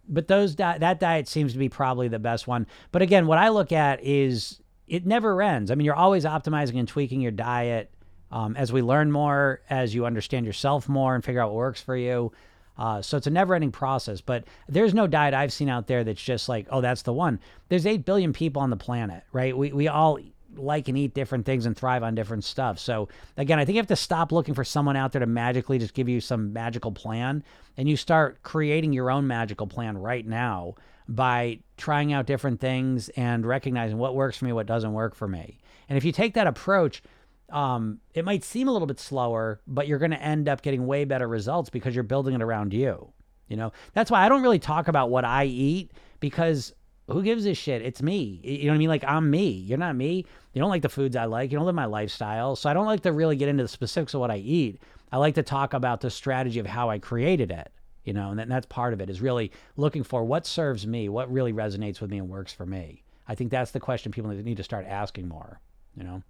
but 0.07 0.27
those 0.27 0.55
di- 0.55 0.77
that 0.77 0.99
diet 0.99 1.27
seems 1.27 1.53
to 1.53 1.59
be 1.59 1.69
probably 1.69 2.07
the 2.07 2.19
best 2.19 2.47
one. 2.47 2.67
But 2.91 3.01
again, 3.01 3.27
what 3.27 3.37
I 3.37 3.49
look 3.49 3.71
at 3.71 4.03
is 4.03 4.61
it 4.87 5.05
never 5.05 5.41
ends. 5.41 5.69
I 5.69 5.75
mean, 5.75 5.85
you're 5.85 5.95
always 5.95 6.23
optimizing 6.23 6.79
and 6.79 6.87
tweaking 6.87 7.19
your 7.19 7.31
diet 7.31 7.91
um, 8.31 8.55
as 8.55 8.71
we 8.71 8.81
learn 8.81 9.11
more, 9.11 9.61
as 9.69 9.93
you 9.93 10.05
understand 10.05 10.45
yourself 10.45 10.87
more 10.87 11.13
and 11.13 11.23
figure 11.23 11.41
out 11.41 11.49
what 11.49 11.55
works 11.55 11.81
for 11.81 11.95
you. 11.95 12.31
Uh, 12.77 13.01
so 13.01 13.17
it's 13.17 13.27
a 13.27 13.31
never 13.31 13.55
ending 13.55 13.71
process. 13.71 14.21
But 14.21 14.45
there's 14.67 14.93
no 14.93 15.07
diet 15.07 15.33
I've 15.33 15.53
seen 15.53 15.69
out 15.69 15.87
there 15.87 16.03
that's 16.03 16.21
just 16.21 16.47
like, 16.47 16.67
oh, 16.69 16.81
that's 16.81 17.01
the 17.01 17.13
one. 17.13 17.39
There's 17.69 17.85
8 17.85 18.05
billion 18.05 18.33
people 18.33 18.61
on 18.61 18.69
the 18.69 18.77
planet, 18.77 19.23
right? 19.31 19.57
We, 19.57 19.71
we 19.71 19.87
all 19.87 20.19
like 20.55 20.87
and 20.87 20.97
eat 20.97 21.13
different 21.13 21.45
things 21.45 21.65
and 21.65 21.75
thrive 21.75 22.03
on 22.03 22.15
different 22.15 22.43
stuff. 22.43 22.79
So 22.79 23.09
again, 23.35 23.59
I 23.59 23.65
think 23.65 23.75
you 23.75 23.79
have 23.79 23.87
to 23.87 23.95
stop 23.95 24.31
looking 24.31 24.53
for 24.53 24.63
someone 24.63 24.95
out 24.95 25.11
there 25.11 25.19
to 25.19 25.25
magically 25.25 25.77
just 25.77 25.93
give 25.93 26.09
you 26.09 26.21
some 26.21 26.53
magical 26.53 26.91
plan 26.91 27.43
and 27.75 27.87
you 27.87 27.97
start 27.97 28.41
creating 28.43 28.93
your 28.93 29.11
own 29.11 29.27
magical 29.27 29.67
plan 29.67 29.97
right 29.97 30.25
now 30.25 30.75
by 31.07 31.59
trying 31.77 32.11
out 32.11 32.25
different 32.25 32.59
things 32.59 33.09
and 33.09 33.45
recognizing 33.45 33.97
what 33.97 34.15
works 34.15 34.37
for 34.37 34.45
me, 34.45 34.53
what 34.53 34.65
doesn't 34.65 34.93
work 34.93 35.15
for 35.15 35.27
me. 35.27 35.57
And 35.89 35.97
if 35.97 36.03
you 36.03 36.11
take 36.11 36.33
that 36.33 36.47
approach, 36.47 37.01
um, 37.49 37.99
it 38.13 38.25
might 38.25 38.43
seem 38.43 38.67
a 38.67 38.71
little 38.71 38.87
bit 38.87 38.99
slower, 38.99 39.61
but 39.67 39.87
you're 39.87 39.99
going 39.99 40.11
to 40.11 40.21
end 40.21 40.49
up 40.49 40.61
getting 40.61 40.85
way 40.85 41.05
better 41.05 41.27
results 41.27 41.69
because 41.69 41.95
you're 41.95 42.03
building 42.03 42.33
it 42.33 42.41
around 42.41 42.73
you. 42.73 43.11
You 43.47 43.55
know, 43.55 43.71
that's 43.93 44.11
why 44.11 44.25
I 44.25 44.29
don't 44.29 44.41
really 44.41 44.59
talk 44.59 44.87
about 44.87 45.09
what 45.09 45.23
I 45.23 45.45
eat 45.45 45.91
because 46.19 46.73
who 47.07 47.23
gives 47.23 47.45
a 47.45 47.53
shit? 47.53 47.81
It's 47.81 48.01
me. 48.01 48.41
You 48.43 48.65
know 48.65 48.71
what 48.71 48.75
I 48.75 48.79
mean? 48.79 48.89
Like 48.89 49.03
I'm 49.05 49.29
me. 49.29 49.49
You're 49.49 49.77
not 49.77 49.95
me. 49.95 50.25
You 50.53 50.59
don't 50.59 50.69
like 50.69 50.81
the 50.81 50.89
foods 50.89 51.15
I 51.15 51.25
like. 51.25 51.51
You 51.51 51.57
don't 51.57 51.65
live 51.65 51.75
my 51.75 51.85
lifestyle. 51.85 52.55
So 52.57 52.69
I 52.69 52.73
don't 52.73 52.85
like 52.85 53.03
to 53.03 53.13
really 53.13 53.37
get 53.37 53.47
into 53.47 53.63
the 53.63 53.69
specifics 53.69 54.13
of 54.13 54.19
what 54.19 54.31
I 54.31 54.37
eat. 54.37 54.81
I 55.11 55.17
like 55.17 55.35
to 55.35 55.43
talk 55.43 55.73
about 55.73 56.01
the 56.01 56.09
strategy 56.09 56.59
of 56.59 56.65
how 56.65 56.89
I 56.89 56.99
created 56.99 57.51
it. 57.51 57.71
You 58.03 58.13
know, 58.13 58.31
and 58.31 58.51
that's 58.51 58.65
part 58.65 58.93
of 58.93 59.01
it 59.01 59.09
is 59.09 59.21
really 59.21 59.51
looking 59.75 60.03
for 60.03 60.23
what 60.23 60.45
serves 60.45 60.87
me, 60.87 61.09
what 61.09 61.31
really 61.31 61.51
resonates 61.51 61.99
with 61.99 62.09
me 62.09 62.17
and 62.19 62.29
works 62.29 62.53
for 62.53 62.65
me. 62.65 63.03
I 63.27 63.35
think 63.35 63.51
that's 63.51 63.71
the 63.71 63.81
question 63.81 64.13
people 64.13 64.31
need 64.31 64.57
to 64.57 64.63
start 64.63 64.85
asking 64.85 65.27
more. 65.27 65.59
You 65.95 66.03
know. 66.03 66.23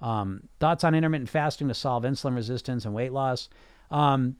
Um, 0.00 0.48
thoughts 0.60 0.84
on 0.84 0.94
intermittent 0.94 1.30
fasting 1.30 1.68
to 1.68 1.74
solve 1.74 2.04
insulin 2.04 2.34
resistance 2.34 2.84
and 2.84 2.94
weight 2.94 3.12
loss? 3.12 3.48
Um, 3.90 4.36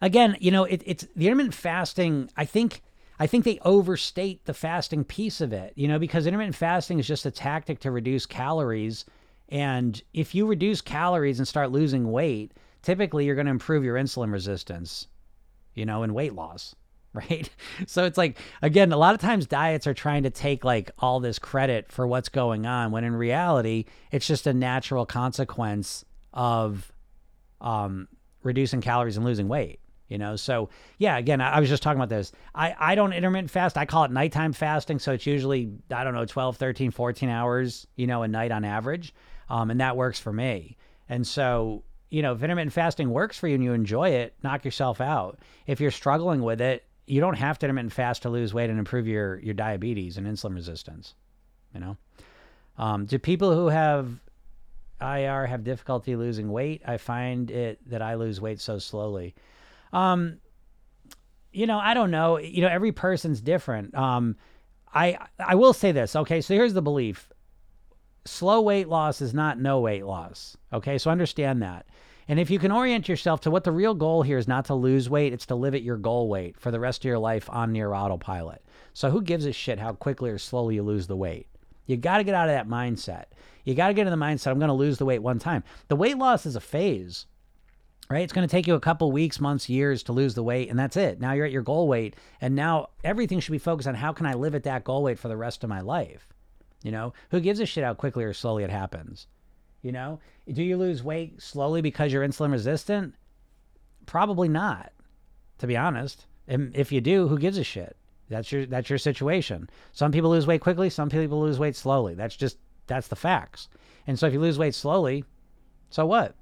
again, 0.00 0.36
you 0.40 0.50
know, 0.50 0.64
it, 0.64 0.82
it's 0.86 1.06
the 1.16 1.26
intermittent 1.26 1.54
fasting. 1.54 2.30
I 2.36 2.44
think 2.44 2.82
I 3.18 3.26
think 3.26 3.44
they 3.44 3.58
overstate 3.64 4.46
the 4.46 4.54
fasting 4.54 5.04
piece 5.04 5.40
of 5.40 5.52
it. 5.52 5.72
You 5.76 5.88
know, 5.88 5.98
because 5.98 6.26
intermittent 6.26 6.56
fasting 6.56 6.98
is 6.98 7.06
just 7.06 7.26
a 7.26 7.30
tactic 7.30 7.80
to 7.80 7.90
reduce 7.90 8.26
calories, 8.26 9.04
and 9.48 10.00
if 10.14 10.34
you 10.34 10.46
reduce 10.46 10.80
calories 10.80 11.38
and 11.38 11.46
start 11.46 11.72
losing 11.72 12.10
weight, 12.10 12.52
typically 12.82 13.26
you're 13.26 13.34
going 13.34 13.46
to 13.46 13.50
improve 13.50 13.84
your 13.84 13.96
insulin 13.96 14.32
resistance. 14.32 15.08
You 15.74 15.86
know, 15.86 16.02
and 16.02 16.14
weight 16.14 16.34
loss. 16.34 16.74
right? 17.14 17.50
So 17.86 18.04
it's 18.04 18.16
like 18.16 18.38
again, 18.62 18.92
a 18.92 18.96
lot 18.96 19.14
of 19.14 19.20
times 19.20 19.46
diets 19.46 19.86
are 19.86 19.94
trying 19.94 20.22
to 20.22 20.30
take 20.30 20.64
like 20.64 20.90
all 20.98 21.18
this 21.18 21.38
credit 21.38 21.90
for 21.90 22.06
what's 22.06 22.28
going 22.28 22.66
on 22.66 22.92
when 22.92 23.04
in 23.04 23.14
reality, 23.14 23.86
it's 24.12 24.26
just 24.26 24.46
a 24.46 24.54
natural 24.54 25.06
consequence 25.06 26.04
of 26.32 26.92
um 27.60 28.06
reducing 28.42 28.80
calories 28.80 29.16
and 29.16 29.26
losing 29.26 29.48
weight 29.48 29.80
you 30.10 30.18
know? 30.18 30.36
So 30.36 30.68
yeah 30.98 31.16
again 31.16 31.40
I, 31.40 31.58
was 31.58 31.70
just 31.70 31.82
talking 31.82 31.98
about 31.98 32.10
this. 32.10 32.32
I 32.54 32.74
i 32.78 32.94
don't 32.94 33.14
intermittent 33.14 33.50
fast. 33.50 33.78
I 33.78 33.86
call 33.86 34.04
it 34.04 34.10
nighttime 34.10 34.52
fasting 34.52 34.98
so 34.98 35.12
it's 35.12 35.24
usually 35.26 35.72
i 35.90 36.04
don't 36.04 36.14
know 36.14 36.26
12 36.26 36.58
13 36.58 36.90
14 36.90 37.28
hours 37.30 37.86
you 37.96 38.06
know 38.06 38.22
a 38.22 38.28
night 38.28 38.52
on 38.52 38.64
average 38.64 39.14
um, 39.48 39.70
and 39.70 39.80
that 39.80 39.96
works 39.96 40.20
for 40.20 40.32
me. 40.32 40.76
And 41.08 41.26
so 41.26 41.84
you 42.10 42.20
know 42.22 42.32
if 42.32 42.42
intermittent 42.42 42.74
fasting 42.74 43.10
works 43.10 43.38
for 43.38 43.48
you 43.48 43.54
and 43.54 43.64
you 43.64 43.72
enjoy 43.72 44.10
it 44.10 44.34
knock 44.42 44.64
yourself 44.64 45.00
out. 45.00 45.38
If 45.66 45.80
you're 45.80 45.92
struggling 45.92 46.42
with 46.42 46.60
it 46.60 46.84
you 47.10 47.20
don't 47.20 47.34
have 47.34 47.58
to 47.58 47.66
intermittent 47.66 47.92
fast 47.92 48.22
to 48.22 48.30
lose 48.30 48.54
weight 48.54 48.70
and 48.70 48.78
improve 48.78 49.08
your 49.08 49.40
your 49.40 49.54
diabetes 49.54 50.16
and 50.16 50.26
insulin 50.26 50.54
resistance. 50.54 51.14
You 51.74 51.80
know, 51.80 51.96
um, 52.78 53.06
do 53.06 53.18
people 53.18 53.52
who 53.52 53.68
have 53.68 54.20
IR 55.00 55.46
have 55.46 55.64
difficulty 55.64 56.14
losing 56.14 56.52
weight? 56.52 56.82
I 56.86 56.98
find 56.98 57.50
it 57.50 57.78
that 57.90 58.00
I 58.00 58.14
lose 58.14 58.40
weight 58.40 58.60
so 58.60 58.78
slowly. 58.78 59.34
Um, 59.92 60.38
you 61.52 61.66
know, 61.66 61.78
I 61.80 61.94
don't 61.94 62.12
know. 62.12 62.38
You 62.38 62.62
know, 62.62 62.68
every 62.68 62.92
person's 62.92 63.40
different. 63.40 63.92
Um, 63.94 64.36
I 64.94 65.18
I 65.38 65.56
will 65.56 65.72
say 65.72 65.90
this. 65.90 66.14
Okay, 66.14 66.40
so 66.40 66.54
here's 66.54 66.74
the 66.74 66.82
belief: 66.82 67.28
slow 68.24 68.60
weight 68.60 68.88
loss 68.88 69.20
is 69.20 69.34
not 69.34 69.58
no 69.58 69.80
weight 69.80 70.04
loss. 70.04 70.56
Okay, 70.72 70.96
so 70.96 71.10
understand 71.10 71.62
that. 71.62 71.86
And 72.30 72.38
if 72.38 72.48
you 72.48 72.60
can 72.60 72.70
orient 72.70 73.08
yourself 73.08 73.40
to 73.40 73.50
what 73.50 73.64
the 73.64 73.72
real 73.72 73.92
goal 73.92 74.22
here 74.22 74.38
is 74.38 74.46
not 74.46 74.66
to 74.66 74.74
lose 74.76 75.10
weight, 75.10 75.32
it's 75.32 75.46
to 75.46 75.56
live 75.56 75.74
at 75.74 75.82
your 75.82 75.96
goal 75.96 76.28
weight 76.28 76.56
for 76.60 76.70
the 76.70 76.78
rest 76.78 77.00
of 77.00 77.08
your 77.08 77.18
life 77.18 77.50
on 77.50 77.72
near 77.72 77.92
autopilot. 77.92 78.64
So 78.92 79.10
who 79.10 79.20
gives 79.20 79.46
a 79.46 79.52
shit 79.52 79.80
how 79.80 79.94
quickly 79.94 80.30
or 80.30 80.38
slowly 80.38 80.76
you 80.76 80.84
lose 80.84 81.08
the 81.08 81.16
weight? 81.16 81.48
You 81.86 81.96
got 81.96 82.18
to 82.18 82.24
get 82.24 82.36
out 82.36 82.48
of 82.48 82.54
that 82.54 82.68
mindset. 82.68 83.24
You 83.64 83.74
got 83.74 83.88
to 83.88 83.94
get 83.94 84.06
in 84.06 84.16
the 84.16 84.24
mindset, 84.24 84.52
I'm 84.52 84.60
going 84.60 84.68
to 84.68 84.74
lose 84.74 84.96
the 84.96 85.04
weight 85.04 85.24
one 85.24 85.40
time. 85.40 85.64
The 85.88 85.96
weight 85.96 86.18
loss 86.18 86.46
is 86.46 86.54
a 86.54 86.60
phase, 86.60 87.26
right? 88.08 88.22
It's 88.22 88.32
going 88.32 88.46
to 88.46 88.52
take 88.52 88.68
you 88.68 88.76
a 88.76 88.80
couple 88.80 89.10
weeks, 89.10 89.40
months, 89.40 89.68
years 89.68 90.04
to 90.04 90.12
lose 90.12 90.34
the 90.34 90.44
weight, 90.44 90.70
and 90.70 90.78
that's 90.78 90.96
it. 90.96 91.20
Now 91.20 91.32
you're 91.32 91.46
at 91.46 91.52
your 91.52 91.62
goal 91.62 91.88
weight, 91.88 92.14
and 92.40 92.54
now 92.54 92.90
everything 93.02 93.40
should 93.40 93.50
be 93.50 93.58
focused 93.58 93.88
on 93.88 93.96
how 93.96 94.12
can 94.12 94.26
I 94.26 94.34
live 94.34 94.54
at 94.54 94.62
that 94.62 94.84
goal 94.84 95.02
weight 95.02 95.18
for 95.18 95.26
the 95.26 95.36
rest 95.36 95.64
of 95.64 95.68
my 95.68 95.80
life? 95.80 96.28
You 96.84 96.92
know, 96.92 97.12
who 97.32 97.40
gives 97.40 97.58
a 97.58 97.66
shit 97.66 97.82
how 97.82 97.94
quickly 97.94 98.22
or 98.22 98.32
slowly 98.34 98.62
it 98.62 98.70
happens? 98.70 99.26
You 99.82 99.92
know, 99.92 100.20
do 100.52 100.62
you 100.62 100.76
lose 100.76 101.02
weight 101.02 101.40
slowly 101.40 101.80
because 101.80 102.12
you're 102.12 102.26
insulin 102.26 102.52
resistant? 102.52 103.14
Probably 104.06 104.48
not, 104.48 104.92
to 105.58 105.66
be 105.66 105.76
honest. 105.76 106.26
And 106.48 106.74
if 106.74 106.90
you 106.90 107.00
do, 107.00 107.28
who 107.28 107.38
gives 107.38 107.58
a 107.58 107.64
shit? 107.64 107.96
That's 108.28 108.50
your 108.52 108.64
that's 108.66 108.88
your 108.88 108.98
situation. 108.98 109.68
Some 109.92 110.12
people 110.12 110.30
lose 110.30 110.46
weight 110.46 110.60
quickly, 110.60 110.88
some 110.88 111.10
people 111.10 111.40
lose 111.40 111.58
weight 111.58 111.76
slowly. 111.76 112.14
That's 112.14 112.36
just 112.36 112.58
that's 112.86 113.08
the 113.08 113.16
facts. 113.16 113.68
And 114.06 114.18
so 114.18 114.26
if 114.26 114.32
you 114.32 114.40
lose 114.40 114.58
weight 114.58 114.74
slowly, 114.74 115.24
so 115.90 116.06
what? 116.06 116.34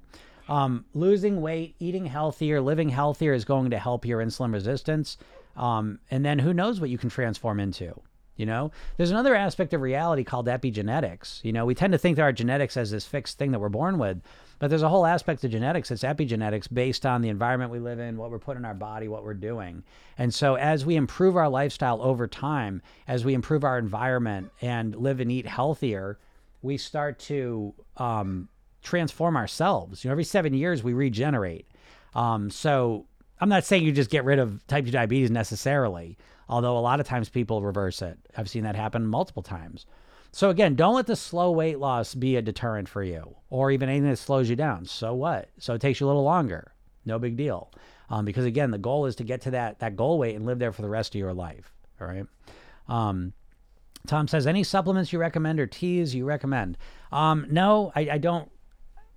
Um, 0.47 0.85
losing 0.93 1.41
weight, 1.41 1.75
eating 1.79 2.05
healthier, 2.05 2.61
living 2.61 2.89
healthier 2.89 3.33
is 3.33 3.45
going 3.45 3.69
to 3.71 3.79
help 3.79 4.05
your 4.05 4.19
insulin 4.19 4.53
resistance. 4.53 5.17
Um, 5.55 5.99
and 6.09 6.25
then 6.25 6.39
who 6.39 6.53
knows 6.53 6.79
what 6.79 6.89
you 6.89 6.97
can 6.97 7.09
transform 7.09 7.59
into? 7.59 7.99
You 8.39 8.45
know, 8.45 8.71
there's 8.95 9.11
another 9.11 9.35
aspect 9.35 9.73
of 9.73 9.81
reality 9.81 10.23
called 10.23 10.47
epigenetics. 10.47 11.43
You 11.43 11.51
know, 11.51 11.65
we 11.65 11.75
tend 11.75 11.91
to 11.91 11.97
think 11.97 12.15
that 12.15 12.21
our 12.21 12.31
genetics 12.31 12.77
as 12.77 12.89
this 12.89 13.05
fixed 13.05 13.37
thing 13.37 13.51
that 13.51 13.59
we're 13.59 13.67
born 13.67 13.97
with, 13.97 14.21
but 14.59 14.69
there's 14.69 14.81
a 14.81 14.87
whole 14.87 15.05
aspect 15.05 15.43
of 15.43 15.51
genetics 15.51 15.89
that's 15.89 16.03
epigenetics 16.03 16.73
based 16.73 17.05
on 17.05 17.21
the 17.21 17.27
environment 17.27 17.69
we 17.69 17.79
live 17.79 17.99
in, 17.99 18.15
what 18.15 18.31
we're 18.31 18.39
putting 18.39 18.61
in 18.61 18.65
our 18.65 18.73
body, 18.73 19.09
what 19.09 19.25
we're 19.25 19.33
doing. 19.33 19.83
And 20.17 20.33
so 20.33 20.55
as 20.55 20.85
we 20.85 20.95
improve 20.95 21.35
our 21.35 21.49
lifestyle 21.49 22.01
over 22.01 22.29
time, 22.29 22.81
as 23.09 23.25
we 23.25 23.33
improve 23.33 23.65
our 23.65 23.77
environment 23.77 24.51
and 24.61 24.95
live 24.95 25.19
and 25.19 25.29
eat 25.29 25.45
healthier, 25.45 26.17
we 26.61 26.77
start 26.77 27.19
to 27.19 27.73
um, 27.97 28.47
transform 28.81 29.35
ourselves. 29.35 30.05
You 30.05 30.07
know, 30.07 30.13
every 30.13 30.23
seven 30.23 30.53
years 30.53 30.81
we 30.81 30.93
regenerate. 30.93 31.67
Um, 32.15 32.49
so 32.49 33.05
I'm 33.41 33.49
not 33.49 33.65
saying 33.65 33.83
you 33.83 33.91
just 33.91 34.09
get 34.09 34.23
rid 34.23 34.39
of 34.39 34.65
type 34.67 34.85
2 34.85 34.91
diabetes 34.91 35.29
necessarily 35.29 36.17
although 36.49 36.77
a 36.77 36.79
lot 36.79 36.99
of 36.99 37.07
times 37.07 37.29
people 37.29 37.61
reverse 37.61 38.01
it. 38.01 38.17
I've 38.35 38.49
seen 38.49 38.63
that 38.63 38.75
happen 38.75 39.05
multiple 39.05 39.43
times. 39.43 39.85
So 40.31 40.49
again, 40.49 40.75
don't 40.75 40.95
let 40.95 41.07
the 41.07 41.15
slow 41.15 41.51
weight 41.51 41.79
loss 41.79 42.13
be 42.13 42.35
a 42.35 42.41
deterrent 42.41 42.89
for 42.89 43.03
you 43.03 43.35
or 43.49 43.71
even 43.71 43.89
anything 43.89 44.09
that 44.09 44.17
slows 44.17 44.49
you 44.49 44.55
down. 44.55 44.85
So 44.85 45.13
what? 45.13 45.49
So 45.59 45.73
it 45.73 45.81
takes 45.81 45.99
you 45.99 46.05
a 46.05 46.09
little 46.09 46.23
longer. 46.23 46.73
No 47.05 47.17
big 47.17 47.37
deal. 47.37 47.71
Um, 48.09 48.25
because 48.25 48.45
again, 48.45 48.71
the 48.71 48.77
goal 48.77 49.05
is 49.05 49.15
to 49.17 49.23
get 49.23 49.41
to 49.41 49.51
that 49.51 49.79
that 49.79 49.95
goal 49.95 50.17
weight 50.17 50.35
and 50.35 50.45
live 50.45 50.59
there 50.59 50.71
for 50.71 50.81
the 50.81 50.89
rest 50.89 51.15
of 51.15 51.19
your 51.19 51.33
life. 51.33 51.71
All 52.01 52.07
right. 52.07 52.25
Um, 52.87 53.33
Tom 54.07 54.27
says, 54.27 54.47
any 54.47 54.63
supplements 54.63 55.13
you 55.13 55.19
recommend 55.19 55.59
or 55.59 55.67
teas 55.67 56.15
you 56.15 56.25
recommend? 56.25 56.77
Um, 57.11 57.45
no, 57.49 57.91
I, 57.95 58.09
I 58.11 58.17
don't. 58.17 58.49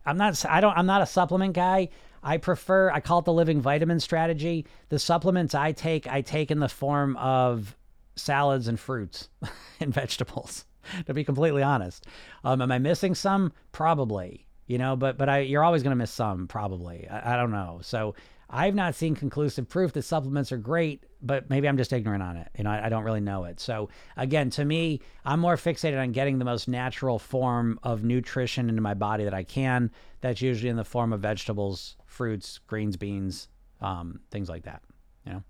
I'm 0.05 0.17
not. 0.17 0.45
I 0.47 0.61
don't. 0.61 0.77
I'm 0.77 0.87
not 0.87 1.03
a 1.03 1.07
supplement 1.07 1.55
guy. 1.55 1.89
I 2.23 2.37
prefer, 2.37 2.91
I 2.91 3.01
call 3.01 3.21
it 3.21 3.25
the 3.25 3.33
living 3.33 3.61
vitamin 3.61 4.01
strategy. 4.01 4.67
The 4.89 4.99
supplements 4.99 5.55
I 5.55 5.73
take, 5.73 6.07
I 6.07 6.21
take 6.21 6.51
in 6.51 6.61
the 6.61 6.69
form 6.69 7.17
of 7.17 7.77
salads 8.15 8.69
and 8.69 8.79
fruits 8.79 9.29
and 9.81 9.93
vegetables, 9.93 10.65
to 11.07 11.15
be 11.15 11.25
completely 11.25 11.63
honest. 11.63 12.07
Um, 12.45 12.63
am 12.63 12.71
I 12.71 12.79
missing 12.79 13.15
some? 13.15 13.53
Probably, 13.73 14.47
you 14.67 14.79
know, 14.79 14.97
but, 14.97 15.19
but 15.19 15.29
I, 15.29 15.41
you're 15.41 15.65
always 15.65 15.83
going 15.83 15.93
to 15.93 15.97
miss 15.97 16.11
some, 16.11 16.47
probably. 16.47 17.09
I, 17.09 17.35
I 17.35 17.37
don't 17.37 17.51
know. 17.51 17.81
So 17.83 18.15
I've 18.55 18.75
not 18.75 18.95
seen 18.95 19.15
conclusive 19.15 19.67
proof 19.67 19.95
that 19.95 20.03
supplements 20.03 20.53
are 20.53 20.59
great, 20.59 21.05
but 21.23 21.49
maybe 21.49 21.67
I'm 21.67 21.79
just 21.79 21.93
ignorant 21.93 22.23
on 22.23 22.37
it. 22.37 22.49
You 22.59 22.65
know, 22.65 22.71
I, 22.71 22.87
I, 22.87 22.89
don't 22.91 23.03
really 23.03 23.21
know 23.21 23.45
it. 23.45 23.59
So 23.61 23.89
again, 24.17 24.51
to 24.51 24.65
me, 24.65 25.01
I'm 25.25 25.41
more 25.41 25.57
fixated 25.57 25.99
on 25.99 26.13
getting 26.13 26.39
the 26.39 26.45
most 26.45 26.69
natural 26.69 27.19
form 27.19 27.81
of 27.83 28.05
nutrition 28.05 28.69
into 28.69 28.83
my 28.83 28.93
body 28.93 29.25
that 29.25 29.33
I 29.33 29.43
can. 29.43 29.91
That's 30.21 30.43
usually 30.43 30.69
in 30.69 30.77
the 30.77 30.85
form 30.85 31.15
of 31.15 31.21
vegetables, 31.21 31.97
fruits, 32.13 32.59
greens, 32.67 32.97
beans, 32.97 33.49
um, 33.81 34.21
things 34.31 34.49
like 34.49 34.65
that. 34.65 34.83
You 35.27 35.33
know. 35.33 35.43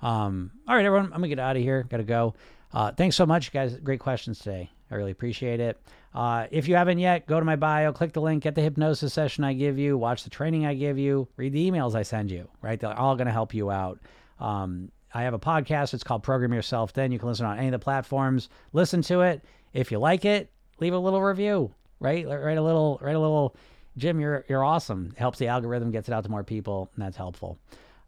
Um, 0.00 0.52
all 0.66 0.76
right, 0.76 0.84
everyone, 0.84 1.06
I'm 1.06 1.12
gonna 1.12 1.28
get 1.28 1.38
out 1.38 1.56
of 1.56 1.62
here. 1.62 1.84
Gotta 1.88 2.04
go. 2.04 2.34
Uh, 2.72 2.92
thanks 2.92 3.16
so 3.16 3.26
much, 3.26 3.52
guys. 3.52 3.76
Great 3.76 4.00
questions 4.00 4.38
today. 4.38 4.70
I 4.90 4.94
really 4.94 5.10
appreciate 5.10 5.60
it. 5.60 5.80
Uh, 6.14 6.46
if 6.50 6.68
you 6.68 6.76
haven't 6.76 6.98
yet, 6.98 7.26
go 7.26 7.38
to 7.38 7.44
my 7.44 7.56
bio, 7.56 7.92
click 7.92 8.12
the 8.12 8.20
link, 8.20 8.42
get 8.42 8.54
the 8.54 8.62
hypnosis 8.62 9.12
session 9.12 9.44
I 9.44 9.52
give 9.52 9.78
you, 9.78 9.98
watch 9.98 10.24
the 10.24 10.30
training 10.30 10.64
I 10.66 10.74
give 10.74 10.98
you, 10.98 11.28
read 11.36 11.52
the 11.52 11.70
emails 11.70 11.94
I 11.94 12.02
send 12.02 12.30
you. 12.30 12.48
Right, 12.62 12.78
they're 12.78 12.98
all 12.98 13.16
gonna 13.16 13.32
help 13.32 13.52
you 13.54 13.70
out. 13.70 13.98
Um, 14.38 14.90
I 15.12 15.22
have 15.22 15.34
a 15.34 15.38
podcast. 15.38 15.94
It's 15.94 16.04
called 16.04 16.22
Program 16.22 16.52
Yourself. 16.52 16.90
Thin 16.90 17.12
you 17.12 17.18
can 17.18 17.28
listen 17.28 17.46
on 17.46 17.58
any 17.58 17.68
of 17.68 17.72
the 17.72 17.78
platforms. 17.78 18.48
Listen 18.72 19.02
to 19.02 19.22
it. 19.22 19.42
If 19.72 19.90
you 19.90 19.98
like 19.98 20.24
it, 20.24 20.50
leave 20.80 20.94
a 20.94 20.98
little 20.98 21.22
review. 21.22 21.74
Right, 22.00 22.24
write 22.26 22.58
a 22.58 22.62
little, 22.62 23.00
write 23.02 23.16
a 23.16 23.20
little 23.20 23.56
Jim, 23.98 24.20
you're 24.20 24.44
you're 24.48 24.64
awesome. 24.64 25.12
It 25.16 25.18
helps 25.18 25.38
the 25.38 25.48
algorithm, 25.48 25.90
gets 25.90 26.08
it 26.08 26.12
out 26.12 26.24
to 26.24 26.30
more 26.30 26.44
people, 26.44 26.90
and 26.94 27.04
that's 27.04 27.16
helpful. 27.16 27.58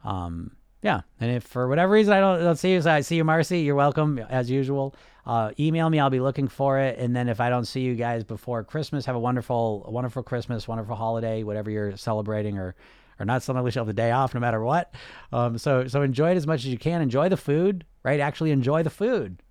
Um, 0.04 0.52
yeah, 0.82 1.02
and 1.20 1.30
if 1.30 1.44
for 1.44 1.68
whatever 1.68 1.92
reason 1.92 2.14
I 2.14 2.20
don't, 2.20 2.40
don't 2.40 2.56
see 2.56 2.72
you, 2.72 2.80
so 2.80 2.90
I 2.90 3.02
see 3.02 3.16
you, 3.16 3.24
Marcy. 3.24 3.60
You're 3.60 3.74
welcome 3.74 4.18
as 4.18 4.50
usual. 4.50 4.94
Uh, 5.26 5.50
email 5.60 5.90
me. 5.90 6.00
I'll 6.00 6.10
be 6.10 6.20
looking 6.20 6.48
for 6.48 6.78
it. 6.78 6.98
And 6.98 7.14
then 7.14 7.28
if 7.28 7.40
I 7.40 7.50
don't 7.50 7.66
see 7.66 7.82
you 7.82 7.94
guys 7.94 8.24
before 8.24 8.64
Christmas, 8.64 9.04
have 9.04 9.14
a 9.14 9.20
wonderful, 9.20 9.86
wonderful 9.88 10.22
Christmas, 10.22 10.66
wonderful 10.66 10.96
holiday, 10.96 11.42
whatever 11.42 11.70
you're 11.70 11.96
celebrating 11.96 12.58
or 12.58 12.74
or 13.18 13.26
not 13.26 13.42
something 13.42 13.62
we 13.62 13.70
should 13.70 13.80
have 13.80 13.86
the 13.86 13.92
day 13.92 14.12
off 14.12 14.32
no 14.32 14.40
matter 14.40 14.62
what. 14.62 14.94
Um, 15.32 15.58
so 15.58 15.86
so 15.86 16.00
enjoy 16.00 16.30
it 16.30 16.36
as 16.36 16.46
much 16.46 16.60
as 16.60 16.68
you 16.68 16.78
can. 16.78 17.02
Enjoy 17.02 17.28
the 17.28 17.36
food, 17.36 17.84
right? 18.02 18.18
Actually 18.18 18.50
enjoy 18.50 18.82
the 18.82 18.90
food, 18.90 19.42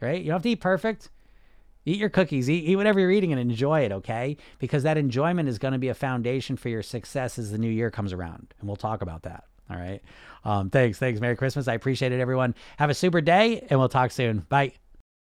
right? 0.00 0.18
You 0.18 0.28
don't 0.28 0.36
have 0.36 0.42
to 0.44 0.50
eat 0.50 0.60
perfect. 0.60 1.10
Eat 1.86 1.98
your 1.98 2.10
cookies, 2.10 2.50
eat, 2.50 2.64
eat 2.64 2.76
whatever 2.76 3.00
you're 3.00 3.12
eating 3.12 3.32
and 3.32 3.40
enjoy 3.40 3.80
it, 3.80 3.92
okay? 3.92 4.36
Because 4.58 4.82
that 4.82 4.98
enjoyment 4.98 5.48
is 5.48 5.58
going 5.58 5.72
to 5.72 5.78
be 5.78 5.88
a 5.88 5.94
foundation 5.94 6.56
for 6.56 6.68
your 6.68 6.82
success 6.82 7.38
as 7.38 7.50
the 7.50 7.58
new 7.58 7.70
year 7.70 7.90
comes 7.90 8.12
around. 8.12 8.52
And 8.60 8.68
we'll 8.68 8.76
talk 8.76 9.00
about 9.00 9.22
that. 9.22 9.44
All 9.70 9.76
right. 9.76 10.02
Um, 10.44 10.70
thanks. 10.70 10.98
Thanks. 10.98 11.20
Merry 11.20 11.36
Christmas. 11.36 11.66
I 11.66 11.74
appreciate 11.74 12.12
it, 12.12 12.20
everyone. 12.20 12.54
Have 12.78 12.90
a 12.90 12.94
super 12.94 13.20
day, 13.20 13.66
and 13.70 13.78
we'll 13.78 13.88
talk 13.88 14.10
soon. 14.10 14.40
Bye. 14.48 14.74